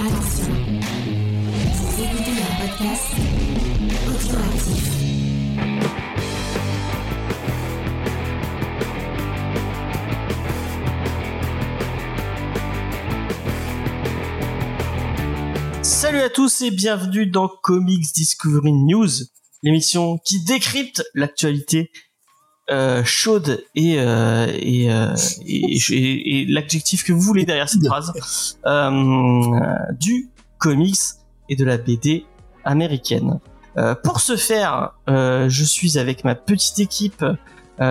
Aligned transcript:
Attention, 0.00 0.54
écoutez 1.98 2.30
un 2.30 2.54
podcast. 2.60 3.02
Salut 15.82 16.20
à 16.20 16.30
tous 16.30 16.62
et 16.62 16.70
bienvenue 16.70 17.26
dans 17.26 17.48
Comics 17.48 18.14
Discovery 18.14 18.72
News, 18.72 19.08
l'émission 19.64 20.18
qui 20.18 20.44
décrypte 20.44 21.02
l'actualité 21.14 21.90
euh, 22.70 23.02
chaude 23.04 23.64
et 23.74 23.98
euh, 23.98 24.46
et, 24.60 24.92
euh, 24.92 25.14
et, 25.46 25.78
et- 25.90 26.40
et 26.42 26.44
l'adjectif 26.46 27.02
que 27.04 27.12
vous 27.12 27.20
voulez 27.20 27.44
derrière 27.44 27.68
cette 27.68 27.84
phrase 27.86 28.12
euh, 28.66 29.90
du 29.98 30.28
comics 30.58 30.96
et 31.48 31.56
de 31.56 31.64
la 31.64 31.78
BD 31.78 32.24
américaine. 32.64 33.38
Euh, 33.76 33.94
pour 33.94 34.20
ce 34.20 34.36
faire, 34.36 34.92
euh, 35.08 35.48
je 35.48 35.64
suis 35.64 35.98
avec 35.98 36.24
ma 36.24 36.34
petite 36.34 36.78
équipe 36.80 37.24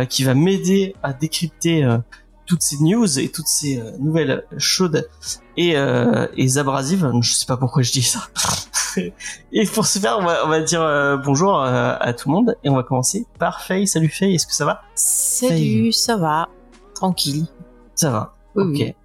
qui 0.10 0.24
va 0.26 0.34
m'aider 0.34 0.96
à 1.02 1.14
décrypter 1.14 1.88
toutes 2.48 2.64
ces 2.64 2.78
news 2.80 3.20
et 3.20 3.30
toutes 3.30 3.48
ces 3.48 3.80
euh, 3.80 3.92
nouvelles 4.00 4.46
chaudes 4.58 5.08
et, 5.58 5.78
euh, 5.78 6.28
et 6.36 6.58
abrasives. 6.58 7.12
Je 7.22 7.34
sais 7.34 7.46
pas 7.46 7.58
pourquoi 7.58 7.84
je 7.84 7.92
dis 7.92 8.02
ça. 8.02 8.22
et 9.52 9.66
pour 9.66 9.86
ce 9.86 10.00
faire, 10.00 10.18
on 10.20 10.26
va, 10.26 10.46
on 10.46 10.50
va 10.50 10.62
dire 10.62 10.82
euh, 10.82 11.18
bonjour 11.18 11.62
euh, 11.62 11.96
à 12.00 12.14
tout 12.14 12.30
le 12.30 12.36
monde 12.36 12.58
et 12.64 12.70
on 12.70 12.76
va 12.76 12.84
commencer 12.84 13.26
par 13.38 13.62
Faye. 13.62 13.88
Salut 13.88 14.10
Faye, 14.10 14.36
est-ce 14.36 14.48
que 14.48 14.54
ça 14.54 14.66
va? 14.66 14.82
Salut, 14.96 15.92
ça 15.92 16.18
va. 16.18 16.48
Tranquille. 16.96 17.46
Ça 17.96 18.10
va. 18.10 18.36
Oui, 18.56 18.64
ok. 18.64 18.72
oui. 18.74 18.96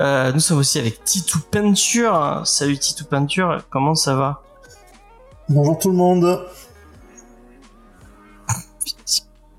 Euh, 0.00 0.32
nous 0.32 0.40
sommes 0.40 0.58
aussi 0.58 0.78
avec 0.78 1.04
Titou 1.04 1.40
Peinture. 1.50 2.42
Salut 2.44 2.78
Titou 2.78 3.04
Peinture, 3.04 3.62
comment 3.70 3.94
ça 3.94 4.14
va? 4.14 4.42
Bonjour 5.48 5.78
tout 5.78 5.90
le 5.90 5.96
monde. 5.96 6.44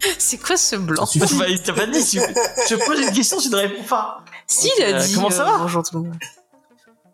C'est 0.18 0.38
quoi 0.38 0.58
ce 0.58 0.76
blanc. 0.76 1.06
Bah, 1.38 1.46
il 1.50 1.62
t'a 1.62 1.74
pas 1.74 1.86
dit. 1.88 2.02
si- 2.02 2.20
Je 2.20 2.76
te 2.76 2.86
pose 2.86 3.00
une 3.00 3.12
question, 3.12 3.38
tu 3.38 3.50
ne 3.50 3.56
réponds 3.56 3.84
pas. 3.84 4.20
Si, 4.48 4.70
il 4.80 4.84
a 4.84 4.88
Euh, 4.98 5.00
dit. 5.06 5.14
comment 5.16 5.30
ça 5.30 5.44
va 5.46 5.58
Bonjour 5.60 5.84
tout 5.84 5.98
le 5.98 6.04
monde. 6.10 6.18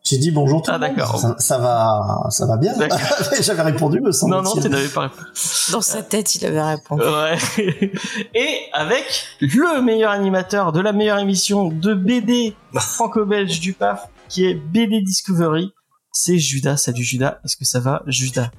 J'ai 0.08 0.20
dit 0.20 0.30
bonjour 0.30 0.62
tout 0.62 0.70
Ah, 0.72 0.78
le 0.78 0.86
monde. 0.88 0.96
d'accord. 0.98 1.20
Ça, 1.20 1.36
ça 1.40 1.58
va, 1.58 2.28
ça 2.30 2.46
va 2.46 2.58
bien. 2.58 2.78
D'accord. 2.78 3.00
J'avais 3.42 3.64
répondu, 3.64 4.00
me 4.02 4.06
Non, 4.08 4.12
semble-t-il. 4.12 4.44
non, 4.44 4.62
tu 4.62 4.70
n'avais 4.70 4.88
pas 4.88 5.02
répondu. 5.02 5.24
Dans 5.72 5.82
sa 5.82 6.04
tête, 6.04 6.36
il 6.36 6.46
avait 6.46 6.62
répondu. 6.62 7.02
Ouais. 7.02 7.38
Et 8.36 8.60
avec 8.72 9.26
le 9.42 9.82
meilleur 9.82 10.12
animateur 10.12 10.72
de 10.74 10.80
la 10.80 10.92
meilleure 10.94 11.18
émission 11.18 11.70
de 11.70 11.96
BD 11.96 12.56
franco-belge 12.76 13.60
du 13.60 13.74
PAF, 13.74 14.08
qui 14.30 14.46
est 14.46 14.54
BD 14.54 15.02
Discovery, 15.02 15.74
c'est 16.12 16.38
Judas. 16.38 16.78
Salut 16.78 17.04
Judas, 17.04 17.40
est-ce 17.44 17.58
que 17.58 17.66
ça 17.66 17.80
va 17.80 18.04
Judas? 18.06 18.52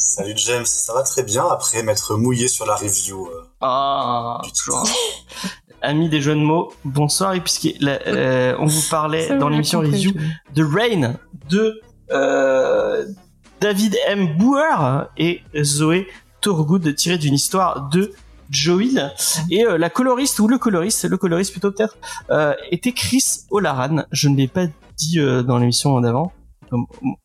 Salut 0.00 0.32
James, 0.36 0.64
ça 0.64 0.94
va 0.94 1.02
très 1.02 1.22
bien 1.22 1.46
après 1.46 1.82
m'être 1.82 2.16
mouillé 2.16 2.48
sur 2.48 2.64
la 2.64 2.74
review. 2.74 3.26
euh. 3.26 3.44
Ah, 3.60 4.40
toujours. 4.56 4.88
Ami 5.82 6.08
des 6.08 6.22
jeux 6.22 6.34
de 6.34 6.40
mots, 6.40 6.72
bonsoir. 6.86 7.34
Et 7.34 7.40
puisque 7.42 7.68
euh, 7.82 8.56
on 8.58 8.64
vous 8.64 8.80
parlait 8.90 9.36
dans 9.36 9.50
l'émission 9.50 9.80
review 9.80 10.12
de 10.54 10.64
Rain 10.64 11.16
de 11.50 11.82
euh, 12.12 13.04
David 13.60 13.94
M. 14.06 14.38
Bauer 14.38 15.10
et 15.18 15.42
Zoé 15.62 16.08
Torgood 16.40 16.94
tiré 16.94 17.18
d'une 17.18 17.34
histoire 17.34 17.90
de 17.90 18.12
Joel 18.48 19.12
et 19.50 19.66
euh, 19.66 19.76
la 19.76 19.90
coloriste 19.90 20.40
ou 20.40 20.48
le 20.48 20.56
coloriste 20.56 21.04
le 21.04 21.16
coloriste 21.18 21.52
plutôt 21.52 21.70
peut-être 21.70 21.98
euh, 22.30 22.54
était 22.70 22.92
Chris 22.92 23.22
O'Laran 23.50 24.04
je 24.10 24.28
ne 24.28 24.36
l'ai 24.36 24.48
pas 24.48 24.66
dit 24.96 25.20
euh, 25.20 25.42
dans 25.44 25.58
l'émission 25.58 26.00
d'avant 26.00 26.32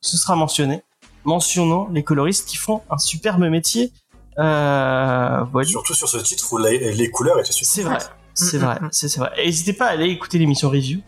ce 0.01 0.17
sera 0.17 0.35
mentionné 0.35 0.83
mentionnons 1.25 1.87
les 1.91 2.03
coloristes 2.03 2.47
qui 2.47 2.57
font 2.57 2.81
un 2.89 2.97
superbe 2.97 3.41
métier 3.43 3.91
euh, 4.39 5.43
voilà 5.51 5.67
Surtout 5.67 5.93
sur 5.93 6.07
ce 6.09 6.17
titre 6.17 6.51
où 6.53 6.57
les, 6.57 6.93
les 6.93 7.09
couleurs 7.09 7.39
étaient 7.39 7.51
super. 7.51 7.71
c'est 7.73 7.83
vrai, 7.83 7.97
c'est 8.33 8.57
Mm, 8.57 8.61
vrai, 8.61 8.75
mm, 8.81 8.85
mm. 8.85 8.89
c'est 8.91 9.07
c'est 9.09 9.19
vrai. 9.19 9.31
N'hésitez 9.37 9.73
pas 9.73 9.85
à 9.85 9.89
aller 9.91 10.07
écouter 10.09 10.37
l'émission 10.37 10.69
review 10.69 10.99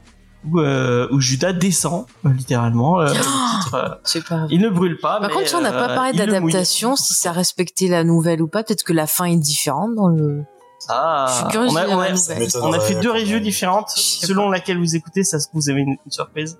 où, 0.49 0.59
euh, 0.61 1.07
où 1.11 1.19
Judas 1.19 1.51
descend 1.51 2.05
euh, 2.25 2.29
littéralement. 2.29 3.01
euh, 3.01 3.07
le 3.07 3.11
titre, 3.13 3.73
euh, 3.75 3.89
C'est 4.05 4.25
pas 4.25 4.37
vrai. 4.37 4.47
il 4.49 4.61
ne 4.61 4.69
brûle 4.69 4.97
pas. 4.97 5.19
Par 5.19 5.27
mais, 5.29 5.33
contre, 5.35 5.49
si 5.49 5.55
on 5.55 5.61
n'a 5.61 5.73
pas 5.73 5.89
parlé 5.89 6.13
d'adaptation, 6.13 6.95
si 6.95 7.13
ça 7.15 7.33
respectait 7.33 7.87
la 7.89 8.03
nouvelle 8.05 8.41
ou 8.41 8.47
pas, 8.47 8.63
peut-être 8.63 8.83
que 8.83 8.93
la 8.93 9.07
fin 9.07 9.25
est 9.25 9.35
différente 9.35 9.93
dans 9.95 10.07
le. 10.07 10.43
Ah, 10.89 11.25
Je 11.29 11.33
suis 11.39 11.47
curieuse 11.47 11.73
on 11.73 11.75
a, 11.75 11.87
on 11.89 12.75
on 12.75 12.79
fait 12.79 12.95
deux 13.01 13.11
reviews 13.11 13.39
différentes 13.39 13.89
selon 13.89 14.49
laquelle 14.49 14.77
vous 14.77 14.95
écoutez. 14.95 15.23
Ça 15.25 15.39
se 15.39 15.47
trouve, 15.49 15.63
vous 15.63 15.69
avez 15.69 15.81
une, 15.81 15.97
une 16.05 16.11
surprise. 16.11 16.57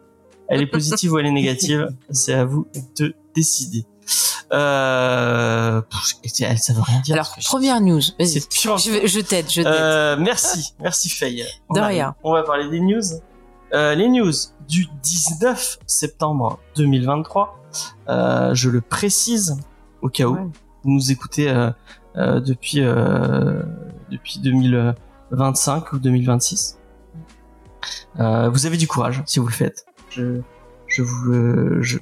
Elle 0.50 0.62
est 0.62 0.68
positive 0.68 1.12
ou 1.13 1.19
elle 1.19 1.25
est 1.25 1.31
négative. 1.31 1.90
C'est 2.09 2.34
à 2.34 2.46
vous 2.46 2.68
de 2.97 3.13
décider. 3.35 3.85
Euh, 4.53 5.81
ça 6.25 6.74
veut 6.74 6.81
rien 6.81 7.02
dire. 7.02 7.16
Alors, 7.16 7.35
je- 7.38 7.46
première 7.47 7.81
news. 7.81 8.00
Vas-y. 8.18 8.40
Je, 8.40 9.19
t'aide, 9.19 9.50
je 9.50 9.62
t'aide. 9.62 9.66
Euh, 9.68 10.16
merci, 10.18 10.74
merci 10.80 11.09
Faye. 11.09 11.44
On 11.69 11.74
De 11.74 11.80
rien. 11.81 12.16
On 12.24 12.31
va 12.34 12.44
parler 12.44 12.69
des 12.69 12.80
news. 12.80 13.02
Euh, 13.74 13.94
les 13.96 14.08
news 14.08 14.31
du 14.69 14.88
19 15.03 15.80
septembre 15.85 16.59
2023. 16.78 17.59
Euh, 18.08 18.53
je 18.53 18.69
le 18.69 18.79
précise 18.79 19.58
au 20.02 20.08
cas 20.08 20.25
où 20.25 20.35
Ouais. 20.35 20.41
vous 20.84 20.91
nous 20.91 21.12
écoutez 21.12 21.50
euh, 21.50 21.69
euh, 22.16 22.40
depuis 22.40 22.79
euh, 22.79 23.62
depuis 24.09 24.40
2025 24.40 25.91
ou 25.91 26.00
2026. 26.00 26.78
Euh, 28.19 28.47
vous 28.50 28.66
avez 28.66 28.78
du 28.78 28.88
courage 28.88 29.22
si 29.25 29.40
vous 29.40 29.47
le 29.47 29.52
faites. 29.53 29.85
Je 30.09 30.41
je 30.88 31.01
vous 31.01 31.34
euh, 31.34 31.78
je 31.81 31.97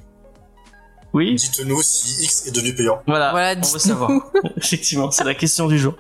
oui. 1.14 1.36
Dites-nous 1.36 1.82
si 1.82 2.26
X 2.26 2.48
est 2.48 2.52
devenu 2.52 2.76
payant. 2.76 3.02
Voilà, 3.08 3.32
Voilà, 3.32 3.52
on 3.52 3.56
veut 3.56 3.62
dites-nous. 3.62 3.80
savoir. 3.80 4.12
Effectivement, 4.58 5.12
c'est 5.12 5.24
la 5.24 5.34
question 5.34 5.68
du 5.68 5.80
jour. 5.80 5.94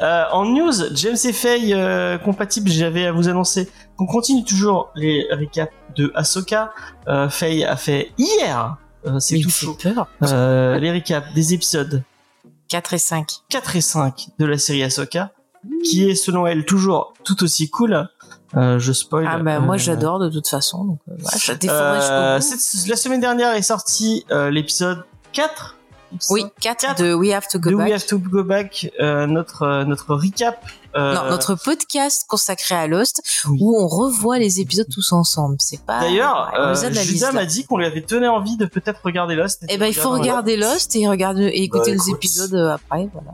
Euh, 0.00 0.24
en 0.32 0.46
news, 0.46 0.72
James 0.94 1.16
et 1.24 1.32
Faye 1.34 1.74
euh, 1.74 2.16
compatibles, 2.16 2.70
j'avais 2.70 3.04
à 3.06 3.12
vous 3.12 3.28
annoncer 3.28 3.68
qu'on 3.98 4.06
continue 4.06 4.44
toujours 4.44 4.90
les 4.94 5.26
recaps 5.30 5.72
de 5.94 6.10
Ahsoka. 6.14 6.72
Euh, 7.06 7.28
Faye 7.28 7.64
a 7.64 7.76
fait 7.76 8.12
hier, 8.16 8.78
euh, 9.06 9.18
c'est 9.18 9.38
tout 9.40 9.50
chaud, 9.50 9.74
peur. 9.74 10.08
euh, 10.22 10.78
les 10.78 10.90
recaps 10.90 11.34
des 11.34 11.52
épisodes 11.52 12.02
4 12.68 12.94
et 12.94 12.98
5. 12.98 13.28
4 13.50 13.76
et 13.76 13.80
5 13.82 14.28
de 14.38 14.46
la 14.46 14.56
série 14.56 14.82
Ahsoka, 14.84 15.32
qui 15.84 16.08
est 16.08 16.14
selon 16.14 16.46
elle 16.46 16.64
toujours 16.64 17.12
tout 17.24 17.44
aussi 17.44 17.68
cool. 17.68 18.08
Euh, 18.56 18.78
je 18.78 18.92
spoil. 18.92 19.26
Ah 19.28 19.38
bah 19.38 19.60
moi 19.60 19.76
euh, 19.76 19.78
j'adore 19.78 20.18
de 20.18 20.28
toute 20.28 20.48
façon, 20.48 20.84
donc 20.84 20.98
euh, 21.08 21.14
voilà, 21.18 21.38
je 21.38 21.52
la 22.88 22.92
euh, 22.92 22.96
semaine 22.96 23.20
dernière 23.20 23.54
est 23.54 23.62
sorti 23.62 24.24
euh, 24.30 24.50
l'épisode 24.50 25.04
4. 25.32 25.76
Oui, 26.28 26.44
4 26.60 26.78
Quatre 26.80 27.02
de 27.02 27.14
We 27.14 27.32
Have 27.32 27.48
to 27.48 27.58
Go 27.58 27.70
Back. 27.78 27.86
We 27.86 27.92
Have 27.94 28.06
to 28.06 28.18
Go 28.18 28.44
Back, 28.44 28.90
euh, 29.00 29.26
notre 29.26 29.62
euh, 29.62 29.84
notre 29.86 30.14
recap. 30.14 30.62
euh, 30.94 31.14
Non, 31.14 31.30
notre 31.30 31.54
podcast 31.54 32.26
consacré 32.28 32.74
à 32.74 32.86
Lost, 32.86 33.22
oui. 33.48 33.56
où 33.62 33.80
on 33.82 33.88
revoit 33.88 34.38
les 34.38 34.60
épisodes 34.60 34.88
tous 34.92 35.12
ensemble. 35.12 35.56
C'est 35.58 35.80
pas. 35.80 36.00
D'ailleurs, 36.00 36.52
ouais, 36.54 36.92
Judas 37.02 37.32
m'a 37.32 37.46
dit 37.46 37.64
qu'on 37.64 37.78
lui 37.78 37.86
avait 37.86 38.02
donné 38.02 38.28
envie 38.28 38.58
de 38.58 38.66
peut-être 38.66 39.00
regarder 39.02 39.34
Lost. 39.36 39.64
Eh 39.70 39.78
ben, 39.78 39.86
il 39.86 39.94
faut 39.94 40.10
Regarder- 40.10 40.58
Lost 40.58 40.94
et 40.96 41.08
regarder 41.08 41.44
et 41.44 41.62
écouter 41.62 41.94
Bah, 41.96 42.02
les 42.06 42.10
épisodes 42.12 42.54
après, 42.54 43.08
voilà. 43.14 43.30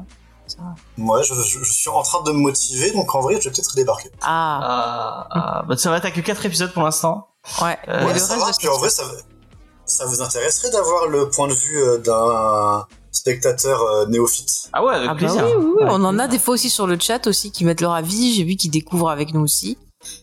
Ça. 0.58 0.64
Moi, 0.96 1.22
je, 1.22 1.34
je- 1.34 1.62
je 1.62 1.72
suis 1.72 1.88
en 1.88 2.02
train 2.02 2.22
de 2.24 2.32
me 2.32 2.38
motiver, 2.38 2.90
donc 2.90 3.14
en 3.14 3.20
vrai, 3.20 3.34
je 3.40 3.48
vais 3.48 3.50
peut-être 3.54 3.74
débarquer. 3.76 4.10
Ah, 4.22 4.60
Ah, 4.62 5.28
ah, 5.30 5.62
bah 5.68 5.76
ça 5.76 5.90
va, 5.90 6.00
t'as 6.00 6.10
que 6.10 6.20
4 6.20 6.44
épisodes 6.46 6.72
pour 6.72 6.82
l'instant. 6.82 7.28
ouais. 7.62 7.78
Euh, 7.88 8.00
Mais 8.00 8.06
ouais, 8.08 8.12
le 8.14 8.18
ça 8.18 8.34
reste 8.34 8.46
va. 8.46 8.52
Puis 8.58 8.68
en 8.68 8.76
vrai, 8.78 8.90
ça, 8.90 9.04
ça 9.86 10.04
vous 10.06 10.20
intéresserait 10.20 10.70
d'avoir 10.70 11.06
le 11.06 11.30
point 11.30 11.46
de 11.48 11.54
vue 11.54 11.80
euh, 11.80 11.98
d'un 11.98 12.86
spectateur 13.12 13.80
euh, 13.82 14.06
néophyte? 14.06 14.68
Ah 14.72 14.84
ouais, 14.84 14.94
avec 14.94 15.08
Ah 15.10 15.14
bah 15.14 15.18
plaisir. 15.18 15.44
oui, 15.44 15.52
oui, 15.56 15.64
oui. 15.76 15.82
Avec 15.82 15.94
on 15.94 16.04
en 16.04 16.18
a 16.18 16.26
des 16.28 16.38
fois 16.38 16.54
aussi 16.54 16.70
sur 16.70 16.86
le 16.86 16.98
chat 16.98 17.26
aussi 17.28 17.50
qui 17.52 17.64
mettent 17.64 17.80
leur 17.80 17.92
avis. 17.94 18.34
J'ai 18.34 18.44
vu 18.44 18.56
qu'ils 18.56 18.70
découvrent 18.70 19.10
avec 19.10 19.32
nous 19.34 19.40
aussi. 19.40 19.78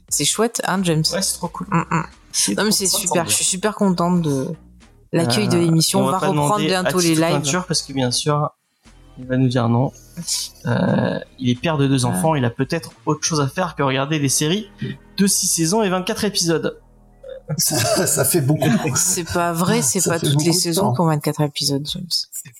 C'est 0.09 0.25
chouette, 0.25 0.61
hein, 0.65 0.79
James? 0.83 1.03
Ouais, 1.13 1.21
c'est 1.21 1.33
trop 1.37 1.47
cool. 1.47 1.67
Mm, 1.69 1.83
mm. 1.91 2.53
Non 2.57 2.63
mais 2.65 2.71
c'est 2.71 2.87
super. 2.87 3.25
Je 3.27 3.33
suis 3.33 3.45
super 3.45 3.75
contente 3.75 4.21
de 4.21 4.49
l'accueil 5.13 5.47
de 5.47 5.55
Euh, 5.55 5.59
l'émission. 5.61 5.99
et 5.99 6.03
On 6.03 6.11
va 6.11 6.17
reprendre 6.19 6.57
bientôt 6.59 6.99
les 6.99 7.15
lives. 7.15 7.63
Parce 7.67 7.81
que 7.81 7.93
bien 7.93 8.11
sûr, 8.11 8.49
il 9.17 9.25
va 9.25 9.37
nous 9.37 9.47
dire 9.47 9.69
non. 9.69 9.91
Euh, 10.65 11.19
il 11.39 11.49
est 11.49 11.59
père 11.59 11.77
de 11.77 11.87
deux 11.87 12.05
enfants, 12.05 12.35
il 12.35 12.45
a 12.45 12.49
peut-être 12.49 12.91
autre 13.05 13.23
chose 13.23 13.39
à 13.41 13.47
faire 13.47 13.75
que 13.75 13.83
regarder 13.83 14.19
des 14.19 14.29
séries 14.29 14.69
de 15.17 15.27
6 15.27 15.47
saisons 15.47 15.83
et 15.83 15.89
24 15.89 16.25
épisodes. 16.25 16.79
Ça, 17.57 17.77
ça 18.07 18.25
fait 18.25 18.41
beaucoup. 18.41 18.67
C'est 18.95 19.23
pas 19.31 19.53
vrai, 19.53 19.81
c'est 19.83 20.03
pas 20.03 20.19
toutes 20.19 20.43
les 20.43 20.51
saisons 20.53 20.93
ont 20.97 21.05
24 21.05 21.41
épisodes, 21.41 21.87
James. 21.93 22.07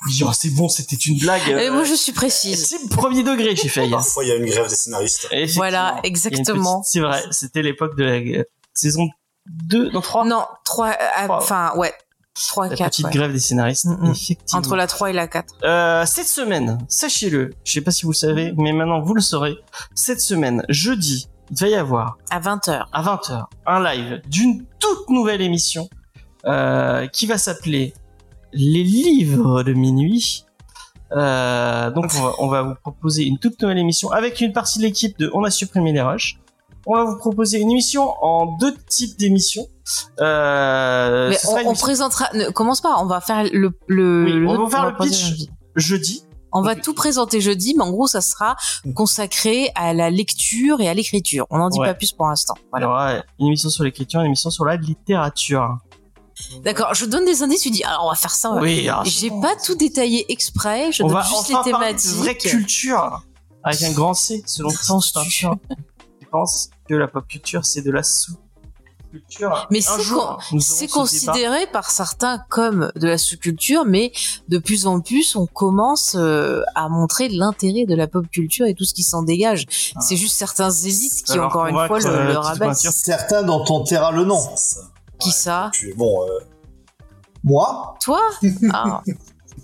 Oui, 0.08 0.22
oh, 0.24 0.32
c'est 0.34 0.50
bon, 0.52 0.70
c'était 0.70 0.96
une 0.96 1.18
blague. 1.18 1.48
Et 1.48 1.54
euh, 1.70 1.72
moi 1.74 1.84
je 1.84 1.94
suis 1.96 2.12
précise. 2.12 2.68
C'est 2.68 2.82
le 2.82 2.90
premier 2.90 3.24
degré 3.24 3.56
chez 3.56 3.68
Faye. 3.68 3.90
Parfois, 3.90 4.24
il 4.24 4.28
y 4.28 4.32
a 4.32 4.36
une 4.36 4.46
grève 4.46 4.68
des 4.68 4.76
scénaristes. 4.76 5.28
Voilà, 5.56 6.00
exactement. 6.04 6.82
petite- 6.82 6.92
C'est 6.92 7.00
vrai, 7.00 7.24
c'était 7.32 7.62
l'époque 7.64 7.98
de 7.98 8.04
la 8.04 8.12
euh, 8.40 8.44
saison 8.74 9.08
2, 9.48 9.92
non 9.92 10.02
3 10.02 10.26
Non, 10.26 10.46
3, 10.66 10.94
Trois. 10.94 11.38
enfin, 11.38 11.72
ouais. 11.78 11.94
3, 12.36 12.68
La 12.70 12.76
4. 12.76 12.90
petite 12.90 13.08
grève 13.08 13.32
des 13.32 13.40
scénaristes, 13.40 13.86
Mm, 13.86 14.08
mm. 14.08 14.12
effectivement. 14.12 14.60
Entre 14.60 14.76
la 14.76 14.88
3 14.88 15.10
et 15.10 15.14
la 15.14 15.28
4. 15.28 15.54
Euh, 15.64 16.06
cette 16.06 16.28
semaine, 16.28 16.78
sachez-le, 16.88 17.52
je 17.64 17.72
sais 17.74 17.82
pas 17.82 17.92
si 17.92 18.04
vous 18.04 18.12
le 18.12 18.16
savez, 18.18 18.54
mais 18.58 18.74
maintenant 18.74 19.00
vous 19.02 19.14
le 19.14 19.22
saurez, 19.22 19.56
cette 19.94 20.20
semaine, 20.22 20.64
jeudi, 20.70 21.28
il 21.52 21.58
va 21.58 21.68
y 21.70 21.76
avoir 21.76 22.18
À 22.32 22.40
20h. 22.40 22.86
à 22.92 23.02
20h 23.04 23.46
un 23.68 23.84
live 23.84 24.22
d'une 24.30 24.66
toute 24.80 25.10
nouvelle 25.10 25.42
émission 25.42 25.88
euh, 26.46 27.08
qui 27.08 27.26
va 27.26 27.38
s'appeler 27.38 27.94
Les 28.54 28.84
livres 28.84 29.64
de 29.64 29.74
minuit. 29.74 30.46
Euh, 31.12 31.92
donc 31.92 32.06
on 32.18 32.22
va, 32.24 32.32
on 32.40 32.48
va 32.48 32.62
vous 32.64 32.76
proposer 32.76 33.24
une 33.26 33.38
toute 33.38 33.62
nouvelle 33.62 33.78
émission 33.78 34.12
avec 34.12 34.42
une 34.42 34.54
partie 34.54 34.80
de 34.80 34.84
l'équipe 34.84 35.18
de 35.20 35.30
On 35.34 35.44
a 35.44 35.52
supprimé 35.52 35.92
les 35.94 36.02
rushs. 36.02 36.40
On 36.88 36.96
va 36.96 37.04
vous 37.06 37.18
proposer 37.18 37.60
une 37.60 37.72
émission 37.72 38.14
en 38.24 38.58
deux 38.58 38.76
types 38.90 39.18
d'émissions. 39.18 39.68
Euh, 40.22 41.30
Mais 41.30 41.38
une 41.62 41.68
on, 41.68 41.74
présentera. 41.76 42.30
Ne 42.34 42.50
commence 42.50 42.82
pas. 42.82 42.96
On 43.00 43.06
va 43.06 43.22
faire 43.22 43.44
le. 43.52 43.78
le, 43.88 44.24
Oui, 44.26 44.48
on 44.48 44.66
va 44.66 44.70
faire 44.70 44.86
le 44.92 44.96
pitch. 44.98 45.48
jeudi. 45.76 46.24
On 46.58 46.62
va 46.62 46.76
tout 46.76 46.94
présenter 46.94 47.42
jeudi, 47.42 47.74
mais 47.76 47.84
en 47.84 47.92
gros, 47.92 48.08
ça 48.08 48.22
sera 48.22 48.56
consacré 48.96 49.72
à 49.76 49.94
la 49.94 50.10
lecture 50.10 50.80
et 50.80 50.88
à 50.88 50.94
l'écriture. 50.94 51.46
On 51.50 51.58
n'en 51.58 51.68
dit 51.70 51.80
Ouais. 51.80 51.88
pas 51.88 51.94
plus 51.96 52.14
pour 52.14 52.28
l'instant. 52.28 52.54
Il 52.58 52.62
y 52.62 52.70
Voilà. 52.72 52.88
aura 52.88 53.14
une 53.40 53.48
émission 53.48 53.70
sur 53.70 53.84
l'écriture, 53.84 54.22
une 54.22 54.28
émission 54.28 54.50
sur 54.50 54.64
la 54.64 54.78
littérature. 54.78 55.78
D'accord. 56.64 56.94
Je 56.94 57.04
donne 57.06 57.26
des 57.26 57.44
indices. 57.44 57.62
Tu 57.62 57.72
dis, 57.72 57.84
alors 57.84 58.06
on 58.06 58.10
va 58.10 58.16
faire 58.16 58.32
ça. 58.32 58.52
on 58.52 58.56
va- 58.56 58.62
Oui, 58.62 58.88
alors, 58.88 59.04
J'ai 59.04 59.30
pas 59.30 59.56
tout 59.66 59.76
détaillé 59.76 60.32
exprès. 60.32 60.94
Je 60.94 61.04
on 61.04 61.08
donne 61.08 61.18
va 61.18 61.24
juste 61.24 61.52
enfin 61.52 61.62
les 61.66 61.72
thématiques. 61.74 62.12
vraie 62.12 62.38
culture 62.38 63.22
avec 63.64 63.82
un 63.84 63.92
grand 63.92 64.14
C 64.14 64.42
selon 64.46 64.70
Penses-tu 64.88 65.30
Je 66.22 66.28
pense 66.32 66.70
que 66.88 66.94
la 66.94 67.08
pop 67.10 67.28
culture 67.28 67.66
c'est 67.66 67.82
de 67.82 67.92
la 67.92 68.04
sous-culture. 69.20 69.68
Mais 69.72 69.82
c'est 70.60 70.88
considéré 70.88 71.68
par 71.68 71.90
certains 71.92 72.40
comme 72.50 72.92
de 72.96 73.08
la 73.08 73.18
sous-culture, 73.18 73.86
mais 73.86 74.12
de 74.48 74.58
plus 74.58 74.88
en 74.88 75.00
plus, 75.02 75.36
on 75.36 75.46
commence 75.46 76.16
euh, 76.16 76.62
à 76.76 76.90
montrer 76.90 77.30
l'intérêt 77.30 77.86
de 77.86 77.96
la 77.96 78.08
pop 78.08 78.28
culture 78.30 78.66
et 78.66 78.74
tout 78.74 78.86
ce 78.86 78.94
qui 78.94 79.04
s'en 79.04 79.24
dégage. 79.24 79.66
Ah. 79.96 80.02
C'est 80.02 80.18
juste 80.18 80.38
certains 80.38 80.72
élites 80.72 81.24
qui, 81.24 81.40
encore 81.40 81.68
une 81.68 81.88
fois, 81.88 82.00
le, 82.00 82.06
euh, 82.08 82.34
le 82.34 82.60
peinture. 82.60 82.92
Certains 82.92 83.44
dont 83.44 83.64
on 83.70 83.84
taira 83.84 84.12
le 84.12 84.26
nom. 84.26 84.40
Ça. 84.56 84.82
Qui 85.20 85.32
ça 85.32 85.70
Puis 85.72 85.94
bon, 85.94 86.24
euh, 86.24 86.40
Moi, 87.44 87.96
Toi 88.02 88.22
Ah. 88.74 89.02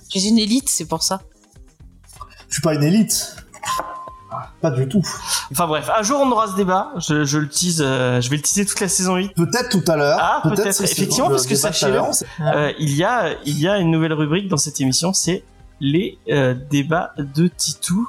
Tu 0.10 0.18
es 0.18 0.28
une 0.28 0.38
élite, 0.38 0.70
c'est 0.70 0.86
pour 0.86 1.04
ça. 1.04 1.22
je 2.48 2.56
suis 2.56 2.62
pas 2.62 2.74
une 2.74 2.84
élite. 2.84 3.36
Pas 4.62 4.72
du 4.72 4.88
tout. 4.88 5.02
Enfin 5.52 5.68
bref, 5.68 5.90
un 5.98 6.04
jour 6.04 6.22
on 6.24 6.32
aura 6.32 6.48
ce 6.48 6.56
débat. 6.56 6.92
Je, 6.98 7.24
je 7.26 7.38
le 7.38 7.50
tease, 7.50 7.82
euh, 7.86 8.22
je 8.22 8.30
vais 8.30 8.38
le 8.38 8.42
teaser 8.42 8.66
toute 8.66 8.80
la 8.80 8.88
saison 8.88 9.16
8. 9.18 9.34
Peut-être 9.36 9.70
tout 9.70 9.84
à 9.92 9.96
l'heure. 9.98 10.18
Ah, 10.22 10.42
peut-être, 10.44 10.74
ce 10.74 10.84
effectivement, 10.84 11.16
soir, 11.16 11.30
parce 11.32 11.46
que 11.48 11.56
sachez-le, 11.56 12.00
Euh, 12.42 12.72
il 12.80 12.96
y 12.96 13.04
a, 13.04 13.34
il 13.46 13.60
y 13.60 13.68
a 13.68 13.78
une 13.78 13.92
nouvelle 13.92 14.14
rubrique 14.14 14.48
dans 14.48 14.58
cette 14.58 14.80
émission, 14.80 15.14
c'est 15.14 15.44
les 15.80 16.18
euh, 16.30 16.54
débats 16.70 17.12
de 17.18 17.48
Titou. 17.48 18.08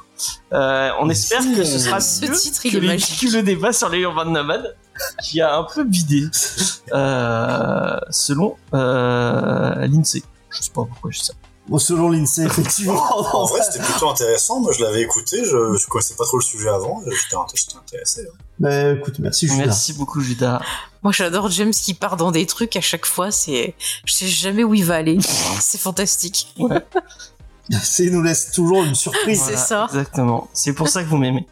Euh, 0.53 0.91
on 1.01 1.09
espère 1.09 1.41
que 1.55 1.63
ce 1.63 1.79
sera 1.79 1.99
Ce 1.99 2.23
mieux 2.25 2.31
titre, 2.31 2.65
il 2.67 2.71
que, 2.71 2.77
est 2.77 2.79
les- 2.81 2.97
que 2.97 3.33
le 3.37 3.41
débat 3.43 3.73
sur 3.73 3.89
les 3.89 3.99
urban 3.99 4.25
nomades, 4.25 4.75
qui 5.23 5.41
a 5.41 5.55
un 5.57 5.63
peu 5.63 5.83
bidé, 5.83 6.27
euh, 6.93 7.97
selon 8.11 8.55
euh, 8.73 9.87
l'INSEE. 9.87 10.23
Je 10.51 10.61
sais 10.61 10.69
pas 10.69 10.83
pourquoi 10.85 11.09
je 11.11 11.19
dis 11.19 11.25
ça. 11.25 11.33
Bon, 11.69 11.77
selon 11.79 12.09
l'INSEE, 12.09 12.45
effectivement. 12.45 13.01
en 13.35 13.45
vrai, 13.45 13.61
c'était 13.63 13.83
plutôt 13.83 14.09
intéressant. 14.09 14.59
Moi, 14.59 14.71
je 14.77 14.83
l'avais 14.83 15.01
écouté. 15.01 15.45
Je, 15.45 15.75
je 15.77 15.87
connaissais 15.87 16.15
pas 16.15 16.25
trop 16.25 16.37
le 16.37 16.43
sujet 16.43 16.67
avant. 16.69 17.01
J'étais 17.09 17.35
intéressé. 17.77 18.27
hein. 18.29 18.35
Mais 18.59 18.93
écoute, 18.95 19.17
merci 19.19 19.47
Julien. 19.47 19.65
Merci 19.65 19.93
beaucoup, 19.93 20.19
Judas. 20.21 20.61
Moi, 21.01 21.11
j'adore 21.11 21.49
James 21.49 21.71
qui 21.71 21.93
part 21.93 22.17
dans 22.17 22.31
des 22.31 22.45
trucs 22.45 22.75
à 22.75 22.81
chaque 22.81 23.05
fois. 23.05 23.31
C'est, 23.31 23.75
je 24.05 24.13
sais 24.13 24.27
jamais 24.27 24.63
où 24.63 24.73
il 24.73 24.85
va 24.85 24.95
aller. 24.95 25.17
C'est 25.59 25.79
fantastique. 25.79 26.53
C'est- 27.81 28.03
Il 28.05 28.11
nous 28.11 28.21
laisse 28.21 28.51
toujours 28.51 28.83
une 28.83 28.93
surprise. 28.95 29.41
C'est 29.45 29.55
ça. 29.57 29.85
Exactement. 29.89 30.49
C'est 30.53 30.73
pour 30.73 30.89
ça 30.89 31.03
que 31.03 31.07
vous 31.09 31.17
m'aimez. 31.17 31.47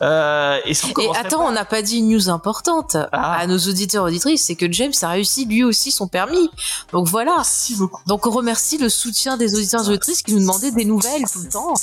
Euh, 0.00 0.58
Et 0.66 0.72
attends, 1.16 1.46
on 1.46 1.52
n'a 1.52 1.64
pas 1.66 1.82
dit 1.82 1.98
une 1.98 2.08
news 2.08 2.28
importante 2.30 2.96
Ah. 3.12 3.34
à 3.38 3.46
nos 3.46 3.58
auditeurs 3.58 4.04
auditrices, 4.04 4.46
c'est 4.46 4.54
que 4.56 4.70
James 4.72 4.92
a 5.02 5.08
réussi 5.08 5.44
lui 5.44 5.62
aussi 5.62 5.90
son 5.92 6.08
permis. 6.08 6.50
Donc 6.92 7.08
voilà. 7.08 7.34
Merci 7.36 7.76
beaucoup. 7.76 8.00
Donc 8.06 8.26
on 8.26 8.30
remercie 8.30 8.78
le 8.78 8.88
soutien 8.88 9.36
des 9.36 9.54
auditeurs 9.54 9.84
et 9.84 9.88
auditrices 9.90 10.22
qui 10.22 10.32
nous 10.32 10.40
demandaient 10.40 10.70
des 10.72 10.84
nouvelles 10.86 11.24
tout 11.30 11.40
le 11.42 11.48
temps. 11.48 11.74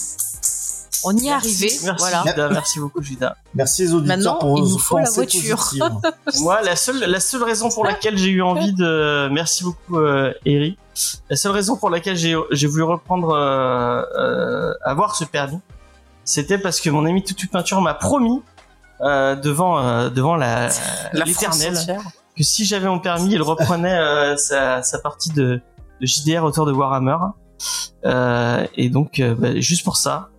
On 1.03 1.15
y 1.15 1.27
est 1.27 1.31
arrivé. 1.31 1.71
Merci, 1.83 1.95
Voilà. 1.97 2.23
Judas. 2.25 2.49
Merci 2.49 2.79
beaucoup, 2.79 3.01
Judas. 3.01 3.35
Merci 3.53 3.83
les 3.83 3.94
auditeurs 3.94 4.17
Maintenant, 4.17 4.35
pour 4.39 4.57
il 4.57 4.63
nous 4.63 4.77
faut 4.79 4.97
la 4.97 5.09
voiture. 5.09 5.71
Moi, 6.39 6.61
la 6.61 6.75
seule, 6.75 6.99
la 6.99 7.19
seule 7.19 7.44
raison 7.44 7.69
pour 7.69 7.85
laquelle 7.85 8.17
j'ai 8.17 8.29
eu 8.29 8.41
envie 8.41 8.73
de, 8.73 9.29
merci 9.31 9.63
beaucoup, 9.63 9.97
euh, 9.99 10.33
Eric. 10.45 10.77
La 11.29 11.35
seule 11.35 11.51
raison 11.51 11.75
pour 11.77 11.89
laquelle 11.89 12.15
j'ai, 12.15 12.35
j'ai 12.51 12.67
voulu 12.67 12.83
reprendre, 12.83 13.29
euh, 13.31 14.01
euh, 14.17 14.73
avoir 14.83 15.15
ce 15.15 15.25
permis, 15.25 15.59
c'était 16.23 16.57
parce 16.57 16.81
que 16.81 16.89
mon 16.89 17.05
ami 17.05 17.23
Toutu 17.23 17.47
Peinture 17.47 17.81
m'a 17.81 17.93
promis, 17.93 18.41
euh, 19.01 19.35
devant, 19.35 19.79
euh, 19.79 20.09
devant 20.09 20.35
la, 20.35 20.69
La 21.13 21.25
l'éternel, 21.25 21.77
que 22.35 22.43
si 22.43 22.65
j'avais 22.65 22.88
mon 22.88 23.00
permis, 23.00 23.31
il 23.33 23.41
reprenait 23.41 23.97
euh, 23.97 24.35
sa, 24.38 24.81
sa 24.83 25.00
partie 25.00 25.29
de, 25.31 25.61
de 26.01 26.05
JDR 26.05 26.43
autour 26.43 26.65
de 26.65 26.71
Warhammer. 26.71 27.17
Euh, 28.05 28.65
et 28.75 28.89
donc, 28.89 29.19
euh, 29.19 29.35
bah, 29.35 29.59
juste 29.59 29.83
pour 29.83 29.97
ça, 29.97 30.29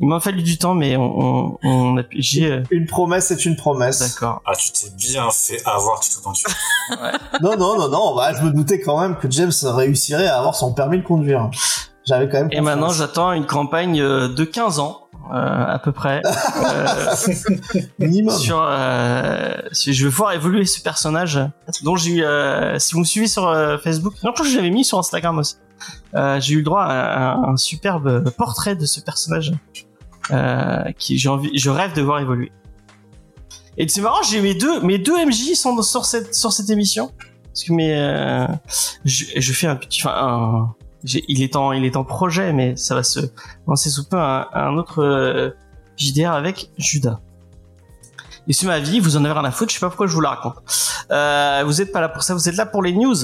il 0.00 0.08
m'a 0.08 0.20
fallu 0.20 0.42
du 0.42 0.58
temps, 0.58 0.74
mais 0.74 0.96
on, 0.96 1.18
on, 1.54 1.58
on 1.64 1.96
a, 1.96 2.02
pu- 2.02 2.16
j'ai, 2.20 2.50
euh, 2.52 2.62
Une 2.70 2.86
promesse 2.86 3.30
est 3.30 3.44
une 3.46 3.56
promesse. 3.56 3.98
d'accord. 4.00 4.42
Ah, 4.46 4.52
tu 4.54 4.70
t'es 4.72 4.90
bien 4.96 5.28
fait 5.30 5.60
avoir, 5.64 6.00
tu 6.00 6.10
te 6.10 6.22
peinture. 6.22 6.50
Non, 7.42 7.56
non, 7.56 7.78
non, 7.78 7.88
non. 7.88 8.14
Bah, 8.16 8.32
je 8.38 8.42
me 8.44 8.50
doutais 8.50 8.80
quand 8.80 9.00
même 9.00 9.16
que 9.16 9.30
James 9.30 9.52
réussirait 9.64 10.26
à 10.26 10.38
avoir 10.38 10.54
son 10.54 10.72
permis 10.74 10.98
de 10.98 11.02
conduire. 11.04 11.50
J'avais 12.06 12.28
quand 12.28 12.38
même. 12.38 12.48
Et 12.52 12.60
maintenant, 12.60 12.90
j'attends 12.90 13.32
une 13.32 13.46
campagne 13.46 14.00
euh, 14.00 14.28
de 14.28 14.44
15 14.44 14.78
ans, 14.78 15.08
euh, 15.32 15.34
à 15.34 15.78
peu 15.82 15.90
près. 15.92 16.22
euh, 16.64 17.14
minimum. 17.98 18.36
sur, 18.36 18.62
euh, 18.62 19.54
si 19.72 19.92
je 19.92 20.04
vais 20.04 20.10
pouvoir 20.10 20.32
évoluer 20.32 20.64
ce 20.66 20.80
personnage, 20.80 21.40
dont 21.82 21.96
j'ai 21.96 22.10
eu, 22.12 22.24
euh, 22.24 22.78
si 22.78 22.94
vous 22.94 23.00
me 23.00 23.04
suivez 23.04 23.26
sur 23.26 23.48
euh, 23.48 23.76
Facebook, 23.78 24.14
non, 24.22 24.32
je 24.44 24.56
l'avais 24.56 24.70
mis 24.70 24.84
sur 24.84 24.98
Instagram 24.98 25.38
aussi. 25.38 25.56
Euh, 26.14 26.40
j'ai 26.40 26.54
eu 26.54 26.58
le 26.58 26.62
droit 26.62 26.82
à 26.82 27.34
un, 27.34 27.56
superbe 27.56 28.30
portrait 28.30 28.76
de 28.76 28.86
ce 28.86 29.00
personnage, 29.00 29.52
euh, 30.32 30.90
qui 30.98 31.18
j'ai 31.18 31.28
envie, 31.28 31.56
je 31.56 31.70
rêve 31.70 31.94
de 31.94 32.02
voir 32.02 32.18
évoluer. 32.18 32.50
Et 33.76 33.86
c'est 33.88 34.00
marrant, 34.00 34.22
j'ai 34.22 34.40
mes 34.40 34.54
deux, 34.54 34.80
mes 34.80 34.98
deux 34.98 35.24
MJ 35.24 35.54
sont 35.54 35.80
sur 35.82 36.04
cette, 36.04 36.70
émission. 36.70 37.12
Parce 37.44 37.64
que 37.64 37.72
mes, 37.72 37.94
euh, 37.94 38.46
je, 39.04 39.52
fais 39.52 39.66
un 39.66 39.76
petit, 39.76 40.00
enfin, 40.04 40.74
il 41.04 41.42
est 41.42 41.56
en, 41.56 41.72
il 41.72 41.84
est 41.84 41.96
en 41.96 42.04
projet, 42.04 42.52
mais 42.52 42.76
ça 42.76 42.94
va 42.94 43.02
se 43.02 43.20
lancer 43.66 43.90
sous 43.90 44.08
peu 44.08 44.18
un, 44.18 44.76
autre 44.76 45.02
euh, 45.02 45.50
JDR 45.96 46.32
avec 46.32 46.70
Judas. 46.76 47.20
Et 48.48 48.52
c'est 48.52 48.66
ma 48.66 48.80
vie, 48.80 49.00
vous 49.00 49.16
en 49.16 49.24
avez 49.24 49.34
rien 49.34 49.44
à 49.44 49.50
foutre, 49.50 49.70
je 49.70 49.74
sais 49.74 49.80
pas 49.80 49.88
pourquoi 49.88 50.06
je 50.06 50.14
vous 50.14 50.20
la 50.20 50.30
raconte. 50.30 50.56
Vous 51.66 51.80
êtes 51.80 51.92
pas 51.92 52.00
là 52.00 52.08
pour 52.08 52.22
ça, 52.22 52.34
vous 52.34 52.48
êtes 52.48 52.56
là 52.56 52.66
pour 52.66 52.82
les 52.82 52.92
news. 52.92 53.16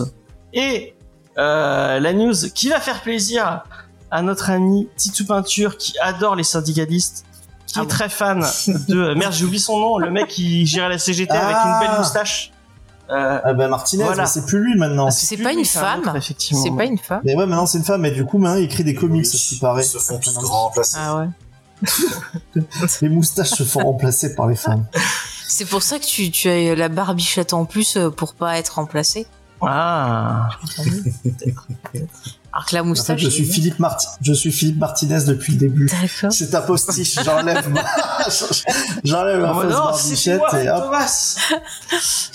Et 0.53 0.95
euh, 1.39 1.99
la 2.01 2.13
news 2.13 2.35
qui 2.55 2.69
va 2.69 2.81
faire 2.81 3.01
plaisir 3.03 3.63
à 4.11 4.23
notre 4.23 4.51
ami 4.51 4.89
Titou 4.97 5.25
Peinture 5.25 5.77
qui 5.79 5.95
adore 6.01 6.37
les 6.37 6.45
syndicalistes, 6.45 7.25
qui 7.67 7.75
Ah 7.77 7.81
est 7.81 7.83
bon 7.85 7.89
très 7.89 8.09
fan 8.09 8.45
de... 8.89 9.15
Merde, 9.19 9.33
j'ai 9.33 9.45
oublié 9.45 9.59
son 9.61 9.79
nom, 9.79 9.99
le 9.99 10.11
mec 10.11 10.29
qui 10.29 10.67
gérait 10.67 10.89
la 10.91 10.99
CGT 10.99 11.33
avec 11.33 11.57
une 11.57 11.81
belle 11.81 11.91
Ah. 11.95 11.99
moustache. 11.99 12.53
Euh, 13.11 13.41
Ah 13.45 13.53
ben 13.53 13.69
Martinez, 13.69 14.05
Voilà. 14.05 14.27
c'est 14.27 14.47
plus 14.47 14.63
lui 14.63 14.79
maintenant. 14.79 15.11
C'est 15.11 15.37
plus 15.37 15.45
pas 15.45 15.53
une 15.53 15.61
un 15.61 15.65
femme. 15.65 16.01
autre, 16.01 16.17
effectivement. 16.17 16.63
C'est 16.63 16.71
pas 16.71 16.85
une 16.85 16.99
femme. 16.99 17.21
Mais 17.25 17.35
ouais, 17.35 17.47
maintenant 17.47 17.67
c'est 17.67 17.79
une 17.79 17.85
femme, 17.85 18.05
et 18.07 18.11
du 18.11 18.25
coup 18.25 18.39
maintenant 18.39 18.59
il 18.59 18.65
écrit 18.65 18.85
des 18.85 18.95
comics, 18.95 19.27
ce 19.27 19.37
qui 19.37 19.59
paraît. 19.59 19.83
Se 19.83 19.99
font 19.99 20.19
tous 20.19 20.37
remplacer. 20.39 20.97
Ah 20.99 21.17
ouais. 21.19 21.29
Les 23.03 23.09
moustaches 23.09 23.51
se 23.51 23.65
font 23.65 23.81
remplacer 23.81 24.35
par 24.35 24.47
les 24.47 24.55
femmes. 24.57 24.87
C'est 25.49 25.65
pour 25.65 25.83
ça 25.83 25.99
que 25.99 26.05
tu, 26.05 26.31
tu 26.31 26.49
as 26.49 26.75
la 26.75 26.89
barbichette 26.89 27.53
en 27.53 27.65
plus 27.65 27.97
euh, 27.97 28.09
pour 28.11 28.35
pas 28.35 28.57
être 28.59 28.77
remplacé. 28.77 29.27
Ah, 29.65 30.49
Alors 32.53 32.67
que 32.67 32.75
la 32.75 32.81
En 32.81 32.85
fait, 32.85 32.89
moustache. 32.89 33.21
je 33.21 33.29
suis 33.29 33.45
Philippe 33.45 33.79
Marti- 33.79 34.07
je 34.21 34.33
suis 34.33 34.53
Philippe 34.53 34.79
Martinez 34.79 35.21
depuis 35.27 35.55
le 35.55 35.59
début. 35.59 35.87
D'accord. 35.87 36.33
C'est 36.33 36.55
un 36.55 36.61
postiche, 36.63 37.15
j'enlève 37.25 37.69
ma, 37.71 37.83
j'enlève 39.05 39.41
ma 39.41 39.53
Oh, 39.53 39.61
fausse 39.63 39.73
barbichette 39.73 40.39
moi, 40.39 40.63
et 40.63 40.69
hop, 40.69 40.83
Thomas. 40.85 41.37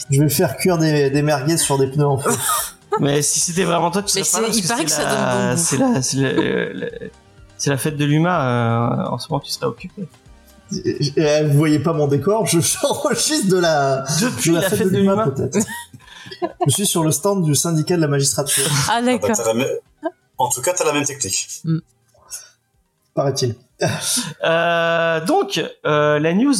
je 0.10 0.22
vais 0.22 0.29
faire 0.29 0.57
cuire 0.57 0.77
des, 0.77 1.10
des 1.10 1.22
merguez 1.22 1.57
sur 1.57 1.77
des 1.77 1.88
pneus 1.88 2.05
en 2.07 2.17
feu. 2.17 2.31
Mais 3.00 3.22
si 3.22 3.39
c'était 3.39 3.65
vraiment 3.65 3.91
toi, 3.91 4.01
tu 4.01 4.10
serais 4.24 4.41
pas 4.41 4.48
là, 4.48 4.53
c'est- 4.53 4.60
il 4.60 4.67
paraît 4.67 4.86
que 4.86 4.89
c'est 4.91 5.01
ça 5.01 5.03
la- 5.03 5.48
donne 5.48 5.55
bon. 5.55 6.01
C'est 6.01 6.17
la, 6.17 6.88
c'est 7.57 7.69
la 7.69 7.77
fête 7.77 7.98
de 7.98 8.05
l'humain. 8.05 8.39
euh, 8.39 9.10
en 9.12 9.19
ce 9.19 9.27
moment, 9.29 9.39
tu 9.41 9.51
serais 9.51 9.65
occupé. 9.67 10.07
Et- 10.72 11.13
et 11.15 11.43
vous 11.46 11.57
voyez 11.57 11.79
pas 11.79 11.93
mon 11.93 12.07
décor, 12.07 12.46
je 12.48 12.60
j'enregistre 12.81 13.50
de 13.50 13.57
la, 13.57 14.03
Depuis 14.22 14.50
de 14.51 14.55
la, 14.55 14.62
la 14.62 14.69
fête, 14.69 14.79
fête 14.79 14.91
de 14.91 14.98
l'humain. 14.98 15.27
peut-être. 15.29 15.65
Je 16.67 16.71
suis 16.71 16.86
sur 16.88 17.03
le 17.03 17.12
stand 17.12 17.43
du 17.43 17.55
syndicat 17.55 17.95
de 17.95 18.01
la 18.01 18.07
magistrature, 18.07 18.65
Ah 18.89 18.95
Ah 18.97 19.01
bah, 19.01 19.17
d'accord. 19.17 19.53
la 19.55 19.65
En 20.38 20.50
tout 20.50 20.62
cas, 20.62 20.74
t'as 20.74 20.86
la 20.86 20.93
même 20.93 21.05
technique. 21.05 21.62
paraît-il. 23.13 23.55
Euh, 24.43 25.25
donc, 25.25 25.62
euh, 25.86 26.19
la 26.19 26.33
news 26.33 26.55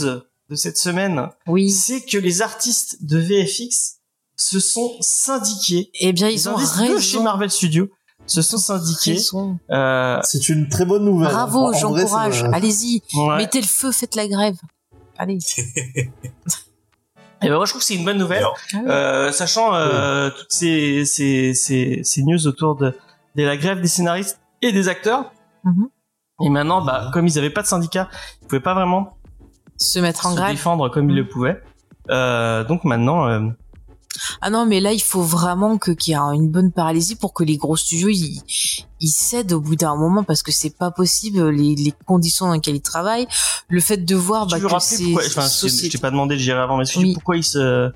de 0.50 0.56
cette 0.56 0.78
semaine, 0.78 1.30
Oui. 1.48 1.70
c'est 1.72 2.02
que 2.02 2.18
les 2.18 2.42
artistes 2.42 2.98
de 3.06 3.18
VFX 3.18 3.96
se 4.36 4.60
sont 4.60 4.94
syndiqués. 5.02 5.90
Eh 6.00 6.14
bien, 6.14 6.28
Les 6.28 6.34
ils 6.36 6.50
ont 6.50 6.58
de 6.58 6.64
chez 6.66 6.94
raison. 6.94 7.24
Marvel 7.24 7.50
Studios 7.52 7.90
se 8.28 8.42
sont 8.42 8.58
syndiqués. 8.58 9.14
Raison. 9.14 9.58
Euh, 9.72 10.20
C'est 10.24 10.50
une 10.50 10.70
très 10.70 10.86
bonne 10.86 11.06
nouvelle. 11.06 11.30
Bravo, 11.30 11.74
j'encourage. 11.74 12.44
Allez-y. 12.54 13.02
ouais. 13.16 13.38
Mettez 13.38 13.62
le 13.62 13.68
feu, 13.68 13.92
faites 13.92 14.16
la 14.16 14.28
grève. 14.28 14.58
Allez. 15.18 15.40
Et 17.44 17.50
ben 17.50 17.56
moi 17.56 17.66
je 17.66 17.72
trouve 17.72 17.82
que 17.82 17.86
c'est 17.86 17.96
une 17.96 18.06
bonne 18.06 18.18
nouvelle, 18.18 18.44
euh, 18.88 19.32
sachant 19.32 19.74
euh, 19.76 20.30
toutes 20.32 20.52
ces, 20.52 21.06
ces, 21.06 21.54
ces, 21.54 22.02
ces 22.04 22.24
news 22.24 22.48
autour 22.48 22.76
de, 22.76 22.94
de 23.36 23.44
la 23.44 23.58
grève 23.58 23.80
des 23.82 23.88
scénaristes 23.88 24.40
et 24.62 24.72
des 24.72 24.88
acteurs. 24.88 25.32
Mhm. 25.64 25.88
Et 26.46 26.50
maintenant, 26.50 26.84
bah, 26.84 27.10
comme 27.14 27.28
ils 27.28 27.38
avaient 27.38 27.50
pas 27.52 27.62
de 27.62 27.68
syndicat, 27.68 28.10
ils 28.42 28.48
pouvaient 28.48 28.60
pas 28.62 28.74
vraiment 28.74 29.18
Se 29.78 30.00
mettre 30.00 30.26
en 30.26 30.32
se 30.32 30.36
grève. 30.36 30.52
défendre 30.52 30.90
comme 30.90 31.10
ils 31.10 31.14
Mhm. 31.16 31.20
le 31.24 31.28
pouvaient. 31.30 31.62
Euh, 32.10 32.64
donc 32.64 32.84
maintenant, 32.84 33.28
euh, 33.28 33.40
Ah 34.42 34.50
non, 34.50 34.66
mais 34.66 34.80
là, 34.80 34.94
il 34.94 35.02
faut 35.02 35.22
vraiment 35.22 35.78
que 35.78 35.92
qu'il 35.92 36.14
y 36.14 36.16
ait 36.16 36.20
une 36.36 36.50
bonne 36.50 36.72
paralysie 36.72 37.16
pour 37.16 37.34
que 37.34 37.44
les 37.44 37.58
gros 37.58 37.76
studios 37.76 38.10
ils, 38.10 38.42
ils 39.00 39.10
cèdent 39.10 39.54
au 39.54 39.60
bout 39.62 39.76
d'un 39.76 39.96
moment 39.96 40.24
parce 40.24 40.44
que 40.44 40.52
c'est 40.52 40.76
pas 40.78 40.92
possible 40.92 41.50
les, 41.50 41.76
les 41.76 41.94
conditions 42.06 42.48
dans 42.48 42.54
lesquelles 42.54 42.76
ils 42.76 42.82
travaillent, 42.82 43.28
le 43.70 43.80
fait 43.82 43.98
de 43.98 44.16
voir 44.16 44.48
tu 44.48 44.52
bah, 44.56 44.60
veux 44.60 44.68
que 44.68 44.76
c'est 44.80 45.04
pourquoi, 45.04 45.24
enfin, 45.26 45.42
je 45.44 45.48
société- 45.48 45.88
je 45.88 45.92
t'ai 45.94 45.98
pas 46.02 46.12
demandé 46.12 46.36
de 46.36 46.40
gérer 46.42 46.60
avant, 46.60 46.78
mais 46.78 46.86
tu- 46.86 47.00
Oui. 47.00 47.14
pourquoi 47.14 47.38
ils 47.38 47.44
se, 47.44 47.90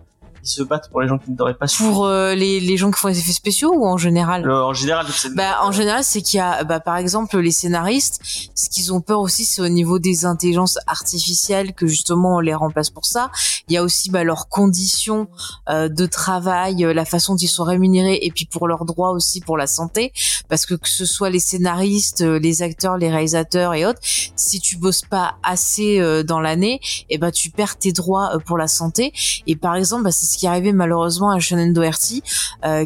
ils 0.43 0.49
se 0.49 0.63
battent 0.63 0.89
pour 0.89 1.01
les 1.01 1.07
gens 1.07 1.19
qui 1.19 1.29
ne 1.29 1.35
devraient 1.35 1.53
pas 1.53 1.67
se 1.67 1.77
pour 1.77 2.05
euh, 2.05 2.33
les, 2.33 2.59
les 2.59 2.75
gens 2.77 2.89
qui 2.89 2.99
font 2.99 3.09
les 3.09 3.19
effets 3.19 3.31
spéciaux 3.31 3.73
ou 3.75 3.85
en 3.85 3.97
général? 3.97 4.41
Le- 4.43 4.63
en 4.63 4.73
général, 4.73 5.05
c'est- 5.15 5.33
Bah, 5.35 5.57
en 5.63 5.71
général, 5.71 6.03
c'est 6.03 6.21
qu'il 6.23 6.37
y 6.37 6.41
a, 6.41 6.63
bah, 6.63 6.79
par 6.79 6.97
exemple, 6.97 7.37
les 7.39 7.51
scénaristes, 7.51 8.19
ce 8.55 8.67
qu'ils 8.69 8.91
ont 8.91 9.01
peur 9.01 9.19
aussi, 9.19 9.45
c'est 9.45 9.61
au 9.61 9.69
niveau 9.69 9.99
des 9.99 10.25
intelligences 10.25 10.79
artificielles 10.87 11.73
que 11.73 11.85
justement 11.85 12.37
on 12.37 12.39
les 12.39 12.55
remplace 12.55 12.89
pour 12.89 13.05
ça. 13.05 13.29
Il 13.67 13.73
y 13.73 13.77
a 13.77 13.83
aussi 13.83 14.09
bah, 14.09 14.23
leurs 14.23 14.49
conditions 14.49 15.27
euh, 15.69 15.89
de 15.89 16.05
travail, 16.05 16.85
euh, 16.85 16.93
la 16.93 17.05
façon 17.05 17.33
dont 17.33 17.37
ils 17.37 17.47
sont 17.47 17.63
rémunérés, 17.63 18.19
et 18.21 18.31
puis 18.31 18.45
pour 18.45 18.67
leurs 18.67 18.85
droits 18.85 19.11
aussi 19.11 19.41
pour 19.41 19.57
la 19.57 19.67
santé, 19.67 20.13
parce 20.49 20.65
que 20.65 20.75
que 20.75 20.89
ce 20.89 21.05
soit 21.05 21.29
les 21.29 21.39
scénaristes, 21.39 22.21
euh, 22.21 22.39
les 22.39 22.61
acteurs, 22.61 22.97
les 22.97 23.09
réalisateurs 23.09 23.73
et 23.73 23.85
autres, 23.85 23.99
si 24.35 24.59
tu 24.59 24.77
bosses 24.77 25.03
pas 25.03 25.35
assez 25.43 25.99
euh, 25.99 26.23
dans 26.23 26.39
l'année, 26.39 26.81
et 27.09 27.17
ben 27.17 27.31
tu 27.31 27.49
perds 27.49 27.77
tes 27.77 27.91
droits 27.91 28.35
euh, 28.35 28.39
pour 28.39 28.57
la 28.57 28.67
santé. 28.67 29.13
Et 29.47 29.55
par 29.55 29.75
exemple, 29.75 30.03
bah, 30.03 30.11
c'est 30.11 30.25
ce 30.25 30.37
qui 30.37 30.45
est 30.45 30.49
arrivé 30.49 30.73
malheureusement 30.73 31.31
à 31.31 31.39
Shannon 31.39 31.71
Doherty, 31.71 32.23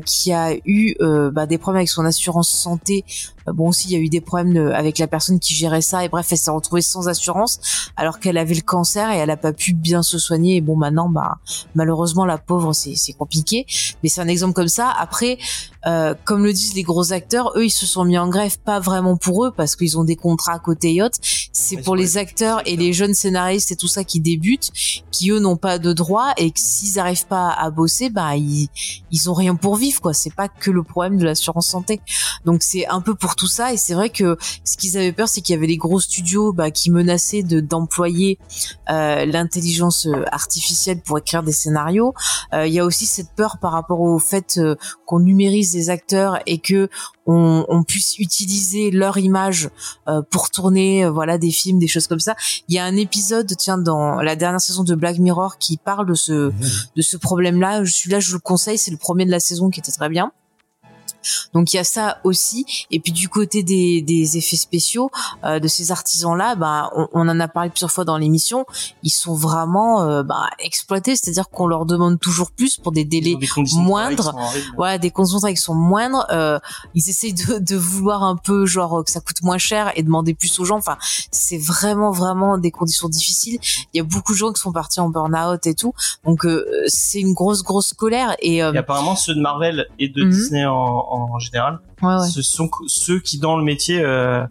qui 0.06 0.32
a 0.32 0.54
eu 0.66 0.96
bah, 1.32 1.46
des 1.46 1.58
problèmes 1.58 1.80
avec 1.80 1.90
son 1.90 2.06
assurance 2.06 2.50
santé. 2.50 3.04
Bon 3.48 3.70
aussi, 3.70 3.88
il 3.90 3.92
y 3.92 3.96
a 3.96 4.00
eu 4.00 4.10
des 4.10 4.22
problèmes 4.22 4.72
avec 4.74 4.98
la 5.00 5.08
personne 5.08 5.40
qui 5.40 5.54
gérait 5.54 5.82
ça. 5.82 6.04
Et 6.04 6.10
bref, 6.10 6.28
elle 6.32 6.38
s'est 6.38 6.52
retrouvée 6.52 6.82
sans 6.82 7.08
assurance 7.08 7.60
alors 7.96 8.20
qu'elle 8.20 8.38
avait 8.38 8.56
le 8.56 8.62
cancer 8.62 9.12
et 9.12 9.18
elle 9.18 9.30
a 9.30 9.38
pas 9.38 9.54
pu 9.54 9.74
bien 9.74 10.04
se 10.04 10.18
soigner. 10.18 10.58
Et 10.58 10.62
bon, 10.62 10.76
maintenant, 10.76 11.10
bah 11.10 11.38
malheureusement, 11.76 12.26
la 12.26 12.38
pauvre, 12.38 12.74
c'est 12.74 13.14
compliqué. 13.14 13.66
Mais 14.04 14.10
c'est 14.10 14.22
un 14.22 14.28
exemple 14.28 14.54
comme 14.54 14.68
ça. 14.68 14.92
Après, 14.98 15.38
euh, 15.88 16.14
comme 16.24 16.44
le 16.44 16.54
disent 16.54 16.74
les 16.74 16.84
gros 16.84 17.14
acteurs, 17.14 17.52
eux, 17.56 17.66
ils 17.66 17.72
se 17.72 17.86
sont 17.86 18.06
mis 18.06 18.18
en 18.18 18.28
grève 18.28 18.58
pas 18.60 18.80
vraiment 18.80 19.18
pour 19.18 19.46
eux 19.46 19.52
parce 19.52 19.76
qu'ils 19.76 19.98
ont 19.98 20.04
des 20.04 20.16
contrats 20.16 20.54
à 20.54 20.60
côté 20.60 21.02
autres. 21.02 21.20
C'est 21.52 21.78
pour 21.78 21.96
les 21.96 22.18
acteurs 22.18 22.62
et 22.66 22.76
les 22.76 22.94
jeunes 22.94 23.14
scénaristes 23.14 23.72
et 23.72 23.76
tout 23.76 23.88
ça 23.88 24.04
qui 24.04 24.20
débutent, 24.20 24.72
qui 25.12 25.32
eux 25.32 25.40
n'ont 25.40 25.58
pas 25.58 25.78
de 25.80 25.94
droits 25.94 26.34
et 26.38 26.52
que 26.52 26.60
s'ils 26.60 27.00
arrivent 27.00 27.28
pas 27.28 27.50
à 27.50 27.70
bosser, 27.70 28.10
bah 28.10 28.36
ils 28.36 28.70
ils 29.12 29.30
ont 29.30 29.34
rien 29.34 29.56
pour 29.56 29.76
vivre 29.76 30.02
quoi. 30.02 30.14
C'est 30.14 30.34
pas 30.34 30.48
que 30.48 30.72
le 30.72 30.84
problème 30.84 31.18
de 31.18 31.26
l'assurance 31.26 31.68
santé. 31.68 32.02
Donc 32.46 32.64
c'est 32.64 32.88
un 32.88 33.02
peu 33.02 33.16
pour 33.16 33.36
tout 33.36 33.48
ça 33.48 33.74
et 33.74 33.78
c'est 33.78 33.94
vrai 33.94 34.10
que 34.10 34.38
ce 34.64 34.78
qu'ils 34.78 34.98
avaient 34.98 35.12
peur, 35.12 35.28
c'est 35.30 35.42
qu'il 35.42 35.54
y 35.54 35.58
avait 35.58 35.68
les 35.68 35.78
gros 35.78 36.00
studios 36.00 36.54
bah, 36.54 36.72
qui 36.72 36.92
menaçaient 36.92 37.44
de 37.44 37.60
d'employer 37.60 38.38
euh, 38.90 39.26
l'intelligence 39.26 40.06
euh, 40.08 40.24
artificielle 40.32 41.02
pour 41.02 41.18
écrire 41.18 41.44
des 41.44 41.52
scénarios. 41.52 42.14
Euh, 42.54 42.68
Il 42.68 42.74
y 42.74 42.80
a 42.80 42.86
aussi 42.86 43.06
cette 43.06 43.32
peur 43.36 43.58
par 43.60 43.72
rapport 43.72 44.02
au 44.02 44.20
fait 44.20 44.60
qu'on 45.06 45.20
numérise 45.20 45.75
acteurs 45.90 46.40
et 46.46 46.60
que 46.60 46.90
on, 47.26 47.66
on 47.70 47.84
puisse 47.84 48.20
utiliser 48.20 48.92
leur 48.92 49.18
image 49.18 49.70
euh, 50.08 50.22
pour 50.30 50.50
tourner 50.50 51.06
euh, 51.06 51.12
voilà 51.12 51.38
des 51.38 51.52
films, 51.52 51.80
des 51.80 51.88
choses 51.88 52.08
comme 52.08 52.20
ça. 52.20 52.36
Il 52.68 52.76
y 52.76 52.80
a 52.80 52.86
un 52.86 52.96
épisode 52.96 53.52
tiens 53.58 53.78
dans 53.78 54.22
la 54.22 54.36
dernière 54.36 54.62
saison 54.62 54.84
de 54.84 54.96
Black 54.96 55.18
Mirror 55.20 55.58
qui 55.58 55.78
parle 55.78 56.08
de 56.08 56.14
ce 56.14 56.52
de 56.96 57.02
ce 57.02 57.18
problème-là. 57.18 57.86
Celui-là, 57.86 58.20
je 58.20 58.30
vous 58.30 58.38
le 58.38 58.40
conseille, 58.40 58.78
c'est 58.78 58.92
le 58.92 58.98
premier 58.98 59.26
de 59.26 59.32
la 59.32 59.40
saison 59.40 59.70
qui 59.70 59.80
était 59.80 59.92
très 59.92 60.10
bien. 60.10 60.32
Donc 61.54 61.74
il 61.74 61.78
y 61.78 61.80
a 61.80 61.84
ça 61.84 62.20
aussi. 62.24 62.66
Et 62.92 63.00
puis 63.00 63.12
du 63.12 63.30
côté 63.30 63.64
des, 63.64 64.02
des 64.02 64.38
effets 64.38 64.56
spéciaux 64.56 65.10
euh, 65.44 65.60
de 65.60 65.68
ces 65.68 65.92
artisans-là, 65.92 66.56
bah, 66.56 66.92
on, 66.96 67.08
on 67.14 67.28
en 67.30 67.40
a 67.40 67.48
parlé 67.48 67.70
plusieurs 67.70 67.92
fois 67.92 68.06
dans 68.06 68.18
l'émission. 68.18 68.66
Ils 69.04 69.10
sont 69.10 69.34
vraiment 69.36 70.04
euh, 70.04 70.24
bah, 70.24 70.50
exploités, 70.60 71.16
c'est-à-dire 71.16 71.50
qu'on 71.50 71.68
leur 71.68 71.86
demande 71.86 72.20
toujours 72.20 72.52
plus 72.52 72.78
pour 72.78 72.92
des 72.92 73.06
délais 73.06 73.36
des 73.36 73.48
de 73.48 73.78
moindres. 73.80 74.34
voilà 74.76 74.98
des 74.98 75.12
conditions 75.12 75.40
qui 75.48 75.58
sont 75.58 75.74
moindres 75.76 76.26
euh, 76.32 76.60
ils 76.94 77.10
essayent 77.10 77.34
de, 77.34 77.60
de 77.60 77.76
vouloir 77.76 78.24
un 78.24 78.36
peu 78.36 78.66
genre 78.66 79.04
que 79.04 79.12
ça 79.12 79.20
coûte 79.20 79.42
moins 79.44 79.58
cher 79.58 79.92
et 79.96 80.04
demander 80.04 80.34
plus 80.34 80.60
aux 80.60 80.66
gens 80.66 80.78
enfin 80.78 80.98
c'est 81.32 81.58
vraiment 81.58 82.12
vraiment 82.12 82.58
des 82.58 82.72
conditions 82.72 83.10
difficiles 83.10 83.60
il 83.94 83.98
y 83.98 84.00
a 84.00 84.04
beaucoup 84.04 84.34
de 84.34 84.38
gens 84.38 84.52
qui 84.52 84.62
sont 84.62 84.72
partis 84.72 85.00
en 85.00 85.10
burn-out 85.10 85.66
et 85.68 85.76
tout 85.76 85.94
donc 86.24 86.46
c'est 86.88 87.20
une 87.20 87.34
grosse 87.34 87.64
grosse 87.64 87.94
colère 87.94 88.36
et, 88.40 88.58
Et 88.58 88.62
apparemment, 88.62 89.16
ceux 89.16 89.36
de 89.36 89.42
Marvel 89.42 89.88
et 90.00 90.10
de 90.10 90.24
Mhm. 90.24 90.32
Disney 90.32 90.66
en, 90.66 90.74
en 90.74 91.15
général, 91.40 91.80
ouais, 92.02 92.16
ouais. 92.16 92.28
ce 92.28 92.42
sont 92.42 92.70
ceux 92.88 93.20
qui, 93.20 93.40
dans 93.40 93.58
le 93.58 93.64
métier, 93.64 94.02
euh, 94.02 94.46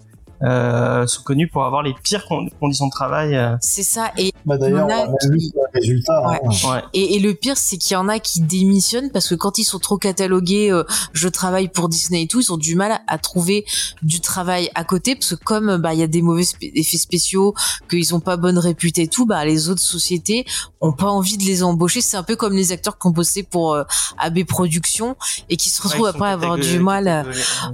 euh, 0.44 1.06
sont 1.06 1.22
connus 1.22 1.48
pour 1.48 1.64
avoir 1.64 1.82
les 1.82 1.94
pires 2.02 2.24
con- 2.26 2.48
conditions 2.60 2.86
de 2.86 2.90
travail. 2.90 3.34
euh. 3.34 3.56
c'est 3.60 3.82
ça 3.82 4.12
et 4.18 4.32
Bah 4.46 4.58
d'ailleurs, 4.58 4.88
a 4.90 5.06
on 5.08 5.14
a 5.14 5.28
vu 5.32 5.50
résultats. 5.74 6.22
Ouais. 6.28 6.40
hein. 6.44 6.70
Ouais. 6.72 6.82
Et, 6.92 7.16
et 7.16 7.18
le 7.20 7.34
pire, 7.34 7.56
c'est 7.56 7.78
qu'il 7.78 7.92
y 7.94 7.96
en 7.96 8.08
a 8.08 8.18
qui 8.18 8.40
démissionnent 8.40 9.10
parce 9.10 9.28
que 9.28 9.34
quand 9.34 9.58
ils 9.58 9.64
sont 9.64 9.78
trop 9.78 9.96
catalogués, 9.98 10.70
euh, 10.70 10.84
je 11.12 11.28
travaille 11.28 11.68
pour 11.68 11.88
Disney 11.88 12.22
et 12.22 12.26
tout, 12.26 12.40
ils 12.40 12.52
ont 12.52 12.56
du 12.56 12.74
mal 12.76 13.00
à 13.06 13.18
trouver 13.18 13.64
du 14.02 14.20
travail 14.20 14.70
à 14.74 14.84
côté 14.84 15.14
parce 15.16 15.34
que 15.34 15.42
comme 15.44 15.76
bah 15.78 15.94
il 15.94 16.00
y 16.00 16.02
a 16.02 16.06
des 16.06 16.22
mauvais 16.22 16.44
spé- 16.44 16.72
effets 16.74 16.98
spéciaux, 16.98 17.54
qu'ils 17.88 18.14
ont 18.14 18.20
pas 18.20 18.36
bonne 18.36 18.58
réputée 18.58 19.02
et 19.02 19.08
tout, 19.08 19.26
bah 19.26 19.44
les 19.44 19.68
autres 19.70 19.80
sociétés 19.82 20.44
ont 20.80 20.92
pas 20.92 21.08
envie 21.08 21.38
de 21.38 21.44
les 21.44 21.62
embaucher. 21.62 22.00
C'est 22.00 22.16
un 22.16 22.22
peu 22.22 22.36
comme 22.36 22.52
les 22.54 22.72
acteurs 22.72 22.98
qui 22.98 23.06
ont 23.06 23.10
bossé 23.10 23.42
pour 23.42 23.74
euh, 23.74 23.84
AB 24.18 24.44
Productions 24.44 25.16
et 25.48 25.56
qui 25.56 25.70
se 25.70 25.80
retrouvent 25.82 26.02
Ouais, 26.04 26.10
après 26.10 26.28
à 26.28 26.32
avoir 26.32 26.56
du 26.58 26.78
mal. 26.80 27.24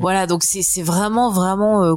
voilà, 0.00 0.26
donc 0.26 0.42
c'est 0.44 0.62
c'est 0.62 0.82
vraiment 0.82 1.30
vraiment 1.30 1.82
euh, 1.84 1.94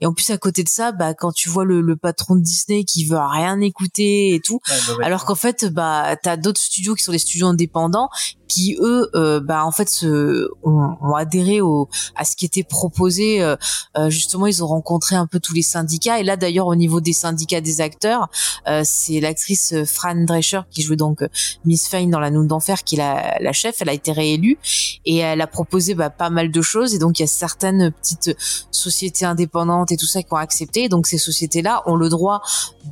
Et 0.00 0.06
en 0.06 0.12
plus 0.12 0.30
à 0.30 0.38
côté 0.38 0.62
de 0.62 0.68
ça, 0.68 0.92
bah 0.92 1.14
quand 1.14 1.32
tu 1.32 1.48
vois 1.48 1.64
le, 1.64 1.80
le 1.80 1.96
patron 1.96 2.36
de 2.36 2.42
Disney 2.42 2.84
qui 2.84 3.04
veut 3.04 3.18
rien 3.18 3.60
écouter 3.60 4.34
et 4.34 4.40
tout, 4.40 4.60
bah, 4.68 4.74
ouais. 4.98 5.04
alors 5.04 5.24
qu'en 5.24 5.34
fait, 5.34 5.66
bah, 5.66 6.16
t'as 6.22 6.36
d'autres 6.36 6.60
studios 6.60 6.94
qui 6.94 7.04
sont 7.04 7.12
des 7.12 7.18
studios 7.18 7.46
indépendants 7.46 8.08
qui 8.50 8.76
eux, 8.80 9.08
euh, 9.14 9.40
bah, 9.40 9.64
en 9.64 9.72
fait, 9.72 9.88
se, 9.88 10.48
ont, 10.64 10.96
ont 11.00 11.14
adhéré 11.14 11.60
au, 11.60 11.88
à 12.16 12.24
ce 12.24 12.34
qui 12.36 12.44
était 12.44 12.64
proposé. 12.64 13.40
euh, 13.40 13.56
euh, 13.96 14.10
justement, 14.10 14.46
ils 14.46 14.62
ont 14.64 14.66
rencontré 14.66 15.14
un 15.16 15.26
peu 15.26 15.38
tous 15.40 15.54
les 15.54 15.62
syndicats. 15.62 16.18
Et 16.20 16.24
là, 16.24 16.36
d'ailleurs, 16.36 16.66
au 16.66 16.74
niveau 16.74 17.00
des 17.00 17.12
syndicats 17.12 17.60
des 17.60 17.80
acteurs, 17.80 18.28
euh, 18.68 18.82
c'est 18.84 19.20
l'actrice 19.20 19.72
euh, 19.72 19.84
Fran 19.84 20.24
Drescher 20.24 20.62
qui 20.70 20.82
jouait 20.82 20.96
donc 20.96 21.24
Miss 21.64 21.88
Fane 21.88 22.10
dans 22.10 22.20
La 22.20 22.30
Noune 22.30 22.48
d'enfer, 22.48 22.82
qui 22.84 22.96
est 22.96 22.98
la, 22.98 23.38
la 23.40 23.52
chef. 23.52 23.76
Elle 23.80 23.88
a 23.88 23.94
été 23.94 24.12
réélue 24.12 24.58
et 25.06 25.18
elle 25.18 25.40
a 25.40 25.46
proposé 25.46 25.94
bah, 25.94 26.10
pas 26.10 26.30
mal 26.30 26.50
de 26.50 26.62
choses. 26.62 26.94
Et 26.94 26.98
donc, 26.98 27.18
il 27.18 27.22
y 27.22 27.24
a 27.24 27.28
certaines 27.28 27.92
petites 27.92 28.36
sociétés 28.70 29.24
indépendantes 29.24 29.92
et 29.92 29.96
tout 29.96 30.06
ça 30.06 30.22
qui 30.22 30.32
ont 30.32 30.36
accepté. 30.36 30.88
Donc, 30.88 31.06
ces 31.06 31.18
sociétés-là 31.18 31.82
ont 31.86 31.96
le 31.96 32.08
droit 32.08 32.42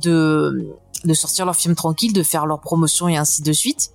de 0.01 0.75
de 1.05 1.13
sortir 1.13 1.45
leurs 1.45 1.55
films 1.55 1.75
tranquilles, 1.75 2.11
de 2.11 2.23
faire 2.23 2.45
leur 2.45 2.59
promotion 2.59 3.07
et 3.07 3.15
ainsi 3.15 3.41
de 3.41 3.53
suite. 3.53 3.91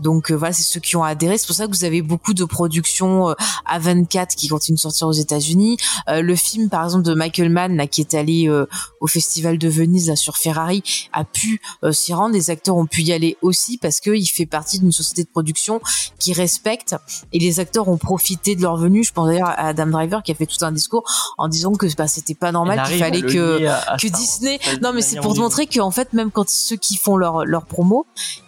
Donc 0.00 0.30
euh, 0.30 0.34
voilà, 0.34 0.52
c'est 0.52 0.62
ceux 0.62 0.80
qui 0.80 0.96
ont 0.96 1.04
adhéré. 1.04 1.38
C'est 1.38 1.46
pour 1.46 1.56
ça 1.56 1.66
que 1.66 1.72
vous 1.72 1.84
avez 1.84 2.02
beaucoup 2.02 2.34
de 2.34 2.44
productions 2.44 3.30
euh, 3.30 3.34
A24 3.72 4.34
qui 4.34 4.48
continuent 4.48 4.76
de 4.76 4.80
sortir 4.80 5.06
aux 5.08 5.12
États-Unis. 5.12 5.76
Euh, 6.08 6.20
le 6.22 6.36
film, 6.36 6.68
par 6.68 6.84
exemple, 6.84 7.04
de 7.04 7.14
Michael 7.14 7.48
Mann, 7.50 7.76
là, 7.76 7.86
qui 7.86 8.00
est 8.00 8.14
allé 8.14 8.48
euh, 8.48 8.66
au 9.00 9.06
Festival 9.06 9.58
de 9.58 9.68
Venise 9.68 10.08
là 10.08 10.16
sur 10.16 10.36
Ferrari, 10.36 10.82
a 11.12 11.24
pu 11.24 11.60
euh, 11.84 11.92
s'y 11.92 12.12
rendre. 12.12 12.34
Les 12.34 12.50
acteurs 12.50 12.76
ont 12.76 12.86
pu 12.86 13.02
y 13.02 13.12
aller 13.12 13.36
aussi 13.42 13.78
parce 13.78 14.00
que 14.00 14.10
il 14.10 14.26
fait 14.26 14.46
partie 14.46 14.78
d'une 14.78 14.92
société 14.92 15.22
de 15.24 15.28
production 15.28 15.80
qui 16.18 16.32
respecte. 16.32 16.96
Et 17.32 17.38
les 17.38 17.60
acteurs 17.60 17.88
ont 17.88 17.96
profité 17.98 18.56
de 18.56 18.62
leur 18.62 18.76
venue. 18.76 19.04
Je 19.04 19.12
pense 19.12 19.28
d'ailleurs 19.28 19.48
à 19.48 19.68
Adam 19.68 19.86
Driver 19.86 20.22
qui 20.22 20.32
a 20.32 20.34
fait 20.34 20.46
tout 20.46 20.62
un 20.64 20.72
discours 20.72 21.04
en 21.38 21.48
disant 21.48 21.72
que 21.72 21.86
bah, 21.96 22.08
c'était 22.08 22.34
pas 22.34 22.52
normal, 22.52 22.78
qu'il 22.86 22.98
fallait 22.98 23.20
que 23.22 23.58
lier 23.58 23.66
à- 23.66 23.92
à 23.92 23.96
que 23.96 24.08
Disney. 24.08 24.58
Non, 24.82 24.92
mais 24.92 25.02
c'est 25.02 25.20
pour 25.20 25.34
te 25.34 25.40
montrer 25.40 25.66
qu'en 25.66 25.90
fait, 25.90 26.12
même 26.12 26.30
quand 26.30 26.48
ceux 26.48 26.76
qui 26.76 26.96
font 26.96 27.16
leur 27.16 27.44
leur 27.44 27.66
promo, 27.66 28.06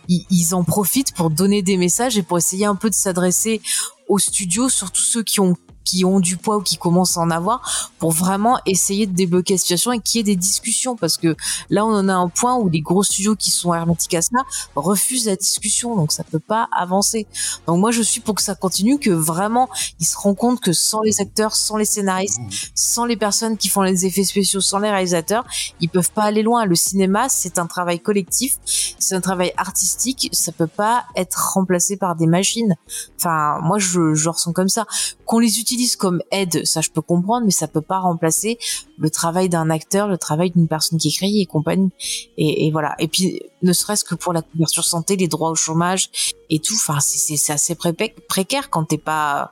ils, 0.09 0.25
ils 0.31 0.55
en 0.55 0.65
profitent 0.65 1.13
pour 1.15 1.31
donner 1.37 1.63
des 1.63 1.77
messages 1.77 2.19
et 2.19 2.23
pour 2.23 2.39
essayer 2.39 2.67
un 2.67 2.75
peu 2.75 2.91
de 2.91 2.95
s'adresser 2.95 3.61
aux 4.09 4.19
studios, 4.19 4.69
surtout 4.69 5.03
ceux 5.03 5.23
qui 5.23 5.41
ont 5.41 5.57
qui 5.87 6.05
ont 6.05 6.21
du 6.21 6.37
poids 6.37 6.59
ou 6.59 6.61
qui 6.61 6.77
commencent 6.77 7.17
à 7.17 7.21
en 7.21 7.31
avoir 7.31 7.93
pour 7.99 8.11
vraiment 8.11 8.59
essayer 8.67 9.07
de 9.07 9.15
débloquer 9.15 9.55
la 9.55 9.59
situation 9.59 9.93
et 9.93 10.01
qu'il 10.01 10.19
y 10.19 10.21
ait 10.21 10.35
des 10.35 10.37
discussions. 10.37 10.97
Parce 10.97 11.17
que 11.17 11.37
là 11.71 11.87
on 11.87 11.95
en 11.95 12.09
a 12.09 12.15
un 12.15 12.29
point 12.29 12.57
où 12.57 12.69
les 12.69 12.81
gros 12.81 13.03
studios 13.03 13.37
qui 13.37 13.51
sont 13.51 13.73
hermétiques 13.73 14.15
à 14.15 14.23
ça 14.23 14.39
refusent 14.75 15.27
la 15.27 15.37
discussion 15.37 15.97
donc 15.97 16.13
ça 16.13 16.25
peut 16.25 16.41
pas 16.41 16.69
avancer. 16.73 17.27
Donc 17.67 17.79
moi 17.79 17.93
je 17.93 18.03
suis 18.03 18.21
pour 18.21 18.35
que 18.35 18.43
ça 18.43 18.55
continue 18.55 18.99
que 18.99 19.11
vraiment 19.11 19.69
ils 20.01 20.07
se 20.07 20.17
rendent 20.17 20.37
compte 20.37 20.61
que 20.61 20.73
sans 20.73 21.03
les 21.03 21.21
acteurs 21.21 21.55
sans 21.55 21.77
les 21.77 21.85
scénaristes 21.85 22.41
sans 22.75 23.05
les 23.05 23.17
personnes 23.17 23.57
qui 23.57 23.69
font 23.69 23.83
les 23.83 24.05
effets 24.05 24.25
spéciaux 24.25 24.61
sans 24.61 24.81
les 24.81 24.91
réalisateurs 24.91 25.45
ils 25.81 25.89
peuvent 25.89 26.11
pas 26.11 26.25
aller 26.25 26.43
loin. 26.43 26.65
Le 26.65 26.75
cinéma 26.75 27.29
c'est 27.29 27.59
un 27.59 27.67
travail 27.67 28.01
collectif 28.01 28.57
c'est 28.99 29.15
un 29.15 29.21
travail 29.21 29.53
artistique 29.57 30.29
ça 30.33 30.51
peut 30.51 30.67
pas 30.67 31.05
être 31.15 31.53
remplacé 31.55 31.97
par 31.97 32.17
des 32.17 32.27
machines. 32.27 32.75
Enfin 33.19 33.61
moi 33.63 33.79
je, 33.79 34.15
je 34.15 34.29
ressens 34.29 34.53
comme 34.53 34.69
ça. 34.69 34.87
Qu'on 35.25 35.39
les 35.39 35.61
utilise 35.61 35.76
l'utilisent 35.77 35.97
comme 35.97 36.21
aide, 36.31 36.65
ça 36.67 36.81
je 36.81 36.91
peux 36.91 37.03
comprendre, 37.03 37.45
mais 37.45 37.51
ça 37.53 37.69
peut 37.69 37.81
pas 37.83 37.99
remplacer 37.99 38.59
le 38.99 39.11
travail 39.11 39.49
d'un 39.49 39.69
acteur, 39.71 40.09
le 40.09 40.17
travail 40.19 40.51
d'une 40.51 40.69
personne 40.69 40.99
qui 40.99 41.09
écrit 41.09 41.41
et 41.41 41.47
compagnie. 41.47 41.91
Et, 42.39 42.67
et 42.67 42.71
voilà. 42.71 42.95
Et 42.99 43.09
puis, 43.09 43.41
ne 43.63 43.73
serait-ce 43.73 44.05
que 44.05 44.15
pour 44.15 44.33
la 44.33 44.43
couverture 44.43 44.85
santé, 44.85 45.17
les 45.17 45.29
droits 45.29 45.51
au 45.51 45.55
chômage 45.55 46.11
et 46.51 46.59
tout. 46.61 46.75
Enfin, 46.75 47.01
c'est 47.01 47.19
c'est- 47.19 47.37
c'est 47.37 47.53
assez 47.53 47.75
pré- 47.75 47.95
précaire 48.29 48.71
quand 48.71 48.85
t'es 48.85 48.99
pas 48.99 49.51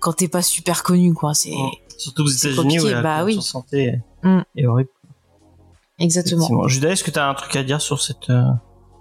quand 0.00 0.12
t'es 0.14 0.28
pas 0.28 0.42
super 0.42 0.82
connu, 0.82 1.14
quoi. 1.14 1.34
C'est. 1.34 1.52
Surtout 1.98 2.22
aux 2.22 2.28
États-Unis 2.28 2.80
où 2.80 2.86
la 2.86 3.02
bah 3.02 3.20
couverture 3.20 3.26
oui. 3.26 3.42
santé 3.42 3.82
est- 3.84 4.02
Mm. 4.26 4.42
est 4.56 4.66
horrible. 4.66 4.90
exactement. 5.98 6.66
Judas, 6.68 6.90
est-ce 6.90 7.04
que 7.04 7.10
tu 7.10 7.18
as 7.18 7.28
un 7.28 7.34
truc 7.34 7.54
à 7.56 7.62
dire 7.62 7.80
sur 7.80 8.00
cette 8.00 8.30
euh, 8.30 8.42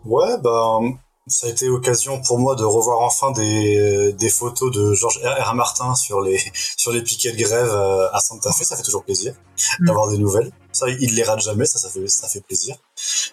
Ouais, 0.05 0.37
ben, 0.43 0.97
ça 1.29 1.47
a 1.47 1.49
été 1.49 1.67
l'occasion 1.67 2.21
pour 2.21 2.39
moi 2.39 2.55
de 2.55 2.63
revoir 2.63 3.01
enfin 3.01 3.31
des, 3.31 4.13
des 4.13 4.29
photos 4.29 4.71
de 4.71 4.93
Georges 4.93 5.19
R. 5.23 5.49
R. 5.51 5.53
Martin 5.55 5.95
sur 5.95 6.21
les, 6.21 6.39
sur 6.77 6.91
les 6.91 7.01
piquets 7.01 7.31
de 7.31 7.37
grève 7.37 7.69
euh, 7.71 8.11
à 8.11 8.19
Santa 8.19 8.51
Fe. 8.51 8.63
Ça 8.63 8.75
fait 8.75 8.83
toujours 8.83 9.03
plaisir 9.03 9.33
Mm. 9.79 9.87
d'avoir 9.87 10.07
des 10.09 10.17
nouvelles. 10.17 10.51
Ça, 10.71 10.87
il 10.89 11.15
les 11.15 11.23
rate 11.23 11.41
jamais, 11.41 11.65
ça, 11.65 11.77
ça 11.79 11.89
fait, 11.89 12.07
ça 12.07 12.27
fait 12.29 12.39
plaisir. 12.41 12.75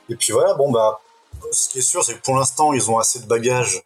Et 0.08 0.16
puis 0.16 0.32
voilà, 0.32 0.54
bon, 0.54 0.72
bah, 0.72 1.00
ce 1.52 1.68
qui 1.68 1.78
est 1.78 1.82
sûr, 1.82 2.02
c'est 2.04 2.14
que 2.14 2.22
pour 2.22 2.34
l'instant, 2.36 2.72
ils 2.72 2.90
ont 2.90 2.98
assez 2.98 3.20
de 3.20 3.26
bagages 3.26 3.82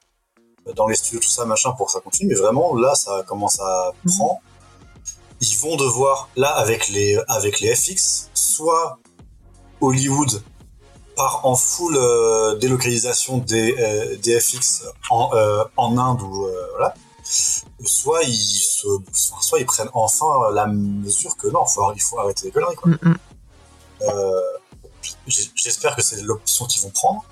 dans 0.76 0.86
les 0.88 0.94
studios, 0.94 1.20
tout 1.20 1.28
ça, 1.28 1.44
machin, 1.44 1.72
pour 1.72 1.86
que 1.86 1.92
ça 1.92 2.00
continue. 2.00 2.28
Mais 2.30 2.34
vraiment, 2.40 2.74
là, 2.76 2.94
ça 2.94 3.22
commence 3.26 3.60
à 3.60 3.92
Mhm. 4.04 4.16
prendre. 4.16 4.40
Ils 5.42 5.56
vont 5.58 5.76
devoir, 5.76 6.28
là, 6.36 6.48
avec 6.50 6.88
les, 6.88 7.18
avec 7.28 7.60
les 7.60 7.74
FX, 7.74 8.30
soit 8.34 8.98
Hollywood 9.80 10.42
part 11.20 11.40
en 11.44 11.54
full 11.54 11.96
euh, 11.96 12.56
délocalisation 12.56 13.38
des, 13.38 13.74
euh, 13.78 14.16
des 14.16 14.40
FX 14.40 14.84
en, 15.10 15.30
euh, 15.34 15.64
en 15.76 15.98
Inde 15.98 16.22
ou 16.22 16.46
euh, 16.46 16.66
voilà, 16.70 16.94
soit 17.84 18.22
ils 18.22 18.34
se, 18.34 18.88
soit, 19.12 19.60
ils 19.60 19.66
prennent 19.66 19.90
enfin 19.92 20.50
la 20.52 20.66
mesure 20.66 21.36
que 21.36 21.48
non, 21.48 21.66
faut, 21.66 21.92
il 21.94 22.00
faut 22.00 22.18
arrêter 22.18 22.46
les 22.46 22.52
conneries 22.52 22.76
quoi. 22.76 22.90
Mm, 22.90 22.98
mm. 23.02 23.16
J'espère 25.54 25.94
que 25.94 26.02
c'est 26.02 26.22
l'option 26.22 26.64
qu'ils 26.66 26.82
vont 26.82 26.90
prendre. 26.90 27.24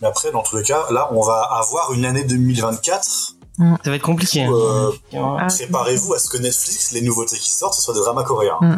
Mais 0.00 0.08
après, 0.08 0.30
dans 0.32 0.42
tous 0.42 0.56
les 0.56 0.62
cas, 0.62 0.84
là, 0.90 1.08
on 1.12 1.22
va 1.22 1.40
avoir 1.40 1.92
une 1.92 2.04
année 2.04 2.24
2024. 2.24 3.33
Ça 3.56 3.90
va 3.90 3.94
être 3.96 4.02
compliqué. 4.02 4.42
hein. 4.42 4.52
Euh. 4.52 4.90
Ah, 5.14 5.46
Préparez-vous 5.48 6.14
à 6.14 6.18
ce 6.18 6.28
que 6.28 6.38
Netflix, 6.38 6.90
les 6.92 7.02
nouveautés 7.02 7.38
qui 7.38 7.50
sortent, 7.50 7.74
ce 7.74 7.82
soit 7.82 7.94
des 7.94 8.00
dramas 8.00 8.24
coréens. 8.24 8.58
Mm. 8.60 8.76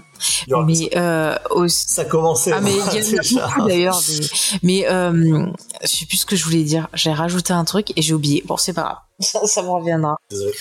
Il 0.48 0.56
Mais 0.66 0.90
euh, 0.98 1.34
aussi. 1.50 1.86
Ça 1.88 2.04
commençait. 2.04 2.52
Ah 2.52 2.60
mais 2.60 2.72
il 2.72 2.76
y 2.76 2.82
en 2.82 2.86
a 2.88 2.92
déjà. 2.92 3.46
beaucoup 3.46 3.68
d'ailleurs. 3.68 3.98
des- 4.06 4.26
Mais 4.62 4.86
euh, 4.90 5.46
je 5.82 5.86
sais 5.86 6.04
plus 6.06 6.18
ce 6.18 6.26
que 6.26 6.36
je 6.36 6.44
voulais 6.44 6.62
dire. 6.62 6.88
J'ai 6.92 7.12
rajouté 7.12 7.52
un 7.54 7.64
truc 7.64 7.92
et 7.96 8.02
j'ai 8.02 8.12
oublié. 8.12 8.42
Bon 8.46 8.56
c'est 8.58 8.74
pas 8.74 8.82
grave. 8.82 8.96
Ça, 9.20 9.46
ça 9.46 9.62
me 9.62 9.70
reviendra. 9.70 10.16
Désolé. 10.30 10.52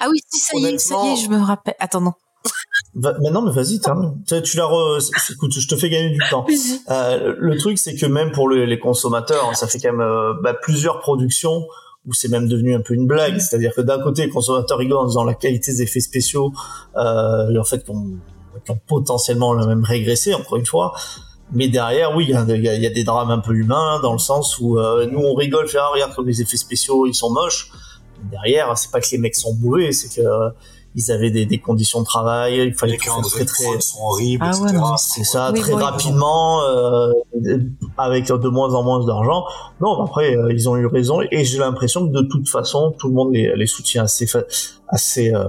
Ah 0.00 0.06
oui, 0.10 0.18
si 0.32 0.40
ça 0.40 0.56
y 0.56 0.64
est, 0.64 0.78
ça 0.78 0.94
y 1.04 1.08
est, 1.12 1.16
je 1.16 1.28
me 1.28 1.38
rappelle. 1.42 1.74
Attends 1.78 2.00
non. 2.00 2.12
Va- 2.94 3.14
mais 3.20 3.30
non, 3.30 3.42
mais 3.42 3.52
vas-y, 3.52 3.80
termine. 3.80 4.14
Tu, 4.26 4.40
tu 4.42 4.56
la 4.56 4.64
re... 4.64 4.98
Écoute, 5.30 5.52
je 5.52 5.68
te 5.68 5.76
fais 5.76 5.90
gagner 5.90 6.10
du 6.10 6.20
temps. 6.30 6.46
Euh, 6.90 7.34
le 7.36 7.58
truc, 7.58 7.78
c'est 7.78 7.94
que 7.96 8.06
même 8.06 8.32
pour 8.32 8.48
le- 8.48 8.64
les 8.64 8.78
consommateurs, 8.78 9.54
ça 9.56 9.66
fait 9.68 9.78
quand 9.78 9.90
même 9.92 10.00
euh, 10.00 10.32
bah, 10.42 10.54
plusieurs 10.54 11.00
productions 11.00 11.66
où 12.08 12.12
c'est 12.14 12.28
même 12.28 12.48
devenu 12.48 12.74
un 12.74 12.80
peu 12.80 12.94
une 12.94 13.06
blague. 13.06 13.38
C'est-à-dire 13.38 13.74
que 13.74 13.82
d'un 13.82 14.00
côté, 14.00 14.24
les 14.24 14.30
consommateurs 14.30 14.78
rigolent 14.78 15.02
en 15.02 15.06
disant 15.06 15.24
la 15.24 15.34
qualité 15.34 15.70
des 15.72 15.82
effets 15.82 16.00
spéciaux, 16.00 16.52
euh, 16.96 17.50
et 17.50 17.58
en 17.58 17.64
fait, 17.64 17.84
qu'on 17.86 18.14
qui 18.64 18.72
ont 18.72 18.80
potentiellement 18.88 19.52
le 19.52 19.64
même 19.66 19.84
régressé, 19.84 20.34
encore 20.34 20.56
une 20.56 20.66
fois. 20.66 20.92
Mais 21.52 21.68
derrière, 21.68 22.16
oui, 22.16 22.24
il 22.28 22.30
y, 22.30 22.68
a- 22.68 22.74
y 22.74 22.92
des 22.92 23.04
drames 23.04 23.30
un 23.30 23.38
peu 23.38 23.54
humains, 23.54 24.00
dans 24.02 24.12
le 24.12 24.18
sens 24.18 24.58
où 24.58 24.78
euh, 24.78 25.06
nous, 25.10 25.20
on 25.20 25.34
rigole, 25.34 25.68
fait, 25.68 25.78
ah, 25.78 25.88
regarde 25.92 26.12
comme 26.14 26.26
les 26.26 26.42
effets 26.42 26.56
spéciaux, 26.56 27.06
ils 27.06 27.14
sont 27.14 27.30
moches. 27.30 27.70
Mais 28.18 28.30
derrière, 28.32 28.76
c'est 28.76 28.90
pas 28.90 29.00
que 29.00 29.06
les 29.12 29.18
mecs 29.18 29.36
sont 29.36 29.54
mauvais, 29.54 29.92
c'est 29.92 30.12
que 30.20 30.26
euh, 30.26 30.48
ils 30.94 31.12
avaient 31.12 31.30
des, 31.30 31.46
des 31.46 31.58
conditions 31.58 32.00
de 32.00 32.04
travail, 32.04 32.56
il 32.68 32.74
fallait 32.74 32.92
Les 32.92 32.98
tout 32.98 33.04
faire 33.04 33.12
calendriers 33.14 33.44
très 33.44 33.54
très 33.54 33.64
prod 33.64 33.82
sont 33.82 33.98
horribles, 34.02 34.44
Ah 34.46 34.50
etc. 34.50 34.62
ouais, 34.64 34.72
non, 34.72 34.90
mais 34.90 34.96
c'est 34.96 35.24
ça, 35.24 35.50
Oui, 35.52 35.60
très 35.60 35.74
rapidement, 35.74 36.62
euh, 36.64 37.12
avec 37.96 38.26
de 38.26 38.48
moins 38.48 38.74
en 38.74 38.82
moins 38.82 39.04
d'argent. 39.04 39.44
Non, 39.80 40.02
après, 40.02 40.36
euh, 40.36 40.52
ils 40.52 40.68
ont 40.68 40.76
eu 40.76 40.86
raison, 40.86 41.20
et 41.30 41.44
j'ai 41.44 41.58
l'impression 41.58 42.06
que 42.08 42.12
de 42.12 42.22
toute 42.22 42.48
façon, 42.48 42.94
tout 42.98 43.08
le 43.08 43.14
monde 43.14 43.32
les, 43.32 43.52
les 43.54 43.66
soutient 43.66 44.04
assez, 44.04 44.26
fa- 44.26 44.44
assez, 44.88 45.32
euh, 45.32 45.44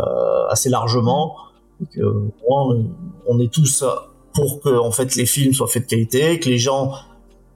assez 0.50 0.70
largement. 0.70 1.36
Et 1.82 1.86
que, 1.96 2.02
bon, 2.48 2.74
euh, 2.74 2.84
on 3.28 3.40
est 3.40 3.52
tous 3.52 3.84
pour 4.34 4.60
que, 4.62 4.70
en 4.78 4.92
fait, 4.92 5.16
les 5.16 5.26
films 5.26 5.54
soient 5.54 5.68
faits 5.68 5.84
de 5.86 5.90
qualité, 5.90 6.40
que 6.40 6.50
les 6.50 6.58
gens, 6.60 6.92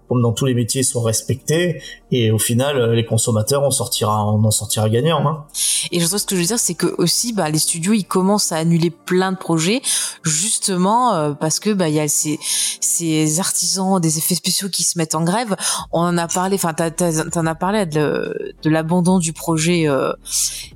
comme 0.09 0.21
dans 0.21 0.33
tous 0.33 0.45
les 0.45 0.53
métiers, 0.53 0.83
soient 0.83 1.03
respectés, 1.03 1.81
et 2.11 2.29
au 2.31 2.37
final, 2.39 2.77
euh, 2.77 2.93
les 2.93 3.05
consommateurs, 3.05 3.63
on 3.63 3.71
sortira, 3.71 4.25
on 4.31 4.43
en 4.43 4.51
sortira 4.51 4.89
gagnant. 4.89 5.25
Hein. 5.27 5.45
Et 5.91 5.99
je 5.99 6.07
pense 6.07 6.21
ce 6.21 6.25
que 6.25 6.35
je 6.35 6.41
veux 6.41 6.47
dire, 6.47 6.59
c'est 6.59 6.75
que 6.75 6.93
aussi, 6.97 7.33
bah, 7.33 7.49
les 7.49 7.59
studios, 7.59 7.93
ils 7.93 8.03
commencent 8.05 8.51
à 8.51 8.57
annuler 8.57 8.89
plein 8.91 9.31
de 9.31 9.37
projets, 9.37 9.81
justement 10.23 11.13
euh, 11.13 11.33
parce 11.33 11.59
que 11.59 11.71
bah 11.71 11.89
il 11.89 11.95
y 11.95 11.99
a 11.99 12.07
ces, 12.07 12.39
ces 12.79 13.39
artisans 13.39 13.99
des 13.99 14.17
effets 14.17 14.35
spéciaux 14.35 14.69
qui 14.69 14.83
se 14.83 14.97
mettent 14.97 15.15
en 15.15 15.23
grève. 15.23 15.55
On 15.91 16.01
en 16.01 16.17
a 16.17 16.27
parlé, 16.27 16.55
enfin, 16.55 16.73
t'en 16.73 17.45
as 17.45 17.55
parlé 17.55 17.85
de, 17.85 18.53
de 18.61 18.69
l'abandon 18.69 19.19
du 19.19 19.33
projet 19.33 19.87
euh, 19.87 20.13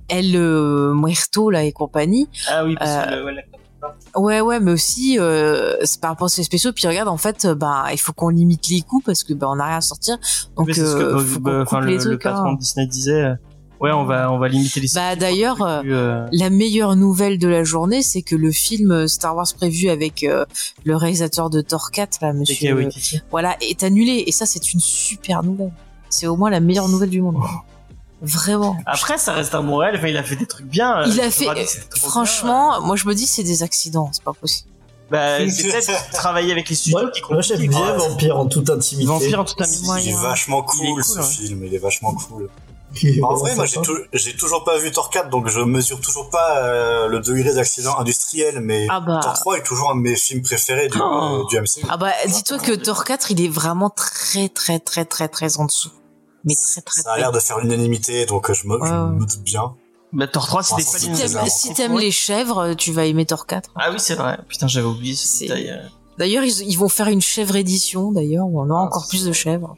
El 0.09 0.35
euh, 0.35 0.93
Muerto 0.93 1.49
là 1.49 1.63
et 1.63 1.71
compagnie. 1.71 2.27
Ah 2.49 2.65
oui, 2.65 2.75
parce 2.77 3.05
que 3.07 3.15
le- 3.15 3.25
ouais, 3.25 3.33
la- 3.33 3.41
Ouais, 4.15 4.41
ouais, 4.41 4.59
mais 4.59 4.71
aussi 4.71 5.17
euh, 5.19 5.75
c'est 5.83 6.01
par 6.01 6.11
rapport 6.11 6.25
aux 6.25 6.29
spéciaux. 6.29 6.71
Puis 6.73 6.87
regarde, 6.87 7.07
en 7.07 7.17
fait, 7.17 7.45
euh, 7.45 7.55
bah 7.55 7.85
il 7.91 7.99
faut 7.99 8.13
qu'on 8.13 8.29
limite 8.29 8.67
les 8.69 8.81
coûts 8.81 9.01
parce 9.05 9.23
que 9.23 9.33
bah 9.33 9.47
on 9.49 9.55
n'a 9.57 9.65
rien 9.67 9.77
à 9.77 9.81
sortir. 9.81 10.17
Donc 10.55 10.69
ce 10.71 10.81
que, 10.81 10.85
euh, 10.85 11.17
euh, 11.17 11.23
faut 11.23 11.39
bah, 11.39 11.81
le, 11.81 11.91
le 11.93 11.99
trucs. 11.99 12.21
patron 12.23 12.49
hein. 12.49 12.53
de 12.53 12.59
Disney 12.59 12.87
disait, 12.87 13.21
euh, 13.23 13.33
ouais, 13.79 13.91
on 13.91 14.05
va, 14.05 14.31
on 14.31 14.39
va 14.39 14.47
limiter 14.47 14.79
les. 14.79 14.87
Bah 14.95 15.15
d'ailleurs. 15.15 15.61
euh, 15.61 15.81
euh, 15.85 16.25
La 16.31 16.49
meilleure 16.49 16.95
nouvelle 16.95 17.37
de 17.37 17.47
la 17.47 17.63
journée, 17.63 18.01
c'est 18.01 18.23
que 18.23 18.35
le 18.35 18.51
film 18.51 19.07
Star 19.07 19.35
Wars 19.35 19.47
prévu 19.55 19.89
avec 19.89 20.23
euh, 20.23 20.45
le 20.83 20.95
réalisateur 20.95 21.49
de 21.51 21.61
Thor 21.61 21.91
4, 21.91 22.19
là, 22.21 22.33
monsieur, 22.33 22.73
Waititi. 22.73 23.21
voilà, 23.29 23.55
est 23.61 23.83
annulé. 23.83 24.23
Et 24.25 24.31
ça, 24.31 24.45
c'est 24.47 24.73
une 24.73 24.79
super 24.79 25.43
nouvelle. 25.43 25.71
C'est 26.09 26.25
au 26.25 26.35
moins 26.35 26.49
la 26.49 26.59
meilleure 26.61 26.87
nouvelle 26.89 27.09
du 27.11 27.21
monde. 27.21 27.35
Vraiment. 28.21 28.77
Après, 28.85 29.17
ça 29.17 29.33
reste 29.33 29.53
un 29.53 29.61
Montréal. 29.61 29.95
Enfin, 29.97 30.07
il 30.07 30.17
a 30.17 30.23
fait 30.23 30.35
des 30.35 30.47
trucs 30.47 30.65
bien. 30.65 31.03
Il 31.05 31.19
euh, 31.19 31.23
a 31.23 31.29
je 31.29 31.31
fait, 31.31 31.45
franchement, 31.95 32.81
moi 32.81 32.95
je 32.95 33.05
me 33.07 33.13
dis 33.13 33.27
c'est 33.27 33.43
des 33.43 33.61
accidents, 33.63 34.09
c'est 34.11 34.23
pas 34.23 34.33
possible. 34.33 34.69
bah, 35.11 35.37
c'est 35.49 35.63
peut-être 35.69 36.09
travailler 36.11 36.51
avec 36.51 36.67
les 36.69 36.75
studios 36.75 36.99
Moi, 37.01 37.11
qui 37.11 37.21
moi 37.29 37.41
j'aime 37.41 37.59
bien 37.67 37.91
Ouais. 37.91 37.97
Vampire 37.97 38.37
en 38.39 38.45
toute 38.47 38.69
intimité. 38.69 39.07
Vampire 39.07 39.39
en 39.41 39.45
toute 39.45 39.59
Ouais. 39.59 39.65
amitié. 39.67 40.11
Il 40.11 40.17
est 40.17 40.21
vachement 40.21 40.63
cool, 40.63 40.87
cool, 40.87 41.03
ce 41.03 41.21
film, 41.21 41.63
il 41.65 41.73
est 41.75 41.77
vachement 41.77 42.13
cool. 42.13 42.49
En 43.21 43.35
vrai, 43.35 43.53
moi 43.53 43.65
j'ai 44.13 44.35
toujours 44.35 44.63
pas 44.63 44.79
vu 44.79 44.91
Thor 44.91 45.11
4, 45.11 45.29
donc 45.29 45.47
je 45.49 45.59
mesure 45.59 46.01
toujours 46.01 46.29
pas 46.31 46.63
euh, 46.63 47.07
le 47.07 47.19
degré 47.19 47.53
d'accident 47.53 47.95
industriel, 47.99 48.61
mais 48.61 48.87
Ah 48.89 48.99
bah. 49.01 49.19
Thor 49.21 49.33
3 49.33 49.57
est 49.59 49.63
toujours 49.63 49.91
un 49.91 49.95
de 49.95 50.01
mes 50.01 50.15
films 50.15 50.41
préférés 50.41 50.87
du, 50.87 50.97
Oh. 50.99 51.43
euh, 51.43 51.47
du 51.49 51.59
MCU. 51.59 51.85
Ah 51.89 51.97
bah, 51.97 52.11
dis-toi 52.25 52.57
que 52.57 52.71
Thor 52.71 53.03
4, 53.03 53.29
il 53.31 53.45
est 53.45 53.49
vraiment 53.49 53.91
très, 53.91 54.49
très, 54.49 54.79
très, 54.79 55.05
très, 55.05 55.27
très 55.27 55.59
en 55.59 55.65
dessous. 55.65 55.91
Mais 56.47 56.55
très, 56.55 56.81
très, 56.81 57.01
Ça 57.01 57.11
a 57.13 57.17
l'air 57.17 57.31
de 57.31 57.39
faire 57.39 57.59
l'unanimité, 57.59 58.25
donc 58.25 58.49
euh, 58.49 58.53
je 58.53 58.65
me, 58.67 58.77
Ouais, 58.79 59.19
doute 59.19 59.37
bien. 59.43 59.73
Bah, 60.13 60.25
Thor 60.27 60.47
3, 60.47 60.63
c'était 60.63 60.83
pas 60.83 60.97
Si 60.97 61.05
limité. 61.07 61.27
t'aimes, 61.27 61.47
si 61.49 61.73
t'aimes 61.73 61.97
les 61.99 62.11
chèvres, 62.11 62.73
tu 62.75 62.91
vas 62.93 63.05
aimer 63.05 63.25
Thor 63.25 63.45
4. 63.45 63.69
Ah 63.75 63.89
oui, 63.91 63.97
c'est 63.99 64.15
vrai. 64.15 64.39
Putain, 64.47 64.67
j'avais 64.67 64.87
oublié 64.87 65.13
ce 65.15 65.39
détail. 65.41 65.69
euh, 65.69 65.77
D'ailleurs, 66.17 66.43
ils, 66.43 66.61
ils 66.61 66.75
vont 66.77 66.89
faire 66.89 67.07
une 67.09 67.21
chèvre 67.21 67.55
édition, 67.57 68.11
d'ailleurs, 68.11 68.45
où 68.47 68.59
on 68.61 68.69
aura 68.69 68.81
Ah, 68.81 68.85
encore 68.85 69.07
plus 69.09 69.25
de 69.25 69.33
chèvres. 69.33 69.75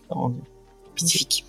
Magnifique. 0.96 1.46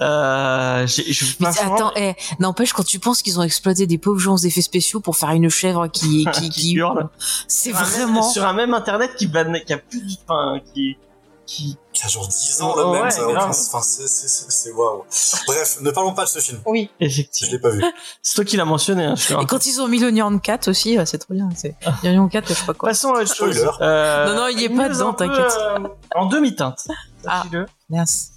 Euh, 0.00 0.86
je, 0.86 1.24
Mais 1.40 1.46
attends, 1.46 1.92
eh, 1.96 2.14
n'empêche, 2.40 2.72
quand 2.72 2.82
tu 2.84 2.98
penses 2.98 3.22
qu'ils 3.22 3.38
ont 3.38 3.42
exploité 3.42 3.86
des 3.86 3.98
pauvres 3.98 4.18
gens 4.18 4.34
aux 4.34 4.38
effets 4.38 4.62
spéciaux 4.62 4.98
pour 5.00 5.16
faire 5.16 5.30
une 5.30 5.48
chèvre 5.50 5.86
qui, 5.88 6.24
qui, 6.32 6.40
Qui 6.40 6.50
qui 6.50 6.72
hurle. 6.72 7.08
c'est 7.46 7.70
sur 7.70 7.78
un 7.78 7.82
même- 7.84 7.90
vraiment. 7.92 8.22
sur 8.22 8.44
un 8.44 8.52
même 8.54 8.74
internet 8.74 9.14
qui 9.16 9.26
a 9.72 9.78
plus 9.78 10.00
du, 10.02 10.14
enfin, 10.26 10.58
qui, 10.74 10.96
qui, 11.46 11.76
genre 12.08 12.26
10 12.28 12.62
ans 12.62 12.92
même, 12.92 13.10
ça 13.10 13.20
a 13.22 13.24
grave. 13.24 13.36
aucun- 13.36 13.48
enfin, 13.50 13.80
c'est- 13.82 14.06
c'est 14.08 14.28
c'est- 14.28 14.50
c'est 14.50 14.72
waouh. 14.72 15.04
Bref, 15.46 15.78
ne 15.80 15.90
parlons 15.90 16.14
pas 16.14 16.24
de 16.24 16.28
ce 16.30 16.38
film. 16.38 16.60
Oui. 16.66 16.90
Je 17.00 17.06
effectivement. 17.06 17.52
l'ai 17.52 17.58
pas 17.58 17.70
vu. 17.70 17.82
C'est 18.22 18.34
toi 18.36 18.44
qui 18.44 18.56
l'as 18.56 18.64
mentionné, 18.64 19.04
hein, 19.04 19.14
je 19.16 19.34
Et 19.34 19.46
quand 19.46 19.66
ils 19.66 19.80
ont 19.80 19.88
mis 19.88 19.98
le 20.00 20.10
Nyan 20.10 20.38
4 20.38 20.68
aussi, 20.68 20.98
euh, 20.98 21.04
c'est 21.04 21.18
trop 21.18 21.34
bien. 21.34 21.48
C'est 21.54 21.74
Nyan 22.02 22.28
4, 22.28 22.48
je 22.48 22.54
sais 22.54 22.64
pas 22.66 22.74
quoi. 22.74 22.88
Passons 22.88 23.12
à 23.14 23.20
autre 23.22 23.34
chose. 23.34 23.66
Euh, 23.80 24.26
Non, 24.28 24.34
non, 24.42 24.48
il 24.48 24.60
y 24.60 24.64
est 24.64 24.68
pas 24.70 24.88
dedans, 24.88 25.12
t'inquiète. 25.12 25.52
euh, 25.60 25.78
en 26.14 26.26
demi-teinte. 26.26 26.88
Ah. 27.26 27.42
Merci. 27.90 28.30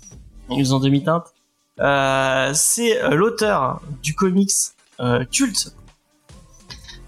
News 0.50 0.72
en 0.74 0.80
demi-teinte. 0.80 1.26
Euh, 1.80 2.52
c'est 2.54 3.00
l'auteur 3.12 3.82
du 4.02 4.16
comics 4.16 4.52
euh, 5.00 5.24
culte 5.26 5.74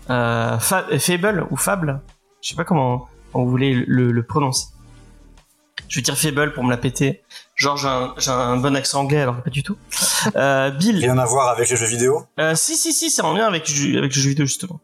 euh, 0.09 0.57
Fa- 0.59 0.85
Fable 0.99 1.47
ou 1.51 1.57
Fable, 1.57 2.01
je 2.41 2.49
sais 2.49 2.55
pas 2.55 2.63
comment 2.63 3.07
on 3.33 3.45
voulait 3.45 3.73
le, 3.73 4.11
le 4.11 4.23
prononcer. 4.23 4.67
Je 5.89 5.95
vais 5.95 6.01
dire 6.03 6.15
Fable 6.17 6.53
pour 6.53 6.63
me 6.63 6.69
la 6.69 6.77
péter. 6.77 7.23
Genre 7.55 7.75
j'ai 7.75 7.87
un, 7.87 8.13
j'ai 8.17 8.29
un 8.29 8.57
bon 8.57 8.75
accent 8.75 9.01
anglais 9.01 9.21
alors 9.21 9.37
que 9.37 9.41
pas 9.41 9.49
du 9.49 9.63
tout. 9.63 9.75
Euh, 10.35 10.69
Bill. 10.69 10.97
Rien 10.99 11.17
à 11.17 11.25
voir 11.25 11.49
avec 11.49 11.67
les 11.69 11.75
jeux 11.75 11.87
vidéo. 11.87 12.23
Euh, 12.39 12.53
si 12.55 12.75
si 12.75 12.93
si, 12.93 13.09
c'est 13.09 13.23
en 13.23 13.33
lien 13.33 13.47
avec 13.47 13.63
avec 13.69 14.15
le 14.15 14.21
jeu 14.21 14.29
vidéo 14.29 14.45
justement. 14.45 14.79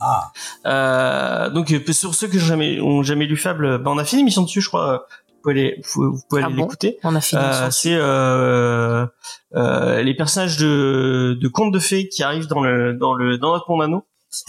Ah, 0.00 0.32
Euh, 0.66 1.50
donc 1.50 1.72
euh, 1.72 1.92
sur 1.92 2.14
ceux 2.14 2.28
qui 2.28 2.36
ont 2.36 2.40
jamais 2.40 2.80
ont 2.80 3.02
jamais 3.02 3.26
lu 3.26 3.36
Fable, 3.36 3.78
bah, 3.78 3.90
on 3.92 3.98
a 3.98 4.04
fait 4.04 4.16
une 4.16 4.22
émission 4.22 4.42
dessus, 4.42 4.60
je 4.60 4.68
crois. 4.68 5.06
Vous 5.28 5.42
pouvez 5.42 5.52
aller, 5.52 5.82
vous, 5.94 6.12
vous 6.16 6.22
pouvez 6.28 6.42
Ah 6.42 6.46
aller 6.46 6.56
bon 6.56 6.62
l'écouter. 6.62 6.98
On 7.04 7.14
a 7.14 7.20
fini. 7.20 7.40
Euh, 7.40 7.70
c'est 7.70 7.94
euh, 7.94 9.06
euh, 9.54 10.02
les 10.02 10.14
personnages 10.14 10.56
de, 10.56 11.38
de 11.40 11.48
contes 11.48 11.72
de 11.72 11.78
fées 11.78 12.08
qui 12.08 12.24
arrivent 12.24 12.48
dans 12.48 12.60
le 12.60 12.94
dans 12.94 13.14
le 13.14 13.38
dans 13.38 13.52
notre 13.52 13.70
monde 13.70 13.82
anneau 13.82 14.04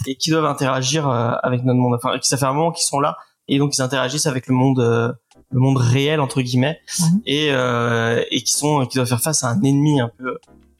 et 0.06 0.16
qui 0.16 0.30
doivent 0.30 0.46
interagir 0.46 1.08
avec 1.08 1.62
notre 1.62 1.78
monde. 1.78 1.94
Enfin, 1.94 2.18
qui 2.18 2.26
ça 2.28 2.36
fait 2.36 2.46
un 2.46 2.52
moment 2.52 2.72
qu'ils 2.72 2.86
sont 2.86 2.98
là 2.98 3.16
et 3.50 3.58
donc 3.58 3.76
ils 3.76 3.82
interagissent 3.82 4.26
avec 4.26 4.46
le 4.46 4.54
monde, 4.54 4.78
euh, 4.78 5.12
le 5.50 5.58
monde 5.60 5.76
réel 5.78 6.20
entre 6.20 6.40
guillemets, 6.42 6.80
Mhm. 7.00 7.20
et 7.26 7.48
euh, 7.52 8.22
et 8.30 8.42
qui 8.42 8.52
sont, 8.52 8.86
qui 8.86 8.96
doivent 8.98 9.08
faire 9.08 9.20
face 9.22 9.42
à 9.44 9.48
un 9.48 9.62
ennemi 9.62 10.00
un 10.00 10.10
peu, 10.16 10.38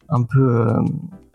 un 0.09 0.23
peu. 0.23 0.39
euh, 0.67 0.73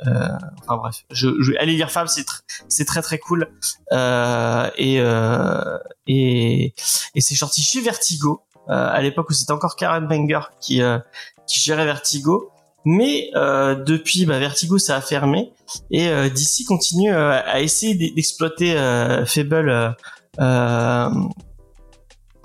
euh, 0.08 0.28
enfin 0.62 0.76
bref, 0.78 1.06
je, 1.10 1.30
je 1.42 1.54
allez 1.60 1.74
lire 1.74 1.90
Fable, 1.90 2.10
c'est 2.10 2.28
tr- 2.28 2.42
c'est 2.68 2.86
très 2.86 3.02
très 3.02 3.18
cool 3.18 3.48
euh, 3.94 4.70
et 4.78 5.00
euh, 5.00 5.78
et 6.06 6.74
et 7.16 7.22
c'est 7.22 7.36
sorti 7.36 7.62
chez 7.64 7.80
Vertigo 7.82 8.42
euh, 8.70 8.74
à 8.74 9.02
l'époque 9.02 9.30
où 9.30 9.34
c'était 9.34 9.54
encore 9.54 9.76
Karen 9.78 10.06
Banger 10.08 10.42
qui 10.60 10.82
euh, 10.82 11.00
qui 11.48 11.60
gérait 11.62 11.86
Vertigo. 11.86 12.52
Mais 12.88 13.32
euh, 13.36 13.74
depuis, 13.84 14.26
bah, 14.28 14.38
Vertigo 14.38 14.78
ça 14.78 14.96
a 14.98 15.02
fermé 15.02 15.52
et 15.90 16.08
euh, 16.10 16.30
DC 16.30 16.66
continue 16.68 17.12
à 17.12 17.60
essayer 17.62 17.96
d'e- 17.96 18.14
d'exploiter 18.14 18.78
euh, 18.78 19.26
Fable, 19.26 19.96
euh, 20.40 21.10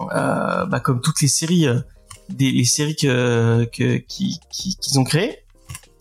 bah, 0.09 0.81
comme 0.81 1.01
toutes 1.01 1.21
les 1.21 1.29
séries, 1.29 1.67
euh, 1.69 1.81
des, 2.29 2.51
les 2.51 2.65
séries 2.65 2.97
que 2.97 3.65
que 3.73 3.97
qui 3.99 4.39
qui- 4.51 4.77
qu'ils 4.77 4.99
ont 4.99 5.05
créées. 5.05 5.39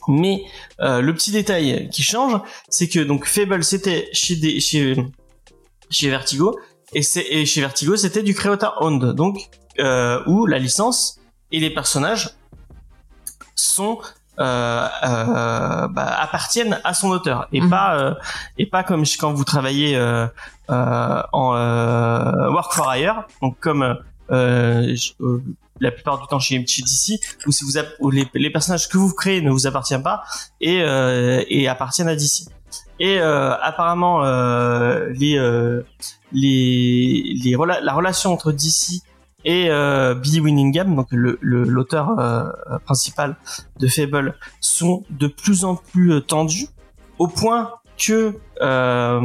Mais 0.08 0.44
euh, 0.80 1.02
le 1.02 1.14
petit 1.14 1.32
détail 1.32 1.90
qui 1.92 2.02
change, 2.04 2.40
c'est 2.70 2.88
que 2.88 3.00
donc 3.00 3.26
Fable 3.26 3.64
c'était 3.64 4.10
chez 4.14 4.36
des 4.36 4.60
chez 4.60 4.96
chez 5.90 6.10
Vertigo 6.10 6.58
et 6.94 7.04
chez 7.04 7.62
Vertigo 7.62 7.96
c'était 7.96 8.24
du 8.24 8.34
creator 8.34 8.76
owned 8.82 9.14
donc 9.16 9.50
euh, 9.80 10.22
où 10.28 10.46
la 10.48 10.58
licence 10.60 11.20
et 11.52 11.60
les 11.60 11.70
personnages 11.70 12.32
sont 13.56 14.00
euh, 14.40 14.88
euh, 15.04 15.88
bah, 15.90 16.16
appartiennent 16.22 16.80
à 16.84 16.94
son 16.94 17.10
auteur 17.10 17.48
et 17.52 17.62
Mhm. 17.62 17.70
pas 17.70 18.00
euh, 18.00 18.14
et 18.58 18.66
pas 18.66 18.84
comme 18.84 19.04
quand 19.20 19.34
vous 19.34 19.44
travaillez 19.44 19.96
euh, 19.96 20.26
euh, 20.26 20.28
en 20.70 21.56
euh, 21.56 22.50
work 22.52 22.74
for 22.74 22.94
hire. 22.94 23.24
Donc 23.42 23.60
comme 23.60 23.98
euh, 24.32 24.96
euh, 25.22 25.40
la 25.80 25.92
plupart 25.92 26.20
du 26.22 26.28
temps 26.28 26.40
chez, 26.40 26.66
chez 26.68 26.82
DC 26.82 27.20
où, 27.48 27.52
si 27.52 27.64
vous 27.64 27.74
où 28.00 28.12
les, 28.12 28.28
les 28.34 28.50
personnages 28.50 28.88
que 28.90 28.98
vous 28.98 29.14
créez 29.14 29.42
ne 29.42 29.50
vous 29.50 29.66
appartiennent 29.66 30.04
pas 30.04 30.24
et, 30.62 30.82
euh, 30.82 31.44
et 31.48 31.68
appartiennent 31.68 32.10
à 32.10 32.16
DC 32.16 32.48
et 33.00 33.20
euh, 33.20 33.56
apparemment 33.62 34.24
euh, 34.26 35.10
les 35.16 35.38
euh, 35.38 35.82
les, 36.32 37.24
les 37.44 37.56
la 37.82 37.94
relation 37.94 38.34
entre 38.34 38.52
DC 38.52 39.02
et 39.46 39.68
euh, 39.70 40.16
Billy 40.16 40.42
Winningham, 40.42 40.96
donc 40.96 41.08
le 41.12 41.38
le- 41.42 41.64
l'auteur 41.64 42.20
euh, 42.20 42.44
principal 42.86 43.38
de 43.80 43.88
Fable, 43.88 44.36
sont 44.60 45.06
de 45.10 45.28
plus 45.28 45.64
en 45.64 45.76
plus 45.78 46.12
euh, 46.12 46.20
tendus, 46.20 46.68
au 47.20 47.28
point 47.28 47.72
que 48.00 48.40
euh, 48.62 49.20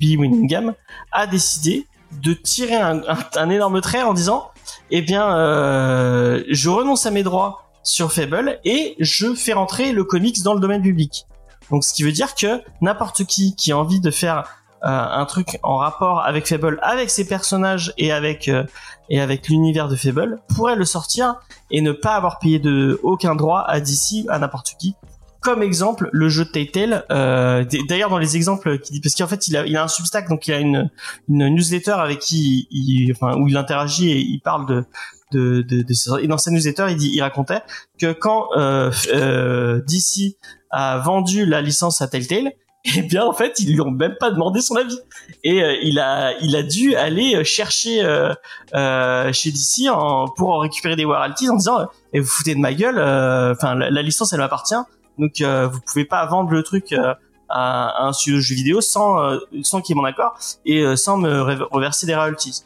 Winningham 0.00 0.74
a 1.12 1.26
décidé 1.26 1.86
de 2.12 2.32
tirer 2.32 2.76
un, 2.76 3.50
énorme 3.50 3.80
trait 3.80 4.02
en 4.02 4.14
disant, 4.14 4.50
eh 4.90 5.02
bien, 5.02 5.36
euh, 5.36 6.42
je 6.48 6.68
renonce 6.68 7.06
à 7.06 7.10
mes 7.10 7.22
droits 7.22 7.70
sur 7.82 8.12
Fable 8.12 8.60
et 8.64 8.96
je 8.98 9.34
fais 9.34 9.52
rentrer 9.52 9.92
le 9.92 10.04
comics 10.04 10.42
dans 10.42 10.54
le 10.54 10.60
domaine 10.60 10.82
public. 10.82 11.26
Donc, 11.70 11.84
ce 11.84 11.94
qui 11.94 12.02
veut 12.02 12.12
dire 12.12 12.34
que 12.34 12.60
n'importe 12.80 13.24
qui 13.24 13.54
qui 13.54 13.72
a 13.72 13.78
envie 13.78 14.00
de 14.00 14.10
faire 14.10 14.44
euh, 14.82 14.88
un 14.88 15.26
truc 15.26 15.58
en 15.62 15.76
rapport 15.76 16.20
avec 16.20 16.46
Fable, 16.48 16.78
avec 16.82 17.10
ses 17.10 17.26
personnages 17.26 17.92
et 17.98 18.12
avec 18.12 18.48
euh, 18.48 18.64
avec 19.12 19.48
l'univers 19.48 19.88
de 19.88 19.96
Fable, 19.96 20.40
pourrait 20.54 20.76
le 20.76 20.84
sortir 20.84 21.36
et 21.70 21.80
ne 21.82 21.92
pas 21.92 22.14
avoir 22.14 22.38
payé 22.38 22.58
de 22.58 22.98
aucun 23.02 23.34
droit 23.34 23.60
à 23.66 23.80
DC 23.80 24.26
à 24.28 24.38
n'importe 24.38 24.76
qui. 24.78 24.96
Comme 25.40 25.62
exemple, 25.62 26.10
le 26.12 26.28
jeu 26.28 26.44
de 26.44 26.50
Telltale. 26.50 27.04
Euh, 27.10 27.64
D'ailleurs, 27.88 28.10
dans 28.10 28.18
les 28.18 28.36
exemples 28.36 28.78
parce 29.02 29.14
qu'en 29.14 29.26
fait, 29.26 29.48
il 29.48 29.56
a, 29.56 29.66
il 29.66 29.76
a 29.76 29.84
un 29.84 29.88
Substack, 29.88 30.28
donc 30.28 30.46
il 30.46 30.52
a 30.52 30.58
une, 30.58 30.90
une 31.28 31.48
newsletter 31.48 31.92
avec 31.92 32.18
qui, 32.18 32.68
il, 32.70 33.10
enfin, 33.12 33.36
où 33.38 33.48
il 33.48 33.56
interagit 33.56 34.10
et 34.10 34.18
il 34.18 34.40
parle 34.40 34.66
de, 34.66 34.84
de, 35.32 35.62
de, 35.62 35.82
de 35.82 36.22
et 36.22 36.26
dans 36.26 36.38
sa 36.38 36.50
newsletter, 36.50 36.86
il 36.90 36.96
dit, 36.96 37.10
il 37.14 37.20
racontait 37.22 37.62
que 37.98 38.12
quand 38.12 38.48
euh, 38.56 38.90
euh, 39.14 39.80
DC 39.86 40.36
a 40.70 40.98
vendu 40.98 41.46
la 41.46 41.62
licence 41.62 42.02
à 42.02 42.08
Telltale, 42.08 42.52
eh 42.96 43.02
bien, 43.02 43.24
en 43.24 43.32
fait, 43.32 43.60
ils 43.60 43.72
lui 43.72 43.80
ont 43.80 43.90
même 43.90 44.16
pas 44.18 44.30
demandé 44.30 44.60
son 44.60 44.76
avis 44.76 44.98
et 45.44 45.62
euh, 45.62 45.76
il 45.82 45.98
a, 45.98 46.32
il 46.40 46.56
a 46.56 46.62
dû 46.62 46.94
aller 46.96 47.44
chercher 47.44 48.02
euh, 48.02 48.32
euh, 48.74 49.32
chez 49.32 49.50
DC 49.52 49.90
en, 49.90 50.28
pour 50.28 50.50
en 50.50 50.58
récupérer 50.58 50.96
des 50.96 51.04
royalties 51.04 51.48
en 51.50 51.56
disant, 51.56 51.86
et 52.12 52.20
vous 52.20 52.26
foutez 52.26 52.54
de 52.54 52.60
ma 52.60 52.72
gueule, 52.72 52.98
euh, 52.98 53.52
enfin, 53.52 53.74
la 53.74 54.02
licence 54.02 54.32
elle 54.32 54.40
m'appartient, 54.40 54.74
donc 55.20 55.40
euh, 55.40 55.68
vous 55.68 55.80
pouvez 55.80 56.04
pas 56.04 56.26
vendre 56.26 56.50
le 56.50 56.62
truc 56.62 56.92
euh, 56.92 57.14
à, 57.48 58.06
un 58.06 58.12
studio 58.12 58.38
de 58.38 58.42
jeux 58.42 58.54
vidéo 58.54 58.80
sans 58.80 59.22
euh, 59.22 59.38
sans 59.62 59.80
qu'il 59.80 59.94
y 59.94 59.98
ait 59.98 60.02
mon 60.02 60.06
accord 60.08 60.38
et 60.64 60.80
euh, 60.80 60.96
sans 60.96 61.16
me 61.16 61.42
rever- 61.42 61.66
reverser 61.70 62.06
des 62.06 62.14
royalties. 62.14 62.64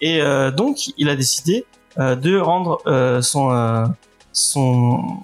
Et 0.00 0.20
euh, 0.20 0.50
donc 0.50 0.76
il 0.98 1.08
a 1.08 1.16
décidé 1.16 1.64
de 1.96 2.38
rendre 2.38 2.80
son 3.22 3.94
son 4.32 5.16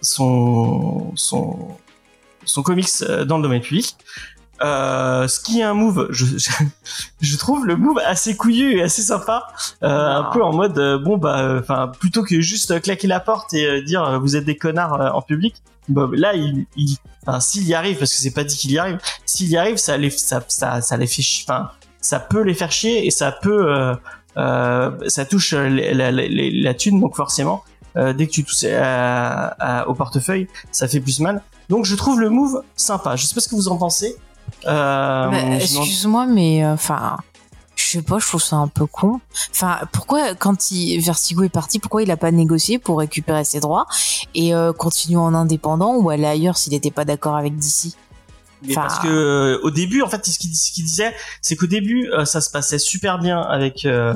son 0.00 1.12
son 1.14 1.68
son 2.44 2.62
comics 2.62 3.04
dans 3.26 3.36
le 3.36 3.42
domaine 3.42 3.60
public. 3.60 3.96
Euh, 4.62 5.26
ce 5.26 5.40
qui 5.40 5.60
est 5.60 5.62
un 5.64 5.74
move, 5.74 6.06
je, 6.10 6.26
je, 6.38 6.50
je 7.20 7.36
trouve 7.36 7.66
le 7.66 7.76
move 7.76 7.98
assez 8.06 8.36
couillu 8.36 8.78
et 8.78 8.82
assez 8.82 9.02
sympa, 9.02 9.46
euh, 9.82 9.88
un 9.88 10.24
peu 10.32 10.42
en 10.44 10.52
mode 10.52 10.78
euh, 10.78 10.96
bon 10.98 11.16
bah, 11.16 11.56
enfin 11.58 11.88
plutôt 11.98 12.22
que 12.22 12.40
juste 12.40 12.70
euh, 12.70 12.78
claquer 12.78 13.08
la 13.08 13.18
porte 13.20 13.52
et 13.52 13.66
euh, 13.66 13.82
dire 13.82 14.04
euh, 14.04 14.18
vous 14.18 14.36
êtes 14.36 14.44
des 14.44 14.56
connards 14.56 15.00
euh, 15.00 15.10
en 15.10 15.22
public, 15.22 15.56
bah, 15.88 16.08
là 16.12 16.34
il, 16.34 16.66
il 16.76 16.96
s'il 17.40 17.66
y 17.66 17.74
arrive 17.74 17.98
parce 17.98 18.12
que 18.12 18.18
c'est 18.18 18.30
pas 18.30 18.44
dit 18.44 18.56
qu'il 18.56 18.70
y 18.70 18.78
arrive, 18.78 18.98
s'il 19.26 19.48
y 19.48 19.56
arrive 19.56 19.76
ça 19.76 19.96
les 19.96 20.10
ça 20.10 20.40
ça, 20.46 20.80
ça 20.80 20.96
les 20.96 21.06
fait 21.08 21.22
enfin 21.48 21.70
ça 22.00 22.20
peut 22.20 22.42
les 22.42 22.54
faire 22.54 22.70
chier 22.70 23.06
et 23.06 23.10
ça 23.10 23.32
peut 23.32 23.72
euh, 23.74 23.94
euh, 24.36 24.90
ça 25.08 25.24
touche 25.24 25.52
euh, 25.54 25.68
la, 25.68 25.92
la, 25.94 26.10
la, 26.12 26.22
la 26.28 26.74
thune 26.74 27.00
donc 27.00 27.16
forcément 27.16 27.64
euh, 27.96 28.12
dès 28.12 28.26
que 28.28 28.32
tu 28.32 28.44
touches 28.44 28.64
à- 28.64 29.46
à- 29.58 29.88
au 29.88 29.94
portefeuille 29.94 30.46
ça 30.70 30.86
fait 30.86 31.00
plus 31.00 31.18
mal. 31.20 31.42
Donc 31.70 31.86
je 31.86 31.94
trouve 31.96 32.20
le 32.20 32.28
move 32.28 32.62
sympa. 32.76 33.16
Je 33.16 33.24
sais 33.24 33.34
pas 33.34 33.40
ce 33.40 33.48
que 33.48 33.54
vous 33.54 33.68
en 33.68 33.78
pensez. 33.78 34.14
euh, 34.16 34.20
Bah, 34.64 35.30
je 35.32 35.74
m'en- 35.74 35.82
Excuse-moi, 35.82 36.26
mais 36.26 36.64
euh, 36.64 36.72
enfin, 36.74 37.16
je 37.76 37.84
sais 37.84 38.02
pas, 38.02 38.18
je 38.18 38.26
trouve 38.26 38.42
ça 38.42 38.56
un 38.56 38.68
peu 38.68 38.86
con. 38.86 39.20
Enfin, 39.50 39.78
pourquoi 39.92 40.34
quand 40.34 40.70
il, 40.70 41.00
Vertigo 41.00 41.42
est 41.42 41.48
parti, 41.48 41.78
pourquoi 41.78 42.02
il 42.02 42.10
a 42.10 42.16
pas 42.16 42.30
négocié 42.30 42.78
pour 42.78 42.98
récupérer 42.98 43.44
ses 43.44 43.60
droits 43.60 43.86
et 44.34 44.54
euh, 44.54 44.72
continuer 44.72 45.18
en 45.18 45.34
indépendant 45.34 45.94
ou 45.96 46.10
aller 46.10 46.26
ailleurs 46.26 46.56
s'il 46.56 46.72
n'était 46.72 46.90
pas 46.90 47.04
d'accord 47.04 47.36
avec 47.36 47.56
DC 47.56 47.92
Mais 48.62 48.72
Enfin- 48.76 48.82
parce 48.82 48.98
que 49.00 49.08
euh, 49.08 49.58
au 49.62 49.70
début, 49.70 50.02
en 50.02 50.08
fait, 50.08 50.24
ce 50.24 50.38
qu'il 50.38 50.54
ce 50.54 50.72
disait, 50.74 51.14
c'est 51.42 51.56
qu'au 51.56 51.66
début, 51.66 52.08
euh, 52.12 52.24
ça 52.24 52.40
se 52.40 52.50
passait 52.50 52.78
super 52.78 53.18
bien 53.18 53.40
avec 53.40 53.84
euh, 53.84 54.14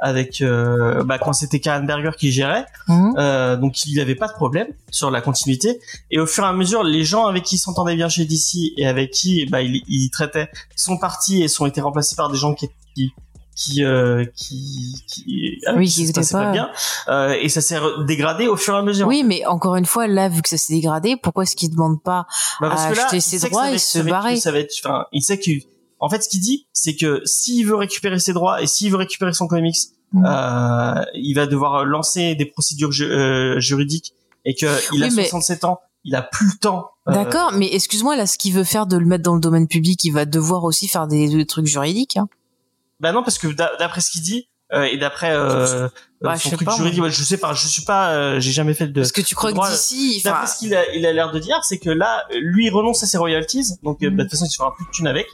avec 0.00 0.40
euh, 0.42 1.02
bah, 1.04 1.18
quand 1.18 1.32
c'était 1.32 1.60
Karen 1.60 1.86
Berger 1.86 2.10
qui 2.18 2.30
gérait, 2.32 2.66
Mhm. 2.88 3.14
euh, 3.18 3.56
donc 3.56 3.86
il 3.86 4.00
avait 4.00 4.14
pas 4.16 4.26
de 4.28 4.32
problème 4.32 4.66
sur 4.90 5.10
la 5.10 5.20
continuité. 5.20 5.80
Et 6.10 6.18
au 6.20 6.26
fur 6.26 6.44
et 6.44 6.48
à 6.48 6.52
mesure, 6.52 6.82
les 6.82 7.04
gens 7.04 7.26
avec 7.26 7.44
qui 7.44 7.54
il 7.56 7.58
s'entendait 7.58 7.94
bien 7.96 8.08
chez 8.08 8.24
DC 8.24 8.72
et 8.76 8.86
avec 8.86 9.10
qui 9.12 9.46
bah, 9.46 9.62
il, 9.62 9.82
il 9.88 10.10
traitait 10.10 10.48
sont 10.76 10.98
partis 10.98 11.42
et 11.42 11.48
sont 11.48 11.66
été 11.66 11.80
remplacés 11.80 12.16
par 12.16 12.30
des 12.30 12.38
gens 12.38 12.54
qui 12.54 12.68
qui 12.96 13.12
qui 13.56 13.84
euh, 13.84 14.24
qui, 14.34 14.96
qui 15.06 15.60
Oui, 15.76 15.88
qui 15.88 16.08
se 16.08 16.12
pas 16.32 16.42
pas- 16.42 16.50
bien 16.50 16.70
euh, 17.08 17.36
et 17.40 17.48
ça 17.48 17.60
s'est 17.60 17.78
dégradé 18.04 18.48
au 18.48 18.56
fur 18.56 18.74
et 18.74 18.78
à 18.78 18.82
mesure. 18.82 19.06
Oui, 19.06 19.22
mais 19.24 19.46
encore 19.46 19.76
une 19.76 19.86
fois, 19.86 20.08
là, 20.08 20.28
vu 20.28 20.42
que 20.42 20.48
ça 20.48 20.56
s'est 20.56 20.72
dégradé, 20.74 21.14
pourquoi 21.22 21.44
est-ce 21.44 21.54
qu'il 21.54 21.70
demande 21.70 22.02
pas 22.02 22.26
Bah 22.60 22.68
parce 22.70 22.86
à 22.86 22.90
que 22.90 22.96
là, 22.96 23.04
acheter 23.04 23.20
ses 23.20 23.48
droits 23.48 23.70
et 23.70 23.78
se 23.78 24.00
barrer. 24.00 24.34
Il 25.12 25.22
sait 25.22 25.38
que, 25.38 25.50
en 26.04 26.08
fait, 26.10 26.22
ce 26.22 26.28
qu'il 26.28 26.40
dit, 26.40 26.66
c'est 26.72 26.94
que 26.96 27.22
s'il 27.24 27.66
veut 27.66 27.76
récupérer 27.76 28.18
ses 28.18 28.32
droits 28.32 28.60
et 28.62 28.66
s'il 28.66 28.90
veut 28.90 28.96
récupérer 28.98 29.32
son 29.32 29.46
comics, 29.46 29.76
Mhm. 30.12 30.24
euh, 30.26 31.04
il 31.14 31.34
va 31.34 31.46
devoir 31.46 31.84
lancer 31.84 32.34
des 32.34 32.44
procédures 32.46 32.92
ju- 32.92 33.04
euh, 33.10 33.58
juridiques 33.58 34.12
et 34.44 34.54
que 34.54 34.66
il 34.94 35.02
a 35.02 35.08
Oui, 35.08 35.12
mais- 35.16 35.22
67 35.24 35.64
ans, 35.64 35.80
il 36.04 36.14
a 36.14 36.22
plus 36.22 36.46
le 36.46 36.58
temps. 36.60 36.90
euh, 37.08 37.12
D'accord, 37.12 37.52
mais 37.52 37.68
excuse-moi, 37.74 38.14
là, 38.16 38.26
ce 38.26 38.38
qu'il 38.38 38.52
veut 38.52 38.64
faire 38.64 38.86
de 38.86 38.96
le 38.96 39.06
mettre 39.06 39.24
dans 39.24 39.34
le 39.34 39.40
domaine 39.40 39.66
public, 39.66 40.04
il 40.04 40.12
va 40.12 40.24
devoir 40.26 40.64
aussi 40.64 40.86
faire 40.88 41.06
des, 41.06 41.28
des 41.28 41.46
trucs 41.46 41.66
juridiques. 41.66 42.16
Hein. 42.16 42.28
Bah 43.00 43.12
non, 43.12 43.22
parce 43.22 43.38
que 43.38 43.48
d'a- 43.48 43.72
d'après 43.78 44.00
ce 44.02 44.10
qu'il 44.10 44.22
dit 44.22 44.48
et 44.72 44.94
et 44.94 44.98
d'après 44.98 45.30
euh, 45.32 45.88
Bah, 46.20 46.36
son 46.36 46.44
je 46.44 46.48
sais 46.50 46.56
truc 46.56 46.66
pas, 46.68 46.76
juridique, 46.76 47.04
je 47.08 47.22
sais 47.22 47.36
pas, 47.36 47.52
je 47.54 47.66
suis 47.68 47.82
pas, 47.84 48.10
euh, 48.14 48.40
j'ai 48.40 48.50
jamais 48.50 48.74
fait 48.74 48.86
de. 48.88 49.00
Parce 49.00 49.12
que 49.12 49.20
tu 49.20 49.34
crois 49.34 49.50
que 49.50 49.56
droit, 49.56 49.70
d'ici, 49.70 50.16
enfin, 50.20 50.30
D'après 50.30 50.46
ce 50.48 50.58
qu'il 50.58 50.74
a, 50.74 50.92
il 50.94 51.04
a 51.06 51.12
l'air 51.12 51.30
de 51.32 51.38
dire, 51.38 51.62
c'est 51.64 51.78
que 51.78 51.90
là, 51.90 52.24
lui 52.40 52.66
il 52.66 52.70
renonce 52.70 53.02
à 53.02 53.06
ses 53.06 53.18
royalties, 53.18 53.66
donc 53.82 54.00
Mhm. 54.00 54.10
bah, 54.10 54.16
de 54.16 54.22
toute 54.22 54.30
façon 54.32 54.46
il 54.46 54.50
se 54.50 54.56
fera 54.56 54.74
plus 54.74 54.84
de 54.86 54.90
thunes 54.90 55.06
avec, 55.06 55.26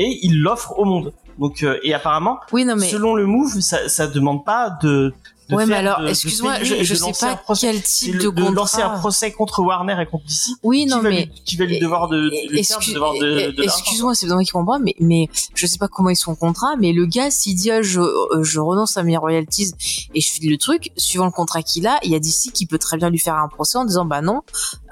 et 0.00 0.18
il 0.22 0.40
l'offre 0.40 0.78
au 0.78 0.84
monde. 0.84 1.12
Donc 1.38 1.62
euh, 1.62 1.78
et 1.82 1.94
apparemment, 1.94 2.40
oui, 2.52 2.64
non 2.64 2.74
mais 2.76 2.88
selon 2.88 3.14
le 3.14 3.26
move, 3.26 3.60
ça, 3.60 3.88
ça 3.88 4.06
demande 4.06 4.44
pas 4.44 4.70
de 4.82 5.12
de 5.50 5.54
ouais, 5.56 5.66
mais 5.66 5.74
alors, 5.76 6.06
excuse-moi, 6.08 6.62
je, 6.62 6.82
je 6.82 6.94
sais 6.94 7.12
pas 7.20 7.36
procès. 7.36 7.66
quel 7.72 7.82
type 7.82 8.16
de 8.18 8.30
de 8.30 8.42
lancer 8.54 8.78
un 8.78 8.84
contrat. 8.86 8.98
procès 9.00 9.32
contre 9.32 9.62
Warner 9.62 9.96
et 10.00 10.06
contre 10.06 10.24
DC. 10.26 10.56
Oui, 10.62 10.80
qui 10.84 10.86
non, 10.86 11.00
va 11.00 11.10
mais 11.10 11.24
lui, 11.26 11.42
qui 11.44 11.56
va 11.56 11.64
lui 11.66 11.78
devoir 11.78 12.08
de, 12.08 12.16
de 12.16 12.50
lui 12.50 12.58
Excuse- 12.60 12.94
devoir 12.94 13.14
de. 13.14 13.54
Excuse-moi, 13.62 14.14
c'est 14.14 14.26
moi 14.28 14.42
qui 14.42 14.50
comprends, 14.50 14.78
mais 14.78 14.94
mais 15.00 15.28
je 15.54 15.66
sais 15.66 15.78
pas 15.78 15.88
comment 15.88 16.10
ils 16.10 16.16
sont 16.16 16.34
contrat, 16.34 16.76
mais 16.78 16.92
le 16.92 17.06
gars 17.06 17.30
s'il 17.30 17.54
dit 17.56 17.70
ah, 17.70 17.82
je 17.82 18.00
euh, 18.00 18.42
je 18.42 18.60
renonce 18.60 18.96
à 18.96 19.02
mes 19.02 19.16
royalties 19.16 19.72
et 20.14 20.20
je 20.20 20.30
file 20.30 20.50
le 20.50 20.56
truc, 20.58 20.90
suivant 20.96 21.24
le 21.26 21.30
contrat 21.32 21.62
qu'il 21.62 21.86
a, 21.86 21.98
il 22.02 22.10
y 22.10 22.14
a 22.14 22.18
d'ici 22.18 22.50
qui 22.52 22.66
peut 22.66 22.78
très 22.78 22.96
bien 22.96 23.10
lui 23.10 23.18
faire 23.18 23.34
un 23.36 23.48
procès 23.48 23.78
en 23.78 23.84
disant 23.84 24.04
bah 24.04 24.20
non, 24.22 24.40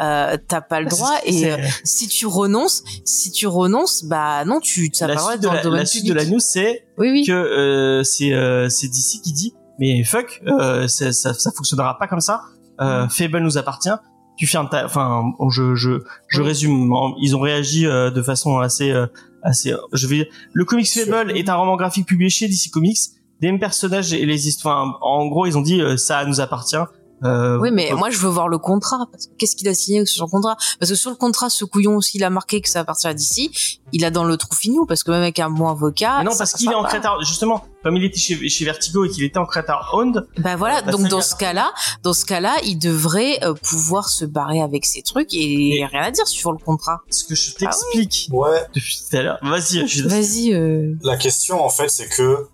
euh, 0.00 0.36
t'as 0.48 0.60
pas 0.60 0.80
le 0.80 0.86
droit 0.86 1.14
C'est- 1.24 1.32
et 1.34 1.50
euh, 1.52 1.56
si 1.84 2.08
tu 2.08 2.26
renonces, 2.26 2.82
si 3.04 3.30
tu 3.30 3.46
renonces, 3.46 4.04
bah 4.04 4.44
non 4.44 4.60
tu 4.60 4.90
t'as 4.90 5.06
pas 5.06 5.12
le 5.14 5.18
droit 5.18 5.36
dans 5.36 5.52
le 5.54 5.62
domaine 5.62 5.80
la 5.80 5.86
suite 5.86 6.02
public. 6.04 6.18
de 6.18 6.24
la 6.24 6.30
news, 6.30 6.40
c'est 6.40 6.84
Oui 6.98 7.10
oui. 7.10 7.24
que 7.26 7.32
euh, 7.32 8.02
c'est 8.04 8.32
euh, 8.32 8.68
c'est 8.68 8.88
DC 8.88 9.20
qui 9.22 9.32
dit 9.32 9.54
mais 9.78 10.02
fuck 10.04 10.42
euh, 10.46 10.88
ça, 10.88 11.12
ça 11.12 11.34
ça 11.34 11.50
fonctionnera 11.52 11.98
pas 11.98 12.06
comme 12.06 12.20
ça. 12.20 12.42
Euh, 12.80 13.08
Fable 13.08 13.40
nous 13.40 13.58
appartient. 13.58 13.90
Tu 14.36 14.46
fermes 14.46 14.68
ta 14.68 14.84
enfin 14.84 15.32
je 15.50 15.74
je 15.74 16.02
je 16.28 16.42
résume. 16.42 16.92
Ils 17.20 17.34
ont 17.34 17.40
réagi 17.40 17.86
euh, 17.86 18.10
de 18.10 18.22
façon 18.22 18.58
assez 18.58 18.90
euh, 18.90 19.06
assez 19.42 19.74
je 19.92 20.06
vais 20.06 20.28
le 20.52 20.64
comics 20.64 20.88
Fable 20.88 21.32
est 21.32 21.48
un 21.48 21.56
roman 21.56 21.76
graphique 21.76 22.06
publié 22.06 22.30
chez 22.30 22.48
DC 22.48 22.70
Comics. 22.72 22.98
Des 23.40 23.48
mêmes 23.50 23.60
personnages 23.60 24.12
et 24.12 24.26
les 24.26 24.48
histoires 24.48 24.98
en 25.00 25.26
gros 25.26 25.46
ils 25.46 25.56
ont 25.56 25.62
dit 25.62 25.80
euh, 25.80 25.96
ça 25.96 26.24
nous 26.24 26.40
appartient 26.40 26.76
euh, 27.24 27.58
Oui, 27.58 27.70
mais 27.72 27.92
euh, 27.92 27.96
moi 27.96 28.10
je 28.10 28.18
veux 28.18 28.28
voir 28.28 28.48
le 28.48 28.58
contrat. 28.58 29.06
Qu'est-ce 29.38 29.56
qu'il 29.56 29.68
a 29.68 29.74
signé 29.74 30.04
sur 30.06 30.24
son 30.26 30.30
contrat? 30.30 30.56
Parce 30.78 30.90
que 30.90 30.96
sur 30.96 31.10
le 31.10 31.16
contrat, 31.16 31.50
ce 31.50 31.64
couillon 31.64 31.96
aussi, 31.96 32.18
il 32.18 32.24
a 32.24 32.30
marqué 32.30 32.60
que 32.60 32.68
ça 32.68 32.80
appartient 32.80 33.06
à 33.08 33.14
DC. 33.14 33.50
Il 33.92 34.04
a 34.04 34.10
dans 34.10 34.24
le 34.24 34.36
trou 34.36 34.54
fignon 34.54 34.84
parce 34.86 35.02
que 35.02 35.10
même 35.10 35.22
avec 35.22 35.38
un 35.38 35.50
bon 35.50 35.68
avocat. 35.68 36.18
mais 36.18 36.24
non 36.24 36.36
parce 36.36 36.52
qu'il 36.54 36.70
est 36.70 36.74
en 36.74 36.82
creator 36.84 37.22
justement 37.24 37.64
comme 37.82 37.96
il 37.96 38.04
était 38.04 38.18
chez, 38.18 38.48
chez 38.48 38.64
Vertigo 38.64 39.04
et 39.04 39.08
qu'il 39.08 39.24
était 39.24 39.38
en 39.38 39.46
creator 39.46 39.90
owned 39.94 40.26
Ben 40.38 40.56
voilà, 40.56 40.82
Bah, 40.82 40.90
donc 40.92 41.02
ça 41.02 41.08
dans 41.08 41.20
ce 41.22 41.34
cas-là, 41.36 41.72
dans 42.02 42.12
ce 42.12 42.24
cas-là, 42.26 42.56
il 42.64 42.76
devrait 42.78 43.38
euh, 43.44 43.54
pouvoir 43.54 44.08
se 44.08 44.24
barrer 44.24 44.60
avec 44.60 44.84
ses 44.84 45.00
trucs 45.02 45.32
et 45.32 45.78
Mais- 45.80 45.86
rien 45.86 46.02
à 46.02 46.10
dire 46.10 46.26
sur 46.26 46.52
le 46.52 46.58
contrat. 46.58 47.00
ce 47.08 47.24
que 47.24 47.34
je 47.34 47.54
t'explique 47.54 48.28
Ouais, 48.32 48.62
depuis 48.74 48.98
tout 49.10 49.16
à 49.16 49.22
l'heure 49.22 49.38
vas-y 49.42 49.86
je 49.88 50.06
Vas-y. 50.08 50.52
Euh... 50.54 50.94
la 51.02 51.16
question 51.16 51.64
en 51.64 51.68
fait, 51.70 51.88
c'est 51.88 52.08
que 52.08 52.46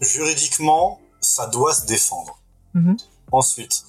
juridiquement, 0.00 1.00
ça 1.20 1.46
doit 1.46 1.74
se 1.74 1.86
défendre. 1.86 2.38
Mhm. 2.74 2.96
Ensuite, 3.32 3.84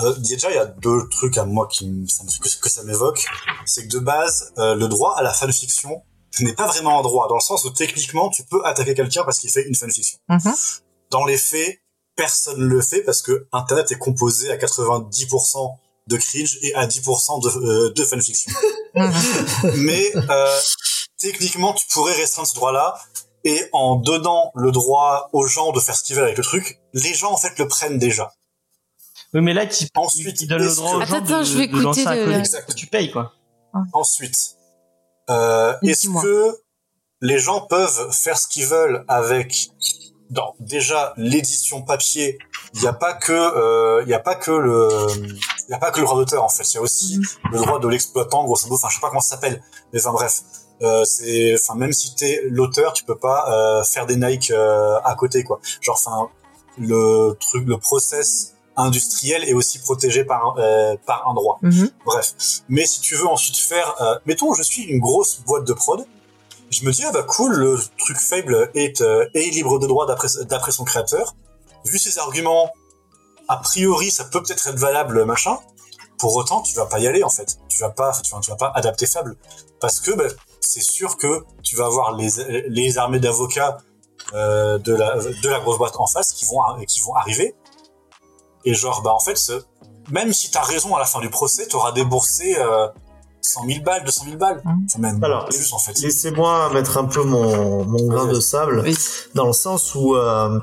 euh, 0.00 0.14
déjà, 0.18 0.50
il 0.50 0.54
y 0.54 0.58
a 0.58 0.66
deux 0.66 1.08
trucs 1.08 1.36
à 1.38 1.44
moi 1.44 1.66
qui 1.68 1.84
ça 2.08 2.24
me- 2.24 2.30
que, 2.42 2.60
que 2.60 2.68
ça 2.70 2.82
m'évoque. 2.84 3.24
C'est 3.66 3.84
que 3.86 3.92
de 3.92 3.98
base, 3.98 4.52
euh, 4.58 4.74
le 4.74 4.88
droit 4.88 5.14
à 5.16 5.22
la 5.22 5.32
fanfiction 5.32 6.02
n'est 6.40 6.54
pas 6.54 6.66
vraiment 6.68 6.98
un 7.00 7.02
droit, 7.02 7.28
dans 7.28 7.34
le 7.34 7.40
sens 7.40 7.64
où 7.64 7.70
techniquement, 7.70 8.30
tu 8.30 8.44
peux 8.44 8.64
attaquer 8.64 8.94
quelqu'un 8.94 9.24
parce 9.24 9.38
qu'il 9.40 9.50
fait 9.50 9.66
une 9.66 9.74
fanfiction. 9.74 10.18
Mhm. 10.28 10.54
Dans 11.10 11.24
les 11.26 11.36
faits, 11.36 11.80
personne 12.16 12.58
ne 12.60 12.66
le 12.66 12.80
fait 12.82 13.02
parce 13.02 13.20
que 13.22 13.46
Internet 13.52 13.90
est 13.92 13.98
composé 13.98 14.50
à 14.50 14.56
90% 14.56 15.78
de 16.06 16.16
cringe 16.16 16.58
et 16.62 16.74
à 16.74 16.86
10% 16.86 17.38
de, 17.40 17.48
euh, 17.48 17.92
de 17.92 18.04
fanfiction. 18.04 18.52
Mhm. 18.92 19.12
Mais 19.76 20.12
euh, 20.16 20.58
techniquement, 21.18 21.72
tu 21.74 21.86
pourrais 21.92 22.12
restreindre 22.14 22.48
ce 22.48 22.54
droit-là 22.56 22.98
et 23.44 23.62
en 23.72 23.94
donnant 23.96 24.50
le 24.56 24.72
droit 24.72 25.28
aux 25.32 25.46
gens 25.46 25.70
de 25.70 25.78
faire 25.78 25.94
ce 25.96 26.02
qu'ils 26.02 26.16
veulent 26.16 26.24
avec 26.24 26.36
le 26.38 26.42
truc, 26.42 26.80
les 26.92 27.14
gens 27.14 27.30
en 27.32 27.36
fait 27.36 27.56
le 27.60 27.68
prennent 27.68 27.98
déjà. 27.98 28.32
Oui, 29.34 29.40
mais 29.42 29.54
là, 29.54 29.66
qui 29.66 29.88
Ensuite, 29.94 30.40
il 30.40 30.48
donne 30.48 30.62
le 30.62 30.74
droit 30.74 30.94
aux 30.96 31.00
que- 31.00 31.06
gens 31.06 31.16
Attends, 31.16 31.38
de, 31.40 31.44
je 31.44 31.56
vais 31.58 31.66
de 31.68 31.80
lancer 31.80 32.06
un 32.06 32.38
Exact. 32.38 32.66
que 32.68 32.72
tu 32.74 32.86
payes, 32.86 33.10
quoi. 33.10 33.32
Ensuite, 33.92 34.56
euh, 35.30 35.74
est-ce 35.82 36.08
que 36.08 36.56
les 37.20 37.38
gens 37.38 37.60
peuvent 37.60 38.10
faire 38.12 38.36
ce 38.38 38.48
qu'ils 38.48 38.66
veulent 38.66 39.04
avec 39.06 39.68
dans 40.30 40.54
déjà 40.58 41.14
l'édition 41.16 41.82
papier? 41.82 42.38
Il 42.74 42.80
n'y 42.80 42.88
a 42.88 42.92
pas 42.92 43.14
que 43.14 43.32
euh, 43.32 44.02
il 44.04 44.08
y 44.08 44.14
a 44.14 44.18
pas 44.20 44.34
que 44.34 44.50
le 44.50 44.88
il 45.68 45.70
y 45.70 45.74
a 45.74 45.78
pas 45.78 45.90
que 45.92 46.00
le 46.00 46.06
droit 46.06 46.16
d'auteur 46.16 46.42
en 46.42 46.48
fait. 46.48 46.64
Il 46.72 46.74
y 46.74 46.78
a 46.78 46.80
aussi 46.82 47.18
Mhm. 47.18 47.24
le 47.52 47.58
droit 47.58 47.78
de 47.78 47.86
l'exploitant 47.88 48.42
grosso 48.44 48.64
modo. 48.66 48.76
Enfin, 48.76 48.88
je 48.90 48.94
sais 48.96 49.00
pas 49.00 49.08
comment 49.08 49.20
ça 49.20 49.36
s'appelle, 49.36 49.62
mais 49.92 50.00
enfin 50.00 50.12
bref. 50.12 50.42
Euh, 50.82 51.04
c'est 51.04 51.54
enfin 51.60 51.74
même 51.78 51.92
si 51.92 52.14
t'es 52.16 52.40
l'auteur, 52.48 52.92
tu 52.94 53.04
peux 53.04 53.18
pas 53.18 53.44
euh, 53.80 53.84
faire 53.84 54.06
des 54.06 54.16
Nike 54.16 54.50
euh, 54.50 54.98
à 55.04 55.14
côté 55.14 55.44
quoi. 55.44 55.60
Genre 55.80 55.94
enfin 56.04 56.28
le 56.78 57.36
truc 57.38 57.66
le 57.68 57.76
process 57.78 58.54
industriel 58.82 59.44
est 59.44 59.52
aussi 59.52 59.78
protégé 59.78 60.24
par 60.24 60.46
un, 60.46 60.60
euh, 60.60 60.96
par 61.06 61.28
un 61.28 61.34
droit. 61.34 61.58
Mhm. 61.62 61.90
Bref. 62.04 62.34
Mais 62.68 62.86
si 62.86 63.00
tu 63.00 63.14
veux 63.14 63.26
ensuite 63.26 63.56
faire, 63.56 63.94
euh, 64.00 64.18
mettons, 64.26 64.54
je 64.54 64.62
suis 64.62 64.82
une 64.82 65.00
grosse 65.00 65.40
boîte 65.40 65.64
de 65.64 65.72
prod, 65.72 66.04
je 66.70 66.84
me 66.84 66.92
dis 66.92 67.04
ah 67.04 67.10
bah 67.12 67.24
cool, 67.24 67.52
le 67.54 67.78
truc 67.98 68.16
faible 68.16 68.70
est 68.74 69.00
euh, 69.00 69.26
est 69.34 69.50
libre 69.50 69.78
de 69.78 69.86
droit 69.86 70.06
d'après 70.06 70.28
d'après 70.48 70.72
son 70.72 70.84
créateur. 70.84 71.34
Vu 71.84 71.98
ses 71.98 72.18
arguments, 72.18 72.70
a 73.48 73.56
priori 73.56 74.10
ça 74.10 74.24
peut 74.24 74.42
peut-être 74.42 74.66
être 74.68 74.78
valable 74.78 75.24
machin. 75.24 75.58
Pour 76.18 76.36
autant, 76.36 76.60
tu 76.60 76.74
vas 76.76 76.86
pas 76.86 76.98
y 77.00 77.08
aller 77.08 77.24
en 77.24 77.30
fait. 77.30 77.58
Tu 77.68 77.80
vas 77.80 77.90
pas, 77.90 78.12
tu 78.22 78.30
vas, 78.30 78.40
tu 78.40 78.50
vas 78.50 78.56
pas 78.56 78.70
adapter 78.74 79.06
faible 79.06 79.36
parce 79.80 80.00
que 80.00 80.12
bah, 80.12 80.24
c'est 80.60 80.82
sûr 80.82 81.16
que 81.16 81.44
tu 81.62 81.76
vas 81.76 81.86
avoir 81.86 82.14
les 82.14 82.30
les 82.68 82.98
armées 82.98 83.20
d'avocats 83.20 83.78
euh, 84.34 84.78
de 84.78 84.94
la 84.94 85.16
de 85.16 85.48
la 85.48 85.58
grosse 85.58 85.78
boîte 85.78 85.96
en 85.98 86.06
face 86.06 86.32
qui 86.32 86.44
vont 86.44 86.60
qui 86.86 87.00
vont 87.00 87.14
arriver. 87.14 87.54
Et 88.64 88.74
genre 88.74 89.02
bah 89.02 89.12
en 89.14 89.20
fait 89.20 89.36
ce, 89.36 89.52
même 90.10 90.32
si 90.32 90.50
t'as 90.50 90.62
raison 90.62 90.94
à 90.94 90.98
la 90.98 91.06
fin 91.06 91.20
du 91.20 91.30
procès, 91.30 91.66
t'auras 91.66 91.92
déboursé 91.92 92.56
euh, 92.58 92.88
100 93.42 93.66
000 93.66 93.80
balles, 93.82 94.04
200 94.04 94.24
000 94.26 94.36
balles. 94.36 94.62
Mhm. 94.64 94.86
Même 94.98 95.24
Alors, 95.24 95.46
plus 95.46 95.72
en 95.72 95.78
fait. 95.78 95.98
Laissez-moi 96.00 96.70
mettre 96.72 96.98
un 96.98 97.04
peu 97.04 97.22
mon, 97.22 97.84
mon 97.84 98.06
grain 98.08 98.26
de 98.26 98.38
sable 98.40 98.80
Oui. 98.84 98.96
dans 99.34 99.46
le 99.46 99.52
sens 99.52 99.94
où 99.94 100.14
euh, 100.14 100.58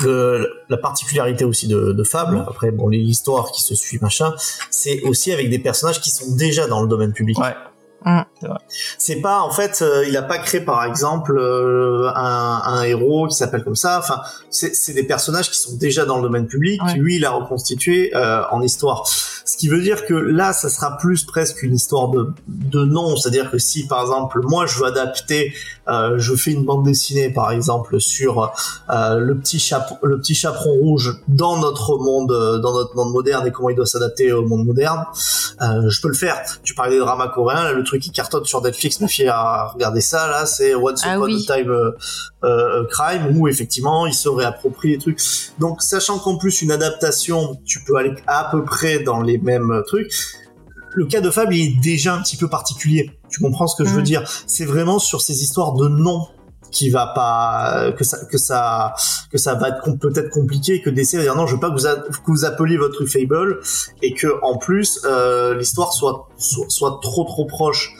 le, 0.00 0.48
la 0.68 0.76
particularité 0.76 1.44
aussi 1.44 1.66
de, 1.68 1.92
de 1.92 2.04
Fable, 2.04 2.44
après 2.48 2.70
bon 2.70 2.88
l'histoire 2.88 3.50
qui 3.52 3.62
se 3.62 3.74
suit 3.74 3.98
machin, 4.00 4.34
c'est 4.70 5.02
aussi 5.02 5.32
avec 5.32 5.50
des 5.50 5.58
personnages 5.58 6.00
qui 6.00 6.10
sont 6.10 6.30
déjà 6.34 6.66
dans 6.66 6.80
le 6.82 6.88
domaine 6.88 7.12
public. 7.12 7.38
Ouais. 7.38 7.54
C'est 8.98 9.20
pas 9.20 9.40
en 9.40 9.50
fait, 9.50 9.82
euh, 9.82 10.06
il 10.06 10.16
a 10.16 10.22
pas 10.22 10.38
créé 10.38 10.60
par 10.60 10.84
exemple 10.84 11.36
euh, 11.36 12.08
un, 12.14 12.62
un 12.64 12.82
héros 12.82 13.26
qui 13.26 13.36
s'appelle 13.36 13.64
comme 13.64 13.76
ça. 13.76 13.98
Enfin, 13.98 14.20
c'est 14.50 14.92
des 14.92 15.02
personnages 15.02 15.50
qui 15.50 15.58
sont 15.58 15.76
déjà 15.76 16.04
dans 16.04 16.16
le 16.16 16.22
domaine 16.22 16.46
public. 16.46 16.80
Ouais. 16.82 16.94
Lui, 16.94 17.16
il 17.16 17.24
a 17.24 17.30
reconstitué 17.30 18.14
euh, 18.14 18.42
en 18.50 18.62
histoire. 18.62 19.06
Ce 19.06 19.56
qui 19.56 19.68
veut 19.68 19.80
dire 19.80 20.06
que 20.06 20.14
là, 20.14 20.52
ça 20.52 20.68
sera 20.68 20.96
plus 20.98 21.24
presque 21.24 21.62
une 21.62 21.74
histoire 21.74 22.08
de 22.08 22.32
de 22.46 22.84
nom. 22.84 23.16
C'est-à-dire 23.16 23.50
que 23.50 23.58
si 23.58 23.86
par 23.86 24.02
exemple 24.02 24.40
moi 24.42 24.66
je 24.66 24.78
veux 24.78 24.86
adapter, 24.86 25.52
je 25.88 26.36
fais 26.36 26.52
une 26.52 26.64
bande 26.64 26.84
dessinée 26.84 27.30
par 27.30 27.50
exemple 27.50 28.00
sur 28.00 28.52
le 28.88 29.32
petit 29.34 29.58
chapeau, 29.58 29.96
le 30.02 30.18
petit 30.18 30.34
chaperon 30.34 30.70
rouge 30.70 31.16
dans 31.28 31.56
notre 31.58 31.96
monde, 31.98 32.28
dans 32.28 32.74
notre 32.74 32.94
monde 32.94 33.12
moderne 33.12 33.46
et 33.46 33.50
comment 33.50 33.70
il 33.70 33.76
doit 33.76 33.86
s'adapter 33.86 34.32
au 34.32 34.46
monde 34.46 34.66
moderne. 34.66 35.04
Je 35.60 36.00
peux 36.00 36.08
le 36.08 36.14
faire. 36.14 36.40
Tu 36.62 36.74
parlais 36.74 36.92
des 36.92 37.00
dramas 37.00 37.28
coréens, 37.28 37.64
là, 37.64 37.72
le 37.72 37.84
truc 37.88 38.02
qui 38.02 38.10
cartonne 38.12 38.44
sur 38.44 38.62
Netflix, 38.62 39.00
ma 39.00 39.08
fille 39.08 39.28
a 39.28 39.68
regardé 39.74 40.00
ça, 40.00 40.28
là, 40.28 40.46
c'est 40.46 40.74
Once 40.74 41.00
Ah 41.04 41.16
Upon 41.16 41.24
oui. 41.24 41.44
a 41.48 41.56
Time 41.56 41.70
euh, 41.70 41.90
euh, 42.44 42.84
Crime, 42.90 43.36
où 43.36 43.48
effectivement, 43.48 44.06
il 44.06 44.14
se 44.14 44.28
réapproprie 44.28 44.90
les 44.90 44.98
trucs. 44.98 45.18
Donc, 45.58 45.82
sachant 45.82 46.18
qu'en 46.18 46.36
plus, 46.36 46.62
une 46.62 46.70
adaptation, 46.70 47.56
tu 47.64 47.82
peux 47.84 47.96
aller 47.96 48.14
à 48.26 48.48
peu 48.50 48.64
près 48.64 49.00
dans 49.00 49.20
les 49.22 49.38
mêmes 49.38 49.82
trucs, 49.86 50.12
le 50.94 51.06
cas 51.06 51.20
de 51.20 51.30
Fable 51.30 51.54
il 51.54 51.72
est 51.78 51.80
déjà 51.80 52.14
un 52.14 52.22
petit 52.22 52.36
peu 52.36 52.48
particulier. 52.48 53.10
Tu 53.30 53.40
comprends 53.40 53.66
ce 53.66 53.76
que 53.80 53.88
je 53.88 53.94
veux 53.94 54.00
Mm. 54.00 54.04
dire? 54.04 54.22
C'est 54.46 54.64
vraiment 54.64 54.98
sur 54.98 55.20
ces 55.20 55.42
histoires 55.42 55.72
de 55.74 55.86
noms 55.88 56.26
qui 56.70 56.90
va 56.90 57.06
pas 57.08 57.92
que 57.96 58.04
ça 58.04 58.18
que 58.26 58.38
ça 58.38 58.94
que 59.30 59.38
ça 59.38 59.54
va 59.54 59.68
être 59.68 59.98
peut-être 59.98 60.30
compliqué 60.30 60.80
que 60.80 60.90
d'essayer 60.90 61.18
de 61.18 61.22
dire 61.22 61.36
non 61.36 61.46
je 61.46 61.54
veux 61.54 61.60
pas 61.60 61.70
que 61.70 61.76
vous, 61.76 62.22
vous 62.26 62.44
appeliez 62.44 62.76
votre 62.76 63.04
Fable 63.06 63.60
et 64.02 64.12
que 64.12 64.28
en 64.42 64.58
plus 64.58 65.00
euh, 65.04 65.54
l'histoire 65.56 65.92
soit, 65.92 66.28
soit 66.36 66.98
trop 67.02 67.24
trop 67.24 67.46
proche 67.46 67.92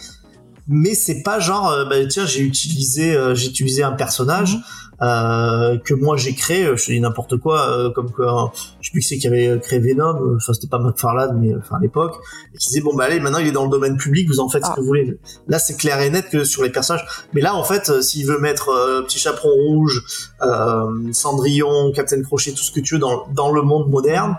mais 0.66 0.94
c'est 0.94 1.22
pas 1.22 1.38
genre 1.40 1.70
euh, 1.70 1.84
bah, 1.86 2.04
tiens 2.06 2.26
j'ai 2.26 2.42
utilisé 2.42 3.14
euh, 3.14 3.34
j'ai 3.34 3.48
utilisé 3.48 3.82
un 3.82 3.92
personnage 3.92 4.56
Mhm. 4.56 4.87
Euh, 5.02 5.78
que 5.78 5.94
moi 5.94 6.16
j'ai 6.16 6.34
créé 6.34 6.64
euh, 6.64 6.76
je 6.76 6.86
te 6.86 6.90
dis 6.92 7.00
n'importe 7.00 7.36
quoi 7.36 7.68
euh, 7.70 7.90
comme 7.90 8.10
que 8.10 8.22
euh, 8.22 8.46
je 8.80 8.88
sais 8.88 8.92
plus 8.92 9.00
qui 9.00 9.06
c'est 9.08 9.18
qui 9.18 9.26
avait 9.28 9.58
créé 9.60 9.78
Venom 9.78 10.16
euh, 10.16 10.36
enfin 10.36 10.52
c'était 10.52 10.66
pas 10.66 10.78
McFarlane 10.78 11.38
mais 11.40 11.54
enfin 11.54 11.76
à 11.76 11.80
l'époque 11.80 12.16
et 12.54 12.58
qui 12.58 12.68
disait 12.68 12.80
bon 12.80 12.94
bah 12.96 13.04
allez 13.04 13.20
maintenant 13.20 13.38
il 13.38 13.46
est 13.46 13.52
dans 13.52 13.64
le 13.64 13.70
domaine 13.70 13.96
public 13.96 14.28
vous 14.28 14.40
en 14.40 14.48
faites 14.48 14.64
ce 14.64 14.70
Ah. 14.70 14.74
que 14.74 14.80
vous 14.80 14.86
voulez 14.86 15.18
là 15.46 15.58
c'est 15.60 15.76
clair 15.76 16.00
et 16.00 16.10
net 16.10 16.28
que 16.30 16.42
sur 16.44 16.62
les 16.64 16.70
personnages 16.70 17.06
mais 17.32 17.40
là 17.40 17.54
en 17.54 17.62
fait 17.64 17.90
euh, 17.90 18.00
s'il 18.02 18.26
veut 18.26 18.38
mettre 18.38 18.70
euh, 18.70 19.02
petit 19.02 19.18
chaperon 19.20 19.50
rouge 19.50 20.04
euh, 20.42 20.86
Cendrillon 21.12 21.92
Captain 21.92 22.22
Crochet 22.22 22.52
tout 22.52 22.64
ce 22.64 22.72
que 22.72 22.80
tu 22.80 22.94
veux 22.94 23.00
dans 23.00 23.26
dans 23.34 23.52
le 23.52 23.62
monde 23.62 23.88
moderne 23.90 24.36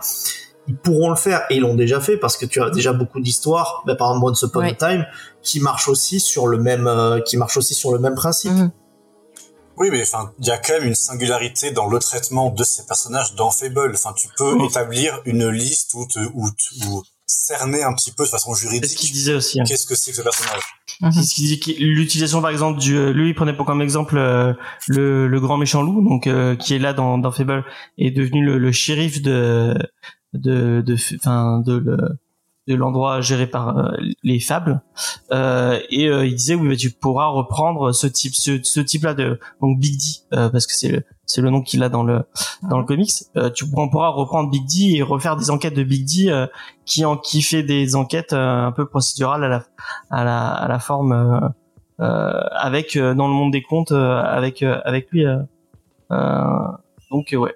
ils 0.68 0.76
pourront 0.76 1.10
le 1.10 1.16
faire 1.16 1.42
et 1.50 1.56
ils 1.56 1.62
l'ont 1.62 1.74
déjà 1.74 2.00
fait 2.00 2.18
parce 2.18 2.38
que 2.38 2.46
tu 2.46 2.62
as 2.62 2.70
déjà 2.70 2.94
beaucoup 2.94 3.20
d'histoires 3.20 3.82
bah, 3.88 3.96
par 3.96 4.10
exemple 4.10 4.32
Once 4.32 4.42
Upon 4.44 4.60
a 4.60 4.64
Ouais. 4.66 4.76
Time 4.76 5.06
qui 5.42 5.60
marche 5.62 5.88
aussi 5.88 6.20
sur 6.20 6.48
le 6.48 6.58
même 6.60 6.86
euh, 6.86 7.22
qui 7.22 7.38
marche 7.38 7.58
aussi 7.58 7.74
sur 7.74 7.92
le 7.92 8.00
même 8.00 8.14
principe 8.16 8.52
Mhm. 8.52 8.72
Oui, 9.80 9.88
mais 9.92 10.02
enfin, 10.02 10.32
il 10.40 10.46
y 10.46 10.52
a 10.52 10.58
quand 10.58 10.74
même 10.74 10.88
une 10.88 10.96
singularité 10.96 11.72
dans 11.72 11.88
le 11.88 12.00
traitement 12.00 12.50
de 12.50 12.64
ces 12.64 12.86
personnages 12.86 13.34
dans 13.36 13.50
Fable. 13.50 13.92
Enfin, 13.96 14.14
tu 14.16 14.28
peux 14.38 14.62
établir 14.66 15.22
une 15.26 15.48
liste 15.50 15.94
où, 15.94 16.06
te, 16.06 16.20
t- 16.20 16.86
où 16.88 17.02
cerner 17.26 17.84
un 17.84 17.94
petit 17.94 18.12
peu 18.12 18.24
de 18.26 18.30
façon 18.30 18.54
C'est 18.54 18.62
ce 18.64 18.68
qu'il 18.68 18.80
juridique 18.82 19.12
disait 19.14 19.34
aussi. 19.36 19.60
hein. 19.60 19.64
qu'est-ce 19.66 19.88
que 19.88 19.96
c'est 19.96 20.12
que 20.12 20.18
ce 20.18 20.22
personnage. 20.22 20.62
C'est 21.14 21.24
ce 21.24 21.34
qu'il 21.36 21.46
dit 21.46 21.60
que 21.60 21.72
l'utilisation 21.82 22.42
par 22.42 22.50
exemple 22.52 22.80
du 22.80 22.98
euh, 22.98 23.14
lui 23.14 23.30
il 23.30 23.36
prenait 23.36 23.56
pour 23.56 23.66
comme 23.66 23.82
exemple 23.82 24.18
euh, 24.18 24.54
le, 24.88 25.28
le 25.28 25.40
grand 25.40 25.56
méchant 25.58 25.82
loup 25.82 26.02
donc 26.04 26.28
euh, 26.28 26.56
qui 26.58 26.74
est 26.74 26.80
là 26.80 26.92
dans, 26.94 27.18
dans 27.20 27.32
Fable 27.32 27.64
est 27.98 28.12
devenu 28.12 28.44
le, 28.44 28.58
le 28.58 28.72
shérif 28.74 29.22
de 29.22 29.76
de 30.34 30.82
de 30.82 30.98
enfin 31.16 31.62
de, 31.66 31.78
le- 31.78 32.18
de 32.70 32.76
l'endroit 32.76 33.20
géré 33.22 33.48
par 33.48 33.78
euh, 33.78 33.92
les 34.24 34.40
fables. 34.40 34.82
Euh, 35.32 35.80
et 35.90 36.08
euh, 36.08 36.26
il 36.26 36.36
disait 36.36 36.56
oui 36.56 36.70
bah, 36.70 36.76
tu 36.78 36.92
pourras 36.92 37.28
reprendre 37.28 37.92
ce 37.92 38.08
type 38.08 38.34
ce, 38.36 38.60
ce 38.64 38.80
type 38.80 39.04
là 39.04 39.14
de 39.14 39.40
donc 39.62 39.80
Big 39.80 39.98
D 39.98 40.06
euh, 40.38 40.50
parce 40.50 40.66
que 40.68 40.74
c'est 40.74 40.90
le 40.90 41.04
c'est 41.26 41.42
le 41.42 41.50
nom 41.50 41.62
qu'il 41.62 41.84
a 41.84 41.90
dans 41.90 42.04
le 42.04 42.24
dans 42.70 42.78
le 42.80 42.86
comics. 42.86 43.12
Euh, 43.36 43.50
tu 43.50 43.68
pourras, 43.70 43.84
on 43.84 43.90
pourra 43.90 44.10
reprendre 44.10 44.50
Big 44.50 44.66
D 44.66 44.98
et 44.98 45.02
refaire 45.04 45.36
des 45.36 45.50
enquêtes 45.52 45.76
de 45.76 45.84
Big 45.84 46.06
D 46.06 46.30
euh, 46.30 46.48
qui 46.86 47.04
en 47.06 47.18
qui 47.18 47.42
fait 47.42 47.64
des 47.64 47.96
enquêtes 47.96 48.34
euh, 48.34 48.66
un 48.68 48.72
peu 48.72 48.86
procédurales 48.88 49.44
à 49.44 49.48
la 49.50 49.64
à 50.10 50.24
la 50.24 50.48
à 50.50 50.68
la 50.68 50.80
forme 50.80 51.12
euh, 51.12 51.40
euh, 52.02 52.42
avec 52.54 52.96
euh, 52.96 53.14
dans 53.14 53.28
le 53.28 53.34
monde 53.34 53.52
des 53.52 53.62
contes 53.62 53.92
euh, 53.92 54.22
avec 54.24 54.64
euh, 54.64 54.80
avec 54.86 55.10
lui 55.12 55.26
euh, 55.26 55.38
euh, 56.12 56.68
donc 57.12 57.34
euh, 57.34 57.38
ouais. 57.38 57.56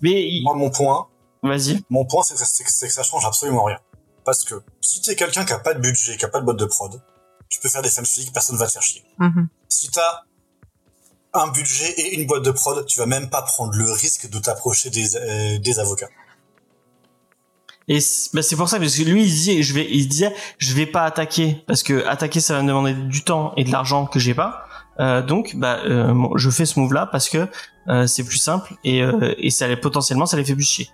Mais 0.00 0.26
il- 0.28 0.42
Moi, 0.44 0.54
mon 0.56 0.70
point, 0.70 1.06
vas-y. 1.42 1.82
mon 1.90 2.04
point, 2.04 2.22
c'est 2.22 2.34
que, 2.34 2.64
que 2.86 2.92
ça 2.92 3.02
change 3.02 3.24
absolument 3.24 3.64
rien. 3.64 3.78
Parce 4.24 4.44
que 4.44 4.54
si 4.80 5.02
t'es 5.02 5.14
quelqu'un 5.16 5.44
qui 5.44 5.52
a 5.52 5.58
pas 5.58 5.74
de 5.74 5.80
budget, 5.80 6.16
qui 6.16 6.24
a 6.24 6.28
pas 6.28 6.40
de 6.40 6.44
boîte 6.44 6.58
de 6.58 6.64
prod, 6.64 7.02
tu 7.48 7.60
peux 7.60 7.68
faire 7.68 7.82
des 7.82 7.90
fanfics, 7.90 8.32
personne 8.32 8.56
va 8.56 8.66
te 8.66 8.72
faire 8.72 8.82
chier. 8.82 9.04
Mhm. 9.18 9.48
Si 9.68 9.90
t'as 9.90 10.22
un 11.34 11.48
budget 11.48 11.90
et 12.00 12.18
une 12.18 12.26
boîte 12.26 12.42
de 12.44 12.50
prod, 12.50 12.86
tu 12.86 12.98
vas 12.98 13.06
même 13.06 13.28
pas 13.28 13.42
prendre 13.42 13.74
le 13.74 13.92
risque 13.92 14.28
de 14.30 14.38
t'approcher 14.38 14.90
des, 14.90 15.16
euh, 15.16 15.58
des 15.58 15.78
avocats. 15.78 16.08
et 17.88 17.98
bah, 18.32 18.42
c'est 18.42 18.56
pour 18.56 18.68
ça 18.68 18.78
parce 18.78 18.96
que 18.96 19.02
lui 19.02 19.22
il 19.24 19.28
disait 19.28 19.62
je 19.62 19.74
vais 19.74 19.86
il 19.90 20.08
disait 20.08 20.34
je 20.56 20.72
vais 20.72 20.86
pas 20.86 21.02
attaquer 21.04 21.62
parce 21.66 21.82
que 21.82 22.06
attaquer 22.06 22.40
ça 22.40 22.54
va 22.54 22.62
me 22.62 22.68
demander 22.68 22.94
du 22.94 23.24
temps 23.24 23.52
et 23.58 23.64
de 23.64 23.70
l'argent 23.70 24.06
que 24.06 24.18
j'ai 24.18 24.34
pas 24.34 24.62
Euh, 25.00 25.22
donc 25.22 25.56
bah 25.56 25.80
euh, 25.84 26.14
je 26.36 26.50
fais 26.50 26.66
ce 26.66 26.78
move 26.78 26.92
là 26.94 27.04
parce 27.06 27.28
que 27.28 27.48
c'est 28.06 28.22
plus 28.22 28.38
simple 28.38 28.76
et 28.84 29.02
et 29.38 29.50
ça 29.50 29.66
les 29.66 29.76
potentiellement 29.76 30.24
ça 30.24 30.36
les 30.36 30.44
fait 30.44 30.54
plus 30.54 30.70
chier 30.74 30.88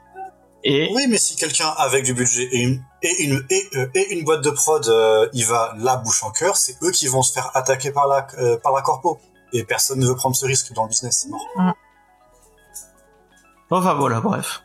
et 0.63 0.91
Oui, 0.95 1.07
mais 1.09 1.19
si 1.19 1.37
quelqu'un 1.37 1.69
avec 1.69 2.05
du 2.05 2.15
budget 2.15 2.49
et 2.53 2.59
une, 2.59 2.83
et 3.03 3.23
une, 3.23 3.47
et, 3.51 3.69
euh, 3.77 3.91
et 3.95 4.15
une 4.15 4.25
boîte 4.25 4.43
de 4.43 4.51
prod, 4.51 4.87
euh, 4.89 5.29
il 5.33 5.47
va 5.47 5.75
la 5.79 5.97
bouche 5.97 6.23
en 6.23 6.31
cœur, 6.31 6.57
c'est 6.57 6.77
eux 6.83 6.91
qui 6.91 7.07
vont 7.07 7.23
se 7.23 7.33
faire 7.33 7.51
attaquer 7.55 7.91
par 7.93 8.07
la, 8.07 8.27
euh, 8.39 8.57
par 8.59 8.73
la 8.73 8.83
corpo. 8.83 9.19
Et 9.53 9.65
personne 9.65 9.99
ne 9.99 10.07
veut 10.07 10.15
prendre 10.15 10.37
ce 10.37 10.47
risque 10.47 10.73
dans 10.73 10.85
le 10.85 10.89
business, 10.89 11.23
c'est 11.23 11.29
mort. 11.29 11.75
enfin 13.71 13.95
voilà 13.95 14.21
bref 14.21 14.63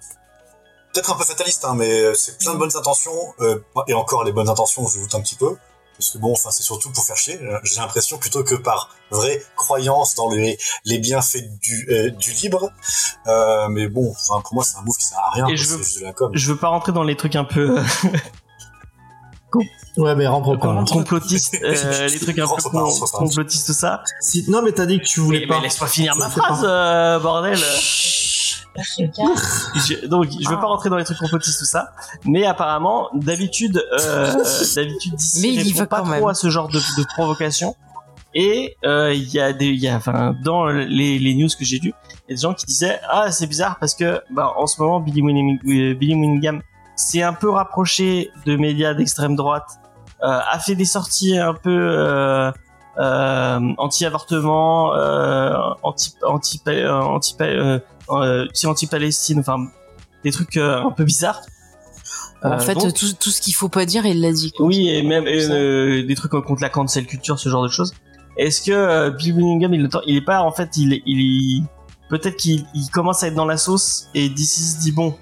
Peut-être 0.95 1.12
un 1.12 1.15
peu 1.15 1.25
fataliste, 1.25 1.65
hein, 1.65 1.75
mais 1.75 1.91
euh, 1.99 2.13
c'est 2.13 2.38
plein 2.38 2.53
de 2.53 2.58
bonnes 2.58 2.75
intentions, 2.77 3.34
euh, 3.41 3.60
et 3.88 3.93
encore 3.93 4.23
les 4.23 4.31
bonnes 4.31 4.47
intentions, 4.47 4.88
je 4.88 4.99
doute 4.99 5.13
un 5.13 5.19
petit 5.19 5.36
peu. 5.36 5.58
Parce 5.97 6.12
que 6.12 6.17
bon, 6.17 6.34
enfin, 6.34 6.51
c'est 6.51 6.63
surtout 6.63 6.89
pour 6.91 7.03
faire 7.05 7.15
chier. 7.15 7.39
euh, 7.41 7.58
J'ai 7.63 7.77
l'impression 7.79 8.17
plutôt 8.17 8.43
que 8.43 8.55
par 8.55 8.89
vraie 9.12 9.41
croyance 9.55 10.15
dans 10.15 10.29
les, 10.29 10.58
les 10.84 10.97
bienfaits 10.99 11.58
du, 11.62 11.88
euh, 11.89 12.10
du 12.10 12.34
libre. 12.34 12.69
Euh, 13.27 13.67
mais 13.69 13.88
bon, 13.88 14.12
enfin, 14.12 14.41
pour 14.41 14.55
moi, 14.55 14.63
c'est 14.65 14.77
un 14.77 14.81
move 14.81 14.97
qui 14.97 15.05
sert 15.05 15.19
à 15.19 15.31
rien. 15.31 15.47
Et 15.47 15.55
je 15.55 15.65
veux- 15.67 15.77
C'est 15.77 15.84
juste 15.84 15.99
de 15.99 16.03
la 16.05 16.13
com. 16.13 16.31
je 16.34 16.51
veux 16.51 16.58
pas 16.58 16.67
rentrer 16.67 16.91
dans 16.91 17.03
les 17.03 17.15
trucs 17.15 17.36
un 17.38 17.45
peu 17.45 17.79
Ouais, 19.97 20.13
mais 20.15 20.27
rentre 20.27 20.58
pas. 20.58 20.67
euh, 21.63 22.08
les 22.10 22.19
trucs 22.19 22.38
un 22.39 22.47
peu 22.47 22.62
complotistes 23.17 23.67
tout 23.67 23.73
ça 23.73 24.03
Si... 24.19 24.43
Non, 24.49 24.62
mais 24.62 24.73
t'as 24.73 24.86
dit 24.86 24.99
que 24.99 25.05
tu 25.05 25.21
voulais 25.21 25.39
Mais, 25.41 25.47
pas. 25.47 25.55
mais 25.58 25.63
laisse-moi 25.63 25.88
finir 25.88 26.15
ma 26.17 26.29
phrase, 26.29 26.62
euh, 26.65 27.19
bordel. 27.19 27.58
Je- 29.75 30.05
donc, 30.07 30.27
je 30.29 30.49
veux 30.49 30.59
pas 30.59 30.67
rentrer 30.67 30.89
dans 30.89 30.97
les 30.97 31.03
trucs 31.05 31.17
complotistes 31.17 31.59
tout 31.59 31.65
ça, 31.65 31.91
mais 32.25 32.45
apparemment, 32.45 33.09
d'habitude, 33.13 33.83
euh, 33.99 34.33
d'habitude 34.75 35.13
Mais 35.41 35.53
il 35.53 35.73
répond 35.73 35.85
pas 35.85 36.01
trop 36.01 36.09
même. 36.09 36.25
à 36.27 36.33
ce 36.33 36.49
genre 36.49 36.67
de, 36.67 36.77
de 36.79 37.05
provocation. 37.15 37.75
Et 38.38 38.75
euh, 38.83 39.13
il 39.13 39.29
y 39.33 39.39
a 39.39 39.53
des, 39.53 39.67
il 39.67 39.79
y 39.79 39.88
a, 39.88 39.95
enfin, 39.95 40.35
dans 40.43 40.65
les, 40.65 41.19
les 41.19 41.35
news 41.35 41.47
que 41.57 41.63
j'ai 41.63 41.79
lues, 41.79 41.93
il 42.27 42.31
y 42.31 42.33
a 42.33 42.35
des 42.35 42.41
gens 42.41 42.53
qui 42.53 42.65
disaient 42.65 42.99
ah 43.09 43.31
c'est 43.31 43.47
bizarre 43.47 43.77
parce 43.79 43.95
que 43.95 44.19
bah, 44.29 44.51
en 44.57 44.67
ce 44.67 44.81
moment 44.81 44.99
Billy 44.99 45.21
euh, 45.21 45.93
Billy 45.93 46.15
Winningham 46.15 46.61
s'est 46.97 47.21
un 47.21 47.31
peu 47.31 47.49
rapproché 47.49 48.31
de 48.45 48.57
médias 48.57 48.93
d'extrême 48.93 49.38
droite, 49.38 49.63
euh, 50.21 50.39
a 50.51 50.59
fait 50.59 50.75
des 50.75 50.83
sorties 50.83 51.38
un 51.38 51.53
peu 51.53 51.69
euh, 51.73 52.51
anti-avortement, 53.77 54.93
euh, 54.95 55.53
anti 55.84 56.13
anti 56.23 56.62
euh, 56.67 56.91
anti 57.01 57.36
euh, 57.41 57.79
euh, 58.10 58.45
si 58.53 58.67
anti-Palestine, 58.67 59.39
enfin 59.39 59.67
des 60.23 60.31
trucs 60.31 60.58
euh, 60.58 60.81
un 60.84 60.91
peu 60.91 61.03
bizarres. 61.03 61.41
En 62.43 62.51
Euh, 62.53 62.60
fait, 62.60 62.75
donc- 62.75 62.93
tout, 62.93 63.13
tout 63.19 63.29
ce 63.31 63.41
qu'il 63.41 63.55
faut 63.55 63.69
pas 63.69 63.86
dire, 63.86 64.05
il 64.05 64.21
l'a 64.21 64.31
dit. 64.31 64.51
quoi. 64.51 64.65
oui, 64.67 64.89
et 64.89 65.01
même 65.01 65.25
euh, 65.27 66.05
des 66.05 66.15
trucs 66.15 66.31
contre 66.31 66.62
la 66.62 66.69
cancel 66.69 67.05
culture, 67.08 67.39
ce 67.39 67.49
genre 67.49 67.63
de 67.63 67.69
choses. 67.69 67.93
Est-ce 68.38 68.62
que 68.62 68.71
euh, 68.71 69.10
Bill 69.12 69.34
Willingham, 69.34 69.73
il, 69.73 69.89
il 70.05 70.17
est 70.17 70.21
pas 70.25 70.41
en 70.41 70.51
fait, 70.51 70.77
il, 70.77 70.93
est- 70.93 71.01
il, 71.05 71.63
peut-être 72.10 72.36
qu'il 72.38 72.65
il 72.75 72.89
commence 72.91 73.23
à 73.23 73.27
être 73.27 73.36
dans 73.36 73.45
la 73.45 73.58
sauce 73.58 74.08
et 74.13 74.29
d'ici 74.29 74.62
se 74.62 74.79
dit 74.79 74.91
bon, 74.91 75.15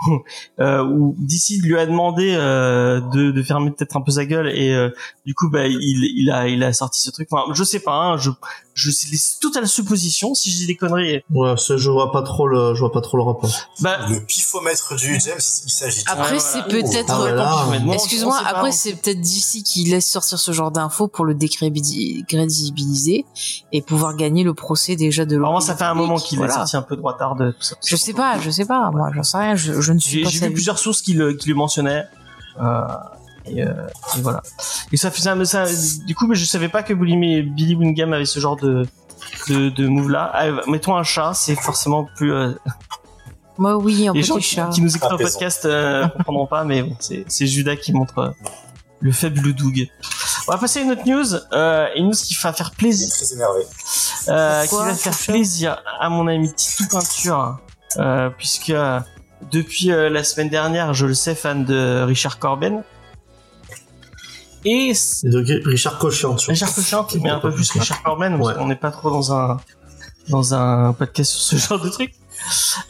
euh, 0.60 0.84
ou 0.84 1.14
d'ici 1.18 1.60
lui 1.60 1.78
a 1.78 1.86
demandé 1.86 2.34
euh, 2.36 3.00
de, 3.00 3.30
de 3.30 3.42
fermer 3.42 3.70
peut-être 3.70 3.96
un 3.96 4.02
peu 4.02 4.10
sa 4.10 4.26
gueule 4.26 4.48
et 4.48 4.72
euh, 4.74 4.90
du 5.24 5.34
coup 5.34 5.48
bah 5.50 5.66
il, 5.66 5.78
il 6.16 6.30
a 6.30 6.48
il 6.48 6.62
a 6.62 6.72
sorti 6.72 7.00
ce 7.00 7.10
truc. 7.10 7.28
Enfin, 7.30 7.52
je 7.54 7.64
sais 7.64 7.80
pas, 7.80 7.94
hein, 7.94 8.16
je 8.16 8.30
je 8.76 8.90
c'est 8.92 9.08
les 9.10 9.18
totales 9.40 9.66
suppositions. 9.66 10.34
Si 10.34 10.50
je 10.52 10.56
dis 10.58 10.66
des 10.66 10.76
conneries, 10.76 11.22
Ouais, 11.30 11.56
ça, 11.56 11.76
je 11.76 11.90
vois 11.90 12.12
pas 12.12 12.22
trop 12.22 12.46
le, 12.46 12.74
je 12.74 12.80
vois 12.80 12.92
pas 12.92 13.00
trop 13.00 13.16
le 13.16 13.24
rapport. 13.24 13.50
bah 13.80 13.98
Le 14.08 14.20
pifomètre 14.20 14.94
du 14.94 15.18
James, 15.18 15.40
il 15.64 15.70
s'agit 15.70 16.04
de- 16.04 16.10
Après, 16.10 16.38
c'est 16.38 16.62
peut-être. 16.68 17.06
Ah, 17.10 17.16
voilà. 17.66 17.78
Bon, 17.80 17.92
Excuse-moi, 17.92 18.34
on 18.34 18.38
sait 18.38 18.44
pas, 18.44 18.50
après 18.58 18.72
c'est 18.72 18.92
peut-être 18.94 19.20
d'ici 19.20 19.62
qui 19.64 19.84
laisse 19.84 20.06
sortir 20.08 20.38
ce 20.38 20.52
genre 20.52 20.70
d'infos 20.70 21.08
pour 21.08 21.24
le 21.24 21.34
décrédibiliser 21.34 23.24
et 23.72 23.82
pouvoir 23.82 24.14
gagner 24.16 24.44
le 24.44 24.54
procès 24.54 24.96
déjà 24.96 25.24
de 25.24 25.36
l'opinion 25.36 25.60
ça 25.60 25.76
fait 25.76 25.84
un 25.84 25.94
moment 25.94 26.16
qu'il 26.18 26.38
Voilà. 26.38 26.52
est 26.52 26.56
sorti 26.56 26.76
un 26.76 26.82
peu 26.82 26.96
droitard 26.96 27.34
de 27.36 27.50
tout 27.52 27.62
ça. 27.62 27.76
Je 27.84 27.96
sais 27.96 28.12
pas, 28.12 28.38
je 28.40 28.50
sais 28.50 28.64
pas, 28.66 28.90
moi 28.92 29.10
j'en 29.14 29.22
sais 29.22 29.38
rien, 29.38 29.54
je, 29.56 29.80
je 29.80 29.92
ne 29.92 29.98
suis 29.98 30.18
J'ai 30.18 30.22
pas 30.24 30.28
j'ai 30.30 30.46
vu 30.48 30.52
plusieurs 30.52 30.78
sources 30.78 31.02
qui 31.02 31.14
le, 31.14 31.32
qui 31.34 31.48
le 31.48 31.54
mentionnaient. 31.54 32.04
Euh, 32.60 32.80
et, 33.48 33.62
euh, 33.62 33.72
et 34.16 34.20
voilà. 34.20 34.42
Et 34.92 34.96
ça 34.96 35.10
fait 35.10 35.20
ça, 35.22 35.44
ça, 35.44 35.64
du 36.06 36.14
coup, 36.14 36.26
mais 36.26 36.34
je 36.34 36.44
savais 36.44 36.68
pas 36.68 36.82
que 36.82 36.94
Billy, 36.94 37.42
Billy 37.42 37.74
Wingham 37.74 38.12
avait 38.12 38.24
ce 38.26 38.40
genre 38.40 38.56
de, 38.56 38.86
de, 39.48 39.68
de 39.70 39.88
move 39.88 40.10
là. 40.10 40.30
Ah, 40.34 40.46
mettons 40.68 40.96
un 40.96 41.02
chat, 41.04 41.32
c'est 41.34 41.54
forcément 41.56 42.08
plus. 42.16 42.32
euh, 42.32 42.52
Moi 43.58 43.76
oui, 43.76 44.06
un 44.08 44.12
les 44.12 44.20
petit 44.20 44.28
gens 44.28 44.36
qui, 44.36 44.42
chat. 44.42 44.68
qui 44.68 44.80
nous 44.82 44.94
écoutent 44.96 45.12
au 45.12 45.18
podcast 45.18 45.64
euh, 45.64 46.06
comprendront 46.08 46.46
pas, 46.46 46.64
mais 46.64 46.82
bon, 46.82 46.96
c'est 47.00 47.46
Judas 47.46 47.76
qui 47.76 47.92
montre 47.92 48.18
euh, 48.18 48.30
le 49.00 49.12
faible 49.12 49.52
Doug. 49.54 49.88
On 50.48 50.52
va 50.52 50.58
passer 50.58 50.78
à 50.80 50.82
une 50.82 50.92
autre 50.92 51.06
news, 51.06 51.34
euh, 51.52 51.86
une 51.96 52.06
news 52.06 52.12
qui 52.14 52.34
va 52.34 52.52
faire 52.52 52.70
plaisir, 52.70 53.08
très 53.08 53.32
énervé. 53.34 53.60
euh, 54.28 54.64
qui 54.66 54.74
va 54.76 54.94
faire 54.94 55.16
plaisir 55.16 55.82
à 56.00 56.08
mon 56.08 56.28
ami 56.28 56.52
Titou 56.54 56.84
Peinture, 56.88 57.58
euh, 57.98 58.30
puisque 58.30 58.72
depuis 59.50 59.90
euh, 59.90 60.08
la 60.08 60.22
semaine 60.22 60.48
dernière, 60.48 60.94
je 60.94 61.06
le 61.06 61.14
sais, 61.14 61.34
fan 61.34 61.64
de 61.64 62.02
Richard 62.02 62.38
Corben. 62.38 62.82
Et 64.68 64.92
de 65.22 65.62
Richard 65.68 65.96
Cochant, 65.98 66.36
surtout. 66.36 66.50
Richard 66.50 66.74
Cochant, 66.74 67.06
mais 67.22 67.30
un 67.30 67.38
peu 67.38 67.52
plus 67.52 67.70
Richard 67.70 68.02
Corben, 68.02 68.36
parce 68.36 68.48
Ouais. 68.48 68.54
qu'on 68.56 68.66
n'est 68.66 68.74
pas 68.76 68.90
trop 68.90 69.10
dans 69.10 69.32
un 69.32 69.58
dans 70.28 70.54
un 70.54 70.92
podcast 70.92 71.30
sur 71.32 71.40
ce 71.40 71.56
genre 71.68 71.80
de 71.80 71.88
truc. 71.88 72.12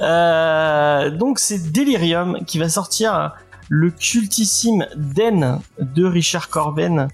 Euh, 0.00 1.10
donc 1.10 1.38
c'est 1.38 1.70
Delirium 1.72 2.38
qui 2.46 2.58
va 2.58 2.68
sortir 2.70 3.32
le 3.68 3.90
cultissime 3.90 4.86
Den 4.96 5.58
de 5.80 6.04
Richard 6.04 6.48
Corben 6.48 7.08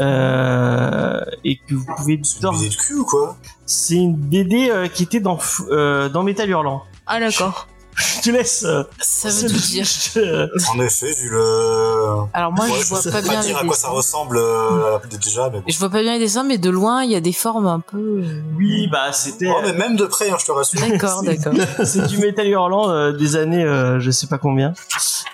euh, 0.00 1.20
et 1.44 1.56
que 1.58 1.74
vous 1.74 1.84
pouvez 1.96 2.20
C'est 2.22 2.40
une 2.46 2.50
BD 2.52 2.68
de 2.70 2.74
cul 2.76 2.94
ou 2.94 3.04
quoi? 3.04 3.36
C'est 3.66 3.94
une 3.96 4.16
BD 4.16 4.68
euh, 4.70 4.88
qui 4.88 5.02
était 5.02 5.20
dans 5.20 5.38
euh, 5.70 6.08
dans 6.08 6.22
Metal 6.22 6.48
Hurlant. 6.48 6.82
Ah 7.06 7.20
d'accord. 7.20 7.68
Je 8.16 8.20
te 8.20 8.30
laisse. 8.30 8.64
euh, 8.64 8.82
Ça 9.00 9.28
veut 9.30 9.48
tout 9.48 9.54
dire. 9.56 9.84
je- 10.14 10.70
En 10.70 10.80
effet, 10.80 11.12
vu 11.14 11.30
le. 11.30 12.26
Alors 12.34 12.52
moi 12.52 12.66
Ouais, 12.66 12.72
je 12.80 12.86
vois 12.88 13.00
sais 13.00 13.10
pas 13.10 13.22
bien 13.22 13.40
les 13.40 13.46
dire 13.48 13.56
à 13.58 13.64
quoi 13.64 13.74
ça 13.74 13.88
ressemble 13.88 14.36
euh, 14.38 14.98
déjà, 15.22 15.48
mais 15.50 15.60
bon. 15.60 15.64
Je 15.66 15.78
vois 15.78 15.88
pas 15.90 16.02
bien 16.02 16.12
les 16.12 16.18
dessins, 16.18 16.44
mais 16.44 16.58
de 16.58 16.68
loin 16.70 17.02
il 17.04 17.10
y 17.10 17.14
a 17.16 17.20
des 17.20 17.32
formes 17.32 17.66
un 17.66 17.80
peu. 17.80 17.96
euh, 18.22 18.42
Oui, 18.56 18.88
bah 18.92 19.12
c'était. 19.12 19.46
Oh, 19.48 19.60
mais 19.62 19.72
même 19.72 19.96
de 19.96 20.04
près, 20.04 20.30
hein, 20.30 20.36
je 20.38 20.44
te 20.46 20.52
rassure. 20.52 20.80
D'accord, 20.80 21.22
d'accord. 21.24 21.54
c'est 21.84 22.06
du 22.06 22.18
Metal 22.18 22.46
Hurlant 22.46 22.90
euh, 22.90 23.12
des 23.12 23.36
années 23.36 23.64
euh, 23.64 23.98
je 23.98 24.10
sais 24.10 24.26
pas 24.26 24.38
combien. 24.38 24.74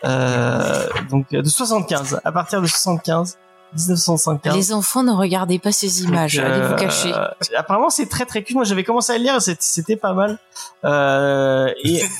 Euh, 0.05 0.87
donc 1.11 1.27
euh, 1.35 1.42
de 1.42 1.48
75. 1.48 2.20
À 2.25 2.33
partir 2.33 2.61
de 2.62 2.66
75, 2.66 3.38
1975. 3.74 4.54
Les 4.56 4.72
enfants 4.72 5.02
ne 5.02 5.12
regardez 5.12 5.58
pas 5.58 5.72
ces 5.72 6.02
images, 6.02 6.37
Donc, 6.37 6.44
allez 6.46 6.61
euh, 6.61 6.68
vous 6.68 6.76
cacher. 6.76 7.12
Apparemment, 7.56 7.90
c'est 7.90 8.06
très 8.06 8.26
très 8.26 8.42
cool. 8.44 8.54
Moi, 8.56 8.64
j'avais 8.64 8.85
commencé 8.85 9.12
à 9.12 9.18
le 9.18 9.24
lire, 9.24 9.40
c'était- 9.40 9.96
pas 9.96 10.12
mal. 10.14 10.38
Euh, 10.85 11.72
et 11.85 12.02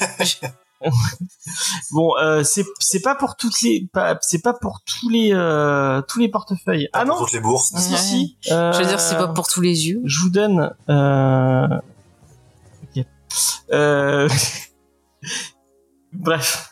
bon, 1.93 2.11
euh, 2.21 2.43
c'est 2.43 2.65
c'est 2.81 3.01
pas 3.03 3.15
pour 3.15 3.37
toutes 3.37 3.61
les, 3.63 3.89
pas- 3.93 4.19
c'est 4.21 4.43
pas 4.43 4.53
pour 4.53 4.81
tous 4.85 5.09
les 5.09 5.31
euh, 5.33 6.03
tous 6.03 6.19
les 6.19 6.29
portefeuilles. 6.29 6.89
Ah 6.93 7.05
Pour 7.05 7.15
non, 7.15 7.21
toutes 7.21 7.33
les 7.33 7.41
bourses. 7.41 7.73
si 7.77 7.93
Ouais. 7.93 7.99
si. 7.99 8.37
Euh, 8.51 8.73
Je 8.73 8.79
veux 8.79 8.87
dire, 8.87 8.99
c'est 8.99 9.17
pas 9.17 9.29
pour 9.29 9.47
tous 9.47 9.61
les 9.61 9.87
yeux. 9.89 10.01
Je 10.05 10.21
vous 10.21 10.31
donne. 10.31 10.75
Euh... 10.89 11.69
Ok. 12.97 13.05
Euh... 13.73 14.29
Bref. 16.13 16.72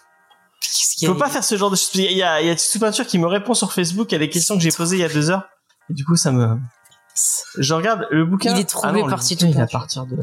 Il 1.01 1.09
faut 1.09 1.15
pas 1.15 1.29
faire 1.29 1.45
ce 1.45 1.57
genre 1.57 1.71
de 1.71 1.77
choses. 1.77 1.95
Il 1.95 2.13
y 2.13 2.23
a, 2.23 2.41
il 2.41 2.47
y 2.47 2.51
a 2.51 2.55
Tissou 2.55 2.79
Peinture 2.79 3.07
qui 3.07 3.19
me 3.19 3.27
répond 3.27 3.55
sur 3.55 3.73
Facebook 3.73 4.13
à 4.13 4.19
des 4.19 4.29
questions 4.29 4.57
que 4.57 4.63
j'ai 4.63 4.71
posées 4.71 4.97
il 4.97 5.01
y 5.01 5.05
a 5.05 5.09
deux 5.09 5.31
heures. 5.31 5.45
Et 5.89 5.95
du 5.95 6.05
coup, 6.05 6.17
ça 6.17 6.31
me. 6.33 6.59
Je 7.59 7.75
regarde 7.75 8.07
le 8.11 8.25
bouquin. 8.25 8.55
Il 8.55 8.61
est 8.61 8.77
Ah 8.83 8.93
non, 8.93 9.05
le 9.05 9.11
par 9.11 9.19
bouquin, 9.19 9.37
Tissou 9.37 9.47
Il 9.47 9.59
est 9.59 9.61
à 9.61 9.67
partir 9.67 10.07
de 10.07 10.17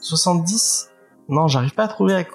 70. 0.00 0.88
Non, 1.28 1.46
j'arrive 1.46 1.72
pas 1.74 1.84
à 1.84 1.88
trouver. 1.88 2.26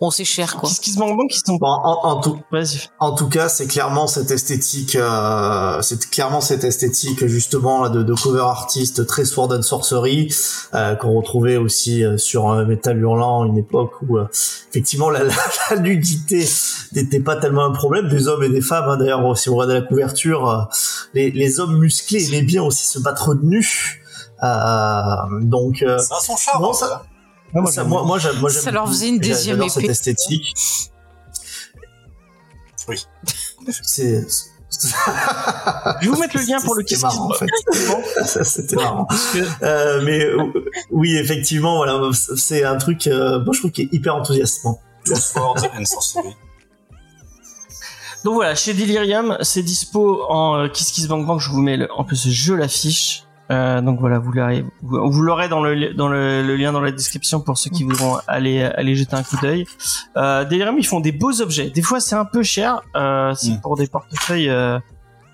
Bon, 0.00 0.10
c'est 0.10 0.24
cher, 0.24 0.56
quoi. 0.56 0.68
Qu'est-ce 0.68 0.80
qui 0.80 0.90
se 0.90 0.98
manque 0.98 1.16
donc 1.18 1.30
qui 1.30 1.38
sont. 1.38 1.56
Bon, 1.56 1.66
en, 1.66 2.00
en 2.06 2.20
tout, 2.20 2.38
Vas-y. 2.50 2.88
En 2.98 3.14
tout 3.14 3.28
cas, 3.28 3.48
c'est 3.48 3.66
clairement 3.66 4.06
cette 4.06 4.30
esthétique, 4.30 4.96
euh, 4.96 5.80
c'est 5.82 6.10
clairement 6.10 6.40
cette 6.40 6.64
esthétique 6.64 7.26
justement 7.26 7.82
là, 7.82 7.88
de, 7.88 8.02
de 8.02 8.14
cover 8.14 8.40
artiste 8.42 9.06
très 9.06 9.24
Sword 9.24 9.52
and 9.52 9.62
Sorcery 9.62 10.34
euh, 10.74 10.94
qu'on 10.96 11.14
retrouvait 11.14 11.56
aussi 11.56 12.04
euh, 12.04 12.18
sur 12.18 12.50
euh, 12.50 12.64
Metal 12.66 12.98
Hurlant, 12.98 13.44
une 13.44 13.58
époque 13.58 13.92
où 14.08 14.18
euh, 14.18 14.26
effectivement 14.70 15.10
la, 15.10 15.24
la, 15.24 15.34
la 15.70 15.78
nudité 15.78 16.46
n'était 16.92 17.20
pas 17.20 17.36
tellement 17.36 17.64
un 17.64 17.72
problème 17.72 18.08
des 18.08 18.28
hommes 18.28 18.42
et 18.42 18.48
des 18.50 18.60
femmes. 18.60 18.88
hein. 18.88 18.96
D'ailleurs, 18.98 19.38
si 19.38 19.48
vous 19.48 19.56
regardez 19.56 19.80
la 19.80 19.86
couverture, 19.86 20.48
euh, 20.50 20.62
les, 21.14 21.30
les 21.30 21.60
hommes 21.60 21.78
musclés 21.78 22.26
aimaient 22.28 22.42
bien 22.42 22.62
aussi 22.62 22.86
se 22.86 22.98
battre 22.98 23.34
nus. 23.42 24.02
Euh, 24.42 25.40
donc, 25.42 25.82
euh, 25.82 25.98
Ça 25.98 26.16
a 26.16 26.20
son 26.20 26.36
charme. 26.36 26.62
Non, 26.62 26.72
ça- 26.72 27.04
moi, 27.52 27.70
ça, 27.72 27.84
moi, 27.84 28.02
moi, 28.04 28.18
j'aime, 28.18 28.38
moi, 28.38 28.50
j'aime 28.50 28.62
Ça 28.62 28.70
leur 28.70 28.88
faisait 28.88 29.08
une 29.08 29.18
deuxième 29.18 29.56
j'adore 29.56 29.70
cette 29.70 29.82
épée. 29.84 29.92
esthétique. 29.92 30.54
Oui. 32.88 33.04
C'est. 33.82 34.26
Je 34.80 34.88
vais 36.06 36.08
vous 36.08 36.18
mettre 36.18 36.36
le 36.36 36.44
lien 36.44 36.60
pour 36.60 36.74
le 36.74 36.80
C'était 36.86 36.94
Kiss 36.94 37.02
marrant, 37.02 37.30
en 37.30 37.34
fait. 37.34 37.46
Ça, 38.26 38.42
C'était 38.44 38.76
marrant. 38.76 39.06
Euh, 39.62 40.00
mais 40.02 40.26
oui, 40.90 41.14
effectivement, 41.16 41.76
voilà, 41.76 42.00
c'est 42.36 42.64
un 42.64 42.76
truc, 42.78 43.06
euh, 43.06 43.38
moi 43.44 43.52
je 43.54 43.58
trouve 43.60 43.70
qui 43.70 43.82
est 43.82 43.88
hyper 43.92 44.16
enthousiasmant. 44.16 44.80
Donc 48.24 48.34
voilà, 48.34 48.54
chez 48.54 48.72
Delirium, 48.72 49.36
c'est 49.42 49.62
dispo 49.62 50.22
en 50.28 50.56
euh, 50.64 50.68
Kiss 50.68 50.90
Kiss 50.92 51.06
Bank 51.08 51.26
Bank. 51.26 51.40
Je 51.40 51.50
vous 51.50 51.60
mets 51.60 51.76
le- 51.76 51.92
en 51.92 52.04
plus 52.04 52.28
je 52.30 52.54
l'affiche. 52.54 53.24
Euh, 53.50 53.80
donc 53.82 54.00
voilà, 54.00 54.18
vous 54.18 54.32
l'aurez, 54.32 54.64
vous, 54.82 55.10
vous 55.10 55.20
l'aurez 55.22 55.48
dans 55.48 55.62
le 55.62 55.74
li- 55.74 55.94
dans 55.94 56.08
le, 56.08 56.42
le 56.42 56.56
lien 56.56 56.72
dans 56.72 56.80
la 56.80 56.92
description 56.92 57.40
pour 57.40 57.58
ceux 57.58 57.70
qui 57.70 57.82
voudront 57.84 58.16
aller 58.26 58.62
aller 58.62 58.94
jeter 58.94 59.14
un 59.14 59.22
coup 59.22 59.36
d'œil. 59.42 59.66
Euh, 60.16 60.44
Delirium, 60.44 60.78
ils 60.78 60.86
font 60.86 61.00
des 61.00 61.12
beaux 61.12 61.40
objets. 61.42 61.68
Des 61.68 61.82
fois, 61.82 62.00
c'est 62.00 62.14
un 62.14 62.24
peu 62.24 62.42
cher. 62.42 62.80
Euh, 62.96 63.34
c'est 63.34 63.50
Mm. 63.52 63.60
pour 63.60 63.76
des 63.76 63.88
portefeuilles 63.88 64.48
euh, 64.48 64.78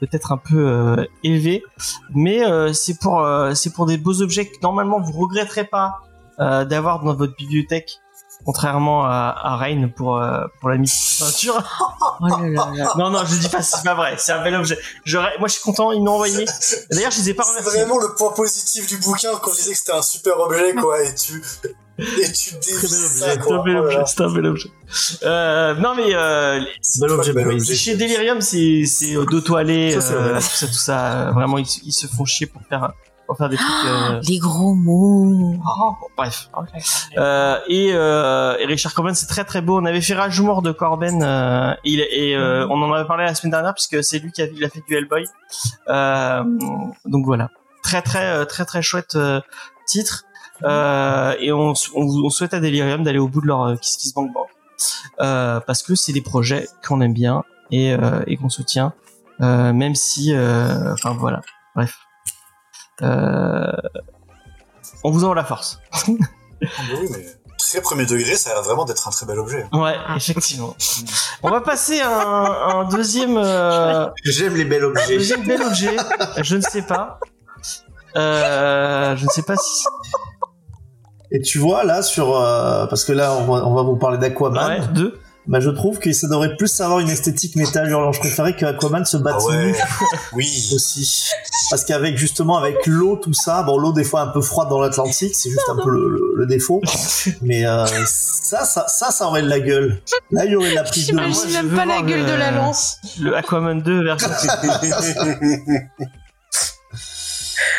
peut-être 0.00 0.32
un 0.32 0.36
peu 0.38 0.56
euh, 0.59 1.04
élevés, 1.22 1.62
mais 2.14 2.44
euh, 2.44 2.72
c'est 2.72 2.98
pour 2.98 3.20
euh, 3.20 3.54
c'est 3.54 3.72
pour 3.72 3.84
des 3.86 3.98
beaux 3.98 4.22
objets 4.22 4.46
que 4.46 4.56
normalement 4.62 5.00
vous 5.00 5.12
regretterez 5.12 5.64
pas 5.64 6.00
euh, 6.40 6.64
d'avoir 6.64 7.02
dans 7.04 7.14
votre 7.14 7.36
bibliothèque. 7.36 7.98
Contrairement 8.49 9.05
à, 9.05 9.36
à 9.42 9.57
Rain 9.57 9.90
pour 9.94 10.16
euh, 10.16 10.40
pour 10.61 10.70
la 10.70 10.78
mise 10.78 11.18
peinture. 11.20 11.62
Oh 12.20 12.26
là 12.26 12.38
là 12.49 12.70
là. 12.74 12.92
Non, 12.96 13.11
non, 13.11 13.20
je 13.26 13.36
dis 13.36 13.49
pas, 13.51 13.61
c'est 13.62 13.84
pas 13.84 13.94
vrai. 13.94 14.14
C'est 14.16 14.32
un 14.32 14.42
bel 14.42 14.55
objet. 14.55 14.78
Je, 15.05 15.18
moi, 15.18 15.46
je 15.49 15.53
suis 15.53 15.62
content, 15.62 15.92
ils 15.92 16.03
m'ont 16.03 16.12
envoyé. 16.14 16.46
D'ailleurs, 16.90 17.11
je 17.12 17.18
les 17.18 17.30
ai 17.30 17.34
pas 17.34 17.44
C'est 17.44 17.59
remerciés. 17.59 17.80
vraiment 17.84 17.99
le 18.01 18.14
point 18.14 18.32
positif 18.32 18.86
du 18.88 18.96
bouquin 18.96 19.28
quand 19.42 19.51
je 19.53 19.57
disais 19.57 19.72
que 19.72 19.78
c'était 19.78 19.92
un 19.92 20.01
super 20.03 20.40
objet, 20.40 20.74
quoi, 20.74 21.01
et 21.05 21.14
tu, 21.14 21.40
et 21.99 22.32
tu 22.32 22.55
dévis 22.55 22.88
ça, 22.88 23.32
C'est 23.34 23.38
quoi. 23.40 23.59
un 23.59 23.62
bel 23.62 23.74
là 23.74 23.80
objet, 23.82 23.99
là. 23.99 24.07
c'est 24.07 24.20
un 24.22 24.32
bel 24.32 24.46
objet. 24.46 24.70
Euh, 25.24 25.74
non, 25.74 25.94
mais, 25.94 26.14
euh, 26.14 26.61
C'est 26.80 27.01
Bel 27.03 27.12
objet, 27.12 27.32
bel 27.34 27.49
objet. 27.49 27.74
chez 27.76 27.96
Delirium, 27.96 28.40
c'est, 28.40 28.84
c'est 28.86 29.12
dos 29.14 29.40
toilé, 29.42 29.92
Ça, 29.92 30.01
c'est 30.01 30.14
euh, 30.14 30.34
tout 30.36 30.40
ça, 30.40 30.66
tout 30.66 30.72
ça. 30.72 31.12
euh, 31.12 31.30
Vraiment, 31.32 31.59
ils, 31.59 31.66
ils 31.84 31.92
se 31.92 32.07
font 32.07 32.24
chier 32.24 32.46
pour 32.46 32.62
faire, 32.68 32.92
pour 33.29 33.37
faire 33.37 33.49
des 33.51 33.57
trucs, 33.57 33.68
euh, 33.87 34.20
Les 34.26 34.39
gros 34.39 34.74
mots. 34.74 35.55
oh, 35.64 35.93
bon, 36.01 36.07
bref. 36.16 36.49
Euh, 37.16 37.59
et, 37.68 37.91
euh, 37.93 38.57
et 38.59 38.64
Richard 38.64 38.95
Corben, 38.95 39.14
c'est 39.14 39.26
très 39.26 39.45
très 39.45 39.61
beau. 39.61 39.79
On 39.79 39.85
avait 39.85 40.01
fait 40.01 40.14
Rage 40.14 40.41
Mort 40.41 40.62
de 40.62 40.72
Corben 40.72 41.22
euh, 41.22 41.72
et, 41.85 41.91
il- 41.93 42.01
et, 42.01 42.35
euh, 42.35 42.66
on 42.70 42.83
en 42.83 42.91
avait 42.93 43.07
parlé 43.07 43.24
la 43.24 43.35
semaine 43.35 43.51
dernière 43.53 43.74
puisque 43.74 44.03
c'est 44.03 44.18
lui 44.18 44.33
qui 44.33 44.41
a, 44.43 44.47
il 44.47 44.64
a 44.64 44.68
fait 44.70 44.83
du 44.89 44.97
Hellboy. 44.97 45.24
Euh, 45.89 46.43
donc 47.05 47.24
voilà, 47.26 47.51
très 47.83 48.01
très 48.03 48.47
très 48.47 48.64
très 48.64 48.81
chouette 48.83 49.14
euh, 49.14 49.41
titre. 49.87 50.24
Euh, 50.64 51.37
et 51.39 51.53
on, 51.53 51.74
on, 51.95 52.03
on 52.24 52.31
souhaite 52.31 52.53
à 52.55 52.61
Delirium 52.61 53.05
d'aller 53.05 53.18
au 53.20 53.29
bout 53.29 53.41
de 53.43 53.47
leur 53.47 53.62
euh, 53.62 53.76
Kiss 53.76 53.97
Kiss 53.99 54.12
Bank 54.14 54.33
Bank 54.33 54.47
euh, 55.20 55.61
parce 55.61 55.83
que 55.83 55.95
c'est 55.95 56.12
des 56.12 56.20
projets 56.22 56.66
qu'on 56.87 57.01
aime 57.01 57.12
bien 57.12 57.45
et, 57.70 57.93
euh, 57.93 58.22
et 58.26 58.37
qu'on 58.39 58.49
soutient, 58.49 58.93
euh, 59.43 59.72
même 59.72 59.95
si, 59.95 60.33
euh, 60.35 60.93
enfin 60.95 61.12
voilà, 61.12 61.43
bref. 61.76 61.99
Euh, 63.03 63.72
on 65.05 65.11
vous 65.11 65.24
envoie 65.24 65.36
la 65.36 65.44
force. 65.44 65.80
Oui, 66.61 67.07
mais 67.12 67.24
très 67.57 67.80
premier 67.80 68.05
degré, 68.05 68.34
ça 68.34 68.51
a 68.51 68.55
l'air 68.55 68.62
vraiment 68.64 68.84
d'être 68.84 69.07
un 69.07 69.12
très 69.12 69.26
bel 69.26 69.38
objet. 69.38 69.64
Ouais, 69.72 69.94
effectivement. 70.16 70.74
On 71.44 71.51
va 71.51 71.61
passer 71.61 72.01
à 72.01 72.11
un, 72.11 72.80
un 72.80 72.84
deuxième, 72.88 73.36
euh, 73.36 74.09
J'aime 74.24 74.57
les 74.57 74.64
bels 74.64 74.82
un 74.82 74.86
objets. 74.88 75.16
deuxième 75.18 75.44
bel 75.46 75.62
objet. 75.62 75.96
Je 76.42 76.57
ne 76.57 76.61
sais 76.62 76.82
pas. 76.82 77.20
Euh, 78.16 79.14
je 79.16 79.24
ne 79.24 79.28
sais 79.30 79.42
pas 79.42 79.55
si. 79.57 79.84
Et 81.30 81.40
tu 81.42 81.59
vois 81.61 81.84
là 81.84 82.03
sur, 82.03 82.36
euh, 82.36 82.86
parce 82.86 83.05
que 83.05 83.12
là 83.12 83.32
on 83.34 83.44
va, 83.44 83.64
on 83.64 83.74
va 83.74 83.82
vous 83.82 83.96
parler 83.96 84.18
d'Aquaman. 84.18 84.66
Ouais, 84.66 84.80
deux. 84.88 85.20
Bah 85.49 85.61
je 85.61 85.70
trouve 85.70 85.99
que 85.99 86.12
ça 86.12 86.28
devrait 86.28 86.57
plus 86.57 86.78
avoir 86.82 86.99
une 87.01 87.09
esthétique 87.09 87.57
métal 87.57 87.88
hurlant. 87.88 88.12
Je 88.12 88.20
préférais 88.20 88.55
que 88.55 88.66
Aquaman 88.66 89.07
se 89.07 89.16
batte 89.16 89.36
Ah 89.40 89.44
ouais. 89.46 89.66
nu 89.68 89.74
Oui. 90.34 90.70
aussi, 90.74 91.30
parce 91.70 91.84
qu'avec 91.86 92.18
justement 92.18 92.59
avec 92.59 92.86
l'eau 92.86 93.16
tout 93.16 93.32
ça, 93.32 93.62
bon 93.62 93.78
l'eau 93.78 93.92
des 93.94 94.05
fois 94.05 94.20
un 94.20 94.26
peu 94.26 94.42
froide 94.42 94.68
dans 94.68 94.78
l'Atlantique, 94.78 95.34
c'est 95.34 95.49
juste 95.49 95.64
un 95.70 95.76
peu 95.82 95.88
le, 95.90 96.11
le- 96.11 96.32
le 96.36 96.46
défaut. 96.46 96.82
Mais 97.40 97.64
euh, 97.66 97.86
ça, 98.07 98.66
ça, 98.66 98.84
ça, 98.88 99.11
ça 99.11 99.26
aurait 99.26 99.40
de 99.40 99.49
la 99.49 99.61
gueule. 99.61 100.03
Là 100.30 100.44
il 100.44 100.53
y 100.53 100.57
aurait 100.57 100.68
de 100.70 100.74
la 100.74 100.82
prise 100.84 101.07
de 101.07 101.14
moi, 101.14 101.24
je 101.28 101.53
même 101.55 101.70
pas 101.74 101.86
la 101.86 102.03
gueule 102.03 102.20
le- 102.20 102.26
de 102.26 102.34
la 102.34 102.51
lance. 102.51 102.99
Le 103.18 103.34
Aquaman 103.34 103.80
2 103.80 104.05
version. 104.05 104.28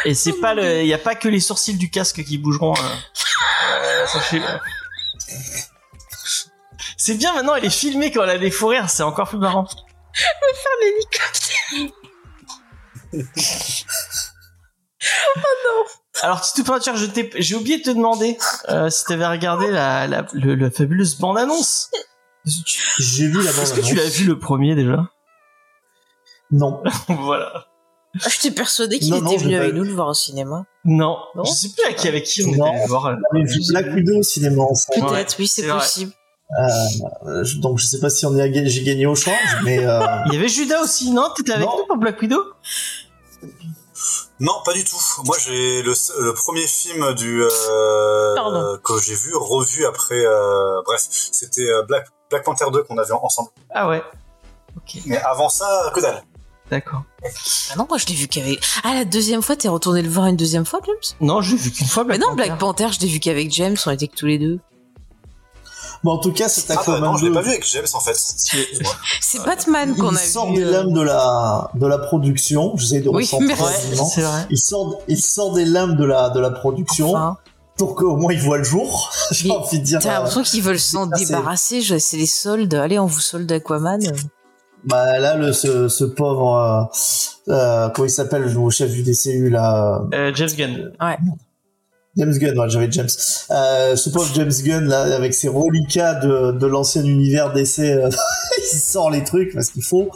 Et 0.06 0.16
c'est 0.16 0.34
pas 0.34 0.54
le, 0.56 0.82
il 0.82 0.88
y 0.88 0.94
a 0.94 0.98
pas 0.98 1.14
que 1.16 1.28
les 1.28 1.40
sourcils 1.40 1.76
du 1.78 1.90
casque 1.92 2.24
qui 2.24 2.38
bougeront. 2.38 2.74
Euh, 2.74 4.08
sachez-le. 4.08 4.44
C'est 7.10 7.16
bien 7.16 7.34
maintenant, 7.34 7.56
elle 7.56 7.66
est 7.66 7.72
filmée 7.72 8.12
quand 8.12 8.22
elle 8.22 8.30
a 8.30 8.38
des 8.38 8.52
fous 8.52 8.68
rires, 8.68 8.88
c'est 8.88 9.02
encore 9.02 9.28
plus 9.28 9.40
marrant. 9.40 9.66
Alors, 16.22 16.42
petite 16.42 16.66
peinture, 16.68 16.96
je 16.98 17.06
t'ai, 17.06 17.30
j'ai 17.38 17.56
oublié 17.56 17.78
de 17.80 17.84
te 17.84 17.90
demander 17.90 18.38
euh, 18.70 18.90
si 18.90 19.06
t'avais 19.06 19.26
regardé 19.26 19.72
la, 19.72 20.06
la, 20.08 20.28
le, 20.34 20.54
la 20.56 20.70
fabuleuse 20.70 21.18
bande-annonce. 21.18 21.90
J'ai 22.46 23.28
vu 23.28 23.42
la 23.42 23.50
Est-ce 23.52 23.74
bande 23.74 23.82
que 23.82 23.88
tu 23.88 23.96
l'as 23.96 24.08
vu 24.10 24.26
le 24.26 24.38
premier 24.38 24.76
déjà 24.76 25.08
Non. 26.52 26.84
Voilà. 27.08 27.66
Ah, 28.24 28.28
J'étais 28.30 28.52
persuadé 28.52 29.00
qu'il 29.00 29.12
Non, 29.12 29.18
était 29.18 29.26
non, 29.26 29.38
je 29.38 29.44
venu 29.46 29.56
avec 29.56 29.74
nous 29.74 29.84
le 29.84 29.94
voir 29.94 30.08
au 30.10 30.14
cinéma. 30.16 30.66
Non, 30.84 31.18
Non 31.36 31.44
je 31.44 31.52
sais 31.52 31.70
plus 31.70 31.84
avec 31.86 31.98
qui, 31.98 32.08
avec 32.08 32.24
qui 32.26 32.44
on 32.44 32.52
Non. 32.52 32.66
était 32.68 32.78
allé 32.80 32.86
voir. 32.88 33.06
euh. 33.06 33.16
On 33.32 33.36
avait 33.40 33.46
vu 33.52 33.60
Black 33.70 33.86
Widow 33.94 34.18
au 34.20 34.24
cinéma 34.24 34.64
ensemble. 34.64 35.06
Ouais, 35.06 35.12
Peut-être, 35.12 35.36
oui, 35.40 35.48
c'est 35.48 35.62
c'est 35.62 35.68
vrai. 35.68 35.86
Euh, 36.52 37.44
je- 37.44 37.58
donc 37.58 37.78
je 37.78 37.86
sais 37.86 38.00
pas 38.00 38.10
si 38.10 38.26
on 38.26 38.36
est 38.38 38.42
à 38.42 38.50
ga- 38.50 38.66
j'ai 38.66 38.84
gagné 38.84 39.06
au 39.06 39.14
change, 39.16 39.58
mais 39.64 39.80
euh, 39.86 40.00
Il 40.28 40.34
y 40.34 40.38
avait 40.38 40.50
Judas 40.50 40.82
aussi, 40.82 41.12
non? 41.12 41.30
T'étais 41.36 41.52
avec 41.54 41.68
Non. 41.68 41.78
nous 41.78 41.86
pour 41.86 41.98
Black 41.98 42.20
Widow? 42.22 42.42
Non, 44.40 44.54
pas 44.64 44.74
du 44.74 44.84
tout. 44.86 44.96
Moi, 45.26 45.36
j'ai 45.46 45.82
le, 45.84 45.94
le 46.22 46.34
premier 46.34 46.66
film 46.66 47.14
du 47.16 47.44
euh, 47.44 48.78
que 48.84 48.94
j'ai 49.02 49.14
vu 49.16 49.36
revu 49.36 49.86
après. 49.86 50.26
euh, 50.26 50.82
bref, 50.86 51.02
c'était 51.10 51.68
Black 51.88 52.08
Black 52.30 52.44
Panther 52.46 52.66
2 52.72 52.84
qu'on 52.84 52.98
a 52.98 53.04
vu 53.04 53.12
ensemble. 53.14 53.50
Ah 53.74 53.90
ouais. 53.90 54.02
Ok, 54.78 55.02
Mais 55.08 55.18
avant 55.18 55.50
ça, 55.50 55.92
que 55.94 56.00
dalle. 56.00 56.24
d'accord. 56.72 57.04
Ah 57.72 57.76
non, 57.78 57.86
moi 57.90 57.98
je 57.98 58.06
l'ai 58.08 58.14
vu 58.14 58.28
qu'avec. 58.28 58.60
Ah, 58.84 58.94
la 58.94 59.04
deuxième 59.04 59.42
fois, 59.42 59.56
t'es 59.58 59.68
retourné 59.68 60.02
le 60.02 60.10
voir 60.10 60.28
une 60.28 60.38
deuxième 60.38 60.66
fois, 60.66 60.80
James? 60.86 60.96
Non, 61.20 61.42
j'ai 61.42 61.58
vu 61.58 61.70
qu'une 61.72 61.88
fois 61.88 62.04
Mais 62.06 62.18
Black 62.18 62.22
non, 62.22 62.28
Panther. 62.36 62.48
Black 62.48 62.60
Panther, 62.60 62.88
je 62.94 63.00
l'ai 63.02 63.08
vu 63.08 63.20
qu'avec 63.20 63.52
James, 63.52 63.76
on 63.86 63.92
était 63.92 64.08
que 64.08 64.16
tous 64.16 64.26
les 64.28 64.38
deux. 64.40 64.60
Bon 66.04 66.12
en 66.12 66.18
tout 66.18 66.32
cas 66.32 66.48
c'est 66.50 66.70
Ah 66.72 66.76
bah 66.76 66.82
Aquaman 66.82 67.02
non, 67.12 67.18
je 67.18 67.24
l'ai 67.26 67.30
2. 67.30 67.36
pas 67.36 67.42
vu 67.42 67.50
avec 67.50 67.66
James 67.72 67.86
en 67.94 68.00
fait. 68.00 68.16
C'est 69.22 69.44
Batman 69.46 69.96
qu'on 69.96 70.12
il 70.12 70.16
a 70.18 70.20
sort 70.20 70.48
vu. 70.52 70.58
des 70.58 70.64
euh, 70.64 70.72
lames 70.72 70.94
de 70.94 71.02
la 71.02 71.70
de 71.76 71.86
la 71.88 71.98
production. 71.98 72.76
J'essaie 72.78 73.02
de 73.02 73.10
Oui, 73.10 73.24
ressentir 73.24 73.48
merci. 73.48 74.20
Ouais, 74.20 74.26
vrai. 74.26 74.48
Il 74.50 74.58
sort, 74.58 75.02
il 75.08 75.22
sort 75.22 75.54
des 75.54 75.66
lames 75.66 75.96
de 75.96 76.06
la 76.06 76.30
de 76.30 76.40
la 76.40 76.50
production 76.52 77.10
enfin, 77.12 77.38
pour 77.78 77.96
qu'au 77.96 78.16
moins 78.18 78.34
il 78.34 78.40
voit 78.42 78.58
le 78.58 78.64
jour. 78.64 79.12
J'ai 79.32 79.50
Mais 79.50 79.56
envie 79.56 79.80
de 79.80 79.84
dire. 79.86 80.00
T'as 80.02 80.10
euh, 80.10 80.14
l'impression 80.16 80.44
qu'ils 80.44 80.64
veulent 80.64 80.80
s'en 80.80 81.06
débarrasser. 81.08 81.82
C'est 82.00 82.18
les 82.18 82.26
soldes. 82.26 82.74
Allez, 82.74 83.00
on 83.00 83.06
vous 83.06 83.20
solde 83.20 83.52
Aquaman. 83.52 84.00
bah 84.86 85.20
là 85.20 85.36
le 85.36 85.52
ce, 85.54 85.88
ce 85.90 86.06
pauvre 86.06 86.56
euh, 87.50 87.54
euh, 87.54 87.90
comment 87.90 88.06
il 88.06 88.12
s'appelle 88.12 88.44
le 88.44 88.70
chef 88.70 88.92
du 88.92 89.04
DCU 89.04 89.50
là 89.50 90.02
Euh, 90.14 90.32
James 90.34 90.50
Gunn. 90.58 90.92
James 92.20 92.38
Gunn, 92.38 92.60
ouais, 92.60 92.70
j'avais 92.70 92.92
James. 92.92 93.08
Euh, 93.50 93.96
ce 93.96 94.10
pauvre 94.10 94.30
James 94.36 94.52
Gunn 94.52 94.86
là, 94.88 95.16
avec 95.16 95.34
ses 95.34 95.48
reliquats 95.48 96.16
de, 96.16 96.52
de 96.52 96.68
l'ancien 96.68 97.04
univers 97.04 97.54
DC, 97.54 97.80
euh, 97.80 98.10
il 98.58 98.78
sort 98.78 99.10
les 99.10 99.24
trucs 99.24 99.54
parce 99.54 99.70
qu'il 99.70 99.84
faut. 99.84 100.10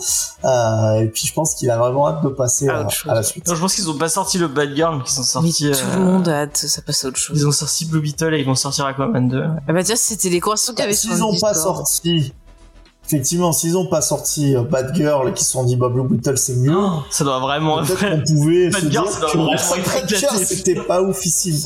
Euh, 0.44 0.96
et 0.96 1.08
puis 1.08 1.26
je 1.26 1.34
pense 1.34 1.56
qu'il 1.56 1.72
a 1.72 1.78
vraiment 1.78 2.10
hâte 2.10 2.24
de 2.24 2.30
passer 2.30 2.68
À 2.68 2.88
à, 3.08 3.16
la 3.16 3.24
suite. 3.24 3.48
Non, 3.48 3.56
je 3.56 3.62
pense 3.62 3.76
qu'ils 3.76 3.90
ont 3.90 3.98
pas 3.98 4.10
sorti 4.10 4.38
le 4.38 4.50
Bad 4.50 4.76
Girl, 4.76 4.98
mais 4.98 5.04
qu'ils 5.04 5.20
ont 5.20 5.22
Mais 5.42 5.52
sorti. 5.52 5.72
tout 5.72 5.78
euh, 5.78 5.96
le 5.96 6.02
monde 6.02 6.28
a 6.28 6.42
hâte. 6.42 6.58
Ça 6.58 6.82
passe 6.82 7.06
à 7.06 7.08
autre 7.08 7.18
chose. 7.18 7.38
Ils 7.40 7.48
ont 7.48 7.52
sorti 7.54 7.86
Blue 7.86 8.02
Beetle 8.02 8.34
et 8.34 8.40
ils 8.40 8.46
vont 8.46 8.56
sortir 8.56 8.86
Aquaman 8.86 9.30
2. 9.30 9.42
Ah 9.42 9.74
bah 9.74 9.82
déjà, 9.82 9.96
c'était 9.96 10.30
les 10.30 10.42
conversations 10.42 10.74
qu'il 10.74 10.82
y 10.82 10.88
avait 10.88 10.94
sur 10.94 11.12
S'ils 11.12 11.20
le 11.20 11.26
ont 11.26 11.40
pas 11.40 11.54
sorti 11.54 12.34
effectivement, 13.06 13.52
s'ils 13.52 13.78
ont 13.78 13.88
pas 13.88 14.02
sorti 14.02 14.56
euh, 14.56 14.64
Bad 14.64 14.96
Girl 14.96 15.30
et 15.30 15.34
qu'ils 15.34 15.46
se 15.46 15.52
sont 15.52 15.64
dit 15.64 15.76
bah 15.76 15.90
Blue 15.90 16.08
Beetle 16.08 16.38
c'est 16.38 16.56
mieux, 16.56 16.78
Ça 17.10 17.24
doit 17.24 17.40
vraiment 17.40 17.84
peut-être 17.84 18.04
être. 18.04 18.24
qu'on 18.28 18.34
pouvait 18.36 18.70
Bad 18.70 18.82
se 18.84 18.90
Girl, 18.90 19.08
dire 20.08 20.30
que 20.30 20.38
c'était 20.46 20.76
pas 20.76 21.02
oufissime. 21.02 21.58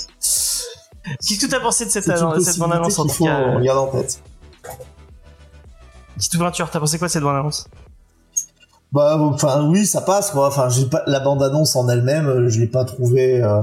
Qu'est-ce 1.25 1.39
que 1.39 1.49
t'as 1.49 1.59
pensé 1.59 1.85
de 1.85 1.89
cette, 1.89 2.07
une 2.07 2.15
cette 2.17 2.25
possibilité 2.25 2.59
bande-annonce 2.59 2.99
en 2.99 3.05
tout 3.05 3.23
cas 3.23 3.59
garder 3.61 3.81
en 3.81 3.88
tête. 3.88 4.21
Petite 6.17 6.35
ouverture, 6.35 6.69
t'as 6.69 6.79
pensé 6.79 6.97
quoi 6.97 7.07
de 7.07 7.13
cette 7.13 7.23
bande-annonce? 7.23 7.67
Bah, 8.91 9.17
enfin, 9.19 9.67
oui, 9.69 9.85
ça 9.85 10.01
passe, 10.01 10.31
quoi. 10.31 10.47
Enfin, 10.47 10.69
j'ai 10.69 10.85
pas, 10.85 11.03
la 11.07 11.19
bande-annonce 11.19 11.75
en 11.75 11.89
elle-même, 11.89 12.27
euh, 12.27 12.49
je 12.49 12.59
l'ai 12.59 12.67
pas 12.67 12.85
trouvé, 12.85 13.41
euh, 13.43 13.61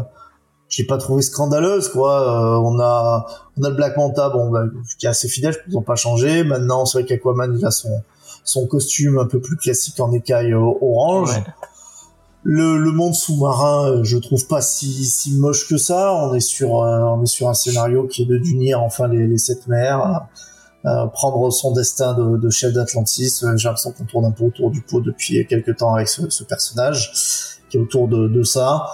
j'ai 0.76 0.84
pas 0.84 0.98
trouvé 0.98 1.22
scandaleuse, 1.22 1.88
quoi. 1.88 2.22
Euh, 2.22 2.58
on 2.58 2.80
a, 2.80 3.26
on 3.56 3.62
a 3.62 3.68
le 3.68 3.76
Black 3.76 3.96
Manta, 3.96 4.28
bon, 4.28 4.50
bah, 4.50 4.64
qui 4.98 5.06
est 5.06 5.08
assez 5.08 5.28
fidèle, 5.28 5.54
ils 5.68 5.76
ont 5.76 5.82
pas 5.82 5.94
changé. 5.94 6.42
Maintenant, 6.42 6.84
c'est 6.84 6.98
vrai 6.98 7.06
qu'Aquaman, 7.06 7.56
il 7.56 7.64
a 7.64 7.70
son, 7.70 8.02
son 8.44 8.66
costume 8.66 9.18
un 9.18 9.26
peu 9.26 9.40
plus 9.40 9.56
classique 9.56 10.00
en 10.00 10.12
écaille 10.12 10.52
euh, 10.52 10.58
orange. 10.58 11.30
Ouais. 11.30 11.44
Le, 12.42 12.76
le 12.76 12.90
monde 12.90 13.14
sous-marin, 13.14 13.88
euh, 13.88 14.04
je 14.04 14.18
trouve 14.18 14.46
pas 14.48 14.60
si, 14.60 15.04
si 15.04 15.32
moche 15.38 15.68
que 15.68 15.78
ça. 15.78 16.12
On 16.12 16.34
est 16.34 16.40
sur, 16.40 16.82
euh, 16.82 17.00
on 17.02 17.22
est 17.22 17.26
sur 17.26 17.48
un 17.48 17.54
scénario 17.54 18.06
qui 18.06 18.22
est 18.22 18.26
de 18.26 18.36
d'unir 18.36 18.82
enfin 18.82 19.08
les, 19.08 19.26
les 19.26 19.38
sept 19.38 19.66
mers, 19.68 20.26
euh, 20.84 21.06
prendre 21.06 21.50
son 21.50 21.72
destin 21.72 22.12
de, 22.14 22.36
de 22.36 22.50
chef 22.50 22.72
d'Atlantis. 22.72 23.40
J'ai 23.40 23.46
l'impression 23.46 23.92
qu'on 23.92 24.04
tourne 24.04 24.24
un 24.26 24.30
peu 24.32 24.44
autour 24.44 24.70
du 24.70 24.82
pot 24.82 25.00
depuis 25.00 25.46
quelques 25.46 25.76
temps 25.76 25.94
avec 25.94 26.08
ce, 26.08 26.28
ce 26.28 26.44
personnage 26.44 27.12
qui 27.70 27.78
est 27.78 27.80
autour 27.80 28.08
de, 28.08 28.28
de 28.28 28.42
ça. 28.42 28.88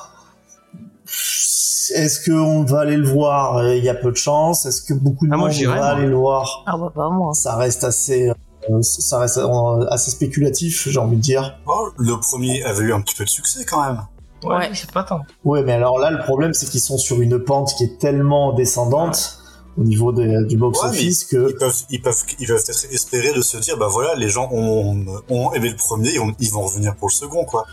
Est-ce 1.95 2.28
qu'on 2.30 2.64
va 2.64 2.80
aller 2.80 2.97
le 2.97 3.09
voir? 3.09 3.57
Euh, 3.59 3.76
Il 3.76 3.84
y 3.84 3.88
a 3.88 3.95
peu 3.95 4.11
de 4.11 4.16
chance. 4.16 4.66
Est-ce 4.66 4.82
que 4.82 4.95
beaucoup 4.95 5.26
de 5.26 5.32
Ah, 5.32 5.36
monde 5.36 5.51
va 5.53 5.86
aller 5.86 6.07
le 6.07 6.16
voir? 6.16 6.62
Ah 6.66 6.76
bah 6.76 6.93
pas 6.95 7.09
moi. 7.11 7.32
Ça 7.34 7.57
reste 7.57 7.84
assez, 7.84 8.28
euh, 8.30 8.82
ça 8.82 9.18
reste 9.18 9.38
euh, 9.38 9.86
assez 9.91 10.11
spéculatif, 10.11 10.88
j'ai 10.88 10.99
envie 10.99 11.16
de 11.16 11.22
dire. 11.22 11.59
Oh, 11.66 11.88
le 11.99 12.16
premier 12.20 12.62
avait 12.64 12.84
eu 12.84 12.93
un 12.93 13.01
petit 13.01 13.14
peu 13.14 13.24
de 13.24 13.28
succès 13.30 13.64
quand 13.64 13.82
même. 13.84 14.01
Ouais, 14.45 14.57
Ouais. 14.57 14.70
c'est 14.74 14.91
pas 14.91 15.03
tant. 15.05 15.20
Ouais, 15.45 15.62
mais 15.62 15.72
alors 15.72 15.99
là, 15.99 16.11
le 16.11 16.18
problème, 16.20 16.55
c'est 16.55 16.66
qu'ils 16.66 16.80
sont 16.80 16.97
sur 16.99 17.20
une 17.20 17.38
pente 17.38 17.74
qui 17.76 17.84
est 17.84 17.99
tellement 17.99 18.53
descendante 18.55 19.36
au 19.78 19.82
niveau 19.84 20.12
des- 20.12 20.45
du 20.47 20.55
Ouais, 20.57 20.61
box-office 20.61 21.24
que 21.24 21.51
Ils 21.51 21.57
peuvent, 21.57 21.74
ils 21.91 22.01
peuvent, 22.03 22.24
ils 22.38 22.47
peuvent 22.47 22.64
espérer 22.91 23.32
de 23.34 23.41
se 23.43 23.57
dire, 23.59 23.76
bah 23.78 23.86
voilà, 23.91 24.14
les 24.14 24.28
gens 24.28 24.49
ont, 24.51 25.05
ont 25.28 25.53
aimé 25.53 25.68
le 25.70 25.76
premier, 25.76 26.11
ils 26.11 26.18
vont, 26.18 26.32
ils 26.41 26.51
vont 26.51 26.62
revenir 26.62 26.97
pour 26.97 27.09
le 27.09 27.12
second, 27.14 27.45
quoi. 27.45 27.66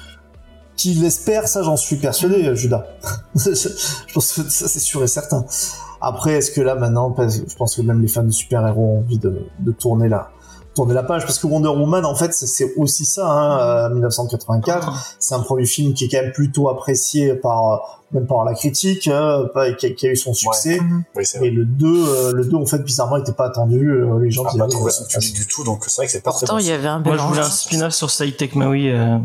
Qu'il 0.78 1.02
l'espère, 1.02 1.48
ça, 1.48 1.64
j'en 1.64 1.76
suis 1.76 1.98
persuadé, 1.98 2.56
Judas. 2.56 2.86
je 3.36 4.14
pense 4.14 4.34
que 4.34 4.50
ça, 4.50 4.68
c'est 4.68 4.80
sûr 4.80 5.04
et 5.04 5.08
certain. 5.08 5.46
Après, 6.00 6.34
est-ce 6.34 6.52
que 6.52 6.62
là, 6.62 6.76
maintenant, 6.76 7.14
je 7.18 7.56
pense 7.56 7.76
que 7.76 7.82
même 7.82 8.02
les 8.02 8.08
fans 8.08 8.24
de 8.24 8.32
super-héros 8.32 8.82
ont 8.82 9.00
envie 9.00 9.18
de, 9.18 9.48
de 9.60 9.72
tourner 9.72 10.08
la, 10.08 10.30
tourner 10.76 10.94
la 10.94 11.02
page, 11.04 11.24
parce 11.26 11.40
que 11.40 11.48
Wonder 11.48 11.70
Woman, 11.70 12.06
en 12.06 12.14
fait, 12.16 12.34
c'est- 12.34 12.74
aussi 12.78 13.04
ça, 13.06 13.28
hein, 13.28 13.88
euh, 13.88 13.94
1984. 13.96 15.16
C'est 15.20 15.34
un 15.34 15.40
premier 15.40 15.66
film 15.66 15.94
qui 15.96 16.06
est 16.06 16.08
quand 16.08 16.22
même 16.22 16.32
plutôt 16.32 16.70
apprécié 16.70 17.34
par, 17.34 17.72
euh, 17.74 17.78
même 18.12 18.28
par 18.28 18.46
la 18.46 18.54
critique, 18.54 19.08
hein, 19.08 19.46
pas- 19.56 19.72
qui, 19.74 19.88
a, 19.88 19.90
qui 19.90 20.06
a 20.08 20.12
eu 20.12 20.16
son 20.16 20.36
succès. 20.36 20.80
Oui, 21.16 21.24
Et 21.42 21.50
le 21.50 21.66
2, 21.66 21.88
euh, 22.08 22.32
le 22.34 22.46
2 22.46 22.56
en 22.58 22.66
fait 22.68 22.78
bizarrement 22.84 23.18
était 23.18 23.32
pas 23.34 23.48
attendu. 23.48 23.90
euh, 23.90 24.20
les 24.20 24.30
gens 24.30 24.44
Ah, 24.46 24.52
disaient, 24.52 24.60
pas 24.60 24.66
ah, 24.66 24.70
trouvé 24.70 24.86
ouais, 24.86 24.92
son 24.92 25.06
public 25.06 25.34
du 25.34 25.48
tout, 25.48 25.64
donc 25.64 25.84
c'est 25.88 25.96
vrai 25.96 26.06
que 26.06 26.12
c'est 26.12 26.22
pas 26.22 26.30
très 26.30 26.42
Pourtant, 26.42 26.54
bon. 26.58 26.60
il 26.60 26.68
y 26.68 26.72
avait 26.72 26.88
un 26.88 27.00
bel 27.00 27.14
Moi, 27.16 27.24
je 27.24 27.28
voulais 27.28 27.40
un 27.40 27.44
enjeu. 27.46 27.52
spin-off 27.52 27.94
sur 27.94 28.12
Saïtek 28.12 28.54
Maui 28.56 28.92
euh, 28.92 29.18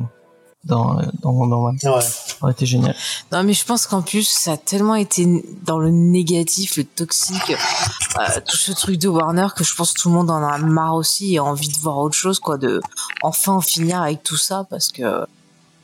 dans, 0.65 1.01
dans 1.21 1.31
Wonder 1.31 1.57
Woman. 1.57 1.79
Ouais. 1.83 2.01
Ça 2.01 2.37
aurait 2.41 2.53
été 2.53 2.67
génial. 2.67 2.95
Non, 3.33 3.43
mais 3.43 3.53
je 3.53 3.65
pense 3.65 3.87
qu'en 3.87 4.03
plus, 4.03 4.29
ça 4.29 4.53
a 4.53 4.57
tellement 4.57 4.95
été 4.95 5.45
dans 5.65 5.79
le 5.79 5.91
négatif, 5.91 6.77
le 6.77 6.85
toxique, 6.85 7.51
euh, 7.51 8.41
tout 8.47 8.57
ce 8.57 8.73
truc 8.73 8.99
de 8.99 9.09
Warner 9.09 9.49
que 9.57 9.65
je 9.65 9.75
pense 9.75 9.93
que 9.93 10.01
tout 10.01 10.09
le 10.09 10.15
monde 10.15 10.31
en 10.31 10.43
a 10.43 10.59
marre 10.59 10.95
aussi 10.95 11.35
et 11.35 11.39
a 11.39 11.45
envie 11.45 11.69
de 11.69 11.79
voir 11.79 11.99
autre 11.99 12.17
chose, 12.17 12.39
quoi, 12.39 12.59
de 12.59 12.81
enfin 13.23 13.53
en 13.53 13.61
finir 13.61 14.01
avec 14.01 14.23
tout 14.23 14.37
ça 14.37 14.67
parce 14.71 14.93
que 14.93 15.27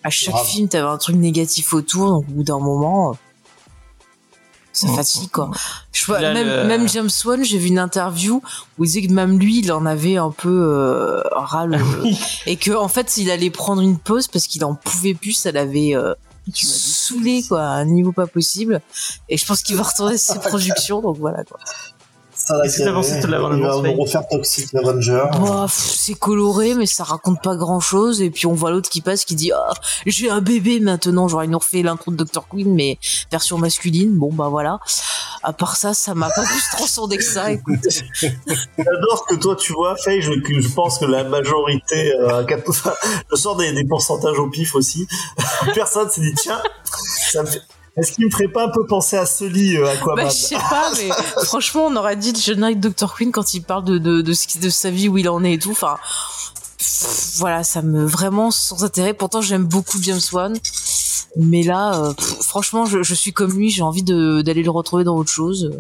à 0.05 0.11
chaque 0.11 0.39
film, 0.45 0.69
t'avais 0.69 0.87
un 0.87 0.97
truc 0.97 1.17
négatif 1.17 1.73
autour, 1.75 2.09
donc 2.09 2.25
au 2.29 2.33
bout 2.33 2.45
d'un 2.45 2.61
moment, 2.61 3.11
euh, 3.11 3.15
ça 4.79 4.89
Mm. 4.89 4.97
fatigue, 4.97 5.31
quoi. 5.31 5.51
Je 5.93 6.05
vois, 6.07 6.21
Là, 6.21 6.33
même, 6.35 6.47
le- 6.47 6.65
même 6.65 6.89
James 6.89 7.11
Wan, 7.25 7.45
j'ai 7.45 7.59
vu 7.59 7.69
une 7.69 7.79
interview 7.79 8.43
où 8.79 8.85
il 8.85 8.89
disait 8.89 9.07
que 9.07 9.13
même 9.13 9.39
lui, 9.39 9.59
il 9.61 9.73
en 9.73 9.85
avait 9.87 10.17
un 10.17 10.31
peu 10.31 10.49
euh, 10.51 11.23
ras 11.33 11.67
le- 11.67 11.79
Oui. 12.03 12.19
et 12.47 12.57
que 12.57 12.71
en 12.73 12.89
fait, 12.89 13.17
il 13.17 13.31
allait 13.31 13.51
prendre 13.51 13.83
une 13.83 13.99
pause 13.99 14.29
parce 14.29 14.47
qu'il 14.47 14.65
en 14.65 14.75
pouvait 14.75 15.15
plus, 15.15 15.33
ça 15.33 15.53
l'avait 15.53 15.95
euh, 15.95 16.15
saoulé 16.55 17.43
quoi, 17.47 17.61
à 17.63 17.71
un 17.73 17.85
niveau 17.85 18.13
pas 18.13 18.27
possible. 18.27 18.81
Et 19.29 19.37
je 19.37 19.45
pense 19.47 19.63
qu'il 19.63 19.77
va 19.77 19.83
retourner 19.83 20.17
ses 20.19 20.39
productions, 20.39 21.01
donc 21.01 21.17
voilà 21.19 21.45
quoi. 21.45 21.59
Il 22.51 23.63
va 23.63 24.03
refaire 24.03 24.27
Toxic 24.29 24.75
Avenger. 24.75 25.25
Pff, 25.33 25.73
c'est 25.73 26.15
coloré, 26.15 26.75
mais 26.75 26.87
ça 26.87 27.05
raconte 27.05 27.43
pas 27.43 27.57
grand 27.57 27.81
chose. 27.81 28.23
Et 28.23 28.31
puis 28.31 28.47
on 28.47 28.55
voit 28.55 28.71
l'autre 28.71 28.89
qui 28.89 29.01
passe 29.01 29.25
qui 29.25 29.35
dit 29.35 29.53
ah 29.53 29.73
j'ai 30.07 30.31
un 30.31 30.41
bébé 30.41 30.81
maintenant. 30.81 31.29
Genre 31.29 31.45
ils 31.45 31.51
nous 31.51 31.59
refait 31.59 31.83
l'intro 31.83 32.11
de 32.11 32.25
Dr 32.25 32.47
Queen 32.49 32.75
mais 32.75 32.99
version 33.31 33.59
masculine. 33.59 34.17
Bon 34.17 34.33
bah 34.33 34.49
voilà. 34.49 34.81
À 35.43 35.53
part 35.53 35.77
ça, 35.77 35.95
ça 35.95 36.15
m'a 36.15 36.31
pas 36.31 36.45
plus 36.45 36.63
transcendé 36.73 37.17
que 37.17 37.25
ça. 37.25 37.53
Écoute. 37.53 37.79
J'adore 38.23 39.25
ce 39.29 39.35
que 39.35 39.41
toi 39.41 39.57
tu 39.57 39.73
vois, 39.73 39.97
Faye. 39.97 40.21
Je, 40.21 40.69
pense 40.75 40.99
que 40.99 41.05
la 41.05 41.25
majorité, 41.25 42.13
euh, 42.15 42.45
je 43.31 43.37
sors 43.37 43.57
des, 43.57 43.73
des 43.73 43.85
pourcentages 43.85 44.39
au 44.39 44.49
pif 44.49 44.75
aussi. 44.75 45.07
Personne 45.75 46.09
s'est 46.11 46.21
dit 46.21 46.35
tiens, 46.35 46.61
ça 47.31 47.43
me 47.43 47.47
fait- 47.47 47.63
est-ce 47.99 48.13
qu'il 48.13 48.25
me 48.27 48.31
ferait 48.31 48.49
pas 48.49 48.67
un 48.67 48.71
peu 48.71 48.87
penser 48.87 49.17
à 49.17 49.27
Sully, 49.27 49.77
euh, 49.77 49.91
Aquaman 49.91 50.25
Bah, 50.25 50.31
je 50.31 50.35
sais 50.37 50.55
pas, 50.57 50.91
mais 50.97 51.09
franchement, 51.45 51.87
on 51.87 51.97
aurait 51.97 52.17
dit 52.17 52.33
le 52.33 52.39
générique 52.39 52.81
de 52.81 52.89
Dr. 52.89 53.15
Queen 53.17 53.33
quand 53.33 53.55
il 53.55 53.63
parle 53.63 53.85
de, 53.85 53.99
de, 53.99 54.21
de, 54.23 54.33
ce 54.33 54.47
qui- 54.47 54.59
de 54.59 54.71
sa 54.71 54.91
vie, 54.91 55.09
où 55.09 55.19
il 55.19 55.29
en 55.29 55.43
est 55.45 55.55
et 55.55 55.59
tout. 55.59 55.73
Enfin, 55.73 55.97
voilà, 57.37 57.65
ça 57.65 57.83
me 57.83 58.05
vraiment 58.05 58.51
sans 58.51 58.85
intérêt. 58.85 59.15
Pourtant, 59.15 59.41
j'aime 59.41 59.65
beaucoup 59.65 59.99
James 60.03 60.21
Wan. 60.33 60.57
Mais 61.37 61.63
là, 61.63 61.95
euh, 61.95 62.13
pff, 62.15 62.39
franchement, 62.41 62.87
je, 62.87 63.03
je 63.03 63.15
suis 63.15 63.33
comme 63.33 63.53
lui, 63.53 63.71
j'ai 63.71 63.83
envie 63.83 64.03
de- 64.03 64.43
d'aller 64.43 64.63
le 64.63 64.71
retrouver 64.71 65.05
dans 65.05 65.17
autre 65.17 65.31
chose. 65.31 65.71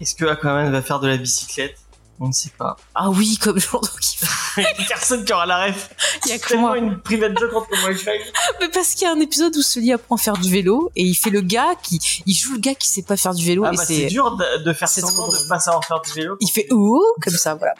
Est-ce 0.00 0.14
que 0.14 0.26
Aquaman 0.26 0.70
va 0.70 0.82
faire 0.82 1.00
de 1.00 1.08
la 1.08 1.16
bicyclette? 1.16 1.76
On 2.18 2.28
ne 2.28 2.32
sait 2.32 2.50
pas. 2.56 2.76
Ah 2.94 3.10
oui, 3.10 3.36
comme 3.36 3.58
genre, 3.58 3.80
donc 3.82 3.98
il 4.58 4.86
Personne 4.88 5.24
qui 5.24 5.32
aura 5.34 5.44
la 5.46 5.66
ref. 5.66 5.90
y 6.26 6.32
a 6.32 6.38
que 6.38 6.48
Tellement 6.48 6.68
moi. 6.68 6.78
une 6.78 6.98
private 7.00 7.38
joke 7.38 7.52
entre 7.54 7.68
moi 7.80 7.90
et 7.90 7.94
Faye. 7.94 8.20
Mais 8.60 8.68
parce 8.68 8.94
qu'il 8.94 9.02
y 9.02 9.10
a 9.10 9.12
un 9.12 9.20
épisode 9.20 9.54
où 9.56 9.62
Sully 9.62 9.92
apprend 9.92 10.16
à 10.16 10.18
faire 10.18 10.36
du 10.38 10.50
vélo 10.50 10.90
et 10.96 11.02
il 11.02 11.14
fait 11.14 11.28
le 11.30 11.42
gars 11.42 11.74
qui, 11.82 11.98
il 12.24 12.32
joue 12.34 12.54
le 12.54 12.58
gars 12.60 12.74
qui 12.74 12.88
sait 12.88 13.02
pas 13.02 13.16
faire 13.18 13.34
du 13.34 13.44
vélo 13.44 13.64
Ah 13.66 13.72
et 13.74 13.76
bah 13.76 13.84
c'est 13.84 14.06
dur 14.06 14.34
de, 14.36 14.62
de 14.64 14.72
faire 14.72 14.88
semblant 14.88 15.28
de 15.28 15.34
drôle. 15.34 15.48
pas 15.48 15.58
savoir 15.58 15.84
faire 15.84 16.00
du 16.00 16.12
vélo. 16.12 16.36
il 16.40 16.48
fait 16.48 16.66
oh 16.70 17.04
comme 17.22 17.34
ça, 17.34 17.54
voilà. 17.54 17.74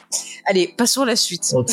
Allez, 0.45 0.73
passons 0.77 1.01
à 1.01 1.05
la 1.05 1.15
suite. 1.15 1.53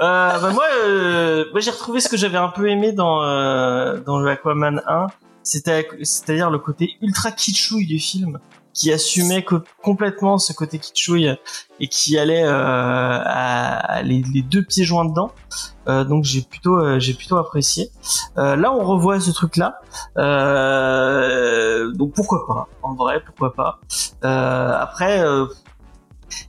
Euh, 0.00 0.38
bah 0.40 0.50
moi, 0.52 0.64
euh, 0.84 1.44
moi 1.52 1.60
j'ai 1.60 1.70
retrouvé 1.70 2.00
ce 2.00 2.08
que 2.08 2.16
j'avais 2.16 2.36
un 2.38 2.48
peu 2.48 2.68
aimé 2.68 2.90
dans 2.92 3.22
euh, 3.22 4.00
dans 4.00 4.18
le 4.18 4.28
Aquaman 4.28 4.82
1, 4.86 5.06
c'était 5.44 5.86
c'est-à-dire 6.02 6.50
le 6.50 6.58
côté 6.58 6.96
ultra 7.00 7.30
kitschouille 7.30 7.86
du 7.86 7.98
film, 8.00 8.40
qui 8.74 8.92
assumait 8.92 9.42
co- 9.44 9.60
complètement 9.82 10.36
ce 10.38 10.52
côté 10.52 10.78
kitschouille 10.78 11.34
et 11.80 11.88
qui 11.88 12.18
allait 12.18 12.44
euh, 12.44 12.50
à, 12.52 13.76
à 13.76 14.02
les, 14.02 14.22
deux 14.42 14.62
pieds 14.64 14.84
joints 14.84 15.04
dedans. 15.06 15.30
Euh, 15.88 16.04
donc 16.04 16.24
j'ai 16.24 16.42
plutôt 16.42 16.76
euh, 16.78 16.98
j'ai 16.98 17.14
plutôt 17.14 17.36
apprécié. 17.36 17.90
Euh, 18.36 18.56
là 18.56 18.72
on 18.72 18.84
revoit 18.84 19.20
ce 19.20 19.30
truc 19.30 19.56
là, 19.56 19.80
euh, 20.18 21.92
donc 21.92 22.12
pourquoi 22.14 22.46
pas 22.46 22.68
En 22.82 22.94
vrai 22.94 23.22
pourquoi 23.24 23.54
pas 23.54 23.78
Après. 24.22 25.22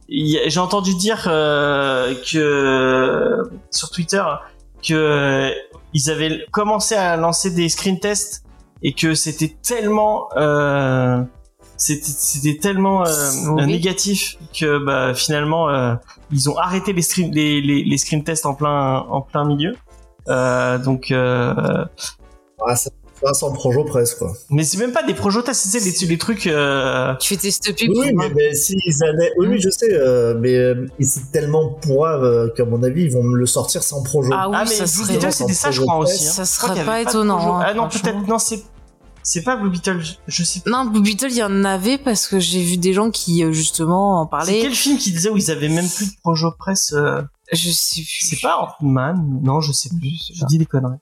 j'ai 0.09 0.59
entendu 0.59 0.95
dire 0.95 1.23
que 1.23 2.15
sur 3.71 3.89
Twitter 3.91 4.23
que 4.88 5.51
ils 5.93 6.09
avaient 6.09 6.45
commencé 6.51 6.95
à 6.95 7.15
lancer 7.17 7.51
des 7.51 7.69
screen 7.69 7.99
tests 7.99 8.43
et 8.84 8.93
que 8.93 9.13
c'était 9.13 9.55
tellement 9.61 10.30
c'était 11.78 12.57
tellement 12.57 13.05
euh, 13.05 13.09
Oui. 13.51 13.65
négatif 13.67 14.38
que 14.57 14.78
bah, 14.84 15.13
finalement 15.13 15.69
euh, 15.69 15.95
ils 16.32 16.49
ont 16.49 16.57
arrêté 16.57 16.93
les 16.93 17.01
screen 17.01 17.32
les, 17.34 17.61
les, 17.61 17.84
les 17.84 17.97
screen 17.97 18.23
tests 18.23 18.45
en 18.45 18.53
plein 18.53 18.99
en 19.09 19.21
plein 19.21 19.45
milieu 19.45 19.76
euh, 20.30 20.78
donc 20.78 21.11
euh, 21.11 21.53
Ah, 22.67 22.76
ça 22.76 22.89
ça 23.23 23.34
sans 23.34 23.53
projo 23.53 23.86
presque 23.86 24.17
quoi. 24.19 24.34
mais 24.49 24.63
c'est 24.65 24.78
même 24.78 24.91
pas 24.91 25.01
des 25.03 25.13
projotas 25.13 25.53
c'est 25.53 25.80
les, 25.80 26.07
les 26.07 26.17
trucs 26.17 26.47
euh, 26.47 27.13
Tu 27.15 27.30
fais 27.30 27.38
tes 27.41 27.49
stop 27.51 27.73
Oui, 27.82 27.88
oui, 27.97 28.11
mais, 28.13 28.30
mais 28.36 28.53
si 28.53 28.76
ils 28.86 29.03
allaient, 29.05 29.32
oui, 29.39 29.47
oui, 29.51 29.61
je 29.61 29.69
sais, 29.69 29.88
euh, 29.93 30.36
mais 30.38 30.53
euh, 30.53 30.86
c'est 30.99 31.32
tellement 31.32 31.69
pourrave 31.69 32.23
euh, 32.26 32.49
qu'à 32.49 32.65
mon 32.65 32.84
avis, 32.84 33.03
ils 33.03 33.11
vont 33.11 33.23
me 33.23 33.38
le 33.38 33.45
sortir 33.45 33.84
sans 33.84 34.03
projo. 34.03 34.32
Ah 34.34 34.49
oui, 34.49 34.55
ah 34.59 34.63
mais 34.67 34.76
ça 34.76 34.86
serait, 34.86 35.32
c'était 35.32 35.53
ça 35.53 35.71
je 35.71 35.82
crois 35.82 35.97
aussi 35.99 36.28
hein. 36.28 36.32
ça 36.32 36.45
serait 36.45 36.84
pas 36.84 37.01
étonnant. 37.01 37.38
projo. 37.38 37.53
hein, 37.53 37.63
ah 37.65 37.73
non 37.73 37.88
peut-être 37.88 38.28
non 38.28 38.38
c'est 38.38 38.61
c'est 39.26 39.41
pas 39.41 39.55
Blue 39.57 39.69
Beetle 39.71 40.01
je, 40.28 40.43
sais 40.43 40.59
pas 40.61 40.69
Non, 40.69 40.86
Blue 40.86 41.01
Beetle, 41.01 41.32
il 41.32 41.38
y 41.38 41.43
en 41.43 41.63
avait 41.65 41.97
parce 41.97 42.28
que 42.28 42.39
j'ai 42.39 42.63
vu 42.63 42.78
des 42.78 42.93
gens 42.93 43.09
qui 43.09 43.43
euh, 43.43 43.51
justement 43.51 44.21
en 44.21 44.26
c'est 44.26 44.30
parlaient. 44.30 44.59
quel 44.61 44.76
film 44.76 44.97
qui 44.97 45.11
disait 45.11 45.30
où 45.30 45.38
ils 45.38 45.49
avaient 45.51 45.67
même 45.67 45.89
plus 45.89 46.11
de 46.11 46.17
projo 46.21 46.51
presse 46.51 46.93
euh, 46.93 47.21
Je 47.51 47.69
sais 47.71 48.01
plus. 48.01 48.28
c'est 48.30 48.39
pas 48.39 48.57
Ant-Man 48.80 49.41
non 49.43 49.61
je 49.61 49.71
sais 49.71 49.89
plus 49.89 50.32
Je 50.34 50.45
dis 50.45 50.57
des 50.59 50.65
conneries 50.65 50.99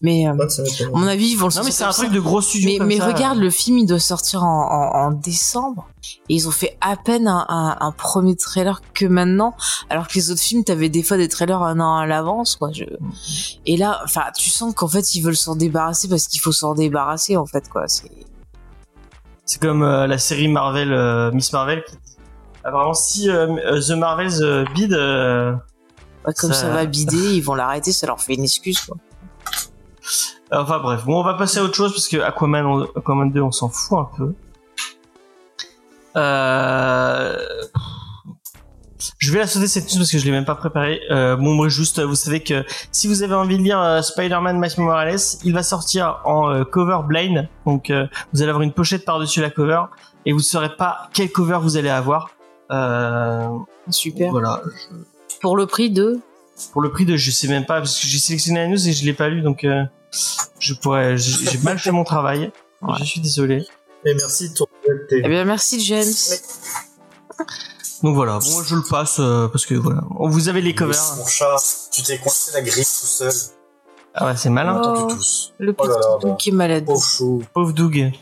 Mais 0.00 0.26
euh, 0.26 0.30
à 0.32 0.98
mon 0.98 1.06
avis, 1.06 1.32
ils 1.32 1.36
vont 1.36 1.48
le 1.48 1.54
Non 1.54 1.64
mais 1.64 1.70
sortir 1.70 1.74
c'est 1.74 1.84
un 1.84 1.92
truc 2.06 2.12
de 2.12 2.20
gros 2.20 2.40
studio. 2.40 2.70
Mais, 2.70 2.78
comme 2.78 2.86
mais 2.86 2.96
ça. 2.96 3.06
regarde, 3.08 3.38
le 3.38 3.50
film 3.50 3.76
il 3.78 3.86
doit 3.86 3.98
sortir 3.98 4.42
en, 4.42 4.46
en, 4.46 5.06
en 5.06 5.10
décembre 5.10 5.86
et 6.30 6.34
ils 6.34 6.48
ont 6.48 6.50
fait 6.50 6.78
à 6.80 6.96
peine 6.96 7.28
un, 7.28 7.44
un, 7.48 7.76
un 7.78 7.92
premier 7.92 8.36
trailer 8.36 8.80
que 8.94 9.04
maintenant, 9.04 9.54
alors 9.90 10.08
que 10.08 10.14
les 10.14 10.30
autres 10.30 10.40
films 10.40 10.64
t'avais 10.64 10.88
des 10.88 11.02
fois 11.02 11.18
des 11.18 11.28
trailers 11.28 11.60
un 11.62 11.78
an 11.78 11.96
à 11.98 12.06
l'avance 12.06 12.56
quoi. 12.56 12.70
Je... 12.72 12.84
Et 13.66 13.76
là, 13.76 14.00
enfin, 14.02 14.22
tu 14.36 14.48
sens 14.48 14.72
qu'en 14.74 14.88
fait 14.88 15.14
ils 15.14 15.20
veulent 15.20 15.36
s'en 15.36 15.56
débarrasser 15.56 16.08
parce 16.08 16.26
qu'il 16.26 16.40
faut 16.40 16.52
s'en 16.52 16.74
débarrasser 16.74 17.36
en 17.36 17.44
fait 17.46 17.68
quoi. 17.68 17.84
C'est 17.86 19.60
comme 19.60 19.82
euh, 19.82 20.06
la 20.06 20.16
série 20.18 20.48
Marvel, 20.48 20.92
euh, 20.92 21.30
Miss 21.32 21.52
Marvel. 21.52 21.84
Qui... 21.86 21.96
Apparemment, 22.64 22.94
si 22.94 23.28
euh, 23.28 23.46
euh, 23.66 23.80
The 23.80 23.90
Marvels 23.92 24.42
euh, 24.42 24.64
bid, 24.74 24.92
euh, 24.92 25.52
ouais, 26.26 26.32
comme 26.34 26.52
ça... 26.52 26.60
Ça- 26.62 26.70
va 26.70 26.86
bider, 26.86 27.16
ils 27.34 27.40
vont 27.42 27.54
l'arrêter, 27.54 27.92
ça 27.92 28.06
leur 28.06 28.20
fait 28.20 28.34
une 28.34 28.44
excuse 28.44 28.80
quoi. 28.80 28.96
Enfin 30.52 30.78
bref. 30.78 31.04
Bon, 31.04 31.20
on 31.20 31.24
va 31.24 31.34
passer 31.34 31.58
à 31.58 31.64
autre 31.64 31.74
chose 31.74 31.92
parce 31.92 32.08
que 32.08 32.16
Aquaman, 32.18 32.64
on- 32.66 32.84
Aquaman 32.96 33.30
2, 33.30 33.40
on 33.40 33.50
s'en 33.52 33.68
fout 33.68 33.98
un 33.98 34.08
peu. 34.16 34.34
Euh... 36.16 37.36
Je 39.18 39.32
vais 39.32 39.38
la 39.38 39.46
sauter 39.46 39.66
cette 39.66 39.84
news 39.92 39.98
parce 39.98 40.10
que 40.12 40.18
je 40.18 40.24
l'ai 40.26 40.30
même 40.30 40.44
pas 40.44 40.54
préparée. 40.54 41.00
Euh, 41.10 41.36
bon, 41.36 41.54
moi 41.54 41.68
juste, 41.68 42.00
vous 42.00 42.14
savez 42.14 42.40
que 42.42 42.64
si 42.92 43.06
vous 43.06 43.22
avez 43.22 43.34
envie 43.34 43.56
de 43.56 43.62
lire 43.62 43.80
euh, 43.80 44.02
Spider-Man 44.02 44.58
Miles 44.58 44.70
Morales, 44.78 45.16
il 45.42 45.54
va 45.54 45.62
sortir 45.62 46.20
en 46.26 46.50
euh, 46.52 46.64
cover 46.64 46.98
blind. 47.06 47.48
Donc, 47.66 47.88
euh, 47.90 48.06
vous 48.32 48.42
allez 48.42 48.50
avoir 48.50 48.62
une 48.62 48.72
pochette 48.72 49.04
par-dessus 49.06 49.40
la 49.40 49.48
cover 49.50 49.82
et 50.26 50.32
vous 50.32 50.38
ne 50.38 50.42
saurez 50.44 50.74
pas 50.76 51.08
quelle 51.14 51.30
cover 51.32 51.58
vous 51.62 51.76
allez 51.78 51.88
avoir. 51.88 52.30
Euh, 52.70 53.48
Super. 53.88 54.30
voilà. 54.30 54.60
Pour 55.40 55.56
le 55.56 55.66
prix 55.66 55.90
de 55.90 56.20
Pour 56.72 56.82
le 56.82 56.90
prix 56.90 57.06
de, 57.06 57.16
je 57.16 57.30
sais 57.30 57.48
même 57.48 57.64
pas 57.64 57.78
parce 57.78 57.98
que 57.98 58.06
j'ai 58.06 58.18
sélectionné 58.18 58.60
la 58.60 58.68
news 58.68 58.88
et 58.88 58.92
je 58.92 59.04
l'ai 59.06 59.14
pas 59.14 59.28
lu, 59.28 59.40
donc 59.40 59.64
euh, 59.64 59.82
je 60.58 60.74
pourrais, 60.74 61.16
j'ai 61.16 61.58
mal 61.58 61.78
fait 61.78 61.90
mon 61.90 62.04
travail. 62.04 62.52
Ouais. 62.82 62.94
Je 62.98 63.04
suis 63.04 63.20
désolé. 63.20 63.66
Et 64.04 64.14
merci 64.14 64.50
de 64.50 64.54
ton 64.54 64.66
honnêteté. 64.88 65.22
Eh 65.24 65.28
bien 65.28 65.44
merci 65.44 65.80
James. 65.84 66.12
Donc 68.02 68.14
voilà, 68.14 68.38
bon, 68.38 68.50
moi, 68.50 68.62
je 68.66 68.76
le 68.76 68.82
passe 68.82 69.18
euh, 69.20 69.48
parce 69.48 69.66
que 69.66 69.74
voilà, 69.74 70.00
vous 70.08 70.48
avez 70.48 70.62
les 70.62 70.74
covers. 70.74 71.16
Mon 71.18 71.26
chat, 71.26 71.56
tu 71.92 72.02
t'es 72.02 72.18
coincé 72.18 72.50
la 72.54 72.62
grille 72.62 72.84
tout 72.84 73.06
seul. 73.06 73.32
Ah 74.14 74.26
ouais, 74.26 74.36
c'est 74.36 74.48
malin. 74.50 74.80
Oh. 74.82 75.06
Tousses. 75.06 75.52
Le 75.58 75.72
Oh 75.72 75.74
petit 75.74 75.88
là 75.88 75.94
là, 75.94 76.16
Doudou 76.18 76.28
bah. 76.28 76.36
qui 76.38 76.48
est 76.48 76.52
malade. 76.52 76.84
Pauvre 76.86 77.04
chou. 77.04 77.42
Pauvre 77.52 77.72
Doug. 77.72 78.12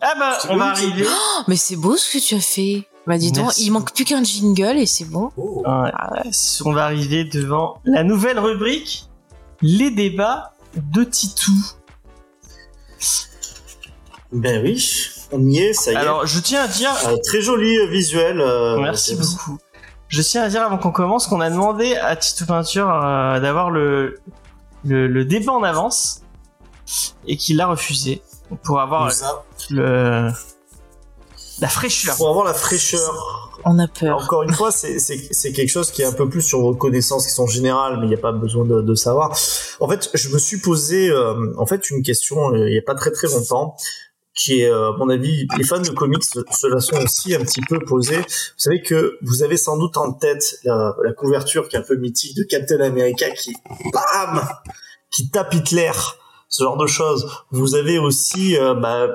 Ah 0.00 0.14
bah, 0.18 0.38
on 0.50 0.56
va 0.56 0.66
arriver. 0.66 1.06
Oh, 1.08 1.42
mais 1.48 1.56
c'est 1.56 1.76
beau 1.76 1.96
ce 1.96 2.12
que 2.12 2.22
tu 2.22 2.34
as 2.34 2.40
fait. 2.40 2.86
Bah 3.06 3.18
dis 3.18 3.32
donc, 3.32 3.56
il 3.58 3.70
manque 3.70 3.94
plus 3.94 4.04
qu'un 4.04 4.22
jingle 4.22 4.78
et 4.78 4.86
c'est 4.86 5.04
bon. 5.04 5.30
Oh. 5.36 5.62
Ouais, 5.64 6.30
on 6.64 6.72
va 6.72 6.84
arriver 6.84 7.24
devant 7.24 7.78
la 7.84 8.02
nouvelle 8.02 8.38
rubrique, 8.38 9.08
les 9.62 9.90
débats 9.90 10.52
de 10.76 11.04
Titou. 11.04 11.52
Ben 14.32 14.62
oui, 14.62 15.08
on 15.32 15.40
y 15.48 15.58
est, 15.58 15.72
ça 15.72 15.92
y 15.92 15.94
est. 15.94 15.98
Alors, 15.98 16.26
je 16.26 16.40
tiens 16.40 16.64
à 16.64 16.68
dire, 16.68 16.90
Euh, 17.06 17.16
très 17.24 17.40
joli 17.40 17.76
euh, 17.78 17.86
visuel. 17.88 18.40
euh, 18.40 18.76
Merci 18.78 19.16
beaucoup. 19.16 19.58
Je 20.08 20.22
tiens 20.22 20.42
à 20.42 20.48
dire 20.48 20.62
avant 20.62 20.78
qu'on 20.78 20.92
commence 20.92 21.26
qu'on 21.26 21.40
a 21.40 21.50
demandé 21.50 21.96
à 21.96 22.14
Tito 22.16 22.44
Peinture 22.44 22.88
euh, 22.92 23.40
d'avoir 23.40 23.70
le, 23.70 24.20
le 24.84 25.06
le 25.08 25.24
débat 25.24 25.52
en 25.52 25.62
avance 25.62 26.22
et 27.26 27.36
qu'il 27.36 27.56
l'a 27.56 27.66
refusé 27.66 28.22
pour 28.62 28.80
avoir 28.80 29.10
ça? 29.10 29.42
le 29.70 30.30
la 31.60 31.68
fraîcheur. 31.68 32.16
Pour 32.16 32.28
avoir 32.28 32.44
la 32.44 32.54
fraîcheur. 32.54 33.42
On 33.64 33.78
a 33.78 33.88
peur. 33.88 34.18
Encore 34.22 34.42
une 34.44 34.52
fois, 34.52 34.70
c'est 34.70 34.98
c'est- 34.98 35.28
c'est 35.32 35.52
quelque 35.52 35.70
chose 35.70 35.90
qui 35.90 36.02
est 36.02 36.04
un 36.04 36.12
peu 36.12 36.28
plus 36.28 36.42
sur 36.42 36.60
vos 36.60 36.74
connaissances 36.74 37.26
qui 37.26 37.32
sont 37.32 37.46
générales, 37.46 37.96
mais 37.98 38.06
il 38.06 38.10
n'y 38.10 38.14
a 38.14 38.18
pas 38.18 38.32
besoin 38.32 38.64
de, 38.64 38.80
de 38.80 38.94
savoir. 38.94 39.36
En 39.80 39.88
fait, 39.88 40.08
je 40.14 40.28
me 40.28 40.38
suis 40.38 40.58
posé 40.60 41.08
euh, 41.10 41.34
en 41.58 41.66
fait 41.66 41.90
une 41.90 42.02
question 42.02 42.50
euh, 42.52 42.68
il 42.68 42.72
n'y 42.72 42.78
a 42.78 42.82
pas 42.82 42.94
très 42.94 43.10
très 43.10 43.26
longtemps, 43.28 43.74
qui 44.34 44.60
est, 44.60 44.68
euh, 44.70 44.90
à 44.92 44.96
mon 44.98 45.08
avis, 45.08 45.48
les 45.56 45.64
fans 45.64 45.80
de 45.80 45.90
comics 45.90 46.22
se 46.22 46.40
se 46.50 46.66
la 46.68 46.78
sont 46.80 46.98
aussi 47.02 47.34
un 47.34 47.40
petit 47.40 47.62
peu 47.68 47.78
posés. 47.80 48.18
Vous 48.18 48.58
savez 48.58 48.82
que 48.82 49.18
vous 49.22 49.42
avez 49.42 49.56
sans 49.56 49.76
doute 49.78 49.96
en 49.96 50.12
tête 50.12 50.58
la, 50.62 50.94
la 51.02 51.12
couverture 51.12 51.68
qui 51.68 51.74
est 51.76 51.78
un 51.80 51.82
peu 51.82 51.96
mythique 51.96 52.36
de 52.36 52.44
Captain 52.44 52.80
America 52.80 53.30
qui, 53.30 53.52
bam, 53.92 54.46
qui 55.10 55.30
tape 55.30 55.54
Hitler, 55.54 55.90
ce 56.48 56.62
genre 56.62 56.76
de 56.76 56.86
choses. 56.86 57.26
Vous 57.50 57.74
avez 57.74 57.98
aussi, 57.98 58.56
euh, 58.58 58.74
bah, 58.74 59.08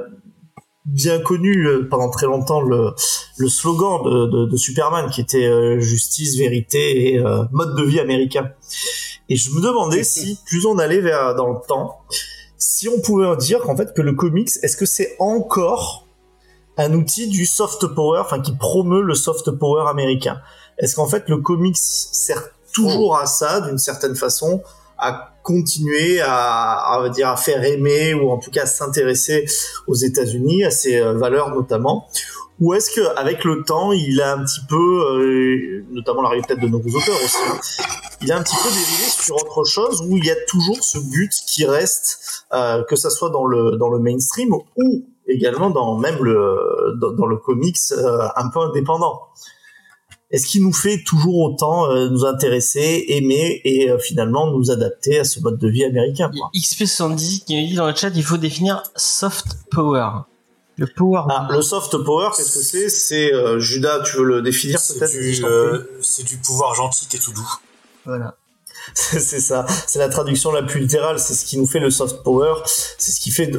bien 0.86 1.20
connu 1.20 1.68
euh, 1.68 1.88
pendant 1.90 2.10
très 2.10 2.26
longtemps 2.26 2.62
le, 2.62 2.94
le 3.38 3.50
slogan 3.50 4.02
de, 4.04 4.26
de, 4.28 4.46
de 4.46 4.58
Superman 4.58 5.10
qui 5.10 5.22
était 5.22 5.46
euh, 5.46 5.80
justice, 5.80 6.38
vérité 6.38 7.14
et 7.14 7.20
euh, 7.20 7.44
mode 7.52 7.76
de 7.76 7.84
vie 7.84 8.00
américain. 8.00 8.52
Et 9.30 9.36
je 9.36 9.52
me 9.52 9.62
demandais 9.62 10.04
si 10.04 10.40
plus 10.46 10.66
on 10.66 10.78
allait 10.78 11.02
vers 11.02 11.36
dans 11.36 11.50
le 11.50 11.60
temps, 11.68 12.02
si 12.58 12.90
on 12.90 13.00
pouvait 13.00 13.36
dire 13.38 13.60
qu'en 13.62 13.76
fait 13.76 13.94
que 13.94 14.02
le 14.02 14.14
comics, 14.14 14.50
est-ce 14.62 14.78
que 14.78 14.86
c'est 14.86 15.16
encore 15.20 16.08
un 16.78 16.94
outil 16.94 17.28
du 17.28 17.46
soft 17.46 17.86
power, 17.88 18.22
enfin 18.22 18.40
qui 18.40 18.56
promeut 18.56 19.02
le 19.02 19.16
soft 19.16 19.52
power 19.52 19.90
américain? 19.90 20.42
Est-ce 20.78 20.96
qu'en 20.96 21.08
fait 21.08 21.30
le 21.30 21.38
comics 21.38 21.78
sert 21.78 22.44
toujours 22.74 23.18
à 23.18 23.26
ça 23.26 23.62
d'une 23.62 23.78
certaine 23.78 24.16
façon, 24.16 24.64
à 24.98 25.31
continuer 25.44 26.22
à, 26.22 26.94
à, 26.94 27.10
dire 27.10 27.30
à 27.30 27.38
faire 27.38 27.64
aimer 27.64 28.14
ou 28.14 28.30
en 28.30 28.38
tout 28.38 28.52
cas 28.52 28.66
s'intéresser 28.66 29.46
aux 29.88 29.96
États-Unis, 29.96 30.64
à 30.64 30.72
ces 30.72 31.00
euh, 31.00 31.14
valeurs 31.14 31.50
notamment 31.50 32.08
ou 32.62 32.76
est-ce 32.76 32.92
que 32.92 33.02
avec 33.18 33.44
le 33.44 33.64
temps, 33.64 33.92
il 33.92 34.22
a 34.22 34.34
un 34.34 34.44
petit 34.46 34.62
peu, 34.70 34.78
euh, 34.78 35.84
notamment 35.90 36.22
l'arrivée 36.22 36.44
peut-être 36.48 36.62
de 36.62 36.68
nouveaux 36.68 36.96
auteurs 36.96 37.16
aussi, 37.16 37.38
hein, 37.50 37.60
il 38.22 38.32
a 38.32 38.38
un 38.38 38.44
petit 38.44 38.56
peu 38.56 38.70
dérivé 38.70 39.10
sur 39.10 39.36
autre 39.36 39.64
chose 39.64 40.06
où 40.08 40.16
il 40.16 40.26
y 40.26 40.30
a 40.30 40.36
toujours 40.48 40.84
ce 40.84 41.00
but 41.00 41.32
qui 41.48 41.66
reste, 41.66 42.46
euh, 42.54 42.84
que 42.84 42.96
ça 42.96 43.10
soit 43.10 43.32
dans 43.32 43.48
le 43.48 43.78
dans 43.78 43.90
le 43.90 43.98
mainstream 43.98 44.54
ou 44.54 45.06
également 45.28 45.72
dans 45.72 45.98
même 45.98 46.24
le 46.24 47.00
dans, 47.00 47.26
le 47.26 47.38
comics 47.38 47.78
un 48.36 48.50
peu 48.50 48.60
indépendant. 48.60 49.22
Est-ce 50.32 50.48
qu'il 50.48 50.64
nous 50.64 50.74
fait 50.74 51.04
toujours 51.04 51.40
autant 51.40 51.90
euh, 51.92 52.10
nous 52.10 52.26
intéresser, 52.26 53.06
aimer 53.10 53.62
et 53.66 53.90
euh, 53.90 54.00
finalement 54.00 54.50
nous 54.52 54.72
adapter 54.72 55.20
à 55.20 55.24
ce 55.26 55.40
mode 55.42 55.58
de 55.58 55.68
vie 55.68 55.84
américain 55.84 56.32
quoi? 56.36 56.50
XP70 56.56 57.44
qui 57.44 57.62
me 57.62 57.68
dit 57.68 57.76
dans 57.76 57.88
le 57.88 57.96
chat 57.96 58.10
il 58.16 58.24
faut 58.24 58.38
définir 58.38 58.82
soft 58.96 59.58
power. 59.72 60.10
Le 60.78 60.88
power. 60.88 61.24
Ah, 61.30 61.48
le 61.52 61.62
soft 61.62 61.96
power, 62.04 62.30
qu'est-ce 62.36 62.54
que 62.58 62.64
c'est? 62.64 62.90
C'est 62.90 63.34
euh, 63.34 63.60
Judas, 63.60 64.00
tu 64.04 64.18
veux 64.18 64.24
le 64.24 64.42
définir 64.42 64.80
C'est 64.80 64.98
peut-être? 64.98 65.12
du, 65.12 65.46
euh, 65.46 65.84
c'est 66.02 66.24
du 66.26 66.38
pouvoir 66.38 66.74
gentil 66.76 67.08
qui 67.08 67.18
est 67.18 67.20
tout 67.20 67.34
doux. 67.34 67.54
Voilà. 68.06 68.36
C'est 68.94 69.40
ça, 69.40 69.66
c'est 69.88 70.00
la 70.00 70.10
traduction 70.10 70.52
la 70.52 70.64
plus 70.64 70.82
littérale, 70.82 71.20
c'est 71.20 71.34
ce 71.34 71.46
qui 71.46 71.58
nous 71.58 71.68
fait 71.68 71.80
le 71.80 71.90
soft 71.90 72.24
power, 72.24 72.54
c'est 72.66 73.12
ce 73.12 73.20
qui 73.20 73.32
fait 73.32 73.52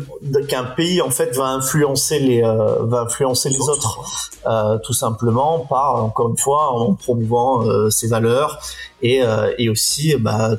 qu'un 0.49 0.65
pays 0.65 1.01
en 1.01 1.11
fait 1.11 1.37
va 1.37 1.47
influencer 1.47 2.19
les 2.19 2.43
euh, 2.43 2.85
va 2.85 3.03
influencer 3.03 3.51
les 3.51 3.61
autres, 3.61 4.01
euh, 4.47 4.79
tout 4.79 4.93
simplement 4.93 5.61
par 5.61 6.05
encore 6.05 6.31
une 6.31 6.39
fois 6.39 6.71
en 6.71 6.95
promouvant 6.95 7.67
euh, 7.67 7.91
ses 7.91 8.09
valeurs 8.09 8.61
et 9.03 9.23
et 9.59 9.69
aussi 9.69 10.15
bah 10.17 10.51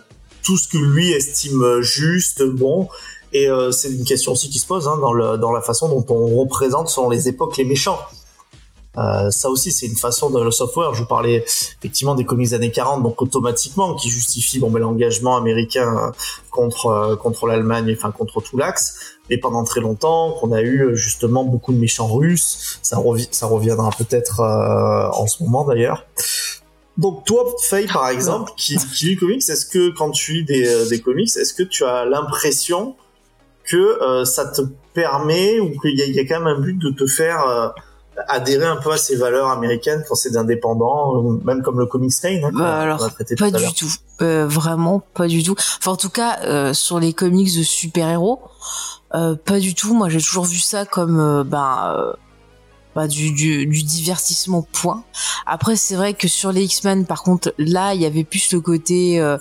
tout 0.44 0.58
ce 0.58 0.68
que 0.68 0.78
lui 0.78 1.12
estime 1.12 1.82
juste, 1.82 2.44
bon. 2.44 2.90
Et 3.32 3.48
c'est 3.72 3.90
une 3.90 4.04
question 4.04 4.34
aussi 4.34 4.50
qui 4.50 4.60
se 4.60 4.68
pose 4.68 4.88
hein, 4.88 4.98
dans 4.98 5.14
le 5.14 5.38
dans 5.38 5.52
la 5.52 5.62
façon 5.62 5.88
dont 5.88 6.06
on 6.14 6.36
représente 6.38 6.90
selon 6.90 7.10
les 7.10 7.30
époques 7.30 7.58
les 7.58 7.64
méchants. 7.64 8.00
Euh, 8.98 9.32
ça 9.32 9.50
aussi, 9.50 9.72
c'est 9.72 9.88
une 9.88 9.96
façon 9.96 10.30
de 10.30 10.40
le 10.42 10.52
software. 10.52 10.94
Je 10.94 11.02
vous 11.02 11.08
parlais 11.08 11.44
effectivement 11.80 12.14
des 12.14 12.26
comics 12.26 12.50
des 12.50 12.54
années 12.54 12.72
40, 12.72 13.02
donc 13.02 13.22
automatiquement, 13.22 13.96
qui 13.96 14.10
justifie 14.10 14.60
bon, 14.60 14.70
ben, 14.70 14.80
l'engagement 14.80 15.36
américain 15.36 15.98
euh, 15.98 16.12
contre 16.52 16.86
euh, 16.88 17.16
contre 17.16 17.48
l'Allemagne, 17.48 17.92
enfin 17.98 18.12
contre 18.12 18.42
tout 18.42 18.56
l'axe. 18.58 18.96
Mais 19.30 19.38
pendant 19.38 19.64
très 19.64 19.80
longtemps, 19.82 20.34
qu'on 20.34 20.52
a 20.52 20.62
eu 20.62 20.96
justement 20.96 21.44
beaucoup 21.44 21.74
de 21.74 21.80
méchants 21.80 22.08
russes. 22.14 22.78
Ça, 22.84 22.98
revi- 22.98 23.30
ça 23.32 23.48
reviendra 23.48 23.90
peut-être 23.98 24.42
euh, 24.42 25.10
en 25.12 25.26
ce 25.28 25.42
moment 25.42 25.66
d'ailleurs. 25.66 26.06
Donc 26.98 27.26
toi, 27.26 27.46
Faye, 27.64 27.88
par 27.88 28.08
exemple, 28.10 28.52
qui, 28.56 28.78
qui 28.78 29.06
lit 29.08 29.16
comics, 29.16 29.42
est-ce 29.50 29.66
que 29.66 29.90
quand 29.98 30.12
tu 30.12 30.34
lis 30.34 30.44
des, 30.44 30.88
des 30.90 31.02
comics, 31.02 31.36
est-ce 31.36 31.56
que 31.56 31.64
tu 31.64 31.84
as 31.86 32.06
l'impression 32.06 32.96
que 33.64 33.78
euh, 34.04 34.26
ça 34.26 34.46
te 34.46 34.62
permet 34.94 35.60
ou 35.60 35.72
qu'il 35.80 36.00
y, 36.00 36.12
y 36.12 36.20
a 36.20 36.26
quand 36.26 36.40
même 36.42 36.48
un 36.56 36.60
but 36.60 36.78
de 36.78 36.92
te 36.92 37.08
faire 37.08 37.48
euh, 37.48 37.70
adhérer 38.28 38.66
un 38.66 38.78
peu 38.78 38.92
à 38.92 38.98
ces 38.98 39.16
valeurs 39.16 39.50
américaines 39.50 40.04
quand 40.08 40.16
c'est 40.16 40.32
d'indépendant, 40.32 41.18
euh, 41.18 41.40
même 41.44 41.62
comme 41.62 41.80
le 41.80 41.86
Comics 41.86 42.14
Lane, 42.24 42.46
hein, 42.46 42.52
Bah, 42.54 42.80
alors, 42.80 43.00
Pas 43.38 43.52
tout 43.52 43.58
du 43.58 43.74
tout. 43.74 43.92
Euh, 44.22 44.48
vraiment 44.48 45.00
pas 45.14 45.28
du 45.28 45.44
tout. 45.44 45.56
Enfin, 45.80 45.92
en 45.92 45.96
tout 45.98 46.10
cas, 46.10 46.40
euh, 46.46 46.74
sur 46.74 47.00
les 47.00 47.14
comics 47.14 47.58
de 47.58 47.64
super-héros, 47.64 48.42
euh, 49.16 49.36
pas 49.36 49.60
du 49.60 49.76
tout. 49.76 49.94
Moi, 49.94 50.10
j'ai 50.10 50.22
toujours 50.22 50.46
vu 50.46 50.60
ça 50.60 50.86
comme, 50.86 51.20
euh, 51.20 51.44
ben, 51.44 51.96
euh, 51.98 52.14
bah, 52.96 53.08
du, 53.08 53.32
du, 53.32 53.66
du 53.66 53.84
divertissement 53.84 54.62
point. 54.72 55.04
Après, 55.46 55.76
c'est 55.76 55.96
vrai 55.96 56.14
que 56.14 56.28
sur 56.28 56.52
les 56.52 56.64
X-Men, 56.64 57.06
par 57.06 57.24
contre, 57.24 57.54
là, 57.58 57.94
il 57.94 58.02
y 58.02 58.06
avait 58.06 58.24
plus 58.24 58.52
le 58.54 58.62
côté 58.62 59.20
euh, 59.20 59.38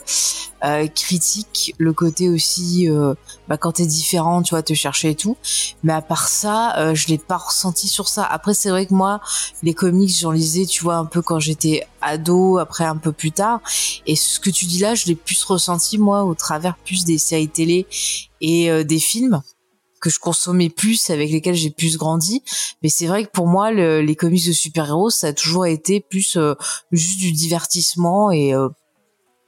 euh, 0.64 0.86
critique, 0.88 1.74
le 1.78 1.92
côté 1.92 2.28
aussi, 2.28 2.88
euh, 2.88 3.14
bah, 3.48 3.56
quand 3.56 3.72
t'es 3.72 3.86
différent, 3.86 4.42
tu 4.42 4.50
vois, 4.50 4.62
te 4.62 4.74
chercher 4.74 5.10
et 5.10 5.14
tout. 5.14 5.36
Mais 5.82 5.92
à 5.92 6.02
part 6.02 6.28
ça, 6.28 6.76
euh, 6.78 6.94
je 6.94 7.08
l'ai 7.08 7.18
pas 7.18 7.36
ressenti 7.36 7.88
sur 7.88 8.08
ça. 8.08 8.24
Après, 8.24 8.54
c'est 8.54 8.70
vrai 8.70 8.86
que 8.86 8.94
moi, 8.94 9.20
les 9.62 9.74
comics, 9.74 10.16
j'en 10.18 10.30
lisais, 10.30 10.66
tu 10.66 10.82
vois, 10.82 10.96
un 10.96 11.04
peu 11.04 11.22
quand 11.22 11.38
j'étais 11.38 11.86
ado, 12.00 12.58
après 12.58 12.84
un 12.84 12.96
peu 12.96 13.12
plus 13.12 13.32
tard. 13.32 13.60
Et 14.06 14.16
ce 14.16 14.40
que 14.40 14.50
tu 14.50 14.66
dis 14.66 14.78
là, 14.78 14.94
je 14.94 15.06
l'ai 15.06 15.14
plus 15.14 15.42
ressenti, 15.44 15.98
moi, 15.98 16.24
au 16.24 16.34
travers 16.34 16.76
plus 16.76 17.04
des 17.04 17.18
séries 17.18 17.48
télé 17.48 17.86
et 18.40 18.70
euh, 18.70 18.84
des 18.84 18.98
films 18.98 19.42
que 20.02 20.10
je 20.10 20.18
consommais 20.18 20.68
plus, 20.68 21.08
avec 21.10 21.30
lesquels 21.30 21.54
j'ai 21.54 21.70
plus 21.70 21.96
grandi. 21.96 22.42
Mais 22.82 22.90
c'est 22.90 23.06
vrai 23.06 23.24
que 23.24 23.30
pour 23.30 23.46
moi, 23.46 23.70
le- 23.70 24.02
les 24.02 24.16
comics 24.16 24.46
de 24.46 24.52
super-héros, 24.52 25.08
ça 25.10 25.28
a 25.28 25.32
toujours 25.32 25.64
été 25.64 26.00
plus 26.00 26.36
euh, 26.36 26.54
juste 26.90 27.18
du 27.20 27.32
divertissement 27.32 28.30
et 28.30 28.52
euh, 28.52 28.68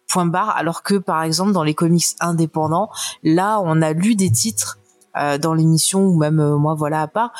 point 0.08 0.26
barre. 0.26 0.56
Alors 0.56 0.82
que 0.82 0.94
par 0.94 1.22
exemple, 1.22 1.52
dans 1.52 1.64
les 1.64 1.74
comics 1.74 2.06
indépendants, 2.20 2.88
là, 3.22 3.60
on 3.64 3.82
a 3.82 3.92
lu 3.92 4.14
des 4.14 4.30
titres 4.30 4.78
euh, 5.16 5.38
dans 5.38 5.54
l'émission 5.54 6.06
ou 6.06 6.16
même 6.18 6.40
euh, 6.40 6.56
moi, 6.56 6.74
voilà, 6.74 7.02
à 7.02 7.08
part 7.08 7.32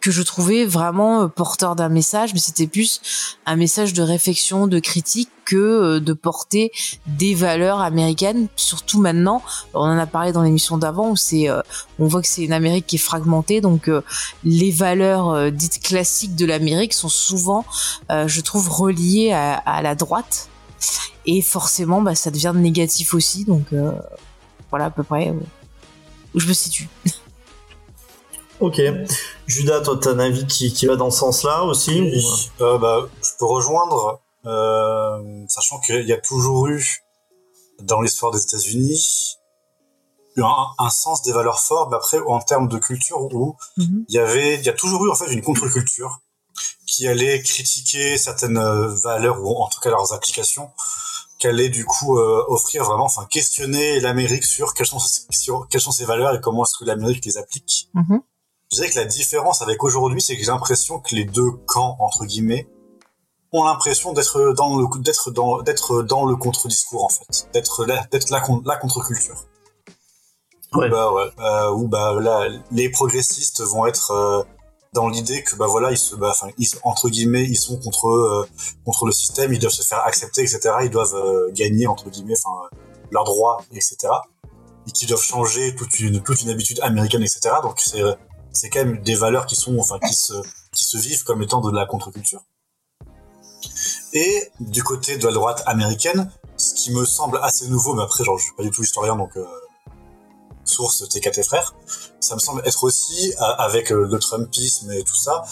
que 0.00 0.10
je 0.10 0.22
trouvais 0.22 0.64
vraiment 0.64 1.22
euh, 1.22 1.28
porteur 1.28 1.76
d'un 1.76 1.88
message, 1.88 2.32
mais 2.34 2.40
c'était 2.40 2.66
plus 2.66 3.00
un 3.46 3.56
message 3.56 3.92
de 3.92 4.02
réflexion, 4.02 4.66
de 4.66 4.78
critique 4.78 5.30
que 5.44 5.56
euh, 5.56 6.00
de 6.00 6.12
porter 6.12 6.70
des 7.06 7.34
valeurs 7.34 7.80
américaines. 7.80 8.48
Surtout 8.56 9.00
maintenant, 9.00 9.42
on 9.74 9.80
en 9.80 9.98
a 9.98 10.06
parlé 10.06 10.32
dans 10.32 10.42
l'émission 10.42 10.78
d'avant 10.78 11.10
où 11.10 11.16
c'est, 11.16 11.48
euh, 11.48 11.62
on 11.98 12.06
voit 12.06 12.22
que 12.22 12.28
c'est 12.28 12.44
une 12.44 12.52
Amérique 12.52 12.86
qui 12.86 12.96
est 12.96 13.00
fragmentée, 13.00 13.60
donc 13.60 13.90
les 14.44 14.70
valeurs 14.70 15.50
dites 15.52 15.80
classiques 15.82 16.34
de 16.34 16.44
l'Amérique 16.44 16.92
sont 16.92 17.08
souvent, 17.08 17.64
je 18.10 18.40
trouve, 18.40 18.68
reliées 18.68 19.32
à, 19.32 19.54
à 19.54 19.82
la 19.82 19.94
droite, 19.94 20.48
et 21.26 21.42
forcément, 21.42 22.02
bah, 22.02 22.14
ça 22.14 22.30
devient 22.30 22.52
négatif 22.54 23.14
aussi. 23.14 23.44
Donc 23.44 23.66
voilà 24.70 24.86
à 24.86 24.90
peu 24.90 25.02
près 25.02 25.34
où 26.34 26.40
je 26.40 26.46
me 26.46 26.52
situe. 26.52 26.88
Ok. 28.60 28.80
Judas, 29.46 29.80
toi, 29.82 29.98
t'as 30.00 30.10
un 30.10 30.18
avis 30.18 30.46
qui, 30.46 30.72
qui 30.72 30.86
va 30.86 30.96
dans 30.96 31.10
ce 31.10 31.18
sens-là 31.20 31.64
aussi 31.64 32.00
Oui, 32.00 32.24
ou- 32.60 32.64
euh, 32.64 32.78
bah, 32.78 33.08
je 33.22 33.30
peux 33.38 33.44
rejoindre, 33.46 34.20
euh, 34.46 35.44
sachant 35.48 35.78
qu'il 35.80 36.04
y 36.06 36.12
a 36.12 36.20
toujours 36.20 36.66
eu, 36.68 37.02
dans 37.80 38.00
l'histoire 38.00 38.32
des 38.32 38.42
États-Unis, 38.42 39.36
un, 40.38 40.66
un 40.78 40.90
sens 40.90 41.22
des 41.22 41.32
valeurs 41.32 41.60
fortes, 41.60 41.90
mais 41.90 41.96
après, 41.96 42.18
en 42.26 42.38
termes 42.40 42.68
de 42.68 42.78
culture, 42.78 43.20
où 43.32 43.56
il 44.08 44.14
y 44.14 44.18
avait, 44.18 44.54
il 44.56 44.62
y 44.64 44.68
a 44.68 44.72
toujours 44.72 45.04
eu, 45.06 45.10
en 45.10 45.14
fait, 45.14 45.26
une 45.32 45.42
contre-culture 45.42 46.20
qui 46.86 47.06
allait 47.06 47.42
critiquer 47.42 48.16
certaines 48.18 48.58
euh, 48.58 48.88
valeurs, 48.88 49.40
ou 49.42 49.56
en 49.62 49.68
tout 49.68 49.80
cas 49.80 49.90
leurs 49.90 50.12
applications, 50.12 50.70
qui 51.38 51.46
allait, 51.46 51.68
du 51.68 51.84
coup, 51.84 52.18
euh, 52.18 52.44
offrir 52.48 52.84
vraiment, 52.84 53.04
enfin, 53.04 53.26
questionner 53.30 54.00
l'Amérique 54.00 54.44
sur 54.44 54.74
quelles 54.74 54.86
sont, 54.86 54.98
sur 55.30 55.68
quelles 55.68 55.80
sont 55.80 55.92
ses 55.92 56.04
valeurs 56.04 56.34
et 56.34 56.40
comment 56.40 56.64
est-ce 56.64 56.76
que 56.78 56.84
l'Amérique 56.84 57.24
les 57.24 57.36
applique. 57.38 57.88
Mhm. 57.94 58.20
Je 58.70 58.76
dirais 58.76 58.90
que 58.90 58.96
la 58.98 59.06
différence 59.06 59.62
avec 59.62 59.82
aujourd'hui, 59.82 60.20
c'est 60.20 60.36
que 60.36 60.40
j'ai 60.42 60.50
l'impression 60.50 61.00
que 61.00 61.14
les 61.14 61.24
deux 61.24 61.50
camps, 61.66 61.96
entre 62.00 62.26
guillemets, 62.26 62.68
ont 63.52 63.64
l'impression 63.64 64.12
d'être 64.12 64.52
dans 64.52 64.76
le, 64.76 64.86
d'être 65.00 65.30
dans, 65.30 65.62
d'être 65.62 66.02
dans 66.02 66.26
le 66.26 66.36
contre-discours, 66.36 67.04
en 67.04 67.08
fait. 67.08 67.48
D'être 67.54 67.86
la, 67.86 68.04
d'être 68.12 68.28
la, 68.28 68.40
con- 68.40 68.62
la 68.66 68.76
contre-culture. 68.76 69.46
Ouais. 70.74 70.88
Où, 70.88 70.90
bah, 70.90 71.12
ouais, 71.14 71.30
euh, 71.40 71.70
où, 71.70 71.88
bah, 71.88 72.14
là, 72.20 72.46
les 72.70 72.90
progressistes 72.90 73.62
vont 73.62 73.86
être, 73.86 74.10
euh, 74.10 74.42
dans 74.92 75.08
l'idée 75.08 75.42
que, 75.42 75.56
bah, 75.56 75.66
voilà, 75.66 75.90
ils 75.90 75.96
se, 75.96 76.14
bah, 76.14 76.34
ils, 76.58 76.68
entre 76.82 77.08
guillemets, 77.08 77.44
ils 77.44 77.58
sont 77.58 77.78
contre, 77.78 78.08
euh, 78.08 78.46
contre 78.84 79.06
le 79.06 79.12
système, 79.12 79.54
ils 79.54 79.58
doivent 79.58 79.72
se 79.72 79.82
faire 79.82 80.04
accepter, 80.04 80.42
etc. 80.42 80.60
Ils 80.82 80.90
doivent 80.90 81.16
gagner, 81.52 81.86
entre 81.86 82.10
guillemets, 82.10 82.34
enfin, 82.44 82.68
leurs 83.10 83.24
droits, 83.24 83.62
etc. 83.72 83.96
Et 84.86 84.90
qu'ils 84.90 85.08
doivent 85.08 85.22
changer 85.22 85.74
toute 85.74 85.98
une, 86.00 86.22
toute 86.22 86.42
une 86.42 86.50
habitude 86.50 86.80
américaine, 86.80 87.22
etc. 87.22 87.56
Donc, 87.62 87.80
c'est, 87.80 88.02
c'est 88.58 88.70
quand 88.70 88.84
même 88.84 89.00
des 89.02 89.14
valeurs 89.14 89.46
qui 89.46 89.54
sont, 89.54 89.78
enfin, 89.78 89.98
qui 90.00 90.14
se, 90.14 90.98
vivent 90.98 91.22
comme 91.24 91.42
étant 91.42 91.60
de 91.60 91.74
la 91.74 91.86
contre-culture. 91.86 92.42
Et 94.12 94.50
du 94.58 94.82
côté 94.82 95.16
de 95.16 95.26
la 95.26 95.32
droite 95.32 95.62
américaine, 95.66 96.30
ce 96.56 96.74
qui 96.74 96.92
me 96.92 97.04
semble 97.04 97.38
assez 97.42 97.68
nouveau, 97.68 97.94
mais 97.94 98.02
après, 98.02 98.24
genre, 98.24 98.38
je 98.38 98.44
suis 98.44 98.54
pas 98.54 98.64
du 98.64 98.70
tout 98.70 98.82
historien, 98.82 99.14
donc 99.14 99.36
euh, 99.36 99.44
source 100.64 101.08
TK 101.08 101.42
frères, 101.44 101.74
ça 102.20 102.34
me 102.34 102.40
semble 102.40 102.62
être 102.66 102.82
aussi, 102.82 103.32
avec 103.38 103.92
euh, 103.92 104.08
le 104.10 104.18
Trumpisme 104.18 104.90
et 104.90 105.04
tout 105.04 105.14
ça, 105.14 105.44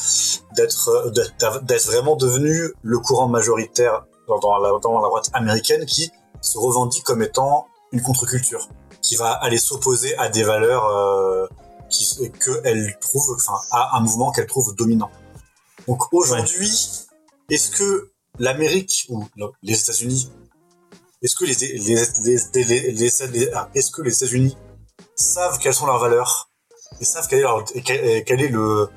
d'être 0.57 0.89
euh, 0.89 1.79
vraiment 1.87 2.17
devenu 2.17 2.73
le 2.83 2.99
courant 2.99 3.29
majoritaire 3.29 4.05
dans, 4.27 4.39
dans 4.41 4.59
la, 4.59 4.79
dans 4.81 5.01
la 5.01 5.09
droite 5.09 5.31
américaine 5.33 5.87
qui 5.87 6.11
se 6.41 6.59
revendique 6.59 7.05
comme 7.05 7.23
étant 7.23 7.67
une 7.93 8.03
contre-culture, 8.03 8.69
qui 9.01 9.17
va 9.17 9.31
aller 9.31 9.59
s'opposer 9.59 10.17
à 10.19 10.29
des 10.29 10.43
valeurs 10.43 10.87
euh, 10.87 11.47
qui 11.89 12.31
que 12.31 12.61
elle 12.65 12.99
trouve, 13.01 13.37
enfin, 13.37 13.59
à 13.71 13.97
un 13.97 14.01
mouvement 14.01 14.33
qu'elle 14.33 14.47
trouve 14.47 14.75
dominant. 14.75 15.11
Donc 15.87 16.13
aujourd'hui, 16.13 16.73
est-ce 17.51 17.71
que 17.71 18.11
l'Amérique 18.39 19.07
ou 19.09 19.25
les 19.63 19.81
États-Unis, 19.81 20.31
ah, 23.55 23.71
est-ce 23.75 23.91
que 23.91 24.03
les 24.03 24.15
États-Unis 24.15 24.57
savent 25.15 25.59
quelles 25.59 25.75
sont 25.75 25.87
leurs 25.87 26.01
valeurs 26.01 26.51
savent 27.05 27.27
quel 27.29 27.41
est, 27.41 27.43
leur, 27.43 27.65
quel, 27.85 28.41
est 28.41 28.49
le 28.49 28.89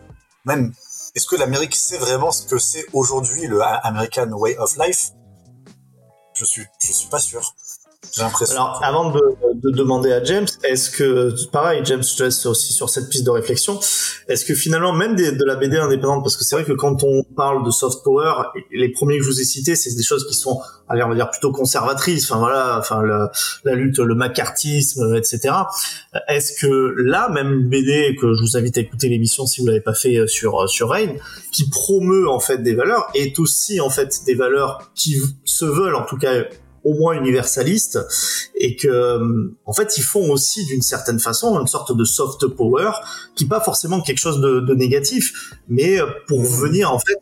même? 0.46 0.74
Est-ce 1.16 1.26
que 1.26 1.36
l'Amérique 1.36 1.76
sait 1.76 1.98
vraiment 1.98 2.32
ce 2.32 2.46
que 2.48 2.58
c'est 2.58 2.86
aujourd'hui 2.94 3.48
le 3.48 3.62
American 3.62 4.32
Way 4.32 4.58
of 4.58 4.78
Life? 4.78 5.12
Je 6.34 6.46
suis 6.46 6.66
je 6.82 6.94
suis 6.94 7.10
pas 7.10 7.20
sûr. 7.20 7.54
Alors, 8.52 8.80
avant 8.84 9.12
de, 9.12 9.20
de 9.54 9.72
demander 9.76 10.12
à 10.12 10.24
James, 10.24 10.48
est-ce 10.64 10.90
que, 10.90 11.34
pareil, 11.52 11.82
James, 11.86 12.04
je 12.04 12.16
te 12.16 12.24
laisse 12.24 12.46
aussi 12.46 12.74
sur 12.74 12.90
cette 12.90 13.10
piste 13.10 13.26
de 13.26 13.30
réflexion, 13.32 13.80
est-ce 14.28 14.46
que 14.46 14.56
finalement, 14.56 14.94
même 14.94 15.16
des- 15.16 15.32
de 15.32 15.46
la 15.46 15.56
BD 15.56 15.78
indépendante, 15.78 16.24
parce 16.24 16.36
que 16.38 16.44
c'est 16.44 16.56
vrai 16.56 16.66
que 16.66 16.74
quand 16.74 17.04
on 17.04 17.24
parle 17.24 17.66
de 17.66 17.72
soft 17.72 18.04
power, 18.04 18.32
les 18.72 18.90
premiers 18.90 19.18
que 19.18 19.24
je 19.24 19.30
vous 19.30 19.40
ai 19.42 19.44
cités, 19.44 19.76
c'est 19.76 19.94
des 19.96 20.04
choses 20.04 20.28
qui 20.28 20.34
sont, 20.36 20.60
allez, 20.88 21.04
on 21.04 21.10
va 21.10 21.16
dire 21.16 21.30
plutôt 21.30 21.52
conservatrices, 21.52 22.30
enfin 22.32 22.40
voilà, 22.40 22.78
enfin 22.80 23.04
la, 23.04 23.32
la 23.64 23.74
lutte, 23.76 24.00
le 24.00 24.16
macartisme, 24.16 25.16
etc. 25.16 25.54
Est-ce 26.28 26.54
que 26.60 26.96
là, 26.98 27.30
même 27.30 27.70
BD, 27.70 28.16
que 28.20 28.34
je 28.36 28.42
vous 28.42 28.58
invite 28.58 28.78
à 28.78 28.82
écouter 28.82 29.10
l'émission 29.10 29.46
si 29.46 29.62
vous 29.62 29.68
l'avez 29.68 29.82
pas 29.82 29.94
fait 29.94 30.18
euh, 30.18 30.28
sur 30.28 30.68
sur 30.70 30.90
Rain, 30.90 31.14
qui 31.52 31.70
promeut 31.70 32.30
en 32.30 32.40
fait 32.40 32.60
des 32.64 32.74
valeurs, 32.76 33.08
est 33.14 33.38
aussi 33.40 33.80
en 33.80 33.90
fait 33.90 34.10
des 34.26 34.36
valeurs 34.36 34.92
qui 34.96 35.18
se 35.46 35.66
veulent 35.66 35.96
en 35.96 36.06
tout 36.06 36.18
cas 36.18 36.44
au 36.84 36.94
moins 36.94 37.14
universalistes 37.14 38.00
et 38.56 38.76
que 38.76 38.88
euh, 38.88 39.56
en 39.66 39.74
fait 39.74 39.98
ils 39.98 40.04
font 40.04 40.30
aussi 40.32 40.66
d'une 40.66 40.82
certaine 40.82 41.20
façon 41.20 41.60
une 41.60 41.68
sorte 41.68 41.96
de 41.96 42.04
soft 42.04 42.48
power 42.48 42.92
qui 43.36 43.46
pas 43.46 43.62
forcément 43.62 44.02
quelque 44.02 44.20
chose 44.20 44.40
de, 44.40 44.60
de 44.60 44.74
négatif 44.74 45.54
mais 45.68 46.00
euh, 46.00 46.06
pour 46.28 46.42
venir 46.42 46.94
en 46.94 47.00
fait 47.00 47.20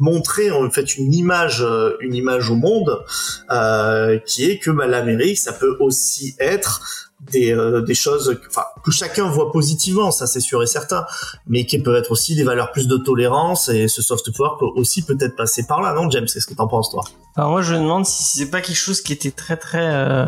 montrer 0.00 0.50
en 0.50 0.68
fait 0.70 0.96
une 0.96 1.14
image 1.14 1.62
euh, 1.62 1.96
une 2.00 2.14
image 2.14 2.50
au 2.50 2.56
monde 2.56 3.04
euh, 3.50 4.18
qui 4.18 4.50
est 4.50 4.58
que 4.58 4.70
bah, 4.70 4.86
l'Amérique 4.86 5.38
ça 5.38 5.52
peut 5.52 5.76
aussi 5.80 6.34
être 6.38 7.07
des, 7.20 7.52
euh, 7.52 7.82
des 7.82 7.94
choses 7.94 8.38
que 8.84 8.90
chacun 8.90 9.28
voit 9.28 9.50
positivement 9.50 10.10
ça 10.10 10.26
c'est 10.26 10.40
sûr 10.40 10.62
et 10.62 10.66
certain 10.66 11.04
mais 11.46 11.66
qui 11.66 11.80
peuvent 11.80 11.96
être 11.96 12.12
aussi 12.12 12.36
des 12.36 12.44
valeurs 12.44 12.70
plus 12.70 12.86
de 12.86 12.96
tolérance 12.96 13.68
et 13.68 13.88
ce 13.88 14.02
soft 14.02 14.30
power 14.36 14.50
peut 14.58 14.66
aussi 14.76 15.02
peut-être 15.02 15.34
passer 15.34 15.66
par 15.66 15.80
là 15.80 15.92
non 15.94 16.08
James? 16.10 16.26
Qu'est-ce 16.32 16.46
que 16.46 16.54
t'en 16.54 16.68
penses 16.68 16.90
toi? 16.90 17.04
Alors 17.34 17.50
moi 17.50 17.62
je 17.62 17.74
me 17.74 17.80
demande 17.80 18.06
si 18.06 18.38
c'est 18.38 18.50
pas 18.50 18.60
quelque 18.60 18.76
chose 18.76 19.00
qui 19.00 19.12
était 19.12 19.32
très 19.32 19.56
très 19.56 19.84
euh, 19.84 20.26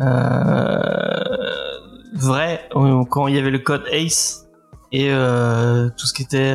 euh, 0.00 1.20
vrai 2.14 2.68
quand 3.10 3.26
il 3.26 3.36
y 3.36 3.38
avait 3.38 3.50
le 3.50 3.58
code 3.58 3.84
ACE 3.92 4.46
et 4.92 5.10
tout 5.10 6.06
ce 6.06 6.14
qui 6.14 6.22
était 6.22 6.54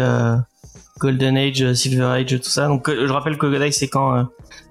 Golden 1.00 1.38
Age, 1.38 1.74
Silver 1.74 2.06
Age, 2.06 2.40
tout 2.42 2.50
ça. 2.50 2.68
Donc 2.68 2.88
euh, 2.90 3.06
je 3.08 3.12
rappelle 3.12 3.38
que 3.38 3.48
ACE 3.62 3.76
c'est 3.78 3.88
quand 3.90 4.16
euh, 4.18 4.24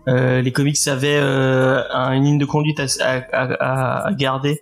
euh, 0.08 0.40
les 0.42 0.52
comics 0.52 0.78
avaient 0.88 1.18
euh, 1.20 1.82
un- 1.92 2.12
une 2.12 2.24
ligne 2.24 2.38
de 2.38 2.44
conduite 2.46 2.80
à, 2.80 2.86
à, 3.32 4.06
à- 4.06 4.12
garder. 4.14 4.58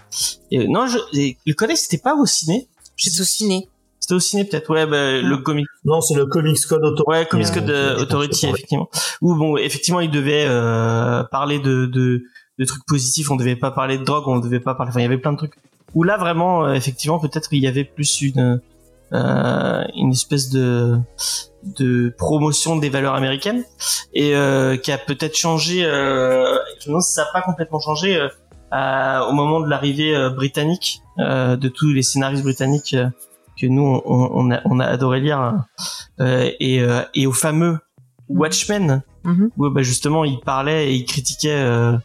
Et, 0.50 0.58
euh, 0.58 0.66
non, 0.68 0.86
je, 0.86 0.98
et 1.16 1.36
le 1.46 1.54
ACE 1.70 1.82
c'était 1.82 2.02
pas 2.02 2.14
au 2.16 2.26
ciné? 2.26 2.66
J'étais 2.96 3.20
au 3.20 3.24
ciné. 3.24 3.68
C'était 4.00 4.14
au 4.14 4.20
ciné 4.20 4.44
peut-être. 4.44 4.68
Ouais, 4.70 4.86
bah, 4.86 5.20
le 5.20 5.36
comic 5.38 5.66
non 5.84 6.00
c'est 6.00 6.14
le 6.14 6.26
Comics 6.26 6.58
Code 6.68 6.82
Authority 6.84 7.08
Ouais, 7.20 7.26
Comics 7.26 7.46
Euh, 7.48 7.54
Code 7.54 7.70
euh, 7.70 7.96
Authority, 8.02 8.46
effectivement. 8.48 8.88
Où 9.20 9.36
bon, 9.36 9.56
effectivement, 9.56 10.00
il 10.00 10.10
devait 10.10 10.44
euh, 10.48 11.22
parler 11.30 11.60
de, 11.60 11.86
de 11.86 12.24
de 12.58 12.64
trucs 12.64 12.84
positifs. 12.86 13.30
On 13.30 13.36
devait 13.36 13.56
pas 13.56 13.70
parler 13.70 13.98
de 13.98 14.04
drogue, 14.04 14.24
on 14.26 14.40
devait 14.40 14.58
pas 14.60 14.74
parler. 14.74 14.90
Enfin, 14.90 15.00
il 15.00 15.04
y 15.04 15.06
avait 15.06 15.18
plein 15.18 15.32
de 15.32 15.38
trucs. 15.38 15.54
Où 15.94 16.02
là, 16.02 16.16
vraiment, 16.16 16.64
euh, 16.66 16.74
effectivement, 16.74 17.18
peut-être 17.20 17.48
il 17.52 17.60
y 17.62 17.66
avait 17.68 17.84
plus 17.84 18.20
une 18.22 18.40
euh, 18.40 18.56
une 19.12 20.10
espèce 20.12 20.48
de 20.50 20.98
de 21.78 22.12
promotion 22.18 22.76
des 22.76 22.88
valeurs 22.88 23.14
américaines 23.14 23.62
et 24.14 24.34
euh, 24.34 24.76
qui 24.76 24.90
a 24.90 24.98
peut-être 24.98 25.36
changé. 25.36 25.84
Euh, 25.84 26.56
je 26.80 26.86
me 26.86 26.88
demande 26.88 27.02
si 27.02 27.12
ça 27.12 27.22
n'a 27.22 27.28
pas 27.32 27.42
complètement 27.42 27.78
changé 27.78 28.16
euh, 28.16 28.28
à- 28.72 29.26
au 29.28 29.32
moment 29.32 29.60
de 29.60 29.68
l'arrivée 29.68 30.14
euh, 30.16 30.30
britannique 30.30 31.02
euh, 31.20 31.56
de 31.56 31.68
tous 31.68 31.92
les 31.92 32.02
scénaristes 32.02 32.42
britanniques. 32.42 32.94
euh, 32.94 33.08
que 33.60 33.66
nous 33.66 33.82
on, 33.82 34.02
on 34.32 34.50
a, 34.50 34.60
on 34.64 34.80
a 34.80 34.86
adoré 34.86 35.20
lire 35.20 35.62
euh, 36.20 36.50
et, 36.58 36.80
euh, 36.80 37.02
et 37.14 37.26
au 37.26 37.32
fameux 37.32 37.78
Watchmen 38.28 39.02
Mhm. 39.24 39.50
où 39.56 39.68
bah, 39.70 39.82
justement 39.82 40.24
il 40.24 40.40
parlait 40.40 40.90
et 40.90 40.94
il 40.94 41.04
critiquait 41.04 41.50
euh, 41.54 41.96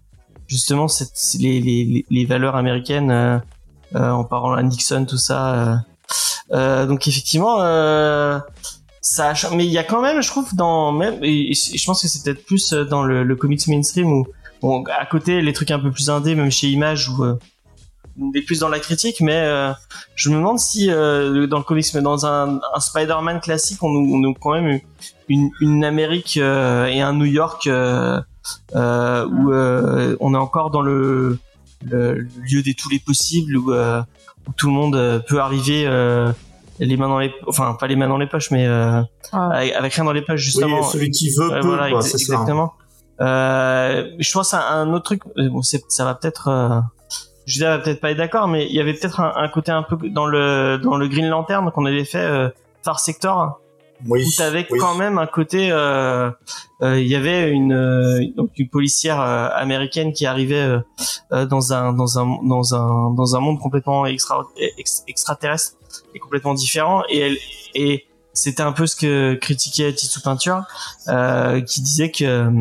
justement 0.46 0.88
cette, 0.88 1.14
les, 1.40 1.60
les, 1.62 2.06
les 2.08 2.26
valeurs 2.26 2.56
américaines 2.56 3.10
euh, 3.10 3.40
euh, 3.96 4.12
en 4.12 4.24
parlant 4.24 4.54
à 4.54 4.62
Nixon 4.62 5.06
tout 5.06 5.18
ça 5.18 5.56
euh. 5.56 5.66
Euh, 5.72 5.76
donc 6.52 7.08
effectivement 7.08 7.62
euh, 7.62 8.40
ça 9.02 9.30
a 9.30 9.56
mais 9.56 9.66
il 9.66 9.72
y 9.72 9.78
a 9.78 9.84
quand 9.84 10.02
même 10.02 10.22
je 10.22 10.28
trouve 10.28 10.56
dans 10.56 10.92
même 10.92 11.24
et, 11.24 11.54
je 11.54 11.86
pense 11.86 12.02
que 12.02 12.08
c'est 12.08 12.24
peut-être 12.24 12.46
plus 12.46 12.74
euh, 12.74 12.84
dans 12.84 13.04
le, 13.04 13.24
le 13.24 13.36
comics 13.36 13.68
mainstream 13.68 14.12
où 14.12 14.28
bon 14.62 14.84
à 14.86 15.06
côté 15.06 15.42
les 15.42 15.54
trucs 15.54 15.72
un 15.72 15.80
peu 15.80 15.92
plus 15.92 16.10
indés 16.10 16.36
même 16.36 16.52
chez 16.52 16.68
Image 16.68 17.10
où 17.10 17.24
euh, 17.24 17.40
on 18.20 18.32
est 18.34 18.42
plus 18.42 18.60
dans 18.60 18.70
la 18.70 18.80
critique 18.80 19.22
mais 19.22 19.36
euh, 19.36 19.72
je 20.16 20.30
me 20.30 20.36
demande 20.36 20.60
si 20.60 20.90
euh, 20.90 21.48
dans 21.48 21.58
le 21.58 21.64
comics 21.64 21.86
mais 21.94 22.02
dans 22.02 22.26
un, 22.26 22.60
un 22.74 22.80
Spider-Man 22.80 23.40
classique 23.40 23.84
on, 23.84 23.90
on 23.90 24.30
a 24.30 24.34
quand 24.40 24.54
même 24.54 24.80
une, 25.30 25.52
une 25.62 25.84
Amérique 25.84 26.38
euh, 26.38 26.88
et 26.88 27.02
un 27.02 27.14
New 27.14 27.26
York 27.26 27.68
euh, 27.68 28.20
euh, 28.76 29.28
où 29.28 29.52
euh, 29.52 30.18
on 30.20 30.34
est 30.34 30.38
encore 30.38 30.72
dans 30.72 30.82
le, 30.82 31.38
le, 31.86 32.28
lieu 32.50 32.62
des 32.64 32.74
tous 32.74 32.90
les 32.90 33.00
possibles 33.00 33.58
euh, 33.70 34.02
où 34.02 34.06
tout 34.56 34.68
le 34.68 34.74
monde 34.74 34.96
euh, 34.96 35.20
peut 35.20 35.40
arriver 35.40 35.86
euh, 35.88 36.32
les 36.80 36.96
mains 36.98 37.08
dans 37.10 37.20
les 37.20 37.32
enfin 37.48 37.76
pas 37.80 37.88
les 37.88 37.96
mains 37.96 38.08
dans 38.08 38.18
les 38.18 38.28
poches 38.28 38.52
mais 38.52 38.66
euh, 38.68 39.02
avec, 39.34 39.74
avec 39.74 39.94
rien 39.94 40.04
dans 40.06 40.14
les 40.14 40.22
poches 40.22 40.42
justement 40.42 40.80
Oui, 40.82 40.86
celui 40.92 41.10
qui 41.12 41.30
veut 41.36 41.50
Ouais, 41.50 41.60
peut, 41.62 41.68
voilà 41.68 41.90
quoi, 41.90 42.00
ex- 42.00 42.12
c'est 42.12 42.18
ça. 42.20 42.34
hein. 42.34 42.36
exactement 42.42 42.74
euh, 43.22 44.10
je 44.20 44.32
pense 44.32 44.54
à 44.54 44.70
un 44.70 44.94
autre 44.94 45.06
truc 45.06 45.22
euh, 45.38 45.50
bon 45.50 45.62
c'est 45.62 45.84
ça 45.90 46.06
va 46.06 46.14
peut-être 46.16 46.48
euh, 46.50 46.80
Julia 47.46 47.78
va 47.78 47.84
peut-être 47.84 48.00
pas 48.02 48.12
être 48.12 48.18
d'accord 48.18 48.48
mais 48.48 48.68
il 48.68 48.74
y 48.76 48.80
avait 48.80 48.94
peut-être 48.94 49.20
un, 49.20 49.34
un 49.36 49.48
côté 49.48 49.72
un 49.72 49.84
peu 49.84 49.98
dans 50.10 50.26
le 50.28 50.78
dans 50.78 50.98
le 50.98 51.08
Green 51.08 51.28
Lantern 51.28 51.72
qu'on 51.72 51.86
avait 51.86 52.06
fait 52.06 52.20
euh, 52.20 52.50
Far 52.84 53.00
Sector 53.00 53.60
Oui. 54.06 54.24
où 54.26 54.30
t'avais 54.38 54.68
oui. 54.70 54.80
quand 54.80 54.96
même 54.96 55.18
un 55.18 55.26
côté 55.26 55.70
euh, 55.72 56.30
euh, 56.84 57.00
il 57.02 57.08
y 57.08 57.16
avait 57.16 57.50
une 57.50 57.74
euh, 57.74 58.22
donc 58.36 58.52
une 58.58 58.70
policière 58.70 59.20
euh, 59.20 59.50
américaine 59.56 60.14
qui 60.14 60.26
arrivait 60.28 60.56
euh, 60.62 60.80
euh, 61.32 61.46
dans 61.48 61.74
un 61.74 61.94
dans 61.94 62.20
un 62.20 62.26
dans 62.44 62.76
un 62.76 63.12
dans 63.16 63.36
un 63.36 63.40
monde 63.40 63.60
complètement 63.60 64.06
extra 64.06 64.46
ex- 64.78 65.04
extraterrestre 65.08 65.74
et 66.14 66.20
complètement 66.20 66.54
différent 66.54 67.02
et 67.10 67.20
elle 67.20 67.38
et 67.74 68.06
c'était 68.34 68.62
un 68.62 68.72
peu 68.72 68.86
ce 68.86 68.96
que 68.96 69.34
critiquait 69.34 69.92
Tissou 69.94 70.22
Peinture 70.22 70.64
euh, 71.08 71.60
qui 71.62 71.82
disait 71.82 72.12
que 72.12 72.52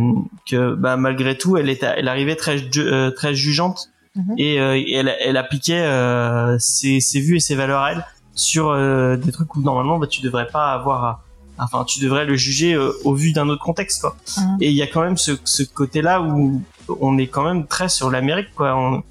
que 0.51 0.74
bah 0.74 0.97
malgré 0.97 1.37
tout 1.37 1.59
elle 1.59 1.68
était 1.68 1.93
elle 1.99 2.09
arrivait 2.09 2.37
très 2.37 2.57
ju- 2.59 2.70
euh, 2.80 3.11
très 3.11 3.34
jugeante 3.34 3.89
Mhm. 4.18 4.34
et, 4.39 4.59
euh, 4.59 4.74
et 4.78 4.95
elle 4.95 5.14
elle 5.20 5.37
appliquait 5.37 5.82
euh, 5.82 6.57
ses 6.59 7.01
ses 7.01 7.20
vues 7.20 7.37
et 7.37 7.41
ses 7.41 7.55
valeurs 7.55 7.82
à 7.82 7.93
elle 7.93 8.07
sur 8.34 8.70
euh, 8.70 9.16
des 9.18 9.30
trucs 9.30 9.55
où 9.57 9.61
normalement 9.61 9.99
bah 9.99 10.07
tu 10.07 10.22
devrais 10.22 10.47
pas 10.47 10.72
avoir 10.72 11.05
à- 11.05 11.22
enfin 11.59 11.84
tu 11.84 12.00
devrais 12.00 12.24
le 12.24 12.36
juger 12.36 12.74
euh, 12.74 12.92
au 13.04 13.14
vu 13.14 13.32
d'un 13.32 13.48
autre 13.48 13.62
contexte 13.62 14.00
quoi. 14.02 14.16
Mhm. 14.38 14.59
et 14.61 14.68
il 14.70 14.76
y 14.76 14.82
a 14.82 14.86
quand 14.86 15.00
même 15.02 15.16
ce, 15.16 15.32
ce 15.44 15.62
côté 15.62 16.02
là 16.02 16.20
où 16.20 16.61
on 17.00 17.18
est 17.18 17.26
quand 17.28 17.42
même 17.44 17.66
très 17.66 17.88
sur 17.88 18.11
l'Amérique 18.11 18.48
quoi. 18.54 18.74
On, 18.76 19.02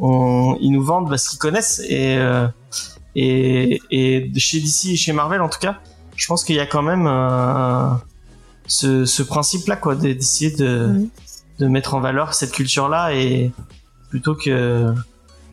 on- 0.00 0.56
ils 0.60 0.70
nous 0.70 0.82
vendent 0.84 1.08
bah, 1.08 1.18
ce 1.18 1.30
qu'ils 1.30 1.38
connaissent. 1.38 1.80
Et, 1.88 2.16
euh, 2.18 2.46
et 3.16 3.80
et 3.90 4.30
chez 4.38 4.60
DC 4.60 4.86
et 4.92 4.96
chez 4.96 5.12
Marvel 5.12 5.40
en 5.40 5.48
tout 5.48 5.60
cas 5.60 5.78
je 6.16 6.26
pense 6.26 6.42
qu'il 6.44 6.56
y 6.56 6.60
a 6.60 6.66
quand 6.66 6.82
même 6.82 7.06
euh, 7.06 7.88
ce, 8.66 9.04
ce 9.04 9.22
principe 9.22 9.66
là 9.68 9.76
quoi 9.76 9.94
de- 9.94 10.12
d'essayer 10.12 10.50
de 10.50 10.86
Mhm. 10.88 11.08
de 11.60 11.66
mettre 11.68 11.94
en 11.94 12.00
valeur 12.00 12.34
cette 12.34 12.50
culture 12.52 12.88
là 12.88 13.12
et 13.14 13.52
plutôt 14.10 14.34
que 14.34 14.92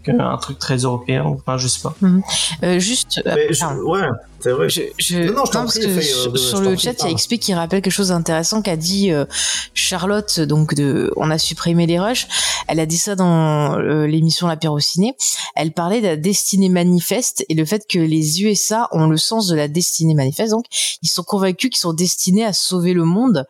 qu'un 0.03 0.35
truc 0.37 0.57
très 0.57 0.77
européen 0.77 1.23
enfin 1.25 1.57
je 1.57 1.67
sais 1.67 1.81
pas. 1.81 1.93
Euh, 2.63 2.79
juste, 2.79 3.21
euh, 3.27 3.33
Mais 3.35 3.53
je- 3.53 3.65
ouais, 3.83 4.07
c'est 4.41 4.51
vrai. 4.51 4.69
Je, 4.69 4.81
je, 4.97 5.17
Non, 5.19 5.33
non, 5.33 5.45
je 5.45 5.51
t'en 5.51 5.61
parce 5.61 5.77
prie, 5.77 5.87
que 5.87 5.93
fais, 5.93 6.01
sur, 6.01 6.57
euh, 6.57 6.61
le 6.61 6.77
chat, 6.77 6.93
il 7.03 7.09
y 7.09 7.13
a. 7.13 7.15
XP 7.15 7.37
qui 7.37 7.53
rappelle 7.53 7.81
quelque 7.81 7.93
chose 7.93 8.09
d'intéressant 8.09 8.61
qu'a 8.61 8.75
dit 8.75 9.11
euh, 9.11 9.25
Charlotte, 9.73 10.39
donc 10.39 10.73
de 10.73 11.11
On 11.15 11.29
a 11.29 11.37
supprimé 11.37 11.85
les 11.85 11.99
rushs. 11.99 12.27
Elle 12.67 12.79
a 12.79 12.85
dit 12.85 12.97
ça 12.97 13.15
dans 13.15 13.77
euh, 13.77 14.07
l'émission 14.07 14.47
La 14.47 14.57
Ciné. 14.79 15.15
Elle 15.55 15.71
parlait 15.73 16.01
de 16.01 16.07
la 16.07 16.15
destinée 16.15 16.69
manifeste 16.69 17.45
et 17.49 17.53
le 17.53 17.65
fait 17.65 17.85
que 17.87 17.99
les 17.99 18.43
USA 18.43 18.87
ont 18.91 19.07
le 19.07 19.17
sens 19.17 19.47
de 19.47 19.55
la 19.55 19.67
destinée 19.67 20.15
manifeste. 20.15 20.51
Donc, 20.51 20.65
ils 21.01 21.09
sont 21.09 21.23
convaincus 21.23 21.69
qu'ils 21.69 21.79
sont 21.79 21.93
destinés 21.93 22.45
à 22.45 22.53
sauver 22.53 22.93
le 22.93 23.05
monde. 23.05 23.45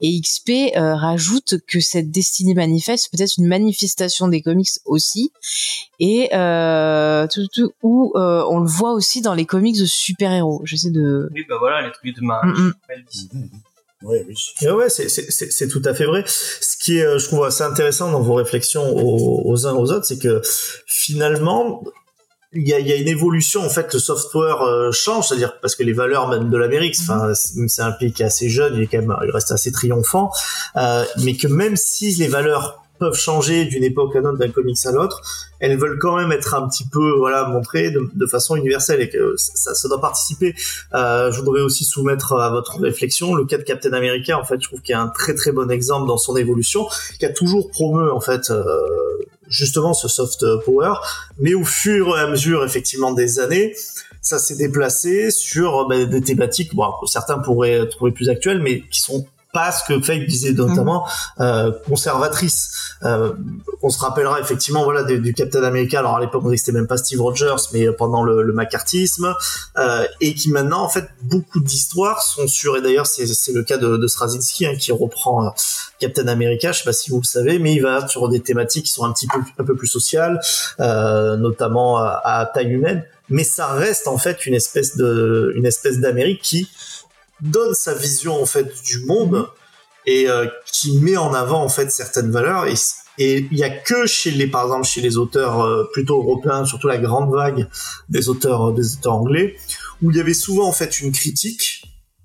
Et 0.00 0.20
XP 0.20 0.76
euh, 0.76 0.94
rajoute 0.94 1.56
que 1.66 1.80
cette 1.80 2.10
destinée 2.10 2.54
manifeste 2.54 3.10
peut 3.10 3.22
être 3.22 3.34
une 3.38 3.46
manifestation 3.46 4.28
des 4.28 4.42
comics 4.42 4.68
aussi 4.84 5.30
et 6.00 6.28
tout, 7.32 7.46
tout, 7.54 7.72
où 7.82 8.12
on 8.14 8.58
le 8.58 8.68
voit 8.68 8.92
aussi 8.92 9.20
dans 9.20 9.34
les 9.34 9.46
comics 9.46 9.78
de 9.78 9.86
super-héros. 10.34 10.62
J'essaie 10.64 10.90
de... 10.90 11.28
oui 11.34 11.44
bah 11.48 11.56
voilà 11.58 11.82
les 11.82 11.92
trucs 11.92 12.14
de 12.16 12.22
ma 12.22 12.40
Mm, 12.44 12.50
mm. 12.52 13.48
Oui, 14.06 14.18
oui. 14.28 14.34
Et 14.60 14.70
ouais, 14.70 14.90
c'est- 14.90 15.08
c'est 15.08 15.30
c'est- 15.30 15.50
c'est 15.50 15.68
tout 15.68 15.80
à 15.86 15.94
fait 15.94 16.04
vrai. 16.04 16.24
Ce 16.26 16.76
qui 16.76 16.98
est, 16.98 17.06
euh, 17.06 17.18
je 17.18 17.26
trouve, 17.26 17.42
assez 17.44 17.62
intéressant 17.64 18.10
dans 18.10 18.20
vos 18.20 18.34
réflexions 18.34 18.84
aux, 18.94 19.42
aux 19.50 19.66
uns 19.66 19.72
aux 19.74 19.90
autres, 19.92 20.04
c'est 20.04 20.18
que 20.18 20.42
finalement, 20.86 21.82
il 22.52 22.68
y 22.68 22.74
a, 22.74 22.78
il 22.80 22.86
y 22.86 22.92
a 22.92 22.96
une 22.96 23.08
évolution. 23.08 23.62
En 23.64 23.70
fait, 23.70 23.92
le 23.94 23.98
software 23.98 24.60
euh, 24.62 24.92
change, 24.92 25.28
c'est-à-dire 25.28 25.58
parce 25.60 25.74
que 25.74 25.82
les 25.82 25.94
valeurs 25.94 26.28
même 26.28 26.50
de 26.50 26.56
l'Amérique, 26.58 26.96
enfin, 27.00 27.32
c'est 27.34 27.66
c'est 27.68 27.82
un 27.82 27.92
pays 27.92 28.12
qui 28.12 28.22
est 28.22 28.26
assez 28.26 28.48
jeune, 28.50 28.74
il 28.76 28.82
est 28.82 28.86
quand 28.86 28.98
même, 29.00 29.16
il 29.24 29.30
reste 29.30 29.50
assez 29.52 29.72
triomphant, 29.72 30.30
euh, 30.76 31.04
mais 31.22 31.34
que 31.36 31.48
même 31.48 31.76
si 31.76 32.10
les 32.14 32.28
valeurs 32.28 32.83
peuvent 33.04 33.18
changer 33.18 33.66
d'une 33.66 33.84
époque 33.84 34.16
à 34.16 34.20
l'autre, 34.20 34.38
d'un 34.38 34.48
comics 34.48 34.86
à 34.86 34.92
l'autre, 34.92 35.20
elles 35.60 35.76
veulent 35.76 35.98
quand 35.98 36.16
même 36.16 36.32
être 36.32 36.54
un 36.54 36.66
petit 36.66 36.84
peu, 36.88 37.12
voilà, 37.18 37.46
montrées 37.48 37.90
de, 37.90 38.26
façon 38.26 38.56
universelle 38.56 39.02
et 39.02 39.10
que 39.10 39.34
ça, 39.36 39.88
doit 39.88 40.00
participer. 40.00 40.54
Euh, 40.94 41.30
je 41.30 41.40
voudrais 41.40 41.60
aussi 41.60 41.84
soumettre 41.84 42.32
à 42.32 42.50
votre 42.50 42.80
réflexion 42.80 43.34
le 43.34 43.44
cas 43.44 43.58
de 43.58 43.62
Captain 43.62 43.92
America. 43.92 44.38
En 44.38 44.44
fait, 44.44 44.60
je 44.60 44.68
trouve 44.68 44.80
qu'il 44.80 44.94
y 44.94 44.96
a 44.96 45.02
un 45.02 45.08
très 45.08 45.34
très 45.34 45.52
bon 45.52 45.70
exemple 45.70 46.08
dans 46.08 46.16
son 46.16 46.36
évolution, 46.36 46.86
qui 47.18 47.26
a 47.26 47.32
toujours 47.32 47.70
promu 47.70 48.08
en 48.08 48.20
fait 48.20 48.50
euh, 48.50 48.64
justement 49.48 49.92
ce 49.92 50.08
soft 50.08 50.42
power, 50.64 50.94
mais 51.38 51.52
au 51.52 51.64
fur 51.64 52.16
et 52.16 52.20
à 52.20 52.26
mesure 52.26 52.64
effectivement 52.64 53.12
des 53.12 53.38
années, 53.38 53.74
ça 54.22 54.38
s'est 54.38 54.56
déplacé 54.56 55.30
sur 55.30 55.86
bah, 55.86 56.06
des 56.06 56.22
thématiques, 56.22 56.74
bon, 56.74 56.90
certains 57.06 57.38
pourraient 57.38 57.86
trouver 57.88 58.12
plus 58.12 58.30
actuelles, 58.30 58.60
mais 58.60 58.80
qui 58.90 59.02
sont 59.02 59.26
pas 59.54 59.72
ce 59.72 59.82
que 59.88 59.98
Fake 60.00 60.26
disait 60.26 60.52
notamment 60.52 61.06
euh, 61.40 61.72
conservatrice. 61.88 62.94
Euh, 63.04 63.32
on 63.82 63.88
se 63.88 63.98
rappellera 63.98 64.40
effectivement 64.40 64.84
voilà 64.84 65.04
du, 65.04 65.20
du 65.20 65.32
Captain 65.32 65.62
America. 65.62 66.00
Alors 66.00 66.16
à 66.16 66.20
l'époque 66.20 66.42
on 66.44 66.54
c'était 66.56 66.72
même 66.72 66.86
pas 66.86 66.98
Steve 66.98 67.22
Rogers, 67.22 67.62
mais 67.72 67.90
pendant 67.92 68.22
le, 68.22 68.42
le 68.42 68.52
macartisme 68.52 69.34
euh, 69.78 70.04
et 70.20 70.34
qui 70.34 70.50
maintenant 70.50 70.82
en 70.82 70.88
fait 70.88 71.06
beaucoup 71.22 71.60
d'histoires 71.60 72.20
sont 72.22 72.48
sur 72.48 72.76
et 72.76 72.82
d'ailleurs 72.82 73.06
c'est 73.06 73.26
c'est 73.26 73.52
le 73.52 73.62
cas 73.62 73.78
de, 73.78 73.96
de 73.96 74.06
Straczynski 74.06 74.66
hein, 74.66 74.76
qui 74.78 74.92
reprend 74.92 75.46
euh, 75.46 75.50
Captain 76.00 76.28
America. 76.28 76.72
Je 76.72 76.78
sais 76.78 76.84
pas 76.84 76.92
si 76.92 77.10
vous 77.10 77.20
le 77.20 77.24
savez, 77.24 77.58
mais 77.58 77.74
il 77.74 77.82
va 77.82 78.06
sur 78.08 78.28
des 78.28 78.40
thématiques 78.40 78.86
qui 78.86 78.92
sont 78.92 79.04
un 79.04 79.12
petit 79.12 79.28
peu 79.28 79.38
un 79.58 79.64
peu 79.64 79.76
plus 79.76 79.86
sociales, 79.86 80.40
euh, 80.80 81.36
notamment 81.36 81.98
à, 81.98 82.20
à 82.24 82.46
taille 82.46 82.72
humaine. 82.72 83.04
Mais 83.30 83.44
ça 83.44 83.68
reste 83.68 84.06
en 84.06 84.18
fait 84.18 84.44
une 84.44 84.54
espèce 84.54 84.96
de 84.96 85.52
une 85.56 85.64
espèce 85.66 85.98
d'Amérique 85.98 86.42
qui 86.42 86.68
donne 87.40 87.74
sa 87.74 87.94
vision 87.94 88.40
en 88.40 88.46
fait 88.46 88.72
du 88.84 89.04
monde 89.06 89.48
et 90.06 90.28
euh, 90.28 90.46
qui 90.66 90.98
met 90.98 91.16
en 91.16 91.32
avant 91.34 91.62
en 91.62 91.68
fait 91.68 91.90
certaines 91.90 92.30
valeurs. 92.30 92.66
Et 92.66 92.74
et 93.18 93.46
il 93.50 93.58
y 93.58 93.62
a 93.62 93.70
que 93.70 94.06
chez 94.06 94.30
les 94.30 94.46
par 94.46 94.64
exemple 94.64 94.86
chez 94.86 95.00
les 95.00 95.16
auteurs 95.16 95.60
euh, 95.62 95.88
plutôt 95.92 96.20
européens 96.20 96.64
surtout 96.64 96.88
la 96.88 96.98
grande 96.98 97.32
vague 97.32 97.68
des 98.08 98.28
auteurs 98.28 98.72
des 98.72 98.96
auteurs 98.96 99.14
anglais 99.14 99.56
où 100.02 100.10
il 100.10 100.16
y 100.16 100.20
avait 100.20 100.34
souvent 100.34 100.66
en 100.66 100.72
fait 100.72 101.00
une 101.00 101.12
critique 101.12 101.84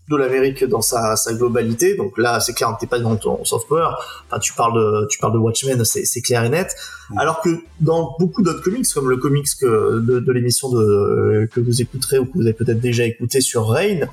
de 0.10 0.16
l'Amérique 0.16 0.64
dans 0.64 0.82
sa, 0.82 1.16
sa 1.16 1.34
globalité. 1.34 1.95
Donc 1.95 2.18
là 2.18 2.39
c'est 2.39 2.53
clair 2.53 2.76
t'es 2.80 2.88
pas 2.88 2.97
dans 2.97 3.16
ton 3.16 3.45
software. 3.45 3.95
Enfin 4.26 4.39
tu 4.39 4.53
parles 4.53 4.74
de 4.74 5.07
tu 5.07 5.20
parles 5.20 5.34
de 5.34 5.38
Watchmen 5.38 5.86
c'est 5.86 6.22
clair 6.22 6.43
et 6.43 6.49
net. 6.49 6.76
Alors 7.18 7.41
que 7.41 7.49
dans 7.80 8.16
beaucoup 8.18 8.41
d'autres 8.41 8.64
comics 8.64 8.88
comme 8.91 9.10
le 9.10 9.18
comics 9.18 9.47
que 9.62 9.99
de, 9.99 10.20
de 10.20 10.32
l'émission 10.32 10.70
de 10.70 11.47
que 11.53 11.60
vous 11.60 11.82
écouterez 11.84 12.18
ou 12.18 12.26
que 12.26 12.34
vous 12.34 12.41
avez 12.41 12.53
peut-être 12.53 12.80
déjà 12.80 13.03
écouté 13.03 13.41
sur 13.41 13.68
Rain 13.68 14.07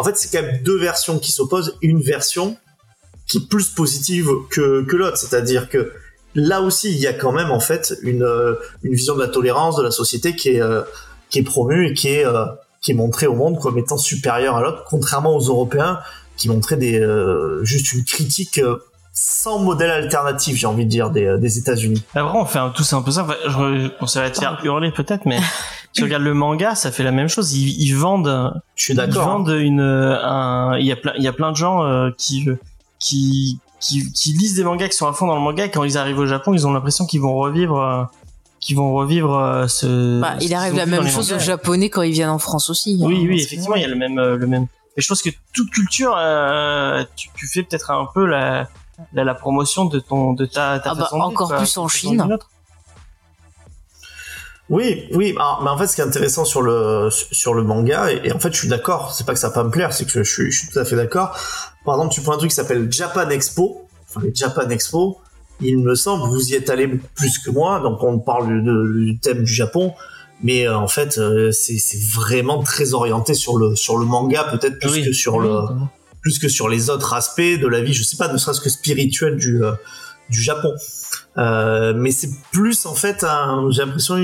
en 0.00 0.04
fait, 0.04 0.16
c'est 0.16 0.30
quand 0.30 0.42
même 0.42 0.62
deux 0.62 0.78
versions 0.78 1.18
qui 1.18 1.30
s'opposent. 1.30 1.76
Une 1.82 2.00
version 2.00 2.56
qui 3.28 3.36
est 3.36 3.48
plus 3.48 3.68
positive 3.68 4.28
que, 4.48 4.82
que 4.82 4.96
l'autre. 4.96 5.18
C'est-à-dire 5.18 5.68
que 5.68 5.92
là 6.34 6.62
aussi, 6.62 6.90
il 6.90 6.98
y 6.98 7.06
a 7.06 7.12
quand 7.12 7.32
même, 7.32 7.50
en 7.50 7.60
fait, 7.60 7.94
une, 8.02 8.22
euh, 8.22 8.54
une 8.82 8.94
vision 8.94 9.14
de 9.14 9.20
la 9.20 9.28
tolérance 9.28 9.76
de 9.76 9.82
la 9.82 9.90
société 9.90 10.34
qui 10.34 10.50
est, 10.50 10.62
euh, 10.62 10.80
qui 11.28 11.40
est 11.40 11.42
promue 11.42 11.90
et 11.90 11.92
qui 11.92 12.08
est, 12.08 12.24
euh, 12.24 12.46
qui 12.80 12.92
est 12.92 12.94
montrée 12.94 13.26
au 13.26 13.34
monde 13.34 13.60
comme 13.60 13.76
étant 13.76 13.98
supérieure 13.98 14.56
à 14.56 14.62
l'autre, 14.62 14.84
contrairement 14.88 15.36
aux 15.36 15.42
Européens 15.42 16.00
qui 16.38 16.48
montraient 16.48 16.78
des, 16.78 16.98
euh, 16.98 17.62
juste 17.62 17.92
une 17.92 18.04
critique 18.04 18.58
sans 19.12 19.58
modèle 19.58 19.90
alternatif, 19.90 20.56
j'ai 20.56 20.66
envie 20.66 20.86
de 20.86 20.90
dire, 20.90 21.10
des, 21.10 21.36
des 21.38 21.58
États-Unis. 21.58 22.02
Là, 22.14 22.22
vraiment, 22.22 22.40
on 22.40 22.46
fait 22.46 22.58
un, 22.58 22.70
tous 22.70 22.90
un 22.94 23.02
peu 23.02 23.10
ça. 23.10 23.24
Enfin, 23.24 23.34
je, 23.46 23.90
on 24.00 24.06
ça 24.06 24.22
va 24.22 24.30
te 24.30 24.38
faire 24.38 24.58
hurler 24.64 24.92
peut-être, 24.92 25.26
mais 25.26 25.38
tu 25.92 26.04
regardes 26.04 26.22
le 26.22 26.34
manga, 26.34 26.74
ça 26.74 26.92
fait 26.92 27.02
la 27.02 27.10
même 27.12 27.28
chose. 27.28 27.52
Ils, 27.52 27.80
ils 27.82 27.94
vendent, 27.96 28.52
Je 28.76 28.84
suis 28.84 28.92
ils 28.92 28.96
d'accord. 28.96 29.22
hein. 29.22 29.26
vendent 29.38 29.56
une, 29.60 29.80
un, 29.80 30.76
il 30.78 30.86
y 30.86 30.92
a 30.92 30.96
plein, 30.96 31.12
il 31.16 31.22
y 31.24 31.28
a 31.28 31.32
plein 31.32 31.50
de 31.50 31.56
gens 31.56 31.82
euh, 31.84 32.10
qui, 32.16 32.48
qui, 32.98 33.58
qui, 33.80 34.12
qui 34.12 34.32
lisent 34.32 34.54
des 34.54 34.64
mangas 34.64 34.88
qui 34.88 34.96
sont 34.96 35.08
à 35.08 35.12
fond 35.12 35.26
dans 35.26 35.34
le 35.34 35.40
manga 35.42 35.64
et 35.64 35.70
quand 35.70 35.84
ils 35.84 35.98
arrivent 35.98 36.18
au 36.18 36.26
Japon, 36.26 36.52
ils 36.54 36.66
ont 36.66 36.72
l'impression 36.72 37.06
qu'ils 37.06 37.20
vont 37.20 37.34
revivre 37.34 37.80
euh, 37.80 38.04
qui 38.60 38.74
vont 38.74 38.92
revivre 38.92 39.34
euh, 39.36 39.66
ce. 39.68 40.20
Bah, 40.20 40.34
ce 40.38 40.44
il 40.44 40.48
qu'ils 40.48 40.54
arrive 40.54 40.76
la 40.76 40.86
même 40.86 41.08
chose 41.08 41.32
aux. 41.32 41.38
Japonais 41.38 41.88
quand 41.90 42.02
ils 42.02 42.12
viennent 42.12 42.28
en 42.28 42.38
France 42.38 42.68
aussi. 42.70 42.98
hein. 43.02 43.06
Oui, 43.06 43.26
oui, 43.28 43.40
effectivement, 43.40 43.74
il 43.76 43.82
y 43.82 43.86
a 43.86 43.88
le 43.88 43.96
même, 43.96 44.16
le 44.16 44.46
même. 44.46 44.66
Mais 44.96 45.02
je 45.02 45.08
pense 45.08 45.22
que 45.22 45.30
toute 45.54 45.70
culture, 45.70 46.14
euh, 46.18 47.04
tu, 47.16 47.28
tu 47.36 47.46
fais 47.46 47.62
peut-être 47.62 47.90
un 47.90 48.06
peu 48.12 48.26
la, 48.26 48.68
la, 49.14 49.24
la 49.24 49.34
promotion 49.34 49.86
de 49.86 49.98
ton, 50.00 50.34
de 50.34 50.44
ta, 50.46 50.78
ta 50.78 50.90
Ah 50.90 50.94
bah, 50.94 51.04
façon 51.04 51.20
encore 51.20 51.56
plus 51.56 51.76
en 51.78 51.88
Chine. 51.88 52.38
Oui, 54.70 55.08
oui, 55.14 55.34
ah, 55.38 55.58
mais 55.62 55.68
en 55.68 55.76
fait, 55.76 55.88
ce 55.88 55.96
qui 55.96 56.00
est 56.00 56.04
intéressant 56.04 56.44
sur 56.44 56.62
le 56.62 57.08
sur 57.10 57.54
le 57.54 57.64
manga, 57.64 58.10
et, 58.12 58.20
et 58.24 58.32
en 58.32 58.38
fait, 58.38 58.52
je 58.52 58.58
suis 58.58 58.68
d'accord. 58.68 59.12
C'est 59.12 59.26
pas 59.26 59.34
que 59.34 59.38
ça 59.40 59.48
va 59.48 59.54
pas 59.54 59.64
me 59.64 59.70
plaire, 59.70 59.92
c'est 59.92 60.04
que 60.06 60.22
je, 60.22 60.32
suis- 60.32 60.50
je 60.52 60.58
suis 60.60 60.68
tout 60.68 60.78
à 60.78 60.84
fait 60.84 60.94
d'accord. 60.96 61.36
Par 61.84 61.96
exemple, 61.96 62.14
tu 62.14 62.20
prends 62.20 62.34
un 62.34 62.38
truc 62.38 62.50
qui 62.50 62.54
s'appelle 62.56 62.86
Japan 62.90 63.28
Expo, 63.30 63.88
enfin 64.08 64.20
les 64.24 64.32
Japan 64.34 64.68
Expo. 64.70 65.18
Il 65.60 65.78
me 65.80 65.94
semble, 65.94 66.28
vous 66.28 66.50
y 66.50 66.54
êtes 66.54 66.70
allé 66.70 66.86
plus 66.86 67.38
que 67.40 67.50
moi, 67.50 67.80
donc 67.80 68.02
on 68.04 68.18
parle 68.20 68.62
de- 68.64 68.92
du 69.04 69.18
thème 69.18 69.42
du 69.42 69.52
Japon, 69.52 69.92
mais 70.42 70.66
euh, 70.68 70.76
en 70.78 70.88
fait, 70.88 71.18
euh, 71.18 71.50
c'est 71.50 71.82
vraiment 72.14 72.62
très 72.62 72.94
orienté 72.94 73.34
sur 73.34 73.58
le 73.58 73.74
sur 73.74 73.96
le 73.98 74.06
manga, 74.06 74.44
peut-être 74.44 74.78
plus 74.78 74.92
Oui. 74.92 75.04
que 75.04 75.12
sur 75.12 75.34
Oui, 75.34 75.46
le 75.48 75.62
plus 76.22 76.38
que 76.38 76.48
sur 76.48 76.68
les 76.68 76.90
autres 76.90 77.12
aspects 77.14 77.40
de 77.40 77.66
la 77.66 77.80
vie, 77.80 77.92
je 77.92 78.04
sais 78.04 78.16
pas, 78.16 78.28
ne 78.32 78.38
serait-ce 78.38 78.60
que 78.60 78.70
spirituel 78.70 79.36
du 79.36 79.64
euh, 79.64 79.72
du 80.30 80.40
Japon. 80.40 80.72
Mais 81.36 82.12
c'est 82.12 82.30
plus 82.52 82.86
en 82.86 82.94
fait, 82.94 83.26
j'ai 83.70 83.82
l'impression 83.82 84.16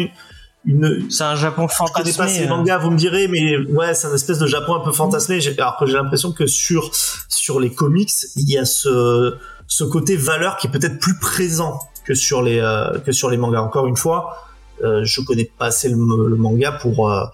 une, 0.66 1.06
C'est 1.10 1.24
un 1.24 1.36
Japon 1.36 1.66
je 1.70 1.78
connais 1.92 2.10
pas 2.12 2.26
fantasmé. 2.26 2.28
ces 2.28 2.44
euh, 2.46 2.48
mangas, 2.48 2.78
vous 2.78 2.90
me 2.90 2.96
direz, 2.96 3.28
mais 3.28 3.56
ouais, 3.72 3.94
c'est 3.94 4.08
un 4.08 4.14
espèce 4.14 4.38
de 4.38 4.46
Japon 4.46 4.74
un 4.74 4.80
peu 4.80 4.92
fantasmé. 4.92 5.38
Alors 5.58 5.76
que 5.78 5.86
j'ai 5.86 5.94
l'impression 5.94 6.32
que 6.32 6.46
sur 6.46 6.90
sur 7.28 7.60
les 7.60 7.70
comics, 7.70 8.12
il 8.34 8.50
y 8.50 8.58
a 8.58 8.64
ce 8.64 9.36
ce 9.68 9.84
côté 9.84 10.16
valeur 10.16 10.56
qui 10.56 10.66
est 10.66 10.70
peut-être 10.70 10.98
plus 10.98 11.18
présent 11.18 11.80
que 12.04 12.14
sur 12.14 12.42
les 12.42 12.60
euh, 12.60 12.98
que 13.00 13.12
sur 13.12 13.30
les 13.30 13.36
mangas. 13.36 13.60
Encore 13.60 13.86
une 13.86 13.96
fois, 13.96 14.46
euh, 14.82 15.04
je 15.04 15.20
connais 15.20 15.50
pas 15.58 15.66
assez 15.66 15.88
le, 15.88 15.96
le 15.96 16.36
manga 16.36 16.72
pour 16.72 17.10
euh, 17.10 17.24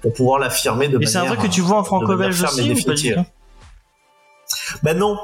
pour 0.00 0.12
pouvoir 0.12 0.38
l'affirmer 0.38 0.88
de 0.88 1.00
Et 1.00 1.06
c'est 1.06 1.18
un 1.18 1.26
truc 1.26 1.40
que 1.40 1.46
tu 1.46 1.60
vois 1.60 1.78
en 1.78 1.84
franco-belge 1.84 2.42
aussi 2.42 2.54
ou 2.54 2.56
pas 2.56 2.62
du 2.62 2.74
définitive. 2.74 3.14
tout? 3.16 3.24
Ben 4.82 4.96
non, 4.96 5.18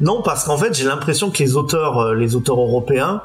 non 0.00 0.22
parce 0.22 0.44
qu'en 0.44 0.58
fait 0.58 0.74
j'ai 0.74 0.84
l'impression 0.84 1.30
que 1.30 1.38
les 1.38 1.56
auteurs, 1.56 2.14
les 2.14 2.36
auteurs 2.36 2.60
européens 2.60 3.22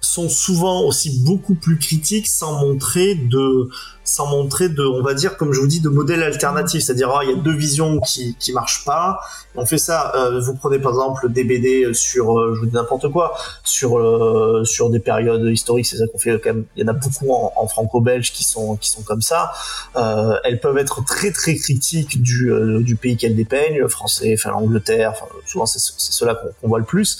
sont 0.00 0.28
souvent 0.28 0.82
aussi 0.82 1.20
beaucoup 1.24 1.54
plus 1.54 1.78
critiques 1.78 2.26
sans 2.26 2.60
montrer 2.60 3.14
de, 3.14 3.68
sans 4.02 4.26
montrer 4.26 4.68
de, 4.68 4.82
on 4.82 5.02
va 5.02 5.14
dire 5.14 5.36
comme 5.36 5.52
je 5.52 5.60
vous 5.60 5.66
dis, 5.66 5.80
de 5.80 5.88
modèles 5.90 6.22
alternatifs. 6.22 6.84
C'est-à-dire 6.84 7.10
ah, 7.10 7.22
il 7.22 7.30
y 7.30 7.32
a 7.32 7.36
deux 7.36 7.54
visions 7.54 8.00
qui 8.00 8.34
qui 8.38 8.52
marchent 8.52 8.84
pas. 8.84 9.20
On 9.56 9.66
fait 9.66 9.78
ça. 9.78 10.12
euh, 10.16 10.40
vous 10.40 10.54
prenez 10.54 10.78
par 10.78 10.92
exemple 10.92 11.28
des 11.30 11.92
sur, 11.92 12.38
euh, 12.38 12.54
je 12.54 12.60
vous 12.60 12.66
dis 12.66 12.74
n'importe 12.74 13.10
quoi, 13.10 13.36
sur 13.64 13.98
euh, 13.98 14.64
sur 14.64 14.88
des 14.90 15.00
périodes 15.00 15.44
historiques. 15.44 15.86
C'est 15.86 15.98
ça 15.98 16.06
qu'on 16.06 16.18
fait 16.18 16.40
quand 16.42 16.54
même. 16.54 16.64
Il 16.76 16.82
y 16.82 16.84
en 16.84 16.88
a 16.88 16.92
beaucoup 16.94 17.32
en, 17.32 17.52
en 17.56 17.66
franco-belge 17.66 18.32
qui 18.32 18.44
sont 18.44 18.76
qui 18.76 18.88
sont 18.88 19.02
comme 19.02 19.22
ça. 19.22 19.52
Euh, 19.96 20.36
elles 20.44 20.60
peuvent 20.60 20.78
être 20.78 21.04
très 21.04 21.30
très 21.30 21.54
critiques 21.56 22.22
du, 22.22 22.50
euh, 22.50 22.80
du 22.80 22.96
pays 22.96 23.16
qu'elles 23.16 23.36
dépeignent, 23.36 23.78
le 23.78 23.88
français, 23.88 24.34
enfin 24.38 24.50
l'Angleterre, 24.50 25.14
souvent 25.46 25.66
c'est 25.66 25.78
cela 25.78 26.34
qu'on 26.34 26.48
qu'on 26.60 26.68
voit 26.68 26.78
le 26.78 26.84
plus. 26.84 27.18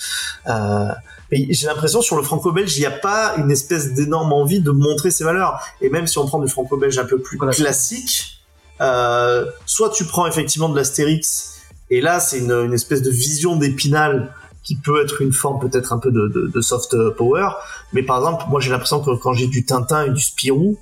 Mais 1.31 1.47
j'ai 1.51 1.67
l'impression 1.67 2.03
sur 2.03 2.17
le 2.17 2.23
franco-belge, 2.23 2.77
il 2.77 2.81
n'y 2.81 2.87
a 2.87 2.91
pas 2.91 3.35
une 3.37 3.51
espèce 3.51 3.95
d'énorme 3.95 4.33
envie 4.33 4.61
de 4.61 4.71
montrer 4.71 5.11
ses 5.11 5.25
valeurs. 5.25 5.61
Et 5.81 5.89
même 5.89 6.07
si 6.07 6.19
on 6.19 6.27
prend 6.27 6.39
du 6.41 6.49
franco-belge 6.49 6.99
un 6.99 7.05
peu 7.05 7.19
plus 7.21 7.37
Voilà. 7.39 7.53
classique, 7.53 8.43
euh, 8.81 9.47
soit 9.67 9.91
tu 9.91 10.05
prends 10.05 10.27
effectivement 10.27 10.69
de 10.69 10.77
l'Astérix, 10.77 11.59
et 11.91 12.01
là 12.01 12.19
c'est 12.21 12.39
une, 12.39 12.53
une 12.53 12.73
espèce 12.73 13.03
de 13.03 13.11
vision 13.11 13.57
d'Épinal 13.57 14.35
qui 14.63 14.77
peut 14.77 15.03
être 15.03 15.23
une 15.23 15.33
forme 15.33 15.59
peut-être 15.61 15.93
un 15.93 15.99
peu 15.99 16.11
de, 16.11 16.29
de, 16.29 16.47
de 16.49 16.61
soft 16.61 16.97
power. 17.17 17.49
Mais 17.93 18.03
par 18.03 18.19
exemple, 18.19 18.45
moi 18.49 18.61
j'ai 18.61 18.71
l'impression 18.71 19.01
que 19.01 19.13
quand 19.17 19.33
j'ai 19.33 19.47
du 19.47 19.65
Tintin 19.65 20.05
et 20.07 20.11
du 20.11 20.21
Spirou, 20.21 20.79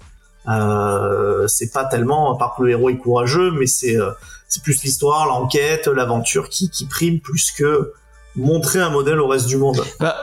euh, 0.48 1.46
c'est 1.46 1.72
pas 1.72 1.84
tellement, 1.84 2.34
à 2.34 2.38
part 2.38 2.54
que 2.56 2.62
le 2.62 2.70
héros 2.70 2.88
est 2.90 2.96
courageux, 2.96 3.50
mais 3.50 3.66
c'est 3.66 3.96
euh, 3.96 4.10
c'est 4.48 4.62
plus 4.62 4.82
l'histoire, 4.82 5.26
l'enquête, 5.26 5.88
l'aventure 5.88 6.48
qui, 6.48 6.70
qui 6.70 6.86
prime 6.86 7.20
plus 7.20 7.50
que 7.52 7.92
montrer 8.34 8.78
un 8.80 8.88
modèle 8.90 9.20
au 9.20 9.26
reste 9.28 9.46
du 9.46 9.58
monde. 9.58 9.84
Bah, 10.00 10.16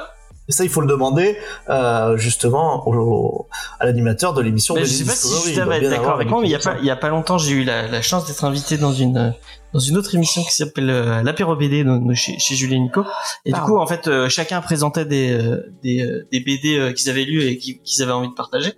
Et 0.48 0.52
ça, 0.52 0.64
il 0.64 0.70
faut 0.70 0.82
le 0.82 0.88
demander 0.88 1.38
euh, 1.70 2.18
justement 2.18 2.88
au, 2.88 3.48
à 3.80 3.86
l'animateur 3.86 4.34
de 4.34 4.42
l'émission. 4.42 4.76
Je 4.78 4.84
sais 4.86 5.06
pas 5.06 5.14
si 5.14 5.54
bien 5.54 5.66
d'accord 5.90 6.14
avec 6.14 6.30
moi, 6.30 6.40
mais 6.42 6.48
il 6.48 6.52
y 6.52 6.56
a 6.56 6.60
pas, 6.60 6.76
il 6.80 6.86
y 6.86 6.92
a 6.92 6.96
pas 6.96 7.10
longtemps, 7.10 7.38
j'ai 7.38 7.54
eu 7.54 7.64
la, 7.64 7.88
la 7.88 8.02
chance 8.02 8.28
d'être 8.28 8.44
invité 8.44 8.78
dans 8.78 8.94
une, 8.94 9.34
dans 9.76 9.82
une 9.82 9.98
autre 9.98 10.16
émission 10.16 10.42
qui 10.42 10.54
s'appelle 10.54 10.90
euh, 10.90 11.22
l'apéro 11.22 11.54
BD 11.58 11.84
donc, 11.84 12.14
chez, 12.14 12.40
chez 12.40 12.56
Julien 12.56 12.80
Nico. 12.80 13.04
Et 13.44 13.52
Pardon. 13.52 13.66
du 13.66 13.72
coup, 13.74 13.78
en 13.78 13.86
fait, 13.86 14.08
euh, 14.08 14.30
chacun 14.30 14.62
présentait 14.62 15.04
des, 15.04 15.32
euh, 15.34 15.70
des, 15.84 16.02
euh, 16.02 16.26
des 16.32 16.40
BD 16.40 16.78
euh, 16.78 16.94
qu'ils 16.94 17.10
avaient 17.10 17.26
lus 17.26 17.44
et 17.44 17.58
qui- 17.58 17.82
qu'ils 17.82 18.02
avaient 18.02 18.14
envie 18.14 18.30
de 18.30 18.34
partager. 18.34 18.72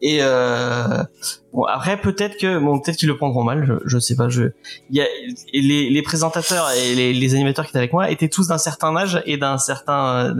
Et 0.00 0.18
euh, 0.20 1.04
bon, 1.52 1.62
après, 1.66 1.96
peut-être 2.00 2.36
que, 2.38 2.58
bon, 2.58 2.80
peut-être 2.80 2.96
qu'ils 2.96 3.06
le 3.08 3.16
prendront 3.16 3.44
mal, 3.44 3.64
je, 3.68 3.74
je 3.86 3.98
sais 4.00 4.16
pas. 4.16 4.28
Je, 4.28 4.42
il 4.90 4.96
y 4.96 5.00
a 5.00 5.06
les, 5.52 5.88
les 5.90 6.02
présentateurs 6.02 6.70
et 6.72 6.96
les, 6.96 7.12
les 7.14 7.34
animateurs 7.36 7.64
qui 7.64 7.70
étaient 7.70 7.78
avec 7.78 7.92
moi 7.92 8.10
étaient 8.10 8.28
tous 8.28 8.48
d'un 8.48 8.58
certain 8.58 8.96
âge 8.96 9.22
et 9.26 9.36
d'un 9.36 9.58
certain, 9.58 10.34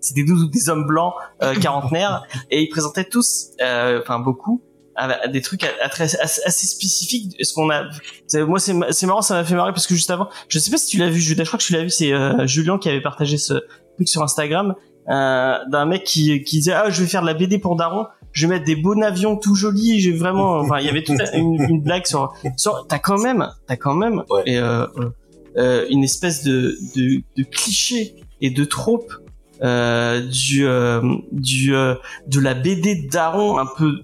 c'était 0.00 0.24
tous 0.24 0.48
des 0.48 0.68
hommes 0.68 0.86
blancs 0.86 1.12
euh, 1.42 1.56
quarantenaires 1.56 2.22
et 2.52 2.62
ils 2.62 2.68
présentaient 2.68 3.08
tous, 3.08 3.48
euh, 3.60 4.00
enfin 4.00 4.20
beaucoup, 4.20 4.62
à- 4.96 5.28
des 5.28 5.40
trucs 5.42 5.64
à- 5.64 5.68
à 5.82 5.88
très- 5.88 6.16
assez, 6.16 6.40
assez 6.44 6.66
spécifiques. 6.66 7.36
Ce 7.42 7.52
qu'on 7.54 7.70
a, 7.70 7.84
moi 8.46 8.58
c'est 8.58 8.72
ma- 8.74 8.92
c'est 8.92 9.06
marrant, 9.06 9.22
ça 9.22 9.34
m'a 9.34 9.44
fait 9.44 9.54
marrer 9.54 9.72
parce 9.72 9.86
que 9.86 9.94
juste 9.94 10.10
avant, 10.10 10.28
je 10.48 10.58
sais 10.58 10.70
pas 10.70 10.76
si 10.76 10.86
tu 10.88 10.98
l'as 10.98 11.08
vu, 11.10 11.20
Judas, 11.20 11.44
je 11.44 11.48
crois 11.48 11.58
que 11.58 11.64
tu 11.64 11.72
l'as 11.72 11.82
vu, 11.82 11.90
c'est 11.90 12.12
euh, 12.12 12.46
Julien 12.46 12.78
qui 12.78 12.88
avait 12.88 13.00
partagé 13.00 13.36
ce 13.38 13.54
truc 13.96 14.08
sur 14.08 14.22
Instagram 14.22 14.74
euh, 15.10 15.58
d'un 15.70 15.84
mec 15.84 16.04
qui, 16.04 16.42
qui 16.44 16.56
disait 16.58 16.72
ah 16.72 16.88
je 16.90 17.02
vais 17.02 17.08
faire 17.08 17.22
de 17.22 17.26
la 17.26 17.34
BD 17.34 17.58
pour 17.58 17.76
Daron, 17.76 18.06
je 18.32 18.46
vais 18.46 18.54
mettre 18.54 18.64
des 18.66 18.76
beaux 18.76 19.00
avions 19.02 19.36
tout 19.36 19.54
jolis, 19.54 20.00
j'ai 20.00 20.12
vraiment, 20.12 20.58
enfin 20.60 20.78
il 20.78 20.86
y 20.86 20.88
avait 20.88 21.02
toute 21.04 21.20
une, 21.34 21.60
une 21.68 21.80
blague 21.82 22.06
sur, 22.06 22.32
sur 22.56 22.86
t'as 22.88 22.98
quand 22.98 23.18
même, 23.18 23.48
t'as 23.66 23.76
quand 23.76 23.94
même 23.94 24.22
Ouais. 24.30 24.42
et, 24.46 24.58
euh, 24.58 24.86
euh, 25.56 25.86
une 25.90 26.02
espèce 26.02 26.42
de, 26.42 26.76
de, 26.96 27.22
de 27.36 27.42
cliché 27.44 28.16
et 28.40 28.50
de 28.50 28.64
trope 28.64 29.12
euh, 29.62 30.20
du 30.20 30.66
euh, 30.66 31.00
du 31.30 31.76
euh, 31.76 31.94
de 32.26 32.40
la 32.40 32.54
BD 32.54 32.96
de 33.04 33.08
Daron 33.08 33.58
un 33.58 33.66
peu 33.66 34.00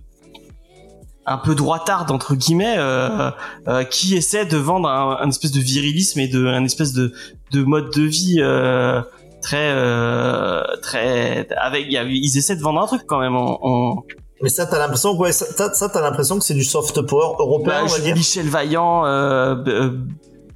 un 1.26 1.36
peu 1.38 1.54
droitarde 1.54 2.10
entre 2.10 2.34
guillemets 2.34 2.76
euh, 2.78 3.30
euh, 3.68 3.84
qui 3.84 4.16
essaie 4.16 4.46
de 4.46 4.56
vendre 4.56 4.88
un, 4.88 5.18
un 5.20 5.28
espèce 5.28 5.52
de 5.52 5.60
virilisme 5.60 6.18
et 6.20 6.28
de 6.28 6.46
un 6.46 6.64
espèce 6.64 6.92
de 6.92 7.12
de 7.52 7.62
mode 7.62 7.90
de 7.94 8.02
vie 8.02 8.36
euh, 8.40 9.02
très 9.42 9.70
euh, 9.72 10.62
très 10.82 11.46
avec 11.60 11.86
ils 11.90 12.38
essaient 12.38 12.56
de 12.56 12.62
vendre 12.62 12.80
un 12.82 12.86
truc 12.86 13.02
quand 13.06 13.18
même 13.20 13.36
en, 13.36 13.58
en 13.62 13.96
Mais 14.42 14.48
ça, 14.48 14.64
t'as 14.66 14.78
l'impression, 14.78 15.14
ouais, 15.18 15.32
ça, 15.32 15.72
ça, 15.74 15.88
t'as 15.90 16.00
l'impression 16.00 16.38
que 16.38 16.44
c'est 16.44 16.54
du 16.54 16.64
soft 16.64 17.02
power 17.02 17.34
européen, 17.38 17.74
bah, 17.74 17.80
on 17.84 17.86
va 17.86 17.96
je- 17.98 18.02
dire. 18.02 18.16
Michel 18.16 18.48
Vaillant 18.48 19.04
euh, 19.04 19.54
euh, 19.66 19.90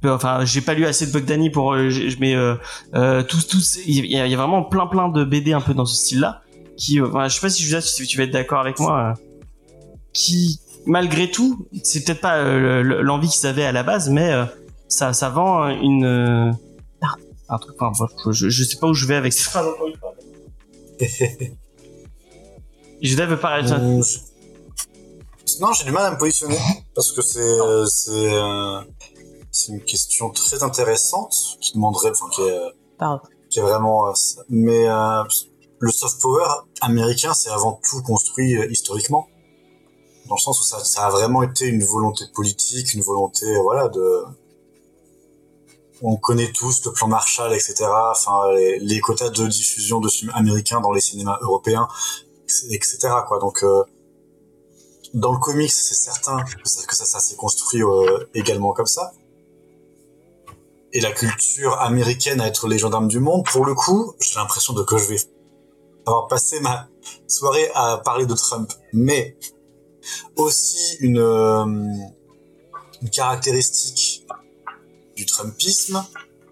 enfin 0.07 0.45
j'ai 0.45 0.61
pas 0.61 0.73
lu 0.73 0.85
assez 0.85 1.07
de 1.07 1.11
Bogdani 1.11 1.49
pour 1.51 1.75
je 1.77 1.89
je 2.09 2.19
mets 2.19 2.35
euh, 2.35 3.23
tous 3.23 3.47
tous 3.47 3.79
il 3.87 4.05
y, 4.11 4.19
a, 4.19 4.25
il 4.25 4.31
y 4.31 4.33
a 4.35 4.37
vraiment 4.37 4.63
plein 4.63 4.87
plein 4.87 5.09
de 5.09 5.23
BD 5.23 5.53
un 5.53 5.61
peu 5.61 5.73
dans 5.73 5.85
ce 5.85 5.95
style 5.95 6.19
là 6.19 6.41
qui 6.77 6.97
je 6.97 7.29
sais 7.29 7.41
pas 7.41 7.49
si 7.49 7.63
Judas 7.63 7.81
si 7.81 8.05
tu 8.05 8.17
vas 8.17 8.23
être 8.25 8.31
d'accord 8.31 8.59
avec 8.59 8.79
moi 8.79 8.99
euh, 9.17 9.21
qui 10.15 10.59
malgré 10.87 11.29
tout 11.29 11.67
c'est 11.83 12.03
peut-être 12.03 12.21
pas 12.21 12.37
euh, 12.37 12.81
le- 12.81 13.01
l'envie 13.03 13.27
qu'ils 13.29 13.45
avaient 13.47 13.65
à 13.65 13.71
la 13.71 13.83
base 13.83 14.09
mais 14.09 14.31
euh, 14.31 14.45
ça 14.87 15.13
ça 15.13 15.29
vend 15.29 15.67
une 15.67 16.05
euh, 16.05 16.51
un 17.49 17.57
truc 17.59 17.75
enfin 17.81 18.05
je, 18.31 18.49
je 18.49 18.63
sais 18.63 18.77
pas 18.77 18.87
où 18.87 18.93
je 18.95 19.05
vais 19.05 19.15
avec 19.15 19.31
cette 19.33 19.45
phrase 19.51 19.67
encore 19.67 19.87
une 19.87 19.97
fois. 19.97 20.13
Judas 23.01 23.25
veut 23.25 23.39
pas 23.39 23.61
je- 23.61 23.73
Non, 25.61 25.71
j'ai 25.73 25.83
du 25.85 25.91
mal 25.91 26.05
à 26.05 26.11
me 26.11 26.17
positionner 26.17 26.57
parce 26.95 27.11
que 27.11 27.21
c'est 27.21 27.57
c'est 27.87 28.33
euh, 28.33 28.79
une 29.69 29.81
question 29.81 30.29
très 30.31 30.63
intéressante 30.63 31.35
qui 31.61 31.73
demanderait, 31.73 32.11
enfin 32.11 32.27
qui 32.33 32.41
est, 32.41 32.59
Pardon. 32.97 33.21
qui 33.49 33.59
est 33.59 33.61
vraiment. 33.61 34.11
mais 34.49 34.87
euh, 34.87 35.23
le 35.79 35.91
soft 35.91 36.21
power 36.21 36.47
américain, 36.81 37.33
c'est 37.33 37.49
avant 37.49 37.79
tout 37.87 38.01
construit 38.01 38.55
historiquement, 38.71 39.27
dans 40.27 40.35
le 40.35 40.39
sens 40.39 40.59
où 40.59 40.63
ça, 40.63 40.83
ça 40.83 41.05
a 41.05 41.09
vraiment 41.09 41.43
été 41.43 41.65
une 41.65 41.83
volonté 41.83 42.25
politique, 42.33 42.93
une 42.93 43.01
volonté, 43.01 43.45
euh, 43.45 43.61
voilà, 43.61 43.89
de. 43.89 44.23
On 46.01 46.17
connaît 46.17 46.51
tous 46.51 46.83
le 46.85 46.91
plan 46.91 47.07
Marshall, 47.07 47.53
etc. 47.53 47.85
Enfin, 48.11 48.51
les, 48.53 48.99
quotas 48.99 49.29
de 49.29 49.47
diffusion 49.47 50.01
de 50.01 50.09
films 50.09 50.31
américains 50.35 50.81
dans 50.81 50.91
les 50.91 50.99
cinémas 50.99 51.37
européens, 51.41 51.87
etc. 52.69 52.97
Quoi. 53.27 53.39
Donc, 53.39 53.63
euh, 53.63 53.83
dans 55.13 55.31
le 55.31 55.39
comics, 55.39 55.71
c'est 55.71 55.95
certain 55.95 56.43
que 56.43 56.67
ça, 56.67 56.85
que 56.85 56.95
ça, 56.95 57.05
ça 57.05 57.19
s'est 57.19 57.37
construit 57.37 57.81
euh, 57.81 58.27
également 58.33 58.73
comme 58.73 58.85
ça. 58.85 59.13
Et 60.91 60.99
la 60.99 61.13
culture 61.13 61.79
américaine 61.79 62.41
à 62.41 62.47
être 62.47 62.67
les 62.67 62.77
gendarmes 62.77 63.07
du 63.07 63.19
monde, 63.19 63.45
pour 63.45 63.65
le 63.65 63.73
coup, 63.73 64.13
j'ai 64.19 64.35
l'impression 64.35 64.73
de 64.73 64.83
que 64.83 64.97
je 64.97 65.05
vais 65.05 65.19
avoir 66.05 66.27
passé 66.27 66.59
ma 66.59 66.87
soirée 67.27 67.69
à 67.73 68.01
parler 68.03 68.25
de 68.25 68.33
Trump. 68.33 68.71
Mais 68.91 69.37
aussi 70.35 70.97
une, 70.99 71.19
euh, 71.19 71.65
une 73.01 73.09
caractéristique 73.11 74.25
du 75.15 75.25
Trumpisme, 75.25 76.03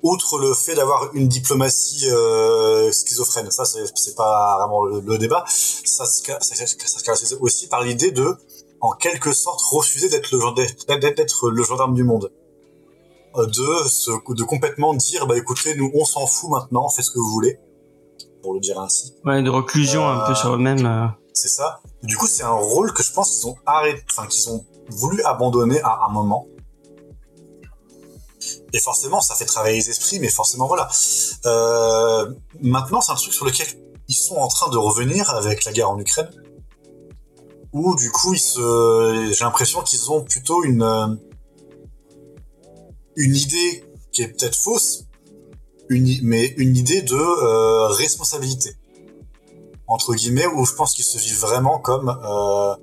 outre 0.01 0.37
le 0.39 0.53
fait 0.53 0.75
d'avoir 0.75 1.09
une 1.13 1.27
diplomatie 1.27 2.09
euh, 2.09 2.91
schizophrène, 2.91 3.49
ça 3.51 3.63
c'est 3.65 4.15
pas 4.15 4.57
vraiment 4.59 4.83
le, 4.85 4.99
le 4.99 5.17
débat, 5.17 5.43
ça 5.47 6.05
se, 6.05 6.21
caractérise 6.23 7.37
aussi 7.39 7.67
par 7.67 7.83
l'idée 7.83 8.11
de, 8.11 8.35
en 8.81 8.91
quelque 8.91 9.31
sorte, 9.31 9.61
refuser 9.61 10.09
d'être 10.09 10.31
le, 10.31 11.49
le 11.51 11.63
gendarme 11.63 11.93
du 11.93 12.03
monde. 12.03 12.31
Euh, 13.35 13.45
De, 13.47 13.87
se, 13.87 14.11
de 14.11 14.43
complètement 14.43 14.93
dire, 14.93 15.25
bah 15.25 15.37
écoutez, 15.37 15.73
nous 15.75 15.89
on 15.95 16.05
s'en 16.05 16.27
fout 16.27 16.49
maintenant, 16.51 16.87
faites 16.89 17.05
ce 17.05 17.11
que 17.11 17.19
vous 17.19 17.31
voulez, 17.31 17.57
pour 18.43 18.53
le 18.53 18.59
dire 18.59 18.79
ainsi. 18.79 19.13
Ouais, 19.25 19.41
de 19.41 19.49
reclusion 19.49 20.07
un 20.07 20.27
peu 20.27 20.35
sur 20.35 20.53
eux-mêmes. 20.53 20.85
euh. 20.85 21.07
C'est 21.43 21.49
ça. 21.49 21.81
Du 22.03 22.15
coup, 22.15 22.25
c'est 22.25 22.43
un 22.43 22.53
rôle 22.53 22.93
que 22.93 23.03
je 23.03 23.11
pense 23.11 23.35
qu'ils 23.35 23.47
ont 23.47 23.57
arrêté, 23.65 24.01
enfin 24.09 24.27
qu'ils 24.27 24.49
ont 24.49 24.65
voulu 24.87 25.21
abandonner 25.23 25.81
à 25.81 26.05
un 26.07 26.09
moment. 26.09 26.47
Et 28.71 28.79
forcément, 28.79 29.19
ça 29.19 29.35
fait 29.35 29.43
travailler 29.43 29.75
les 29.75 29.89
esprits, 29.89 30.19
mais 30.21 30.29
forcément, 30.29 30.67
voilà. 30.67 30.89
Euh, 31.45 32.33
maintenant, 32.61 33.01
c'est 33.01 33.11
un 33.11 33.15
truc 33.15 33.33
sur 33.33 33.43
lequel 33.43 33.67
ils 34.07 34.15
sont 34.15 34.37
en 34.37 34.47
train 34.47 34.69
de 34.69 34.77
revenir 34.77 35.31
avec 35.31 35.65
la 35.65 35.73
guerre 35.73 35.89
en 35.89 35.99
Ukraine. 35.99 36.31
Où, 37.73 37.93
du 37.97 38.09
coup, 38.09 38.33
j'ai 38.35 39.43
l'impression 39.43 39.81
qu'ils 39.81 40.09
ont 40.11 40.23
plutôt 40.23 40.63
une, 40.63 40.81
euh, 40.81 41.07
une 43.17 43.35
idée 43.35 43.83
qui 44.13 44.21
est 44.21 44.29
peut-être 44.29 44.55
fausse, 44.55 45.07
mais 45.89 46.53
une 46.55 46.77
idée 46.77 47.01
de 47.01 47.17
euh, 47.17 47.87
responsabilité 47.87 48.77
entre 49.87 50.13
guillemets, 50.13 50.47
où 50.47 50.65
je 50.65 50.73
pense 50.73 50.93
qu'ils 50.93 51.05
se 51.05 51.17
vivent 51.17 51.39
vraiment 51.39 51.79
comme 51.79 52.09
euh, 52.09 52.75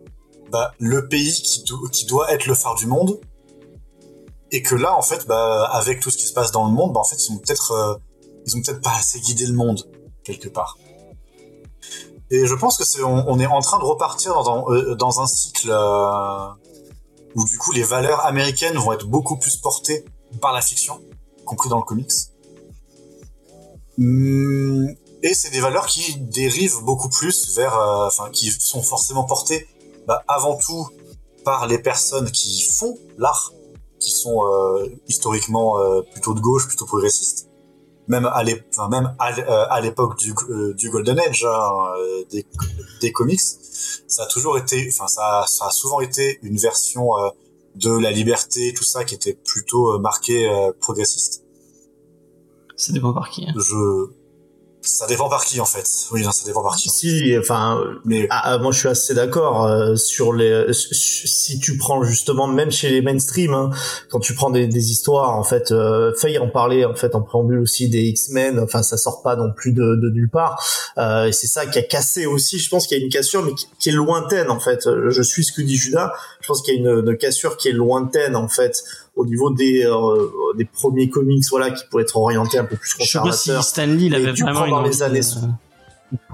bah, 0.50 0.72
le 0.78 1.08
pays 1.08 1.32
qui, 1.32 1.64
qui 1.92 2.06
doit 2.06 2.32
être 2.32 2.46
le 2.46 2.54
phare 2.54 2.74
du 2.74 2.86
monde, 2.86 3.20
et 4.52 4.62
que 4.62 4.74
là, 4.74 4.96
en 4.96 5.02
fait, 5.02 5.26
bah, 5.26 5.64
avec 5.72 6.00
tout 6.00 6.10
ce 6.10 6.18
qui 6.18 6.26
se 6.26 6.32
passe 6.32 6.52
dans 6.52 6.66
le 6.66 6.72
monde, 6.72 6.92
bah, 6.92 7.00
en 7.00 7.04
fait, 7.04 7.16
ils 7.16 7.32
ont 7.32 7.38
peut-être, 7.38 7.72
euh, 7.72 7.94
ils 8.46 8.56
ont 8.56 8.62
peut-être 8.62 8.82
pas 8.82 8.94
assez 8.98 9.20
guidé 9.20 9.46
le 9.46 9.54
monde 9.54 9.88
quelque 10.24 10.48
part. 10.48 10.76
Et 12.30 12.46
je 12.46 12.54
pense 12.54 12.76
que 12.76 12.84
c'est, 12.84 13.02
on, 13.02 13.38
est 13.40 13.46
en 13.46 13.60
train 13.60 13.78
de 13.78 13.84
repartir 13.84 14.42
dans, 14.44 14.70
euh, 14.70 14.96
un 15.00 15.26
cycle 15.26 15.68
euh, 15.70 16.46
où 17.34 17.44
du 17.44 17.58
coup 17.58 17.72
les 17.72 17.82
valeurs 17.82 18.24
américaines 18.24 18.76
vont 18.76 18.92
être 18.92 19.06
beaucoup 19.06 19.36
plus 19.36 19.56
portées 19.56 20.04
par 20.40 20.52
la 20.52 20.60
fiction, 20.60 21.00
compris 21.44 21.68
dans 21.68 21.78
le 21.78 21.82
comics. 21.82 22.12
Hum, 23.98 24.94
et 25.22 25.34
c'est 25.34 25.50
des 25.50 25.60
valeurs 25.60 25.86
qui 25.86 26.16
dérivent 26.18 26.82
beaucoup 26.82 27.08
plus 27.08 27.54
vers, 27.56 27.74
euh, 27.78 28.06
enfin, 28.06 28.30
qui 28.30 28.50
sont 28.50 28.82
forcément 28.82 29.24
portées 29.24 29.66
bah, 30.06 30.22
avant 30.28 30.56
tout 30.56 30.88
par 31.44 31.66
les 31.66 31.78
personnes 31.78 32.30
qui 32.30 32.62
font 32.62 32.98
l'art, 33.18 33.52
qui 33.98 34.10
sont 34.10 34.44
euh, 34.46 34.86
historiquement 35.08 35.78
euh, 35.78 36.02
plutôt 36.12 36.34
de 36.34 36.40
gauche, 36.40 36.66
plutôt 36.66 36.86
progressistes. 36.86 37.48
Même 38.08 38.26
à 38.26 38.42
l'ép- 38.42 38.64
enfin, 38.72 38.88
même 38.88 39.14
à 39.18 39.30
l- 39.30 39.46
euh, 39.48 39.80
l'époque 39.80 40.18
du, 40.18 40.34
euh, 40.48 40.74
du 40.74 40.90
Golden 40.90 41.18
Age 41.20 41.44
hein, 41.44 41.92
des, 42.30 42.44
des 43.00 43.12
comics, 43.12 43.40
ça 44.08 44.24
a 44.24 44.26
toujours 44.26 44.58
été, 44.58 44.88
enfin 44.92 45.06
ça, 45.06 45.42
a- 45.42 45.46
ça 45.46 45.66
a 45.66 45.70
souvent 45.70 46.00
été 46.00 46.38
une 46.42 46.56
version 46.56 47.10
de 47.76 47.90
la 47.90 48.10
liberté, 48.10 48.72
tout 48.74 48.82
ça 48.84 49.04
qui 49.04 49.14
était 49.14 49.34
plutôt 49.34 49.98
marquée 50.00 50.50
progressiste. 50.80 51.44
Ça 52.76 52.92
dépend 52.92 53.12
par 53.12 53.30
qui. 53.30 53.44
hein. 53.44 53.52
Je, 53.56 54.10
ça 54.98 55.06
dépend 55.06 55.28
par 55.28 55.44
qui 55.44 55.60
en 55.60 55.64
fait. 55.64 55.86
Oui, 56.12 56.22
non, 56.22 56.32
ça 56.32 56.44
dépend 56.44 56.62
par 56.62 56.76
qui. 56.76 56.88
Si, 56.90 57.36
enfin, 57.38 57.80
Mais 58.04 58.26
Ah, 58.30 58.40
ah, 58.54 58.58
moi 58.58 58.72
je 58.72 58.78
suis 58.80 58.88
assez 58.88 59.14
d'accord 59.14 59.66
euh, 59.66 59.96
sur 59.96 60.32
les 60.32 60.72
su- 60.72 61.26
si 61.28 61.58
tu 61.58 61.76
prends 61.76 62.02
justement 62.02 62.46
même 62.46 62.70
chez 62.70 62.90
les 62.90 63.02
mainstream 63.02 63.54
hein, 63.54 63.70
quand 64.10 64.20
tu 64.20 64.34
prends 64.34 64.50
des, 64.50 64.66
des 64.66 64.90
histoires 64.90 65.36
en 65.36 65.42
fait 65.44 65.70
euh, 65.72 66.12
Faye 66.16 66.38
en 66.38 66.48
parlait 66.48 66.84
en 66.84 66.94
fait 66.94 67.14
en 67.14 67.22
préambule 67.22 67.60
aussi 67.60 67.88
des 67.88 68.02
X-Men 68.02 68.58
enfin 68.60 68.82
ça 68.82 68.96
sort 68.96 69.22
pas 69.22 69.36
non 69.36 69.52
plus 69.52 69.72
de, 69.72 69.96
de 69.96 70.10
nulle 70.10 70.30
part 70.30 70.62
euh, 70.98 71.26
et 71.26 71.32
c'est 71.32 71.46
ça 71.46 71.66
qui 71.66 71.78
a 71.78 71.82
cassé 71.82 72.26
aussi 72.26 72.58
je 72.58 72.68
pense 72.68 72.86
qu'il 72.86 72.98
y 72.98 73.00
a 73.00 73.04
une 73.04 73.10
cassure 73.10 73.42
mais 73.44 73.54
qui, 73.54 73.66
qui 73.78 73.88
est 73.90 73.92
lointaine 73.92 74.50
en 74.50 74.60
fait 74.60 74.86
Euh, 74.86 75.10
je 75.10 75.22
suis 75.22 75.44
ce 75.44 75.52
que 75.52 75.62
dit 75.62 75.76
Judas 75.76 76.12
je 76.40 76.46
pense 76.48 76.62
qu'il 76.62 76.74
y 76.74 76.76
a 76.76 76.80
une, 76.80 77.08
une 77.08 77.16
cassure 77.16 77.56
qui 77.56 77.68
est 77.68 77.72
lointaine 77.72 78.34
en 78.36 78.48
fait 78.48 78.82
au 79.16 79.26
niveau 79.26 79.50
des 79.50 79.84
euh, 79.84 80.26
des 80.56 80.64
premiers 80.64 81.08
comics 81.08 81.44
voilà 81.50 81.70
qui 81.70 81.84
pourraient 81.90 82.04
être 82.04 82.16
orientés 82.16 82.58
un 82.58 82.64
peu 82.64 82.76
plus 82.76 82.94
Je 82.98 83.04
sais 83.04 83.18
pas 83.18 83.24
si 83.32 83.50
conservateurs 83.50 83.64
Stanley 83.64 84.04
il 84.06 84.14
Et 84.14 84.16
avait 84.16 84.32
tu 84.32 84.42
vraiment 84.42 84.68
dans 84.68 84.82
les 84.82 85.02
années 85.02 85.20
euh, 85.20 85.46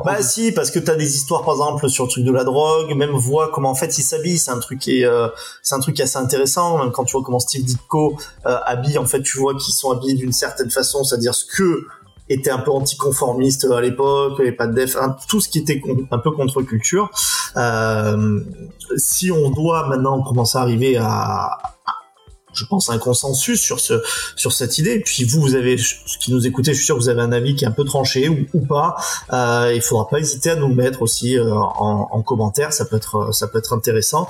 bah 0.05 0.22
si, 0.22 0.53
parce 0.53 0.70
que 0.70 0.79
t'as 0.79 0.95
des 0.95 1.16
histoires 1.16 1.43
par 1.45 1.53
exemple 1.55 1.89
sur 1.91 2.05
le 2.05 2.11
truc 2.11 2.24
de 2.24 2.33
la 2.33 2.45
drogue, 2.45 2.95
même 2.97 3.11
voit 3.11 3.51
comment 3.53 3.70
en 3.70 3.74
fait 3.74 3.99
il 3.99 4.03
s'habille, 4.03 4.39
c'est 4.39 4.51
un 4.51 4.59
truc 4.59 4.79
qui 4.79 5.01
est, 5.01 5.05
euh, 5.05 5.29
c'est 5.62 5.74
un 5.74 5.81
truc 5.81 6.01
assez 6.01 6.16
intéressant. 6.16 6.79
Même 6.79 6.93
quand 6.93 7.05
tu 7.05 7.12
vois 7.12 7.22
comment 7.22 7.39
Steve 7.39 7.62
Ditko 7.64 8.16
euh, 8.47 8.57
habille, 8.64 8.97
en 8.97 9.05
fait 9.05 9.22
tu 9.22 9.39
vois 9.39 9.55
qu'ils 9.55 9.74
sont 9.74 9.91
habillés 9.91 10.14
d'une 10.14 10.33
certaine 10.33 10.70
façon, 10.70 11.05
c'est-à-dire 11.05 11.35
ce 11.35 11.45
que 11.45 11.85
était 12.29 12.51
un 12.51 12.59
peu 12.59 12.70
anticonformiste 12.70 13.66
à 13.66 13.81
l'époque, 13.83 14.41
et 14.41 14.51
pas 14.51 14.66
de 14.66 14.72
def, 14.74 14.97
hein, 14.97 15.14
tout 15.29 15.41
ce 15.41 15.49
qui 15.49 15.59
était 15.59 15.81
un 16.11 16.18
peu 16.18 16.31
contre-culture. 16.33 17.11
Euh, 17.57 18.41
si 18.97 19.31
on 19.31 19.51
doit 19.51 19.89
maintenant 19.89 20.22
commencer 20.22 20.57
à 20.59 20.62
arriver 20.62 20.97
à- 20.97 21.59
je 22.57 22.64
pense, 22.64 22.90
un 22.90 22.98
consensus 22.98 23.61
sur 23.61 23.80
ce, 23.80 24.02
sur 24.34 24.52
cette 24.52 24.78
idée. 24.78 25.00
Puis 25.00 25.24
vous, 25.24 25.40
vous 25.40 25.54
avez, 25.54 25.76
qui 26.20 26.32
nous 26.32 26.46
écoutez, 26.46 26.72
je 26.72 26.78
suis 26.78 26.86
sûr 26.86 26.96
que 26.96 27.00
vous 27.00 27.09
avez 27.09 27.22
un 27.22 27.32
avis 27.32 27.54
qui 27.54 27.64
est 27.64 27.68
un 27.68 27.72
peu 27.72 27.84
tranché 27.84 28.28
ou, 28.28 28.46
ou 28.54 28.64
pas. 28.64 28.96
Euh, 29.32 29.72
il 29.74 29.82
faudra 29.82 30.09
pas 30.09 30.18
hésiter 30.18 30.50
à 30.50 30.57
nous 30.57 30.68
le 30.68 30.74
mettre 30.74 31.02
aussi 31.02 31.38
euh, 31.38 31.54
en, 31.54 32.09
en 32.11 32.22
commentaire. 32.22 32.72
Ça 32.72 32.84
peut 32.84 32.96
être, 32.96 33.34
ça 33.34 33.48
peut 33.48 33.59
être 33.59 33.72
intéressant. 33.72 34.28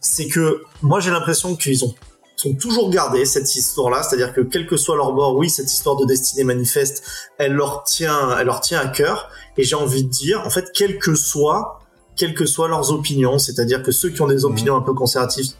C'est 0.00 0.28
que 0.28 0.62
moi, 0.82 1.00
j'ai 1.00 1.10
l'impression 1.10 1.56
qu'ils 1.56 1.84
ont 1.84 1.94
sont 2.38 2.54
toujours 2.54 2.90
gardés 2.90 3.24
cette 3.24 3.56
histoire-là, 3.56 4.02
c'est-à-dire 4.02 4.32
que 4.32 4.40
quel 4.40 4.66
que 4.66 4.76
soit 4.76 4.96
leur 4.96 5.12
bord, 5.12 5.36
oui, 5.36 5.50
cette 5.50 5.72
histoire 5.72 5.96
de 5.96 6.06
destinée 6.06 6.44
manifeste, 6.44 7.02
elle 7.36 7.52
leur 7.52 7.82
tient, 7.82 8.38
elle 8.38 8.46
leur 8.46 8.60
tient 8.60 8.78
à 8.78 8.86
cœur. 8.86 9.28
Et 9.56 9.64
j'ai 9.64 9.74
envie 9.74 10.04
de 10.04 10.08
dire, 10.08 10.42
en 10.46 10.50
fait, 10.50 10.70
quel 10.72 10.98
que 10.98 11.16
soit, 11.16 11.80
quelles 12.16 12.34
que 12.34 12.46
soient 12.46 12.68
leurs 12.68 12.92
opinions, 12.92 13.38
c'est-à-dire 13.38 13.82
que 13.82 13.90
ceux 13.90 14.10
qui 14.10 14.22
ont 14.22 14.28
des 14.28 14.44
opinions 14.44 14.76
un 14.76 14.82
peu 14.82 14.94
conservatrices 14.94 15.56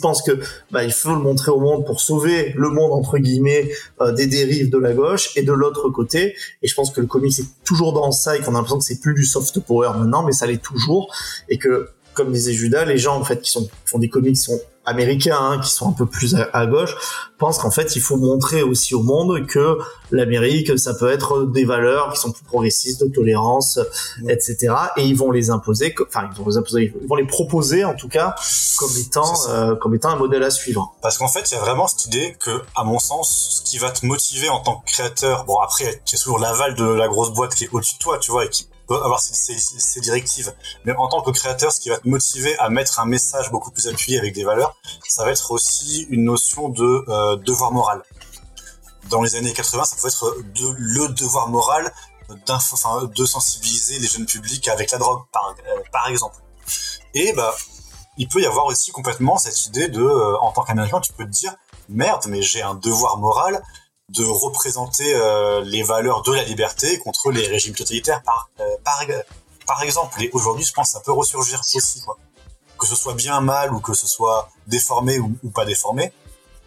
pensent 0.00 0.22
que 0.22 0.38
bah, 0.70 0.84
il 0.84 0.92
faut 0.92 1.10
le 1.10 1.20
montrer 1.20 1.50
au 1.50 1.60
monde 1.60 1.84
pour 1.86 2.00
sauver 2.00 2.52
le 2.56 2.70
monde 2.70 2.92
entre 2.92 3.18
guillemets 3.18 3.70
euh, 4.00 4.12
des 4.12 4.26
dérives 4.26 4.70
de 4.70 4.78
la 4.78 4.92
gauche 4.92 5.36
et 5.36 5.42
de 5.42 5.52
l'autre 5.52 5.88
côté. 5.90 6.34
Et 6.62 6.68
je 6.68 6.74
pense 6.74 6.90
que 6.90 7.00
le 7.00 7.06
comics 7.06 7.38
est 7.38 7.64
toujours 7.64 7.92
dans 7.92 8.10
ça 8.12 8.36
et 8.36 8.40
qu'on 8.40 8.52
a 8.52 8.58
l'impression 8.58 8.78
que 8.78 8.84
c'est 8.84 9.00
plus 9.00 9.14
du 9.14 9.24
soft 9.24 9.58
power 9.60 9.90
maintenant 9.96 10.22
mais 10.22 10.32
ça 10.32 10.46
l'est 10.46 10.62
toujours. 10.62 11.14
Et 11.48 11.58
que 11.58 11.90
comme 12.14 12.32
disait 12.32 12.52
Judas 12.52 12.84
les 12.84 12.98
gens 12.98 13.18
en 13.18 13.24
fait 13.24 13.40
qui 13.40 13.50
sont 13.50 13.64
qui 13.64 13.70
font 13.86 13.98
des 13.98 14.08
comics 14.08 14.36
sont 14.36 14.60
américains 14.84 15.38
hein, 15.38 15.60
qui 15.60 15.70
sont 15.70 15.88
un 15.88 15.92
peu 15.92 16.06
plus 16.06 16.34
à, 16.34 16.48
à 16.52 16.66
gauche 16.66 16.96
pensent 17.38 17.58
qu'en 17.58 17.70
fait 17.70 17.96
il 17.96 18.02
faut 18.02 18.16
montrer 18.16 18.62
aussi 18.62 18.94
au 18.94 19.02
monde 19.02 19.46
que 19.46 19.78
l'Amérique 20.10 20.78
ça 20.78 20.94
peut 20.94 21.10
être 21.10 21.44
des 21.44 21.64
valeurs 21.64 22.12
qui 22.12 22.20
sont 22.20 22.32
plus 22.32 22.44
progressistes 22.44 23.02
de 23.02 23.08
tolérance 23.08 23.78
etc 24.28 24.74
et 24.96 25.04
ils 25.04 25.16
vont 25.16 25.30
les 25.30 25.50
imposer 25.50 25.94
enfin 26.06 26.28
ils 26.32 26.38
vont 26.38 26.48
les 26.48 26.56
imposer 26.56 26.92
ils 27.00 27.08
vont 27.08 27.16
les 27.16 27.26
proposer 27.26 27.84
en 27.84 27.94
tout 27.94 28.08
cas 28.08 28.34
comme 28.78 28.96
étant 28.96 29.34
euh, 29.50 29.76
comme 29.76 29.94
étant 29.94 30.10
un 30.10 30.16
modèle 30.16 30.42
à 30.42 30.50
suivre. 30.50 30.94
Parce 31.02 31.18
qu'en 31.18 31.28
fait, 31.28 31.50
il 31.50 31.54
y 31.54 31.56
a 31.56 31.60
vraiment 31.60 31.86
cette 31.86 32.06
idée 32.06 32.36
que, 32.40 32.62
à 32.74 32.84
mon 32.84 32.98
sens, 32.98 33.62
ce 33.62 33.70
qui 33.70 33.78
va 33.78 33.90
te 33.90 34.06
motiver 34.06 34.48
en 34.48 34.60
tant 34.60 34.76
que 34.76 34.90
créateur, 34.90 35.44
bon 35.44 35.58
après, 35.58 36.00
tu 36.04 36.16
as 36.16 36.18
toujours 36.18 36.38
l'aval 36.38 36.74
de 36.74 36.84
la 36.84 37.08
grosse 37.08 37.32
boîte 37.32 37.54
qui 37.54 37.64
est 37.64 37.68
au-dessus 37.72 37.96
de 37.96 38.00
toi, 38.00 38.18
tu 38.18 38.30
vois, 38.30 38.44
et 38.46 38.48
qui 38.48 38.66
avoir 38.96 39.20
ses, 39.20 40.00
directives. 40.00 40.54
Mais 40.84 40.92
en 40.96 41.08
tant 41.08 41.22
que 41.22 41.30
créateur, 41.30 41.72
ce 41.72 41.80
qui 41.80 41.88
va 41.88 41.98
te 41.98 42.08
motiver 42.08 42.56
à 42.58 42.68
mettre 42.70 43.00
un 43.00 43.06
message 43.06 43.50
beaucoup 43.50 43.70
plus 43.70 43.88
appuyé 43.88 44.18
avec 44.18 44.34
des 44.34 44.44
valeurs, 44.44 44.76
ça 45.08 45.24
va 45.24 45.30
être 45.30 45.50
aussi 45.50 46.06
une 46.10 46.24
notion 46.24 46.68
de 46.68 47.04
euh, 47.08 47.36
devoir 47.36 47.72
moral. 47.72 48.02
Dans 49.08 49.22
les 49.22 49.34
années 49.36 49.52
80, 49.52 49.84
ça 49.84 49.96
pouvait 49.96 50.08
être 50.08 50.36
le 50.78 51.08
devoir 51.08 51.48
moral 51.48 51.92
enfin, 52.48 53.04
de 53.04 53.24
sensibiliser 53.24 53.98
les 53.98 54.06
jeunes 54.06 54.26
publics 54.26 54.68
avec 54.68 54.90
la 54.90 54.98
drogue, 54.98 55.22
par, 55.32 55.54
euh, 55.58 55.80
par 55.92 56.08
exemple. 56.08 56.36
Et 57.14 57.32
bah, 57.32 57.54
il 58.16 58.28
peut 58.28 58.40
y 58.40 58.46
avoir 58.46 58.66
aussi 58.66 58.92
complètement 58.92 59.38
cette 59.38 59.66
idée 59.66 59.88
de, 59.88 60.02
euh, 60.02 60.38
en 60.40 60.52
tant 60.52 60.62
qu'Américain, 60.62 61.00
tu 61.00 61.12
peux 61.12 61.24
te 61.24 61.30
dire, 61.30 61.54
merde, 61.88 62.24
mais 62.28 62.42
j'ai 62.42 62.62
un 62.62 62.74
devoir 62.74 63.18
moral 63.18 63.62
de 64.10 64.24
représenter 64.24 65.14
euh, 65.14 65.62
les 65.62 65.82
valeurs 65.82 66.22
de 66.22 66.32
la 66.32 66.42
liberté 66.42 66.98
contre 66.98 67.30
les 67.30 67.46
régimes 67.46 67.74
totalitaires, 67.74 68.22
par, 68.22 68.50
euh, 68.60 68.64
par, 68.84 69.04
par 69.66 69.82
exemple. 69.82 70.20
Et 70.22 70.30
aujourd'hui, 70.32 70.64
je 70.64 70.72
pense 70.72 70.88
que 70.88 70.92
ça 70.94 71.00
peut 71.00 71.12
ressurgir 71.12 71.60
aussi. 71.60 72.02
Que 72.78 72.86
ce 72.86 72.96
soit 72.96 73.14
bien, 73.14 73.40
mal, 73.40 73.72
ou 73.72 73.80
que 73.80 73.94
ce 73.94 74.06
soit 74.06 74.48
déformé 74.66 75.18
ou, 75.18 75.50
pas 75.54 75.64
déformé. 75.64 76.12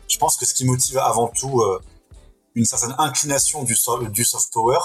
Je 0.07 0.17
pense 0.17 0.37
que 0.37 0.45
ce 0.45 0.53
qui 0.53 0.63
motive 0.63 0.97
avant 0.99 1.27
tout 1.27 1.61
euh, 1.61 1.81
une 2.55 2.65
certaine 2.65 2.95
inclination 2.97 3.63
du, 3.63 3.75
du 4.09 4.23
soft 4.23 4.53
power, 4.53 4.79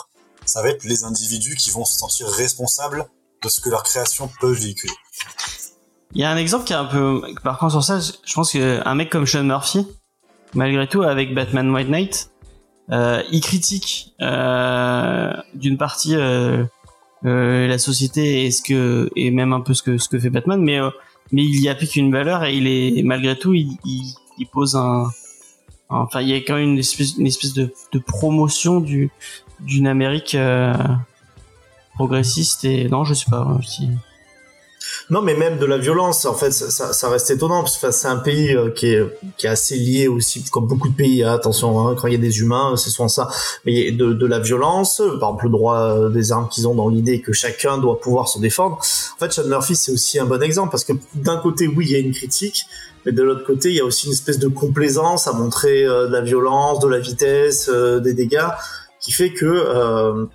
ça 0.45 0.63
va 0.63 0.71
être 0.71 0.85
les 0.85 1.05
individus 1.05 1.55
qui 1.55 1.71
vont 1.71 1.85
se 1.85 1.97
sentir 1.97 2.27
responsables 2.29 3.09
de 3.43 3.49
ce 3.49 3.61
que 3.61 3.69
leur 3.69 3.83
création 3.83 4.31
peut 4.41 4.53
véhiculer. 4.53 4.95
Il 6.15 6.21
y 6.23 6.25
a 6.25 6.31
un 6.31 6.37
exemple 6.37 6.65
qui 6.65 6.73
est 6.73 6.77
un 6.77 6.87
peu, 6.87 7.23
par 7.45 7.59
contre 7.59 7.73
sur 7.73 7.85
ça, 7.85 8.01
je 8.01 8.35
pense 8.35 8.53
qu'un 8.53 8.95
mec 8.95 9.11
comme 9.11 9.27
Sean 9.27 9.45
Murphy, 9.45 9.87
malgré 10.55 10.89
tout, 10.89 11.03
avec 11.03 11.35
Batman 11.35 11.71
White 11.71 11.89
Knight, 11.89 12.31
il 12.91 13.41
critique 13.41 14.15
euh, 14.23 15.33
d'une 15.55 15.77
partie 15.77 16.15
euh, 16.17 16.65
euh, 17.27 17.67
la 17.67 17.79
société 17.79 18.47
et 18.47 18.51
ce 18.51 18.63
que 18.63 19.11
et 19.17 19.31
même 19.31 19.53
un 19.53 19.61
peu 19.61 19.75
ce 19.75 19.83
que 19.83 19.99
ce 19.99 20.09
que 20.09 20.19
fait 20.19 20.31
Batman, 20.31 20.61
mais 20.63 20.81
euh, 20.81 20.91
mais 21.33 21.45
il 21.45 21.61
y 21.61 21.69
applique 21.69 21.97
une 21.97 22.13
valeur 22.13 22.45
et 22.45 22.55
il 22.57 22.67
est 22.67 23.03
malgré 23.03 23.37
tout 23.37 23.55
il, 23.55 23.77
pose 24.53 24.77
un 24.77 25.09
Enfin, 25.91 26.21
il 26.21 26.29
y 26.29 26.35
a 26.35 26.37
quand 26.37 26.55
même 26.55 26.73
une 26.73 26.79
espèce, 26.79 27.17
une 27.17 27.27
espèce 27.27 27.55
de, 27.55 27.73
promotion 28.07 28.81
du 28.81 29.11
d'une 29.61 29.87
Amérique 29.87 30.35
euh, 30.35 30.75
progressiste 31.95 32.65
et 32.65 32.89
non, 32.89 33.05
je 33.05 33.15
sais 33.15 33.29
pas. 33.29 33.57
euh, 33.59 33.63
Si... 33.63 33.89
Non, 35.11 35.23
mais 35.23 35.35
même 35.35 35.59
de 35.59 35.67
la 35.67 35.79
violence, 35.79 36.25
en 36.25 36.35
fait, 36.35 36.51
ça, 36.51 36.93
ça, 36.93 37.09
reste 37.09 37.31
étonnant 37.31 37.61
parce 37.61 37.79
que 37.79 37.91
c'est 37.91 38.09
un 38.09 38.17
pays 38.17 38.55
euh, 38.55 38.71
qui 38.71 38.87
est 38.87 39.03
qui 39.37 39.47
est 39.47 39.51
assez 39.51 39.77
lié 39.77 40.09
aussi, 40.09 40.45
comme 40.51 40.67
beaucoup 40.67 40.89
de 40.89 40.95
pays. 40.95 41.23
hein, 41.23 41.33
attention, 41.33 41.87
hein, 41.87 41.97
quand 41.99 42.09
il 42.09 42.13
y 42.13 42.17
a 42.17 42.21
des 42.21 42.41
humains, 42.41 42.75
c'est 42.77 42.91
souvent 42.91 43.09
ça. 43.09 43.29
Mais 43.65 43.91
de, 43.93 44.13
de 44.13 44.27
la 44.27 44.39
violence, 44.39 45.01
euh, 45.01 45.19
par 45.19 45.31
exemple 45.31 45.45
le 45.45 45.51
droit 45.51 45.79
euh, 45.79 46.09
des 46.09 46.33
armes 46.33 46.49
qu'ils 46.49 46.69
ont 46.69 46.75
dans 46.75 46.89
l'idée 46.89 47.21
que 47.21 47.33
chacun 47.33 47.79
doit 47.79 48.01
pouvoir 48.01 48.29
se 48.29 48.39
défendre. 48.39 48.77
En 48.77 49.19
fait, 49.19 49.33
Sean 49.33 49.47
Murphy, 49.47 49.77
c'est 49.77 49.93
aussi 49.93 50.19
un 50.19 50.27
bon 50.27 50.43
exemple 50.43 50.71
parce 50.71 50.85
que 50.85 50.93
d'un 51.15 51.39
côté, 51.39 51.67
oui, 51.67 51.87
il 51.87 51.93
y 51.93 51.97
a 51.97 51.99
une 51.99 52.13
critique, 52.13 52.65
mais 53.05 53.13
de 53.13 53.23
l'autre 53.23 53.45
côté, 53.45 53.71
il 53.71 53.77
y 53.77 53.81
a 53.81 53.85
aussi 53.85 54.07
une 54.07 54.13
espèce 54.13 54.39
de 54.39 54.49
complaisance 54.49 55.27
à 55.27 55.33
montrer 55.33 55.85
euh, 55.85 56.09
de 56.09 56.13
la 56.13 56.21
violence, 56.21 56.81
de 56.81 56.89
la 56.89 56.99
vitesse, 56.99 57.71
euh, 57.73 58.01
des 58.01 58.15
dégâts, 58.15 58.49
qui 59.01 59.13
fait 59.13 59.33
que 59.33 59.47
euh, 59.47 60.27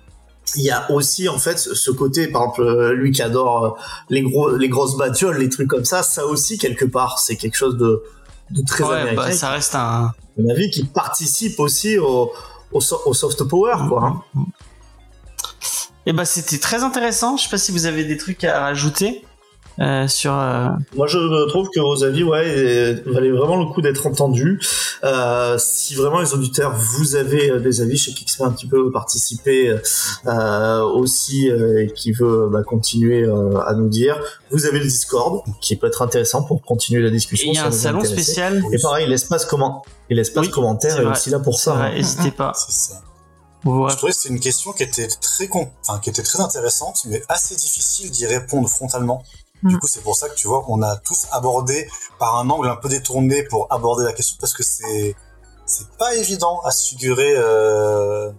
il 0.56 0.62
y 0.62 0.70
a 0.70 0.90
aussi 0.90 1.28
en 1.28 1.38
fait 1.38 1.58
ce 1.58 1.90
côté, 1.90 2.28
par 2.28 2.42
exemple, 2.42 2.62
euh, 2.62 2.92
lui 2.94 3.12
qui 3.12 3.22
adore 3.22 3.64
euh, 3.64 3.70
les 4.10 4.22
gros, 4.22 4.56
les 4.56 4.68
grosses 4.68 4.96
bagnoles, 4.96 5.38
les 5.38 5.48
trucs 5.48 5.68
comme 5.68 5.84
ça, 5.84 6.02
ça 6.02 6.26
aussi 6.26 6.58
quelque 6.58 6.84
part, 6.84 7.18
c'est 7.18 7.36
quelque 7.36 7.56
chose 7.56 7.76
de, 7.76 8.02
de 8.50 8.62
très 8.66 8.84
Ouais, 8.84 8.96
américain. 9.00 9.22
bah, 9.22 9.32
ça 9.32 9.50
reste 9.50 9.74
un. 9.74 10.12
Mon 10.38 10.50
avis, 10.50 10.68
qui 10.70 10.84
participe 10.84 11.58
aussi 11.60 11.96
au, 11.98 12.30
au, 12.72 12.80
so- 12.80 13.00
au 13.06 13.14
soft 13.14 13.44
power, 13.44 13.76
quoi. 13.88 14.22
hein. 14.34 14.44
Et 16.06 16.12
bah 16.12 16.24
c'était 16.26 16.58
très 16.58 16.82
intéressant. 16.82 17.36
Je 17.38 17.44
sais 17.44 17.48
pas 17.48 17.56
si 17.58 17.72
vous 17.72 17.86
avez 17.86 18.04
des 18.04 18.18
trucs 18.18 18.44
à 18.44 18.60
rajouter 18.60 19.24
euh, 19.80 20.06
sur. 20.08 20.32
euh, 20.32 20.68
Moi, 20.94 21.06
je 21.06 21.48
trouve 21.48 21.68
que 21.74 21.80
vos 21.80 22.04
avis, 22.04 22.22
ouais, 22.22 22.94
valaient 23.06 23.30
vraiment 23.32 23.56
le 23.56 23.66
coup 23.72 23.80
d'être 23.82 24.06
entendus. 24.06 24.60
Euh, 25.02 25.56
si 25.58 25.94
vraiment 25.94 26.20
les 26.20 26.32
auditeurs, 26.34 26.74
vous 26.76 27.16
avez 27.16 27.58
des 27.60 27.80
avis, 27.80 27.96
je 27.96 28.10
sais 28.10 28.12
qu'Xp 28.14 28.40
un 28.42 28.50
petit 28.52 28.66
peu 28.66 28.90
participer 28.90 29.74
euh, 30.26 30.80
aussi 30.82 31.50
euh, 31.50 31.82
et 31.84 31.92
qui 31.92 32.12
veut 32.12 32.48
bah, 32.50 32.62
continuer 32.62 33.22
euh, 33.24 33.58
à 33.66 33.74
nous 33.74 33.88
dire. 33.88 34.20
Vous 34.50 34.66
avez 34.66 34.78
le 34.78 34.84
Discord, 34.86 35.42
qui 35.60 35.76
peut 35.76 35.86
être 35.88 36.02
intéressant 36.02 36.42
pour 36.42 36.62
continuer 36.62 37.02
la 37.02 37.08
et 37.08 37.10
discussion. 37.10 37.50
Il 37.52 37.56
y 37.56 37.58
a 37.58 37.66
un 37.66 37.70
salon 37.70 38.04
spécial. 38.04 38.62
Et 38.72 38.78
pareil, 38.78 39.08
l'espace 39.08 39.44
comment 39.44 39.82
et 40.10 40.14
l'espace 40.14 40.46
Oui, 40.46 40.50
commentaire 40.52 41.00
est 41.00 41.04
aussi 41.06 41.30
là 41.30 41.38
pour 41.38 41.58
ça. 41.58 41.74
Ouais, 41.74 41.80
hein. 41.82 41.94
N'hésitez 41.94 42.30
pas. 42.30 42.52
C'est 42.54 42.72
ça. 42.92 43.00
Vous- 43.64 43.88
Je 43.88 43.96
trouvais 43.96 44.12
que 44.12 44.18
c'était 44.18 44.34
une 44.34 44.40
question 44.40 44.72
qui 44.72 44.82
était 44.82 45.08
très 45.08 45.48
con... 45.48 45.68
enfin, 45.86 45.98
qui 45.98 46.10
était 46.10 46.22
très 46.22 46.40
intéressante, 46.40 46.98
mais 47.06 47.22
assez 47.30 47.54
difficile 47.56 48.10
d'y 48.10 48.26
répondre 48.26 48.68
frontalement. 48.68 49.22
Du 49.64 49.76
Mm. 49.76 49.78
coup, 49.78 49.86
c'est 49.86 50.02
pour 50.02 50.14
ça 50.14 50.28
que 50.28 50.34
tu 50.34 50.46
vois, 50.46 50.62
on 50.68 50.82
a 50.82 50.96
tous 50.96 51.26
abordé 51.32 51.88
par 52.18 52.36
un 52.36 52.48
angle 52.50 52.68
un 52.68 52.76
peu 52.76 52.88
détourné 52.88 53.42
pour 53.44 53.66
aborder 53.70 54.04
la 54.04 54.12
question 54.12 54.36
parce 54.38 54.52
que 54.52 54.62
c'est 54.62 55.16
c'est 55.66 55.88
pas 55.98 56.14
évident 56.16 56.60
à 56.64 56.70
se 56.70 56.88
figurer 56.88 57.32
euh, 57.38 58.30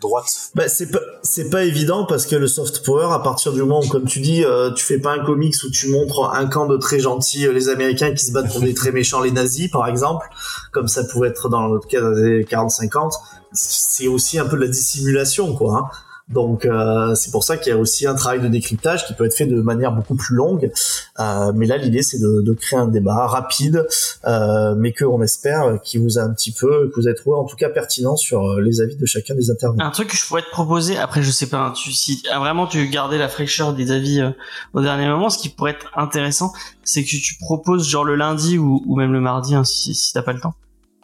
droite. 0.00 0.24
Bah, 0.56 0.68
c'est 0.68 0.90
pas 0.90 0.98
c'est 1.22 1.48
pas 1.50 1.62
évident 1.62 2.04
parce 2.06 2.26
que 2.26 2.34
le 2.34 2.48
soft 2.48 2.84
power 2.84 3.06
à 3.12 3.20
partir 3.20 3.52
du 3.52 3.60
moment 3.60 3.80
où 3.80 3.88
comme 3.88 4.06
tu 4.06 4.18
dis 4.18 4.44
euh, 4.44 4.72
tu 4.72 4.84
fais 4.84 4.98
pas 4.98 5.12
un 5.12 5.24
comics 5.24 5.54
où 5.64 5.70
tu 5.70 5.88
montres 5.88 6.34
un 6.34 6.46
camp 6.46 6.66
de 6.66 6.76
très 6.76 6.98
gentils 6.98 7.46
euh, 7.46 7.52
les 7.52 7.68
américains 7.68 8.12
qui 8.12 8.24
se 8.24 8.32
battent 8.32 8.48
contre 8.52 8.64
des 8.64 8.74
très 8.74 8.90
méchants 8.90 9.20
les 9.20 9.30
nazis 9.30 9.70
par 9.70 9.86
exemple 9.86 10.26
comme 10.72 10.88
ça 10.88 11.04
pouvait 11.04 11.28
être 11.28 11.48
dans 11.48 11.68
le 11.68 11.78
cas 11.78 12.00
des 12.10 12.44
40 12.44 12.70
50 12.72 13.14
c'est 13.52 14.08
aussi 14.08 14.40
un 14.40 14.46
peu 14.46 14.56
de 14.56 14.62
la 14.62 14.68
dissimulation 14.68 15.54
quoi 15.54 15.78
hein. 15.78 15.96
Donc 16.28 16.64
euh, 16.64 17.14
c'est 17.14 17.30
pour 17.30 17.44
ça 17.44 17.56
qu'il 17.56 17.72
y 17.72 17.76
a 17.76 17.78
aussi 17.78 18.04
un 18.06 18.14
travail 18.14 18.40
de 18.40 18.48
décryptage 18.48 19.06
qui 19.06 19.14
peut 19.14 19.24
être 19.26 19.34
fait 19.36 19.46
de 19.46 19.60
manière 19.60 19.92
beaucoup 19.92 20.16
plus 20.16 20.34
longue 20.34 20.72
Euh, 21.20 21.52
mais 21.54 21.66
là 21.66 21.76
l'idée 21.76 22.02
c'est 22.02 22.18
de, 22.18 22.42
de 22.42 22.52
créer 22.52 22.78
un 22.78 22.88
débat 22.88 23.26
rapide 23.28 23.86
euh, 24.26 24.74
mais 24.76 24.92
que 24.92 25.04
on 25.04 25.22
espère 25.22 25.80
qui 25.84 25.98
vous 25.98 26.18
a 26.18 26.22
un 26.22 26.32
petit 26.34 26.52
peu 26.52 26.90
que 26.90 27.00
vous 27.00 27.06
avez 27.06 27.16
trouvé 27.16 27.36
en 27.38 27.44
tout 27.44 27.56
cas 27.56 27.68
pertinent 27.70 28.16
sur 28.16 28.44
euh, 28.44 28.60
les 28.60 28.80
avis 28.80 28.96
de 28.96 29.06
chacun 29.06 29.34
des 29.36 29.50
intervenants 29.50 29.84
Un 29.84 29.90
truc 29.92 30.08
que 30.08 30.16
je 30.16 30.26
pourrais 30.26 30.42
te 30.42 30.50
proposer, 30.50 30.98
après 30.98 31.22
je 31.22 31.30
sais 31.30 31.46
pas, 31.46 31.58
hein, 31.58 31.70
tu, 31.72 31.92
si 31.92 32.22
ah, 32.32 32.38
vraiment 32.40 32.66
tu 32.66 32.86
gardais 32.88 33.18
la 33.18 33.28
fraîcheur 33.28 33.72
des 33.72 33.90
avis 33.92 34.20
euh, 34.20 34.30
au 34.74 34.82
dernier 34.82 35.08
moment, 35.08 35.30
ce 35.30 35.38
qui 35.38 35.48
pourrait 35.48 35.70
être 35.72 35.90
intéressant, 35.96 36.52
c'est 36.84 37.02
que 37.04 37.08
tu 37.08 37.36
proposes 37.40 37.88
genre 37.88 38.04
le 38.04 38.16
lundi 38.16 38.58
ou, 38.58 38.82
ou 38.86 38.96
même 38.96 39.12
le 39.12 39.20
mardi, 39.20 39.54
hein, 39.54 39.64
si, 39.64 39.94
si 39.94 40.12
t'as 40.12 40.22
pas 40.22 40.32
le 40.32 40.40
temps. 40.40 40.54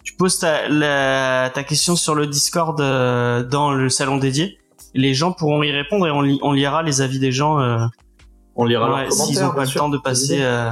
Tu 0.05 0.15
poses 0.15 0.39
ta, 0.41 0.69
la- 0.69 1.49
ta 1.55 1.63
question 1.63 1.95
sur 1.97 2.15
le 2.17 2.27
Discord 2.27 2.81
euh, 2.81 3.45
dans 3.45 3.73
le 3.73 3.89
salon 3.89 4.17
dédié. 4.19 4.59
Les 4.95 5.15
gens 5.15 5.33
pourront 5.33 5.63
y 5.63 5.71
répondre 5.73 6.07
et 6.07 6.11
on, 6.11 6.21
li- 6.21 6.39
on 6.43 6.53
lira 6.53 6.83
les 6.83 7.01
avis 7.01 7.19
des 7.19 7.33
gens 7.33 7.61
euh, 7.61 7.79
on 8.57 8.65
lira 8.65 8.93
ouais, 8.95 9.11
s'ils 9.11 9.37
commentaires 9.37 9.51
ont 9.51 9.55
pas 9.55 9.65
le 9.65 9.71
temps 9.71 9.89
de 9.89 9.99
passer 9.99 10.39
euh, 10.43 10.71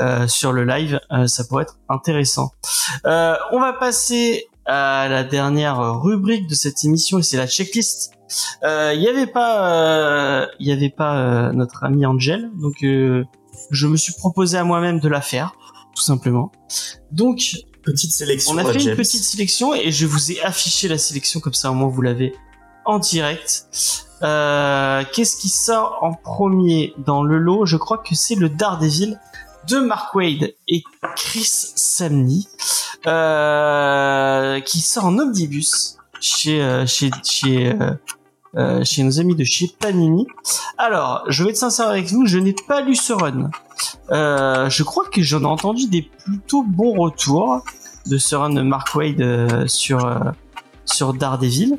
euh, 0.00 0.26
sur 0.28 0.52
le 0.52 0.64
live. 0.64 1.00
euh, 1.12 1.26
ça 1.26 1.44
pourrait 1.44 1.62
être 1.62 1.78
intéressant. 1.88 2.50
Euh, 3.06 3.34
on 3.52 3.60
va 3.60 3.72
passer 3.72 4.46
à 4.66 5.06
la 5.08 5.22
dernière 5.22 6.00
rubrique 6.02 6.48
de 6.48 6.54
cette 6.54 6.84
émission 6.84 7.18
et 7.20 7.22
c'est 7.22 7.36
la 7.36 7.46
checklist. 7.46 8.10
Euh, 8.64 8.92
Il 8.96 9.00
y 9.02 9.08
avait 9.08 9.28
pas, 9.28 9.70
euh, 10.42 10.46
il 10.58 10.66
y 10.66 10.72
avait 10.72 10.90
pas 10.90 11.16
euh, 11.16 11.52
notre 11.52 11.84
ami 11.84 12.04
Angel, 12.04 12.50
donc 12.56 12.82
euh, 12.82 13.22
je 13.70 13.86
me 13.86 13.96
suis 13.96 14.12
proposé 14.14 14.58
à 14.58 14.64
moi-même 14.64 14.98
de 14.98 15.08
la 15.08 15.20
faire, 15.20 15.54
tout 15.94 16.02
simplement. 16.02 16.50
Donc 17.12 17.38
petite 17.84 18.10
sélection 18.12 18.52
on 18.54 18.58
a 18.58 18.64
fait 18.64 18.82
une 18.82 18.96
petite 18.96 19.22
sélection 19.22 19.72
et 19.72 19.92
je 19.92 20.06
vous 20.06 20.32
ai 20.32 20.42
affiché 20.42 20.88
la 20.88 20.98
sélection 20.98 21.38
comme 21.38 21.54
ça 21.54 21.70
au 21.70 21.74
moins 21.74 21.86
vous 21.88 22.02
l'avez 22.02 22.34
en 22.86 22.98
direct. 22.98 23.66
Euh, 24.22 25.04
Qu'est-ce 25.12 25.36
qui 25.36 25.48
sort 25.48 25.98
en 26.00 26.14
premier 26.14 26.94
dans 26.98 27.22
le 27.22 27.38
lot? 27.38 27.66
Je 27.66 27.76
crois 27.76 27.98
que 27.98 28.14
c'est 28.14 28.34
le 28.34 28.48
Daredevil 28.48 29.20
de 29.68 29.78
Mark 29.78 30.14
Wade 30.14 30.54
et 30.68 30.82
Chris 31.16 31.50
Samney 31.50 32.46
euh, 33.06 34.60
qui 34.60 34.80
sort 34.80 35.06
en 35.06 35.18
omnibus 35.18 35.98
chez 36.20 36.62
euh, 36.62 36.86
chez 36.86 37.10
chez 37.22 37.76
chez 38.84 39.02
nos 39.02 39.20
amis 39.20 39.34
de 39.34 39.44
chez 39.44 39.70
Panini. 39.78 40.26
Alors, 40.78 41.24
je 41.28 41.44
vais 41.44 41.50
être 41.50 41.58
sincère 41.58 41.88
avec 41.88 42.06
vous, 42.10 42.24
je 42.24 42.38
n'ai 42.38 42.54
pas 42.54 42.80
lu 42.80 42.94
ce 42.94 43.12
run. 43.12 43.50
Je 44.08 44.82
crois 44.82 45.04
que 45.10 45.20
j'en 45.20 45.42
ai 45.42 45.46
entendu 45.46 45.88
des 45.88 46.00
plutôt 46.24 46.62
bons 46.62 46.94
retours 46.94 47.62
de 48.06 48.16
ce 48.16 48.34
run 48.34 48.50
de 48.50 48.62
Mark 48.62 48.94
Wade 48.94 49.68
sur 49.68 49.98
sur 50.86 51.12
Daredevil. 51.12 51.78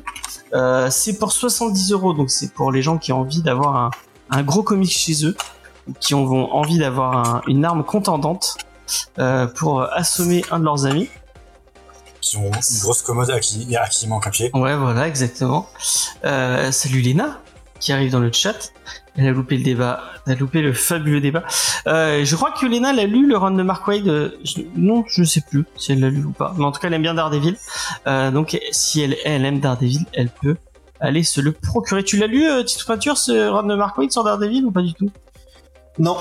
Euh, 0.54 0.88
c'est 0.90 1.18
pour 1.18 1.32
70 1.32 1.92
euros, 1.92 2.12
donc 2.14 2.30
c'est 2.30 2.52
pour 2.52 2.70
les 2.72 2.82
gens 2.82 2.96
qui 2.98 3.12
ont 3.12 3.20
envie 3.20 3.42
d'avoir 3.42 3.76
un, 3.76 3.90
un 4.30 4.42
gros 4.42 4.62
comic 4.62 4.90
chez 4.90 5.24
eux, 5.26 5.36
qui 6.00 6.14
ont 6.14 6.54
envie 6.54 6.78
d'avoir 6.78 7.16
un- 7.36 7.42
une 7.48 7.64
arme 7.64 7.82
contendante 7.84 8.56
euh, 9.18 9.46
pour 9.46 9.82
assommer 9.82 10.44
un 10.50 10.60
de 10.60 10.64
leurs 10.64 10.86
amis. 10.86 11.08
Qui 12.20 12.36
ont 12.36 12.50
une 12.50 12.78
grosse 12.80 13.02
commode 13.02 13.30
à 13.30 13.40
qui, 13.40 13.74
à 13.76 13.86
qui 13.88 14.04
il 14.04 14.08
manque 14.08 14.26
un 14.26 14.30
pied. 14.30 14.50
Ouais, 14.54 14.76
voilà, 14.76 15.06
exactement. 15.08 15.68
Euh, 16.24 16.70
salut 16.72 17.00
Léna, 17.00 17.40
qui 17.80 17.92
arrive 17.92 18.10
dans 18.10 18.20
le 18.20 18.32
chat. 18.32 18.72
Elle 19.16 19.26
a 19.26 19.32
loupé 19.32 19.56
le 19.56 19.64
débat, 19.64 20.00
elle 20.26 20.34
a 20.34 20.36
loupé 20.36 20.62
le 20.62 20.72
fabuleux 20.72 21.20
débat. 21.20 21.42
Euh, 21.86 22.24
je 22.24 22.36
crois 22.36 22.52
que 22.52 22.66
Léna 22.66 22.92
l'a 22.92 23.04
lu 23.04 23.26
le 23.26 23.36
run 23.36 23.50
de 23.52 23.62
Mark 23.62 23.86
Wade. 23.88 24.06
euh, 24.08 24.30
je- 24.44 24.62
non, 24.76 25.04
je 25.08 25.24
sais 25.24 25.40
plus 25.40 25.64
si 25.76 25.92
elle 25.92 26.00
l'a 26.00 26.10
lu 26.10 26.24
ou 26.24 26.30
pas. 26.32 26.54
Mais 26.56 26.64
en 26.64 26.70
tout 26.72 26.80
cas, 26.80 26.86
elle 26.88 26.94
aime 26.94 27.02
bien 27.02 27.14
Daredevil. 27.14 27.56
Euh, 28.06 28.30
donc, 28.30 28.58
si 28.70 29.00
elle, 29.00 29.16
elle 29.24 29.44
aime 29.44 29.58
Daredevil, 29.60 30.04
elle 30.12 30.28
peut 30.30 30.56
aller 31.00 31.22
se 31.24 31.40
le 31.40 31.52
procurer. 31.52 32.04
Tu 32.04 32.16
l'as 32.16 32.26
lu, 32.28 32.48
euh, 32.48 32.62
Tito 32.62 32.84
Peinture, 32.86 33.16
ce 33.18 33.48
run 33.48 33.64
de 33.64 33.74
Mark 33.74 33.96
Wade 33.98 34.12
sur 34.12 34.22
Daredevil 34.24 34.64
ou 34.64 34.70
pas 34.70 34.82
du 34.82 34.94
tout? 34.94 35.10
Non, 35.98 36.16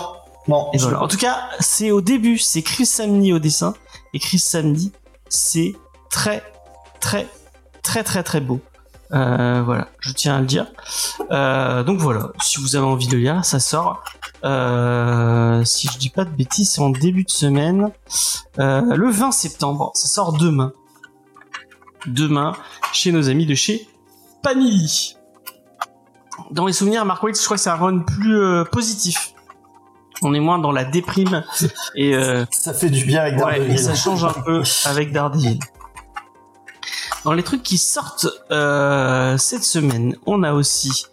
non. 0.48 0.70
Et 0.74 0.78
voilà. 0.80 1.02
En 1.04 1.08
tout 1.08 1.18
cas, 1.18 1.50
c'est 1.60 1.92
au 1.92 2.02
début, 2.02 2.38
c'est 2.40 2.62
Chris 2.64 2.86
Samney 2.88 3.32
au 3.34 3.40
dessin. 3.40 3.76
Et 4.14 4.20
Chris 4.20 4.40
Samney, 4.40 4.92
c'est 5.30 5.76
très, 6.10 6.42
très, 7.00 7.28
très, 7.84 8.04
très, 8.04 8.24
très 8.24 8.42
beau. 8.42 8.60
Euh, 9.14 9.62
voilà, 9.64 9.88
je 10.00 10.12
tiens 10.12 10.36
à 10.36 10.40
le 10.42 10.46
dire. 10.46 10.66
Euh, 11.32 11.84
donc 11.84 12.00
voilà, 12.00 12.32
si 12.42 12.60
vous 12.60 12.76
avez 12.76 12.86
envie 12.86 13.08
de 13.08 13.14
le 13.14 13.20
lire, 13.22 13.46
ça 13.46 13.60
sort. 13.60 14.04
Euh, 14.44 15.64
si 15.64 15.88
je 15.88 15.98
dis 15.98 16.10
pas 16.10 16.26
de 16.26 16.30
bêtises, 16.30 16.72
c'est 16.72 16.82
en 16.82 16.90
début 16.90 17.24
de 17.24 17.30
semaine. 17.32 17.92
Le 18.58 19.10
20 19.10 19.32
septembre, 19.32 19.92
ça 19.94 20.08
sort 20.08 20.34
demain. 20.34 20.74
Demain, 22.06 22.54
chez 22.94 23.12
nos 23.12 23.30
amis 23.30 23.46
de 23.46 23.56
chez 23.56 23.88
Panini. 24.44 25.16
Dans 26.52 26.66
les 26.68 26.74
souvenirs, 26.74 27.04
Mark 27.06 27.24
Waid, 27.24 27.38
je 27.38 27.44
crois 27.44 27.58
que 27.58 27.64
c'est 27.64 27.70
un 27.70 27.76
run 27.76 28.00
plus 28.00 28.40
positif. 28.72 29.34
On 30.22 30.34
est 30.34 30.40
moins 30.40 30.58
dans 30.60 30.72
la 30.72 30.84
déprime 30.84 31.44
et 31.96 32.14
Ça 32.52 32.74
fait 32.74 32.90
du 32.90 33.06
bien 33.06 33.22
avec 33.22 33.36
Ouais, 33.36 33.40
Daredevil. 33.58 33.74
et 33.74 33.78
ça 33.78 33.96
change 33.96 34.24
un 34.26 34.34
peu 34.34 34.64
avec 34.86 35.12
Daredevil. 35.12 35.60
Dans 37.28 37.34
les 37.34 37.44
trucs 37.44 37.62
qui 37.62 37.78
sortent 37.78 38.30
euh, 38.52 39.38
cette 39.38 39.66
semaine, 39.66 40.16
on 40.26 40.44
a 40.44 40.54
aussi 40.54 41.08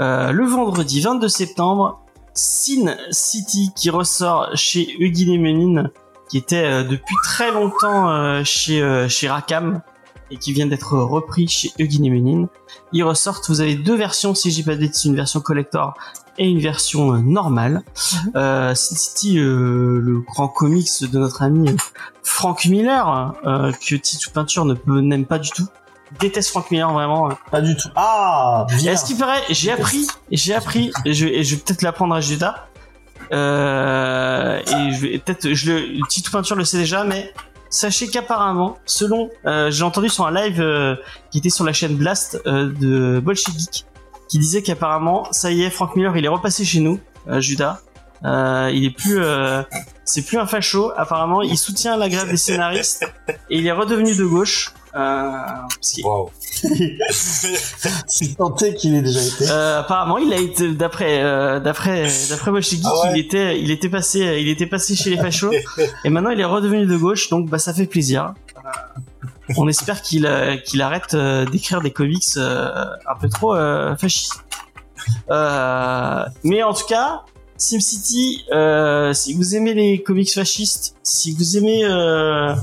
euh, 0.00 0.32
le 0.32 0.46
vendredi 0.46 1.02
22 1.02 1.28
septembre, 1.28 2.00
Sin 2.32 2.96
City 3.10 3.70
qui 3.76 3.90
ressort 3.90 4.48
chez 4.56 4.96
Eugene 4.98 5.38
Menin, 5.38 5.90
qui 6.30 6.38
était 6.38 6.64
euh, 6.64 6.84
depuis 6.84 7.16
très 7.22 7.52
longtemps 7.52 8.42
chez 8.44 9.06
chez 9.10 9.28
Rackham. 9.28 9.82
Et 10.30 10.36
qui 10.36 10.52
vient 10.52 10.66
d'être 10.66 10.96
repris 10.98 11.48
chez 11.48 11.72
Eugene 11.78 12.04
et 12.06 12.10
Munin. 12.10 12.48
Ils 12.92 13.04
ressortent, 13.04 13.48
vous 13.48 13.60
avez 13.60 13.74
deux 13.74 13.96
versions, 13.96 14.34
si 14.34 14.50
j'ai 14.50 14.62
pas 14.62 14.76
de 14.76 14.88
une 15.04 15.14
version 15.16 15.40
collector 15.40 15.94
et 16.38 16.48
une 16.48 16.60
version 16.60 17.14
euh, 17.14 17.18
normale. 17.18 17.82
Euh, 18.36 18.74
Sin 18.74 18.96
City, 18.96 19.38
euh, 19.38 20.00
le 20.00 20.20
grand 20.20 20.48
comics 20.48 20.88
de 21.00 21.18
notre 21.18 21.42
ami 21.42 21.68
euh, 21.68 21.76
Frank 22.22 22.64
Miller, 22.66 23.34
euh, 23.44 23.72
que 23.72 23.96
Titou 23.96 24.30
Peinture 24.30 24.64
ne 24.64 24.74
peut 24.74 25.00
n'aime 25.00 25.26
pas 25.26 25.38
du 25.38 25.50
tout. 25.50 25.66
Déteste 26.20 26.50
Frank 26.50 26.70
Miller 26.70 26.92
vraiment. 26.92 27.28
Pas 27.50 27.60
du 27.60 27.76
tout. 27.76 27.88
Ah, 27.96 28.66
Et 28.72 28.76
bien. 28.76 28.92
à 28.92 28.96
ce 28.96 29.04
qui 29.04 29.14
paraît, 29.14 29.42
j'ai 29.50 29.70
appris, 29.72 30.06
j'ai 30.30 30.54
appris, 30.54 30.90
et 31.04 31.12
je, 31.12 31.26
et 31.26 31.42
je 31.44 31.56
vais 31.56 31.60
peut-être 31.60 31.82
l'apprendre 31.82 32.14
à 32.14 32.20
Judas. 32.20 32.68
Euh, 33.30 34.58
et 34.60 34.92
je 34.92 35.00
vais 35.00 35.18
peut-être, 35.18 35.52
je 35.52 35.70
le, 35.72 35.80
le 35.80 36.06
Titou 36.08 36.30
Peinture 36.30 36.56
le 36.56 36.64
sait 36.64 36.78
déjà, 36.78 37.04
mais 37.04 37.32
sachez 37.70 38.08
qu'apparemment, 38.08 38.78
selon, 38.86 39.30
euh, 39.46 39.70
j'ai 39.70 39.84
entendu 39.84 40.08
sur 40.08 40.26
un 40.26 40.32
live 40.32 40.60
euh, 40.60 40.96
qui 41.30 41.38
était 41.38 41.50
sur 41.50 41.64
la 41.64 41.72
chaîne 41.72 41.96
Blast 41.96 42.40
euh, 42.46 42.72
de 42.72 43.20
Bolshevik, 43.20 43.86
qui 44.28 44.38
disait 44.38 44.62
qu'apparemment, 44.62 45.26
ça 45.32 45.50
y 45.50 45.62
est, 45.62 45.70
Frank 45.70 45.96
Miller, 45.96 46.16
il 46.16 46.24
est 46.24 46.28
repassé 46.28 46.64
chez 46.64 46.80
nous, 46.80 47.00
euh, 47.28 47.40
Judas. 47.40 47.80
Il 48.24 48.84
est 48.84 48.96
plus, 48.96 49.20
c'est 50.04 50.22
plus 50.22 50.38
un 50.38 50.46
facho. 50.46 50.90
Apparemment, 50.96 51.40
il 51.42 51.56
soutient 51.56 51.96
la 51.96 52.08
grève 52.08 52.28
des 52.28 52.36
scénaristes 52.36 53.06
et 53.48 53.58
il 53.58 53.66
est 53.66 53.72
redevenu 53.72 54.16
de 54.16 54.24
gauche. 54.24 54.72
Euh, 54.94 55.32
qu'il- 55.80 56.02
Waouh. 56.02 56.30
Si 58.06 58.34
est 58.38 58.74
qu'il 58.74 58.94
ait 58.94 59.02
déjà 59.02 59.22
été. 59.22 59.48
Euh, 59.50 59.80
apparemment, 59.80 60.18
il 60.18 60.32
a 60.32 60.38
été 60.38 60.72
d'après 60.72 61.22
euh, 61.22 61.60
d'après 61.60 62.08
d'après 62.30 62.50
Ah 62.86 63.00
ouais 63.04 63.12
il 63.14 63.18
était 63.20 63.60
il 63.60 63.70
était 63.70 63.88
passé 63.88 64.38
il 64.40 64.48
était 64.48 64.66
passé 64.66 64.94
chez 64.96 65.10
les 65.10 65.18
fachos 65.18 65.52
et 66.04 66.10
maintenant 66.10 66.30
il 66.30 66.40
est 66.40 66.44
redevenu 66.44 66.86
de 66.86 66.96
gauche, 66.96 67.28
donc 67.30 67.48
bah 67.48 67.58
ça 67.58 67.72
fait 67.74 67.86
plaisir. 67.86 68.34
Euh, 68.56 69.54
on 69.56 69.68
espère 69.68 70.02
qu'il 70.02 70.26
euh, 70.26 70.56
qu'il 70.56 70.82
arrête 70.82 71.14
euh, 71.14 71.44
d'écrire 71.46 71.80
des 71.80 71.90
comics 71.92 72.24
euh, 72.36 72.86
un 73.08 73.14
peu 73.20 73.28
trop 73.28 73.54
euh, 73.54 73.96
fascistes. 73.96 74.42
Euh, 75.30 76.24
mais 76.44 76.62
en 76.62 76.74
tout 76.74 76.84
cas, 76.86 77.22
SimCity, 77.58 78.44
euh, 78.52 79.12
si 79.12 79.34
vous 79.34 79.56
aimez 79.56 79.74
les 79.74 80.02
comics 80.02 80.32
fascistes, 80.32 80.94
si 81.02 81.32
vous 81.32 81.56
aimez 81.56 81.84
euh, 81.84 82.54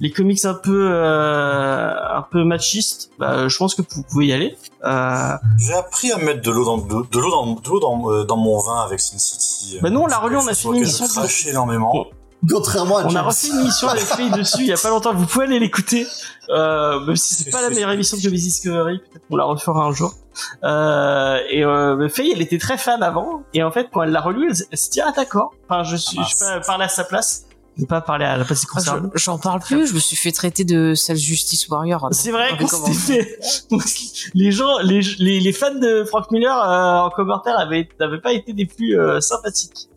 les 0.00 0.10
comics 0.12 0.44
un 0.44 0.54
peu 0.54 0.88
euh, 0.90 1.90
un 1.90 2.22
peu 2.22 2.44
machistes, 2.44 3.10
bah, 3.18 3.48
je 3.48 3.56
pense 3.58 3.74
que 3.74 3.82
vous 3.88 4.02
pouvez 4.04 4.26
y 4.28 4.32
aller. 4.32 4.56
Euh, 4.84 5.32
J'ai 5.58 5.74
appris 5.74 6.12
à 6.12 6.18
mettre 6.18 6.40
de 6.42 6.50
l'eau 6.52 6.64
dans, 6.64 6.78
de, 6.78 7.04
de 7.10 7.18
l'eau 7.18 7.30
dans, 7.30 7.54
de 7.54 7.68
l'eau 7.68 7.80
dans, 7.80 8.10
euh, 8.12 8.24
dans 8.24 8.36
mon 8.36 8.58
vin 8.60 8.80
avec 8.82 9.00
Sin 9.00 9.18
City. 9.18 9.78
Bah 9.82 9.90
nous, 9.90 10.00
on 10.00 10.06
l'a 10.06 10.18
relu, 10.18 10.36
on 10.36 10.46
a 10.46 10.54
fait 10.54 10.68
une 10.68 10.74
je 10.74 10.78
émission 10.82 11.08
crache 11.08 11.46
énormément. 11.46 12.06
Contrairement 12.48 12.98
à 12.98 13.06
On 13.06 13.14
a 13.16 13.22
refait 13.22 13.48
une 13.48 13.60
émission 13.60 13.88
avec 13.88 14.02
Faye 14.02 14.30
dessus 14.30 14.60
il 14.60 14.66
y 14.66 14.72
a 14.72 14.76
pas 14.76 14.90
longtemps. 14.90 15.14
Vous 15.14 15.26
pouvez 15.26 15.46
aller 15.46 15.58
l'écouter, 15.58 16.06
euh, 16.50 17.00
même 17.00 17.16
si 17.16 17.34
c'est 17.34 17.50
pas 17.50 17.62
la 17.62 17.70
meilleure 17.70 17.90
émission 17.90 18.18
de 18.18 18.22
Comics 18.22 18.38
Discovery. 18.40 18.98
Peut-être 18.98 19.26
qu'on 19.28 19.36
la 19.36 19.44
refera 19.44 19.82
un 19.82 19.92
jour. 19.92 20.14
Euh, 20.62 21.38
et 21.50 21.64
euh, 21.64 22.08
Faye, 22.08 22.32
elle 22.32 22.42
était 22.42 22.58
très 22.58 22.78
fan 22.78 23.02
avant, 23.02 23.42
et 23.52 23.62
en 23.62 23.70
fait, 23.70 23.88
quand 23.92 24.02
elle 24.02 24.10
l'a 24.10 24.20
relu, 24.20 24.48
elle, 24.50 24.56
elle 24.70 24.78
s'est 24.78 24.90
dit 24.90 25.00
ah 25.00 25.12
d'accord. 25.14 25.54
Enfin, 25.68 25.82
je 25.84 25.96
suis, 25.96 26.18
Ah, 26.20 26.26
je 26.28 26.58
peux 26.60 26.66
parler 26.66 26.84
à 26.84 26.88
sa 26.88 27.04
place, 27.04 27.46
ne 27.76 27.86
pas 27.86 28.00
parler 28.00 28.24
à 28.24 28.36
la 28.36 28.44
place 28.44 28.60
des 28.62 28.66
Ah. 28.88 29.00
J'en 29.14 29.38
parle 29.38 29.60
plus, 29.60 29.88
je 29.88 29.94
me 29.94 29.98
suis 29.98 30.16
fait 30.16 30.32
traiter 30.32 30.64
de 30.64 30.94
sale 30.94 31.16
Justice 31.16 31.68
Warrior. 31.68 32.08
C'est 32.12 32.30
vrai 32.30 32.56
s'était 32.66 32.92
fait. 32.92 33.38
les 34.34 34.52
gens, 34.52 34.78
les, 34.82 35.00
les, 35.18 35.40
les 35.40 35.52
fans 35.52 35.74
de 35.74 36.04
Frank 36.04 36.30
Miller 36.30 36.56
euh, 36.56 37.06
en 37.06 37.10
commentaire 37.10 37.58
avaient, 37.58 37.88
n'avaient 37.98 38.20
pas 38.20 38.32
été 38.32 38.52
des 38.52 38.66
plus 38.66 38.98
euh, 38.98 39.20
sympathiques. 39.20 39.88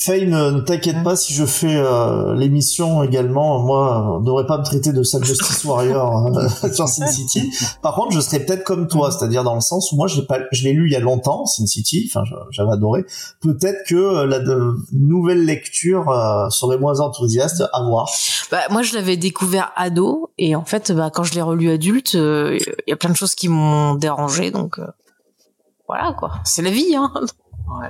Faye, 0.00 0.26
ne, 0.26 0.60
t'inquiète 0.60 1.02
pas 1.02 1.14
si 1.14 1.34
je 1.34 1.44
fais 1.44 1.76
euh, 1.76 2.34
l'émission 2.34 3.02
également. 3.02 3.60
Moi, 3.60 4.16
on 4.16 4.20
ne 4.20 4.24
devrait 4.24 4.46
pas 4.46 4.58
me 4.58 4.64
traiter 4.64 4.92
de 4.92 5.02
sale 5.02 5.24
Justice 5.24 5.64
Warrior 5.64 6.26
euh, 6.36 6.48
sur 6.72 6.88
Sin 6.88 7.06
City. 7.06 7.52
Par 7.82 7.94
contre, 7.94 8.12
je 8.12 8.20
serais 8.20 8.40
peut-être 8.40 8.64
comme 8.64 8.88
toi, 8.88 9.10
c'est-à-dire 9.10 9.44
dans 9.44 9.54
le 9.54 9.60
sens 9.60 9.92
où 9.92 9.96
moi, 9.96 10.06
je 10.06 10.20
l'ai 10.20 10.26
pas, 10.26 10.38
je 10.52 10.64
l'ai 10.64 10.72
lu 10.72 10.88
il 10.88 10.92
y 10.92 10.96
a 10.96 11.00
longtemps, 11.00 11.46
Sin 11.46 11.66
City. 11.66 12.10
Enfin, 12.10 12.24
j'avais 12.50 12.72
adoré. 12.72 13.04
Peut-être 13.40 13.86
que 13.86 13.94
euh, 13.94 14.26
la 14.26 14.38
de, 14.38 14.74
nouvelle 14.92 15.44
lecture 15.44 16.08
euh, 16.08 16.48
serait 16.50 16.78
moins 16.78 17.00
enthousiaste 17.00 17.62
à 17.72 17.82
voir. 17.82 18.08
Bah, 18.50 18.62
moi, 18.70 18.82
je 18.82 18.94
l'avais 18.94 19.16
découvert 19.16 19.72
ado, 19.76 20.30
et 20.38 20.56
en 20.56 20.64
fait, 20.64 20.92
bah, 20.92 21.10
quand 21.12 21.22
je 21.22 21.34
l'ai 21.34 21.42
relu 21.42 21.70
adulte, 21.70 22.14
euh, 22.14 22.58
il 22.58 22.90
y 22.90 22.92
a 22.92 22.96
plein 22.96 23.10
de 23.10 23.16
choses 23.16 23.34
qui 23.34 23.48
m'ont 23.48 23.94
dérangé, 23.94 24.50
donc 24.50 24.78
euh, 24.78 24.86
voilà 25.86 26.12
quoi. 26.18 26.32
C'est 26.44 26.62
la 26.62 26.70
vie, 26.70 26.96
hein. 26.96 27.12
Ouais. 27.68 27.88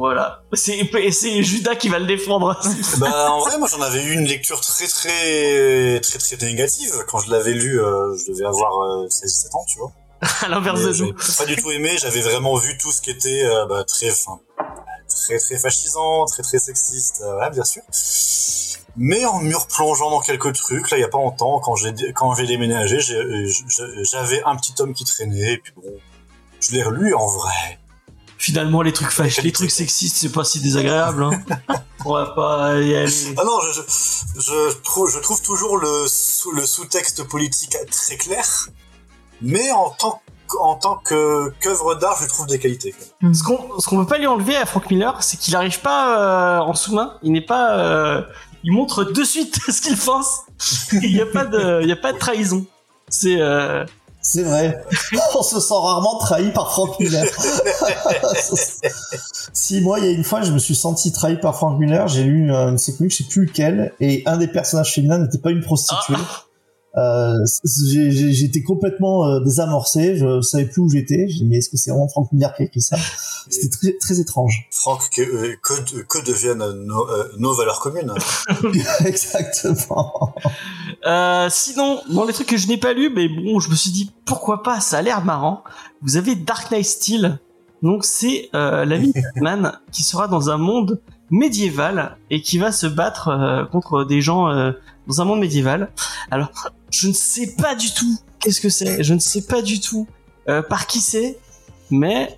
Voilà. 0.00 0.40
C'est, 0.54 1.42
Judas 1.42 1.74
qui 1.74 1.90
va 1.90 1.98
le 1.98 2.06
défendre. 2.06 2.58
bah, 2.98 3.32
en 3.32 3.40
vrai, 3.40 3.58
moi, 3.58 3.68
j'en 3.70 3.82
avais 3.82 4.02
eu 4.02 4.14
une 4.14 4.24
lecture 4.24 4.58
très, 4.62 4.86
très, 4.86 6.00
très, 6.00 6.18
très 6.18 6.36
négative. 6.46 6.90
Quand 7.06 7.18
je 7.18 7.30
l'avais 7.30 7.52
lu, 7.52 7.78
euh, 7.78 8.16
je 8.16 8.32
devais 8.32 8.46
avoir 8.46 8.80
euh, 8.80 9.08
16-17 9.08 9.56
ans, 9.56 9.64
tu 9.68 9.78
vois. 9.78 9.92
à 10.40 10.48
l'inverse 10.48 10.84
de 10.84 11.04
nous. 11.04 11.12
pas 11.36 11.44
du 11.44 11.54
tout 11.56 11.70
aimé. 11.70 11.90
J'avais 11.98 12.22
vraiment 12.22 12.56
vu 12.56 12.78
tout 12.78 12.90
ce 12.92 13.02
qui 13.02 13.10
était 13.10 13.44
euh, 13.44 13.66
bah, 13.66 13.84
très, 13.84 14.08
très, 14.08 15.38
très 15.38 15.58
fascisant, 15.58 16.24
très, 16.24 16.44
très 16.44 16.58
sexiste. 16.58 17.20
euh, 17.22 17.38
ouais, 17.38 17.50
bien 17.50 17.64
sûr. 17.64 17.82
Mais 18.96 19.26
en 19.26 19.40
me 19.40 19.54
replongeant 19.54 20.08
dans 20.08 20.20
quelques 20.20 20.54
trucs, 20.54 20.90
là, 20.90 20.96
il 20.96 21.02
y 21.02 21.04
a 21.04 21.08
pas 21.08 21.18
longtemps, 21.18 21.60
quand 21.60 21.76
j'ai 21.76 21.92
quand 22.14 22.34
j'ai 22.34 22.46
déménagé, 22.46 23.00
j'avais 23.00 24.42
un 24.44 24.56
petit 24.56 24.72
tome 24.72 24.94
qui 24.94 25.04
traînait, 25.04 25.52
et 25.52 25.58
puis 25.58 25.72
bon, 25.76 25.82
je 26.58 26.72
l'ai 26.72 26.82
relu 26.82 27.14
en 27.14 27.26
vrai. 27.26 27.78
Finalement, 28.40 28.80
les 28.80 28.94
trucs 28.94 29.10
fâches, 29.10 29.42
les 29.42 29.52
trucs 29.52 29.70
sexistes, 29.70 30.16
c'est 30.16 30.32
pas 30.32 30.44
si 30.44 30.60
désagréable. 30.60 31.24
Hein. 31.24 31.42
On 32.06 32.14
va 32.14 32.24
pas 32.28 32.80
y 32.80 32.94
aller. 32.96 33.12
Ah 33.36 33.42
non, 33.44 33.58
je, 33.60 33.82
je, 33.82 34.70
je 34.70 34.76
trouve, 34.78 35.10
je 35.10 35.18
trouve 35.18 35.42
toujours 35.42 35.76
le, 35.76 36.06
sous, 36.08 36.50
le 36.52 36.64
sous-texte 36.64 37.22
politique 37.24 37.76
très 37.90 38.16
clair, 38.16 38.46
mais 39.42 39.70
en 39.72 39.90
tant, 39.90 40.22
en 40.58 40.74
tant 40.76 40.96
que 40.96 41.50
qu'œuvre 41.60 41.96
d'art, 41.96 42.16
je 42.22 42.26
trouve 42.28 42.46
des 42.46 42.58
qualités. 42.58 42.94
Ce 43.34 43.42
qu'on, 43.42 43.78
ce 43.78 43.86
qu'on 43.86 43.98
peut 43.98 44.06
pas 44.06 44.16
lui 44.16 44.26
enlever 44.26 44.56
à 44.56 44.64
Frank 44.64 44.90
Miller, 44.90 45.22
c'est 45.22 45.36
qu'il 45.36 45.54
arrive 45.54 45.80
pas 45.82 46.16
euh, 46.16 46.60
en 46.60 46.72
sous-main. 46.72 47.18
Il 47.22 47.32
n'est 47.32 47.44
pas. 47.44 47.76
euh, 47.78 48.22
il 48.64 48.72
montre 48.72 49.04
de 49.04 49.22
suite 49.22 49.58
ce 49.70 49.82
qu'il 49.82 49.98
pense. 49.98 50.44
Il 50.92 51.14
y 51.14 51.20
a 51.20 51.26
pas 51.26 51.44
de, 51.44 51.82
il 51.82 51.88
y 51.88 51.92
a 51.92 51.96
pas 51.96 52.14
de 52.14 52.18
trahison. 52.18 52.64
C'est. 53.10 53.36
Euh, 53.38 53.84
C'est 54.32 54.44
vrai. 54.44 54.84
On 55.36 55.42
se 55.42 55.58
sent 55.58 55.74
rarement 55.74 56.16
trahi 56.18 56.52
par 56.52 56.70
Frank 56.70 57.00
Miller. 57.00 57.24
si 59.52 59.80
moi, 59.80 59.98
il 59.98 60.04
y 60.04 60.08
a 60.08 60.12
une 60.12 60.22
fois, 60.22 60.42
je 60.42 60.52
me 60.52 60.60
suis 60.60 60.76
senti 60.76 61.10
trahi 61.10 61.40
par 61.40 61.56
Frank 61.56 61.80
Miller, 61.80 62.06
j'ai 62.06 62.22
lu 62.22 62.42
une 62.42 62.76
comics, 62.96 63.10
je 63.10 63.16
sais 63.16 63.24
plus 63.24 63.46
lequel, 63.46 63.92
et 63.98 64.22
un 64.26 64.36
des 64.36 64.46
personnages 64.46 64.94
féminins 64.94 65.18
n'était 65.18 65.38
pas 65.38 65.50
une 65.50 65.62
prostituée. 65.62 66.14
Euh, 66.96 67.34
j'ai- 67.86 68.10
j'ai- 68.10 68.32
j'étais 68.32 68.62
complètement 68.62 69.24
euh, 69.26 69.40
désamorcé, 69.40 70.16
je 70.16 70.40
savais 70.40 70.64
plus 70.66 70.80
où 70.82 70.88
j'étais. 70.90 71.26
J'ai 71.28 71.36
dit 71.38 71.44
mais 71.44 71.58
est-ce 71.58 71.70
que 71.70 71.76
c'est 71.76 71.90
vraiment 71.90 72.08
Frank 72.08 72.32
Miller 72.32 72.52
qui 72.56 72.62
a 72.62 72.64
écrit 72.66 72.80
ça 72.80 72.96
C'était 73.48 73.68
très, 73.68 73.92
très 73.98 74.18
étrange. 74.20 74.66
Franck, 74.72 75.08
que, 75.14 75.22
euh, 75.22 75.54
que, 75.62 76.00
que 76.02 76.24
deviennent 76.26 76.58
nos, 76.86 77.08
euh, 77.08 77.30
nos 77.38 77.54
valeurs 77.54 77.78
communes 77.80 78.12
Exactement. 79.04 80.34
Euh, 81.06 81.48
sinon, 81.50 82.00
bon, 82.10 82.24
les 82.24 82.32
trucs 82.32 82.48
que 82.48 82.56
je 82.56 82.66
n'ai 82.66 82.76
pas 82.76 82.92
lus, 82.92 83.10
mais 83.14 83.28
bon, 83.28 83.60
je 83.60 83.70
me 83.70 83.74
suis 83.76 83.90
dit 83.92 84.10
pourquoi 84.24 84.62
pas, 84.62 84.80
ça 84.80 84.98
a 84.98 85.02
l'air 85.02 85.24
marrant. 85.24 85.62
Vous 86.02 86.16
avez 86.16 86.34
Dark 86.34 86.70
Knight 86.72 86.84
Steel, 86.84 87.38
donc 87.82 88.04
c'est 88.04 88.50
euh, 88.54 88.84
l'ami 88.84 89.12
de 89.14 89.20
Batman 89.34 89.78
qui 89.92 90.02
sera 90.02 90.26
dans 90.28 90.50
un 90.50 90.58
monde 90.58 91.00
médiéval 91.30 92.16
et 92.30 92.42
qui 92.42 92.58
va 92.58 92.72
se 92.72 92.86
battre 92.88 93.28
euh, 93.28 93.64
contre 93.64 94.04
des 94.04 94.20
gens 94.20 94.48
euh, 94.50 94.72
dans 95.06 95.20
un 95.22 95.24
monde 95.24 95.40
médiéval. 95.40 95.90
Alors, 96.30 96.50
je 96.90 97.08
ne 97.08 97.12
sais 97.12 97.54
pas 97.58 97.74
du 97.74 97.92
tout 97.92 98.18
qu'est-ce 98.40 98.60
que 98.60 98.68
c'est, 98.68 99.02
je 99.02 99.14
ne 99.14 99.18
sais 99.20 99.42
pas 99.42 99.62
du 99.62 99.80
tout 99.80 100.06
euh, 100.48 100.62
par 100.62 100.86
qui 100.86 101.00
c'est, 101.00 101.38
mais 101.90 102.36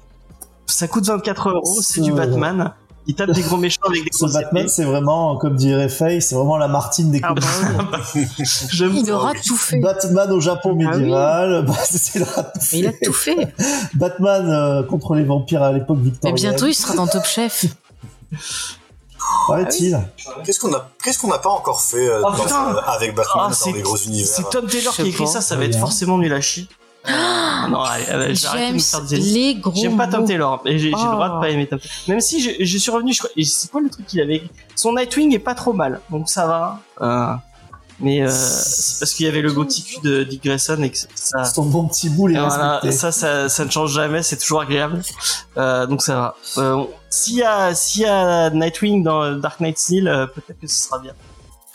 ça 0.66 0.89
coûte 0.89 1.05
24 1.07 1.51
euros, 1.51 1.81
c'est 1.83 2.01
du 2.01 2.11
Ce- 2.11 2.16
Batman. 2.16 2.73
Il 3.09 3.16
tape 3.16 3.33
des 3.33 3.43
gros 3.43 3.57
méchants 3.57 3.81
avec 3.87 4.05
des 4.05 4.11
Ce 4.12 4.19
grosses 4.20 4.33
Batman, 4.33 4.69
c'est 4.69 4.85
vraiment, 4.85 5.37
comme 5.37 5.57
dirait 5.57 5.89
Faye, 5.89 6.23
c'est 6.23 6.37
vraiment 6.37 6.57
la 6.57 6.69
Martine 6.69 7.11
des 7.11 7.20
Ah 7.24 7.35
bah. 7.35 7.41
Il 8.95 9.11
aura 9.11 9.33
tout 9.35 9.57
fait. 9.57 9.81
Batman 9.81 10.31
au 10.31 10.39
Japon 10.41 10.70
Ah 10.70 10.91
oui. 10.93 10.99
médiéval, 11.01 11.65
bah, 11.66 11.74
c'est 11.85 12.20
le 12.20 12.27
Mais 12.73 12.79
il 12.79 12.87
a 12.87 12.93
tout 13.03 13.12
fait. 13.12 13.55
Batman 13.95 14.49
euh, 14.49 14.83
contre 14.85 15.16
les 15.16 15.24
vampires 15.24 15.62
à 15.65 15.73
l'époque 15.73 15.99
Et 16.01 16.05
victorienne. 16.05 16.37
bientôt, 16.37 16.66
il 16.69 16.74
sera 16.74 16.95
dans 16.95 17.09
Top 17.09 17.24
Chef. 17.24 17.65
Paraît-il. 19.49 20.01
Qu'est-ce 20.44 20.61
qu'on 20.61 20.73
a, 20.74 20.89
qu'est-ce 21.03 21.19
qu'on 21.19 21.28
n'a 21.28 21.39
pas 21.39 21.51
encore 21.51 21.82
fait 21.82 22.09
euh, 22.09 22.23
Oh, 22.24 22.31
dans- 22.31 22.43
putain. 22.44 22.74
euh, 22.77 22.81
avec 22.86 23.15
Batman 23.15 23.44
Ah, 23.47 23.49
dans 23.49 23.55
c'est- 23.55 23.73
les 23.73 23.82
gros 23.82 23.97
univers? 23.97 24.27
C'est 24.27 24.49
Tom 24.51 24.66
Taylor 24.66 24.93
Je 24.93 24.97
qui 24.97 25.03
a 25.03 25.11
écrit 25.11 25.24
pas. 25.24 25.31
ça, 25.31 25.40
ça 25.40 25.57
va 25.57 25.65
être 25.65 25.70
Bien. 25.73 25.81
forcément 25.81 26.19
nul 26.19 26.32
à 26.32 26.40
chier. 26.40 26.69
Ah, 27.05 27.66
non, 27.69 27.81
allez, 27.82 28.07
allez, 28.07 28.35
je 28.36 28.43
vais 28.43 28.49
arrêter 28.49 28.69
de 28.69 28.74
me 28.74 28.78
James, 28.78 28.81
faire 28.81 29.01
des 29.03 29.15
ennemis. 29.16 29.32
les 29.32 29.55
gros 29.57 29.73
J'aime 29.74 29.97
pas 29.97 30.07
Tom 30.07 30.20
mots. 30.20 30.27
Taylor, 30.28 30.62
et 30.65 30.78
j'ai 30.78 30.90
j'ai 30.90 31.05
le 31.05 31.11
droit 31.12 31.28
de 31.31 31.40
pas 31.40 31.51
aimer 31.51 31.66
Tom 31.66 31.81
Taylor. 31.81 31.94
Même 32.09 32.20
si 32.20 32.40
je, 32.40 32.65
je 32.65 32.78
suis 32.78 32.90
revenu, 32.93 33.12
je 33.12 33.19
crois, 33.19 33.31
et 33.36 33.44
c'est 33.44 33.69
quoi 33.70 33.81
le 33.81 33.90
truc 33.90 34.07
qu'il 34.07 34.20
avait 34.20 34.36
écrit? 34.36 34.51
Son 34.77 34.93
Nightwing 34.94 35.35
est 35.35 35.40
pas 35.40 35.55
trop 35.57 35.73
mal, 35.73 36.01
donc 36.11 36.28
ça 36.31 36.47
va. 36.47 36.78
Euh, 37.01 37.35
mais 38.03 38.23
euh, 38.23 38.29
c'est 38.31 38.99
parce 38.99 39.15
qu'il 39.15 39.24
y 39.27 39.29
avait 39.29 39.41
le 39.43 39.53
Gothic 39.53 40.03
de 40.03 40.24
Dick 40.24 40.45
Grayson 40.45 40.83
et 40.83 40.91
que 40.91 40.99
ça. 41.15 41.45
Son 41.45 41.65
bon 41.65 41.87
petit 41.89 42.11
bout, 42.11 42.27
les 42.27 42.35
et 42.35 42.39
voilà, 42.41 42.74
respecté. 42.81 42.97
ça, 42.97 43.12
ça, 43.12 43.49
ça 43.49 43.65
ne 43.65 43.70
change 43.70 43.93
jamais, 43.93 44.23
c'est 44.23 44.37
toujours 44.37 44.61
agréable. 44.61 45.01
Euh, 45.57 45.87
donc 45.87 46.03
ça 46.03 46.15
va. 46.16 46.37
Euh, 46.59 46.85
s'il 47.11 47.37
y 47.37 47.43
a, 47.43 47.74
s'il 47.74 48.03
y 48.03 48.07
a 48.07 48.51
Nightwing 48.51 49.03
dans 49.03 49.37
Dark 49.37 49.61
Knight 49.61 49.79
Steel, 49.79 50.09
euh, 50.09 50.27
peut-être 50.27 50.59
que 50.61 50.66
ce 50.66 50.83
sera 50.83 50.99
bien. 50.99 51.12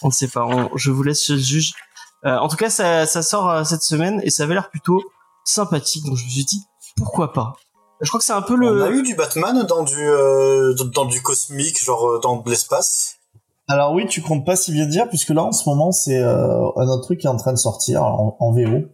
On 0.04 0.08
ne 0.10 0.14
sait 0.14 0.28
pas. 0.28 0.44
on- 0.46 0.70
je 0.76 0.92
vous 0.92 1.02
laisse 1.04 1.28
le 1.30 1.38
juge. 1.38 1.74
Euh, 2.26 2.38
en 2.38 2.48
tout 2.50 2.58
cas, 2.58 2.70
ça, 2.70 3.06
ça 3.06 3.22
sort 3.22 3.50
euh, 3.50 3.64
cette 3.64 3.84
semaine 3.84 4.20
et 4.24 4.30
ça 4.30 4.44
avait 4.44 4.54
l'air 4.54 4.70
plutôt 4.70 5.02
sympathique. 5.46 6.04
Donc 6.06 6.18
je 6.18 6.26
me 6.26 6.30
suis 6.30 6.46
dit 6.46 6.62
pourquoi 6.98 7.32
pas? 7.34 7.54
Je 8.02 8.08
crois 8.10 8.20
que 8.20 8.26
c'est 8.26 8.34
un 8.34 8.42
peu 8.42 8.56
le. 8.56 8.84
On 8.84 8.86
a 8.86 8.90
eu 8.90 9.02
du 9.02 9.16
Batman 9.16 9.64
dans 9.68 9.84
du 9.84 9.98
euh, 9.98 10.74
dans 10.94 11.06
du 11.06 11.22
cosmique, 11.24 11.84
genre 11.84 12.20
dans 12.20 12.38
de 12.38 12.50
l'espace. 12.50 13.17
Alors 13.68 13.94
oui, 13.94 14.06
tu 14.08 14.22
comptes 14.22 14.46
pas 14.46 14.56
si 14.56 14.72
bien 14.72 14.86
dire, 14.86 15.10
puisque 15.10 15.30
là 15.30 15.44
en 15.44 15.52
ce 15.52 15.68
moment 15.68 15.92
c'est 15.92 16.18
euh, 16.20 16.70
un 16.78 16.88
autre 16.88 17.04
truc 17.04 17.20
qui 17.20 17.28
est 17.28 17.30
en 17.30 17.38
train 17.38 17.54
de 17.54 17.58
sortir 17.58 18.04
en, 18.04 18.38
en 18.40 18.52
VO. 18.52 18.86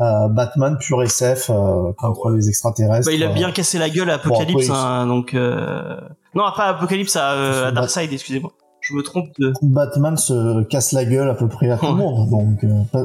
Euh, 0.00 0.28
Batman 0.28 0.78
pur 0.78 1.02
SF 1.02 1.50
euh, 1.50 1.92
contre 1.98 2.30
les 2.30 2.48
extraterrestres. 2.48 3.06
Bah, 3.06 3.12
il 3.12 3.22
a 3.22 3.28
euh, 3.30 3.34
bien 3.34 3.52
cassé 3.52 3.78
la 3.78 3.90
gueule 3.90 4.08
à 4.08 4.14
Apocalypse, 4.14 4.68
Bon, 4.68 4.74
hein, 4.74 5.06
donc 5.06 5.34
euh... 5.34 5.96
non 6.34 6.44
pas 6.56 6.68
Apocalypse, 6.68 7.16
à, 7.16 7.32
euh, 7.32 7.68
à 7.68 7.72
Darkseid, 7.72 8.10
excusez-moi. 8.10 8.52
Je 8.80 8.94
me 8.94 9.02
trompe 9.02 9.28
de. 9.38 9.52
Batman 9.60 10.16
se 10.16 10.62
casse 10.62 10.92
la 10.92 11.04
gueule 11.04 11.28
à 11.28 11.34
peu 11.34 11.48
près 11.48 11.68
à 11.68 11.76
tout 11.76 11.86
le 11.86 11.92
monde, 11.92 12.30
donc 12.30 12.64
euh, 12.64 12.82
pas, 12.90 13.04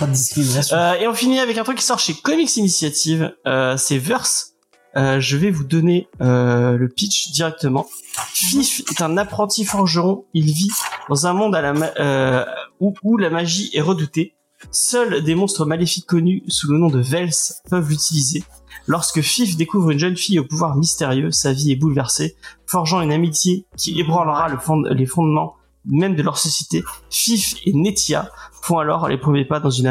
pas 0.00 0.06
de 0.06 0.12
discrimination. 0.12 0.76
Euh, 0.76 0.94
et 0.94 1.06
on 1.06 1.14
finit 1.14 1.38
avec 1.38 1.58
un 1.58 1.62
truc 1.62 1.78
qui 1.78 1.84
sort 1.84 2.00
chez 2.00 2.14
Comics 2.14 2.56
Initiative, 2.56 3.32
euh, 3.46 3.76
c'est 3.76 3.98
Verse. 3.98 4.55
Euh, 4.96 5.20
je 5.20 5.36
vais 5.36 5.50
vous 5.50 5.64
donner 5.64 6.08
euh, 6.22 6.76
le 6.76 6.88
pitch 6.88 7.32
directement. 7.32 7.86
Fif 8.32 8.80
est 8.90 9.02
un 9.02 9.16
apprenti 9.16 9.64
forgeron. 9.64 10.24
Il 10.32 10.46
vit 10.46 10.70
dans 11.08 11.26
un 11.26 11.34
monde 11.34 11.54
euh, 11.54 12.44
où, 12.80 13.16
la 13.18 13.30
magie 13.30 13.70
est 13.74 13.82
redoutée. 13.82 14.34
Seuls 14.70 15.22
des 15.22 15.34
monstres 15.34 15.66
maléfiques 15.66 16.06
connus 16.06 16.42
sous 16.48 16.70
le 16.72 16.78
nom 16.78 16.88
de 16.88 16.98
Vels 16.98 17.30
peuvent 17.68 17.90
l'utiliser. 17.90 18.42
Lorsque 18.86 19.20
Fif 19.20 19.56
découvre 19.56 19.90
une 19.90 19.98
jeune 19.98 20.16
fille 20.16 20.38
au 20.38 20.44
pouvoir 20.44 20.76
mystérieux, 20.76 21.30
sa 21.30 21.52
vie 21.52 21.72
est 21.72 21.76
bouleversée, 21.76 22.36
forgeant 22.66 23.02
une 23.02 23.12
amitié 23.12 23.66
qui 23.76 24.00
ébranlera 24.00 24.48
les 24.90 25.06
fondements 25.06 25.56
même 25.84 26.16
de 26.16 26.22
leur 26.22 26.38
société. 26.38 26.84
Fif 27.10 27.54
et 27.64 27.72
Netia 27.72 28.30
font 28.62 28.78
alors 28.78 29.08
les 29.08 29.18
premiers 29.18 29.44
pas 29.44 29.60
dans 29.60 29.70
une 29.70 29.86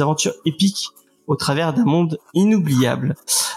aventure 0.00 0.32
épique 0.46 0.88
au 1.26 1.36
travers 1.36 1.74
d'un 1.74 1.84
monde 1.84 2.18
inoubliable. 2.34 3.14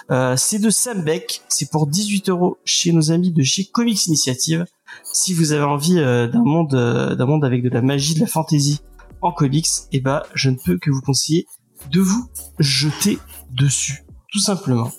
Euh, 0.10 0.36
c'est 0.38 0.60
de 0.60 0.70
Sam 0.70 1.04
Beck, 1.04 1.42
c'est 1.50 1.70
pour 1.70 1.88
18 1.88 2.30
euros 2.30 2.58
chez 2.64 2.92
nos 2.92 3.12
amis 3.12 3.32
de 3.32 3.44
chez 3.44 3.66
Comics 3.66 4.08
Initiative. 4.08 4.66
Si 5.04 5.34
vous 5.34 5.52
avez 5.52 5.64
envie 5.64 6.00
euh, 6.00 6.28
d'un 6.28 6.44
monde, 6.44 6.74
euh, 6.74 7.16
d'un 7.16 7.26
monde 7.26 7.44
avec 7.44 7.62
de 7.64 7.70
la 7.70 7.82
magie, 7.82 8.16
de 8.16 8.22
la 8.22 8.28
fantasy 8.28 8.80
en 9.22 9.32
comics, 9.32 9.68
eh 9.92 10.00
ben, 10.00 10.24
je 10.34 10.50
ne 10.50 10.56
peux 10.56 10.78
que 10.78 10.92
vous 10.92 11.02
conseiller 11.02 11.48
de 11.92 12.00
vous 12.00 12.30
jeter 12.60 13.20
dessus, 13.52 14.06
tout 14.32 14.40
simplement. 14.40 14.92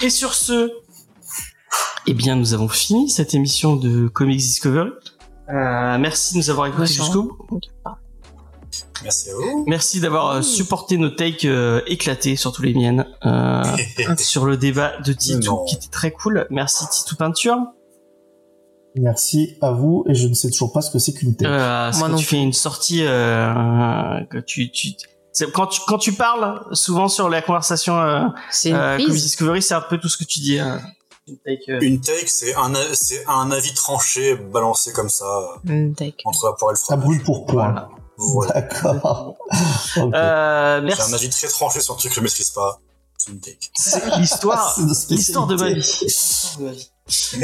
Et 0.00 0.10
sur 0.10 0.34
ce, 0.34 0.70
eh 2.06 2.14
bien, 2.14 2.36
nous 2.36 2.54
avons 2.54 2.68
fini 2.68 3.10
cette 3.10 3.34
émission 3.34 3.76
de 3.76 4.08
Comics 4.08 4.38
Discovery. 4.38 4.90
Euh, 5.48 5.98
merci 5.98 6.34
de 6.34 6.38
nous 6.38 6.50
avoir 6.50 6.66
écoutés 6.68 6.86
jusqu'au 6.86 7.36
bout. 7.48 7.60
Merci 9.02 9.30
à 9.30 9.34
vous. 9.34 9.64
Merci 9.66 10.00
d'avoir 10.00 10.30
euh, 10.36 10.42
supporté 10.42 10.96
nos 10.98 11.08
takes 11.10 11.44
euh, 11.44 11.80
éclatés, 11.86 12.36
surtout 12.36 12.62
les 12.62 12.74
miennes, 12.74 13.06
euh, 13.24 13.62
sur 14.18 14.44
le 14.44 14.56
débat 14.56 14.92
de 15.04 15.12
Titou, 15.12 15.40
Non. 15.56 15.64
qui 15.64 15.76
était 15.76 15.88
très 15.88 16.10
cool. 16.12 16.46
Merci 16.50 16.84
Titou 16.90 17.16
Peinture. 17.16 17.56
Merci 18.96 19.56
à 19.62 19.70
vous 19.70 20.04
et 20.08 20.14
je 20.14 20.26
ne 20.26 20.34
sais 20.34 20.50
toujours 20.50 20.72
pas 20.72 20.80
ce 20.80 20.90
que 20.90 20.98
c'est 20.98 21.12
qu'une 21.12 21.36
tête. 21.36 21.46
Euh, 21.48 21.90
Moi 21.92 22.00
quand 22.00 22.08
non 22.08 22.16
tu 22.18 22.24
fais 22.24 22.42
une 22.42 22.52
sortie, 22.52 23.02
euh, 23.04 24.20
que 24.28 24.38
tu, 24.38 24.70
tu, 24.72 24.88
c'est 25.32 25.50
quand 25.52 25.68
tu 25.68 25.80
quand 25.86 25.98
tu 25.98 26.12
parles 26.12 26.60
souvent 26.72 27.06
sur 27.08 27.28
la 27.28 27.40
conversation 27.40 27.96
euh, 28.00 28.26
C'est 28.50 28.70
une 28.70 28.76
euh. 28.76 28.96
Discovery, 29.08 29.62
c'est 29.62 29.74
un 29.74 29.80
peu 29.80 29.96
tout 29.98 30.08
ce 30.08 30.16
que 30.16 30.24
tu 30.24 30.40
dis. 30.40 30.58
euh, 30.58 30.76
une 31.28 31.36
take, 31.38 31.70
euh. 31.72 31.78
Une 31.80 32.00
take, 32.00 32.26
c'est 32.26 32.52
un 32.56 32.72
c'est 32.94 33.24
un 33.28 33.52
avis 33.52 33.72
tranché 33.74 34.34
balancé 34.34 34.92
comme 34.92 35.08
ça 35.08 35.24
Hum, 35.68 35.94
tac. 35.94 36.14
entre 36.24 36.46
la 36.46 36.52
poire 36.54 36.72
et 36.72 36.74
le 36.74 36.78
Ça 36.78 36.84
fromage. 36.86 37.04
brûle 37.04 37.22
pour 37.22 37.46
point. 37.46 37.66
Voilà. 37.70 37.88
Voilà. 38.20 38.52
D'accord. 38.52 39.36
Ok. 39.96 40.14
Euh, 40.14 40.76
J'ai 40.78 40.78
un 40.78 40.80
merci. 40.82 41.14
avis 41.14 41.30
très 41.30 41.48
tranché 41.48 41.80
sur 41.80 41.94
un 41.94 41.96
truc 41.96 42.10
que 42.12 42.16
je 42.16 42.20
maîtrise 42.20 42.50
pas. 42.50 42.80
C'est 43.18 43.32
une 43.32 43.40
take. 43.40 43.58
C'est 43.74 44.16
l'histoire, 44.18 44.78
l'histoire 45.10 45.46
de 45.48 45.56
ma 45.56 45.70
vie. 45.70 45.82
spécialité. 45.82 46.04
L'histoire 46.06 46.58
de 46.60 46.64
ma 46.66 46.72
vie. 46.72 46.90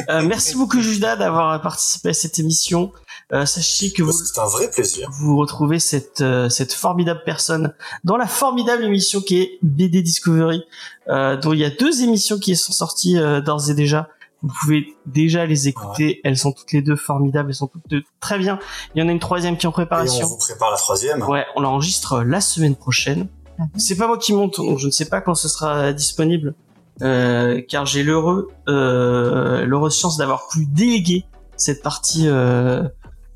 Euh, 0.09 0.23
merci 0.23 0.55
beaucoup 0.55 0.81
Judas 0.81 1.16
d'avoir 1.16 1.61
participé 1.61 2.11
à 2.11 2.15
cette 2.15 2.39
émission. 2.39 2.93
Euh, 3.32 3.44
sachez 3.47 3.93
que 3.93 4.05
vous 4.05 4.12
un 4.36 4.47
vrai 4.47 4.70
plaisir. 4.70 5.09
vous 5.11 5.36
retrouvez 5.36 5.81
cette 5.81 6.20
euh, 6.20 6.48
cette 6.48 6.73
formidable 6.73 7.23
personne 7.27 7.74
dans 8.05 8.16
la 8.16 8.28
formidable 8.28 8.85
émission 8.85 9.20
qui 9.20 9.40
est 9.40 9.59
BD 9.62 10.03
Discovery, 10.03 10.62
euh, 11.09 11.36
dont 11.36 11.53
il 11.53 11.59
y 11.59 11.65
a 11.65 11.70
deux 11.70 12.03
émissions 12.03 12.39
qui 12.39 12.55
sont 12.55 12.73
sorties 12.73 13.19
euh, 13.19 13.40
d'ores 13.40 13.69
et 13.70 13.74
déjà. 13.74 14.09
Vous 14.47 14.55
pouvez 14.62 14.94
déjà 15.06 15.44
les 15.47 15.68
écouter. 15.68 16.20
Elles 16.24 16.36
sont 16.39 16.52
toutes 16.52 16.73
les 16.73 16.82
deux 16.82 16.97
formidables. 16.97 17.51
Elles 17.51 17.55
sont 17.55 17.66
toutes 17.66 17.89
deux 17.89 18.02
très 18.20 18.39
bien. 18.39 18.59
Il 18.94 19.02
y 19.02 19.05
en 19.05 19.09
a 19.09 19.12
une 19.12 19.18
troisième 19.18 19.56
qui 19.56 19.66
est 19.66 19.68
en 19.68 19.70
Et 19.70 19.73
on 19.73 19.74
préparation. 19.74 20.27
vous 20.27 20.39
prépare 20.39 20.70
la 20.70 20.77
troisième. 20.77 21.23
Ouais, 21.23 21.44
on 21.56 21.60
l'enregistre 21.60 22.23
la 22.23 22.40
semaine 22.40 22.77
prochaine. 22.77 23.28
Mhm. 23.59 23.68
C'est 23.77 23.97
pas 23.97 24.06
moi 24.06 24.18
qui 24.18 24.32
monte, 24.32 24.56
donc 24.59 24.78
je 24.78 24.86
ne 24.86 24.90
sais 24.93 25.09
pas 25.09 25.20
quand 25.20 25.35
ce 25.35 25.48
sera 25.48 25.93
disponible, 25.93 26.55
euh, 27.02 27.60
car 27.68 27.86
j'ai 27.86 28.02
l'heureux, 28.02 28.48
euh, 28.68 29.64
l'heureuse 29.64 29.98
chance 29.98 30.16
d'avoir 30.16 30.48
pu 30.48 30.66
déléguer 30.66 31.24
cette 31.56 31.82
partie 31.82 32.28
euh, 32.28 32.85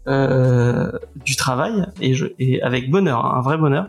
euh, 0.07 0.93
du 1.25 1.37
travail 1.37 1.87
et, 2.01 2.15
je, 2.15 2.27
et 2.39 2.63
avec 2.63 2.91
bonheur, 2.91 3.25
hein, 3.25 3.35
un 3.39 3.41
vrai 3.41 3.57
bonheur. 3.59 3.89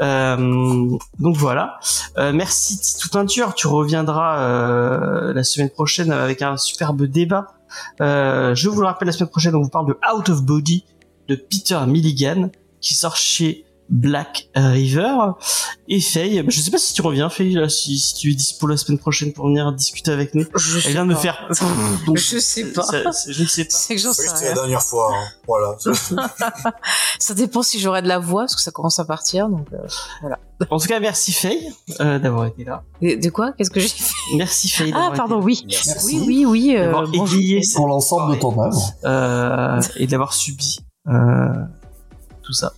Euh, 0.00 0.96
donc 1.18 1.36
voilà. 1.36 1.78
Euh, 2.16 2.32
merci 2.32 2.78
Titou 2.78 3.08
Peinture, 3.08 3.54
tu 3.54 3.66
reviendras 3.66 4.38
euh, 4.40 5.32
la 5.32 5.44
semaine 5.44 5.70
prochaine 5.70 6.12
avec 6.12 6.42
un 6.42 6.56
superbe 6.56 7.04
débat. 7.04 7.46
Je 8.00 8.68
vous 8.68 8.80
le 8.80 8.86
rappelle, 8.86 9.06
la 9.06 9.12
semaine 9.12 9.30
prochaine, 9.30 9.54
on 9.54 9.62
vous 9.62 9.68
parle 9.68 9.86
de 9.88 9.98
Out 10.14 10.28
of 10.28 10.42
Body 10.42 10.84
de 11.28 11.34
Peter 11.34 11.78
Milligan 11.86 12.50
qui 12.80 12.94
sort 12.94 13.16
chez 13.16 13.64
Black 13.90 14.48
River 14.54 15.14
et 15.88 16.00
Faye. 16.00 16.42
bah, 16.42 16.48
Je 16.50 16.60
sais 16.60 16.70
pas 16.70 16.78
si 16.78 16.92
tu 16.92 17.02
reviens, 17.02 17.28
Faye, 17.30 17.54
là, 17.54 17.68
si, 17.68 17.98
si 17.98 18.14
tu 18.14 18.30
es 18.30 18.34
dispo 18.34 18.66
la 18.66 18.76
semaine 18.76 18.98
prochaine 18.98 19.32
pour 19.32 19.46
venir 19.46 19.72
discuter 19.72 20.10
avec 20.10 20.34
nous. 20.34 20.44
Je 20.56 20.78
sais 20.80 20.88
Elle 20.88 20.92
vient 20.92 21.04
de 21.06 21.10
me 21.10 21.14
faire. 21.16 21.48
Donc, 22.06 22.18
Je 22.18 22.38
sais 22.38 22.64
pas. 22.72 22.82
ça- 22.82 23.02
je 23.28 23.42
ne 23.42 23.48
sais 23.48 23.64
pas. 23.64 23.70
C'est 23.70 23.94
que 23.96 24.00
j'en 24.00 24.12
sais 24.12 24.22
c'était 24.28 24.34
la 24.34 24.46
rien. 24.46 24.54
dernière 24.54 24.82
fois. 24.82 25.10
hein. 25.14 25.24
Voilà. 25.46 25.76
Ça 27.18 27.34
dépend 27.34 27.62
si 27.62 27.78
j'aurai 27.80 28.02
de 28.02 28.08
la 28.08 28.18
voix, 28.18 28.42
parce 28.42 28.54
que 28.56 28.60
ça 28.62 28.70
commence 28.70 28.98
à 28.98 29.04
partir. 29.04 29.48
Donc, 29.48 29.66
euh. 29.72 30.28
En 30.70 30.78
tout 30.78 30.88
cas, 30.88 30.98
merci 31.00 31.32
Faye 31.32 31.68
euh, 32.00 32.18
d'avoir 32.18 32.46
été 32.46 32.64
là. 32.64 32.82
de, 33.00 33.14
de 33.20 33.30
quoi? 33.30 33.52
Qu'est-ce 33.52 33.70
que 33.70 33.80
j'ai 33.80 33.88
fait? 33.88 34.04
Merci 34.36 34.68
Faye. 34.68 34.90
Ah, 34.94 35.10
d'avoir 35.10 35.12
pardon, 35.14 35.36
été 35.38 35.44
oui. 35.46 35.66
Merci. 35.68 35.98
Oui, 36.06 36.24
oui, 36.26 36.46
oui. 36.46 36.76
Euh, 36.76 36.86
d'avoir 36.92 37.06
cette 37.28 37.74
Pour 37.76 37.86
l'ensemble 37.88 38.34
de 38.34 38.40
ton 38.40 38.60
œuvre. 38.62 38.92
euh, 39.04 39.80
et 39.96 40.06
d'avoir 40.06 40.34
subi 40.34 40.80
euh, 41.08 41.48
tout 42.48 42.54
ça. 42.54 42.72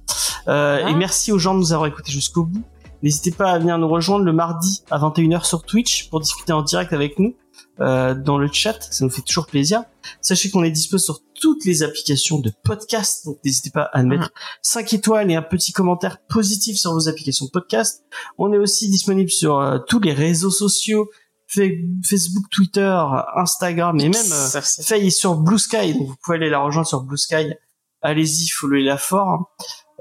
Euh, 0.49 0.83
Ah. 0.85 0.91
Et 0.91 0.95
merci 0.95 1.31
aux 1.33 1.39
gens 1.39 1.55
de 1.55 1.61
nous 1.61 1.73
avoir 1.73 1.89
écoutés 1.89 2.11
jusqu'au 2.13 2.45
bout. 2.45 2.63
N'hésitez 3.03 3.31
pas 3.31 3.53
à 3.53 3.59
venir 3.59 3.79
nous 3.79 3.89
rejoindre 3.89 4.25
le 4.27 4.33
mardi 4.33 4.83
à 4.91 4.99
21h 4.99 5.45
sur 5.47 5.63
Twitch 5.63 6.11
pour 6.11 6.21
discuter 6.21 6.53
en 6.53 6.61
direct 6.63 6.93
avec 6.93 7.19
nous 7.19 7.35
euh, 7.81 8.15
dans 8.15 8.37
le 8.37 8.49
chat. 8.53 8.77
Ça 8.91 9.05
nous 9.05 9.11
fait 9.11 9.23
toujours 9.23 9.47
plaisir. 9.47 9.85
Sachez 10.21 10.51
qu'on 10.51 10.65
est 10.65 10.71
dispo 10.71 10.99
sur 10.99 11.21
toutes 11.41 11.65
les 11.65 11.83
applications 11.83 12.39
de 12.41 12.53
podcast, 12.65 13.25
donc 13.25 13.39
n'hésitez 13.43 13.71
pas 13.71 13.85
à 13.95 14.03
nous 14.03 14.11
mettre 14.11 14.31
5 14.61 14.93
étoiles 14.93 15.31
et 15.31 15.35
un 15.37 15.41
petit 15.43 15.73
commentaire 15.73 16.19
positif 16.29 16.77
sur 16.77 16.93
vos 16.93 17.09
applications 17.09 17.47
de 17.47 17.51
podcast. 17.51 18.03
On 18.37 18.53
est 18.53 18.59
aussi 18.59 18.91
disponible 18.91 19.31
sur 19.31 19.59
euh, 19.59 19.79
tous 19.79 20.01
les 20.01 20.13
réseaux 20.13 20.51
sociaux, 20.51 21.09
Fa- 21.47 21.63
Facebook, 22.07 22.45
Twitter, 22.51 22.99
Instagram 23.37 23.99
et 23.99 24.09
même 24.11 24.33
euh, 24.33 24.61
Faye 24.83 25.07
est 25.07 25.11
sur 25.11 25.37
Blue 25.37 25.59
Sky, 25.59 25.95
donc 25.95 26.09
vous 26.09 26.17
pouvez 26.23 26.37
aller 26.37 26.51
la 26.51 26.59
rejoindre 26.61 26.87
sur 26.87 27.01
Blue 27.03 27.17
Sky. 27.19 27.55
Allez-y, 28.03 28.49
followez-la 28.49 28.99
fort. 28.99 29.51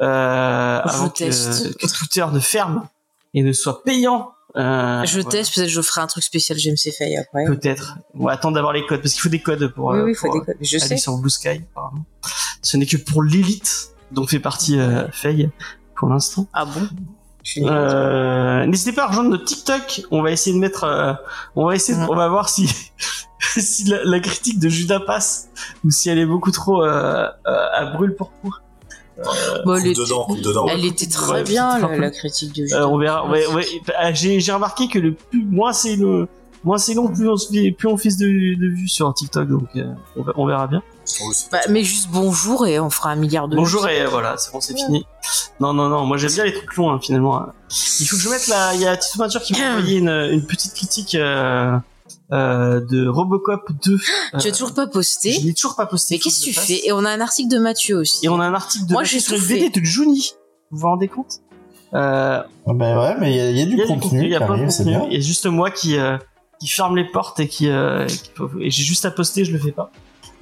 Euh, 0.01 0.81
Je 0.85 0.89
avant 0.89 1.09
que, 1.09 1.73
que 1.73 1.87
Twitter 1.97 2.25
ne 2.31 2.39
ferme 2.39 2.87
et 3.33 3.43
ne 3.43 3.51
soit 3.51 3.83
payant. 3.83 4.31
Euh, 4.55 5.03
Je 5.05 5.19
voilà. 5.19 5.29
teste, 5.29 5.55
peut-être 5.55 5.69
je 5.69 5.81
ferai 5.81 6.01
un 6.01 6.07
truc 6.07 6.23
spécial 6.23 6.57
GMC 6.57 6.91
Faye 6.97 7.17
après. 7.17 7.45
Peut-être. 7.45 7.97
On 8.15 8.25
va 8.25 8.31
attendre 8.31 8.55
d'avoir 8.55 8.73
les 8.73 8.85
codes, 8.85 9.01
parce 9.01 9.13
qu'il 9.13 9.21
faut 9.21 9.29
des 9.29 9.41
codes 9.41 9.67
pour, 9.67 9.89
oui, 9.89 9.99
euh, 9.99 10.03
oui, 10.05 10.11
il 10.11 10.15
faut 10.15 10.27
pour, 10.27 10.39
des 10.39 10.45
codes. 10.45 10.57
Je 10.61 10.77
aller 10.77 10.87
sais. 10.87 10.97
sur 10.97 11.17
Blue 11.17 11.29
Sky, 11.29 11.61
apparemment. 11.71 12.05
Ce 12.61 12.77
n'est 12.77 12.85
que 12.87 12.97
pour 12.97 13.21
l'élite 13.21 13.91
dont 14.11 14.25
fait 14.25 14.39
partie 14.39 14.79
euh, 14.79 15.07
Faye 15.11 15.49
pour 15.95 16.09
l'instant. 16.09 16.47
Ah 16.53 16.65
bon? 16.65 16.87
Euh, 17.57 18.65
N'hésitez 18.65 18.91
pas 18.93 19.03
à 19.03 19.07
rejoindre 19.07 19.29
notre 19.31 19.45
TikTok. 19.45 20.03
On 20.11 20.21
va 20.21 20.31
essayer 20.31 20.55
de 20.55 20.59
mettre, 20.61 20.83
euh, 20.83 21.13
on 21.55 21.65
va 21.65 21.75
essayer, 21.75 21.97
de- 21.97 22.03
on 22.09 22.15
va 22.15 22.27
voir 22.29 22.49
si 22.49 22.69
si 23.39 23.83
la, 23.85 24.03
la 24.03 24.19
critique 24.19 24.59
de 24.59 24.69
Judas 24.69 24.99
passe 24.99 25.49
ou 25.83 25.89
si 25.91 26.09
elle 26.09 26.19
est 26.19 26.25
beaucoup 26.25 26.51
trop 26.51 26.83
euh, 26.83 27.25
euh, 27.47 27.65
à 27.73 27.85
brûle 27.85 28.15
pour 28.15 28.29
pour. 28.41 28.61
Bon, 29.65 29.75
elle, 29.75 29.93
dedans, 29.93 30.23
coup 30.23 30.37
dedans. 30.37 30.65
elle 30.69 30.85
était 30.85 31.05
très 31.07 31.31
Ouais, 31.33 31.43
bien, 31.43 31.77
la, 31.77 32.09
critique 32.09 32.53
de 32.55 32.73
Euh, 32.73 32.87
on 32.87 32.97
verra. 32.97 33.27
Ouais, 33.29 33.45
ouais, 33.47 33.65
euh, 34.01 34.11
J'ai 34.13 34.39
j'ai 34.39 34.53
remarqué 34.53 34.87
que 34.87 34.97
le 34.97 35.13
plus, 35.13 35.43
moins 35.45 35.73
c'est 35.73 35.97
le 35.97 36.29
moins 36.63 36.77
c'est 36.77 36.93
long, 36.93 37.07
plus 37.07 37.27
on 37.29 37.37
se 37.37 37.51
fait, 37.51 37.71
plus 37.71 37.87
on 37.87 37.97
fait 37.97 38.09
de, 38.09 38.55
de 38.59 38.67
vues 38.67 38.87
sur 38.87 39.13
TikTok. 39.13 39.47
Donc 39.47 39.67
euh, 39.75 39.85
on, 40.35 40.45
verra 40.45 40.67
bien. 40.67 40.81
Bah, 41.51 41.59
mais 41.69 41.83
juste 41.83 42.09
bonjour 42.11 42.67
et 42.67 42.79
on 42.79 42.89
fera 42.89 43.11
un 43.11 43.15
milliard 43.15 43.47
de 43.47 43.55
Bonjour 43.55 43.85
vues. 43.85 43.91
et 43.93 44.05
voilà, 44.05 44.37
c'est 44.37 44.51
bon, 44.51 44.61
c'est 44.61 44.75
fini. 44.75 45.05
Non, 45.59 45.73
non, 45.73 45.89
non, 45.89 46.05
moi 46.05 46.17
j'aime 46.17 46.31
bien 46.31 46.45
les 46.45 46.53
trucs 46.53 46.75
longs 46.75 46.91
hein, 46.91 46.99
finalement. 47.01 47.47
Il 47.99 48.05
faut 48.05 48.15
que 48.15 48.21
je 48.21 48.29
mette 48.29 48.47
la. 48.47 48.73
Il 48.75 48.81
y 48.81 48.87
a 48.87 48.95
Tito 48.97 49.17
Peinture 49.17 49.41
qui 49.41 49.53
m'a 49.53 49.71
envoyé 49.77 49.97
une, 49.97 50.09
une 50.09 50.45
petite 50.45 50.73
critique 50.73 51.15
euh, 51.15 51.75
euh, 52.31 52.79
de 52.81 53.07
Robocop 53.07 53.71
2. 53.83 53.97
Tu 54.39 54.47
as 54.47 54.51
toujours 54.51 54.73
pas 54.75 54.85
posté 54.87 55.31
Je 55.31 55.45
l'ai 55.47 55.53
toujours 55.53 55.75
pas 55.75 55.85
posté. 55.87 56.15
Mais 56.15 56.19
qu'est-ce 56.19 56.39
que 56.39 56.43
tu 56.43 56.49
le 56.51 56.55
fasse. 56.55 56.65
fais? 56.67 56.81
Et 56.85 56.91
on 56.91 57.03
a 57.05 57.09
un 57.09 57.21
article 57.21 57.49
de 57.49 57.57
Mathieu 57.59 57.97
aussi. 57.97 58.25
Et 58.25 58.29
on 58.29 58.39
a 58.39 58.45
un 58.45 58.53
article 58.53 58.85
de 58.85 58.93
Moi, 58.93 59.01
Mathieu 59.01 59.19
sur 59.19 59.35
une 59.35 59.43
BD 59.45 59.69
de 59.69 59.83
Juni. 59.83 60.33
Vous 60.71 60.79
vous 60.79 60.87
rendez 60.87 61.07
compte? 61.07 61.39
Euh, 61.95 62.43
Ben 62.67 62.99
ouais, 62.99 63.15
mais 63.19 63.31
il 63.31 63.37
y, 63.37 63.39
a- 63.41 63.49
il 63.49 63.57
y 63.57 63.61
a 63.63 63.65
du 63.65 63.71
Il 63.73 63.77
y 63.79 63.81
a 63.81 63.87
contenu 63.87 64.23
il 64.25 64.29
y 64.29 64.35
a 64.35 64.41
plein 64.41 64.57
de 64.59 64.65
contenu. 64.65 64.95
Il 65.09 65.13
y 65.13 65.17
a 65.17 65.19
juste 65.25 65.47
moi 65.47 65.71
qui 65.71 65.97
euh, 65.97 66.17
qui 66.59 66.67
ferme 66.67 66.95
les 66.95 67.05
portes 67.05 67.39
et 67.39 67.47
qui, 67.47 67.69
euh, 67.69 68.05
qui 68.05 68.31
et 68.59 68.69
j'ai 68.71 68.83
juste 68.83 69.05
à 69.05 69.11
poster, 69.11 69.45
je 69.45 69.51
le 69.51 69.59
fais 69.59 69.71
pas. 69.71 69.91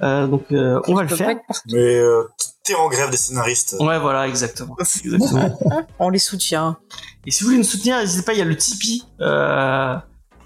Euh, 0.02 0.26
donc 0.26 0.44
euh, 0.52 0.80
on 0.86 0.94
va 0.94 1.02
le 1.02 1.08
faire. 1.08 1.36
Mais 1.70 1.96
euh, 1.96 2.22
t'es 2.64 2.74
en 2.74 2.88
grève 2.88 3.10
des 3.10 3.16
scénaristes. 3.16 3.76
Ouais, 3.80 3.98
voilà, 3.98 4.28
exactement. 4.28 4.76
Exactement. 5.04 5.58
On 5.98 6.08
les 6.10 6.18
soutient. 6.18 6.76
Et 7.26 7.30
si 7.30 7.42
vous 7.42 7.48
voulez 7.48 7.58
nous 7.58 7.64
soutenir, 7.64 7.98
n'hésitez 7.98 8.24
pas, 8.24 8.32
il 8.32 8.38
y 8.38 8.42
a 8.42 8.44
le 8.44 8.56
Tipeee. 8.56 9.02
Euh, 9.20 9.96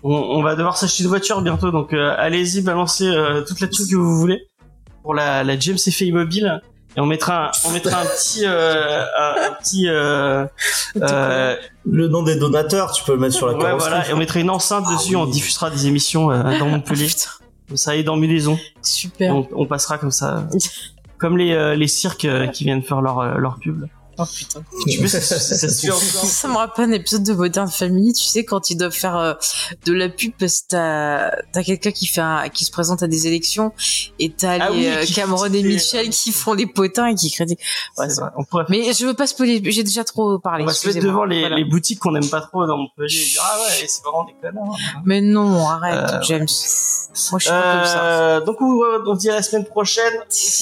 on, 0.03 0.12
on 0.15 0.43
va 0.43 0.57
devoir 0.57 0.77
s'acheter 0.77 1.05
une 1.05 1.11
voiture 1.11 1.40
bientôt, 1.43 1.70
donc 1.70 1.93
euh, 1.93 2.15
allez-y, 2.19 2.62
balancez 2.62 3.07
euh, 3.07 3.43
toute 3.43 3.61
la 3.61 3.69
thune 3.69 3.86
que 3.89 3.94
vous 3.94 4.19
voulez 4.19 4.49
pour 5.03 5.15
la, 5.15 5.44
la 5.44 5.59
James 5.59 5.78
Effet 5.86 6.07
Immobile. 6.07 6.61
Et 6.97 7.01
on 7.01 7.06
mettra 7.06 7.47
un, 7.47 7.51
on 7.64 7.70
mettra 7.70 8.01
un 8.01 8.05
petit, 8.05 8.43
euh, 8.44 9.02
un, 9.02 9.35
un 9.48 9.52
petit, 9.55 9.89
euh, 9.89 10.44
euh, 11.01 11.56
Le 11.90 12.09
nom 12.09 12.23
des 12.23 12.36
donateurs, 12.36 12.93
tu 12.93 13.02
peux 13.05 13.12
le 13.12 13.19
mettre 13.19 13.35
sur 13.35 13.47
la 13.47 13.55
ouais, 13.55 13.74
voilà, 13.78 14.09
et 14.09 14.12
on 14.12 14.19
mettra 14.19 14.40
une 14.40 14.51
enceinte 14.51 14.85
Ah 14.89 14.93
dessus, 14.93 15.16
on 15.16 15.27
diffusera 15.27 15.70
des 15.70 15.86
émissions 15.86 16.31
euh, 16.31 16.59
dans 16.59 16.66
Montpellier. 16.66 17.09
Comme 17.69 17.77
ça, 17.77 17.97
et 17.97 18.02
dans 18.02 18.16
Mulaison. 18.16 18.59
Super. 18.82 19.35
On, 19.35 19.48
on 19.55 19.66
passera 19.66 19.97
comme 19.97 20.10
ça, 20.10 20.47
comme 21.16 21.39
les, 21.39 21.52
euh, 21.52 21.74
les 21.74 21.86
cirques 21.86 22.27
euh, 22.27 22.47
qui 22.48 22.64
viennent 22.64 22.82
faire 22.82 23.01
leur, 23.01 23.20
euh, 23.20 23.39
leur 23.39 23.59
pub. 23.59 23.86
Oh 24.19 24.25
putain. 24.37 24.63
Tu 24.87 24.99
peux, 25.01 25.09
ça, 25.09 25.21
ça, 25.21 25.39
ça 25.41 25.69
se 25.69 25.81
fait 25.81 25.91
encore. 25.91 26.03
Ça 26.03 26.47
me 26.49 26.57
rappelle 26.57 26.91
un 26.91 26.93
épisode 26.93 27.23
de 27.23 27.33
Modern 27.33 27.71
Family, 27.71 28.13
tu 28.13 28.25
sais, 28.25 28.45
quand 28.45 28.69
ils 28.69 28.77
doivent 28.77 28.93
faire 28.93 29.17
euh, 29.17 29.35
de 29.87 29.93
la 29.95 30.09
pub 30.11 30.33
parce 30.39 30.61
que 30.61 30.67
t'as, 30.69 31.31
t'as 31.53 31.63
quelqu'un 31.63 31.93
qui 31.93 32.07
fait 32.07 32.21
un- 32.21 32.49
qui 32.51 32.65
se 32.67 32.71
présente 32.71 33.03
à 33.03 33.07
des 33.07 33.27
élections 33.27 33.73
et 34.19 34.31
t'as 34.31 34.59
Ah 34.61 34.71
les 34.71 34.77
oui, 34.79 34.87
euh, 34.89 35.05
Cameron 35.15 35.47
et 35.47 35.51
fait- 35.51 35.63
Michel 35.63 36.11
qui 36.11 36.31
font 36.33 36.53
les 36.53 36.67
potins 36.67 37.07
et 37.07 37.15
qui 37.15 37.31
critiquent. 37.31 37.61
Ouais, 37.97 38.07
on 38.37 38.45
pourrait 38.45 38.65
Mais 38.69 38.93
je 38.93 39.07
veux 39.07 39.15
pas 39.15 39.27
spoiler, 39.27 39.63
j'ai 39.65 39.83
déjà 39.83 40.05
trop 40.05 40.39
parlé. 40.39 40.65
On 40.65 40.67
va 40.67 40.75
se 40.75 40.87
mettre 40.89 41.01
devant 41.01 41.25
les, 41.25 41.41
Voilà. 41.41 41.57
les 41.57 41.65
boutiques 41.65 41.99
qu'on 42.01 42.15
aime 42.15 42.29
pas 42.29 42.43
trop 42.43 42.67
dans 42.67 42.77
Montpellier 42.77 43.19
et 43.23 43.31
dire 43.31 43.43
ah 43.43 43.59
ouais 43.63 43.87
c'est 43.89 44.03
vraiment 44.03 44.25
des 44.25 44.35
connards. 44.41 44.77
Mais 45.07 45.21
non, 45.23 45.67
arrête, 45.69 46.11
Euh, 46.13 46.21
James. 46.23 46.47
Moi, 47.31 47.39
je 47.39 47.45
suis 47.45 47.51
pas 47.51 47.77
comme 47.77 47.85
ça. 47.87 48.03
Euh, 48.05 48.41
donc 48.45 48.61
on, 48.61 48.81
on 49.07 49.15
se 49.15 49.21
dit 49.21 49.31
à 49.31 49.35
la 49.37 49.43
semaine 49.43 49.65
prochaine. 49.65 50.13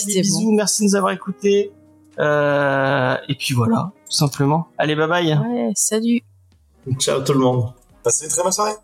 Des 0.06 0.20
bisous, 0.20 0.52
merci 0.52 0.82
de 0.82 0.88
nous 0.88 0.94
avoir 0.96 1.12
écoutés. 1.12 1.72
Euh, 2.18 3.16
et 3.28 3.34
puis 3.34 3.54
voilà, 3.54 3.92
tout 4.06 4.12
simplement. 4.12 4.68
Allez 4.78 4.94
bye 4.94 5.08
bye. 5.08 5.38
Ouais, 5.38 5.72
salut. 5.74 6.20
Ciao 6.98 7.20
tout 7.22 7.32
le 7.32 7.40
monde. 7.40 7.72
Passez 8.02 8.24
une 8.24 8.30
très 8.30 8.42
bonne 8.42 8.52
soirée. 8.52 8.74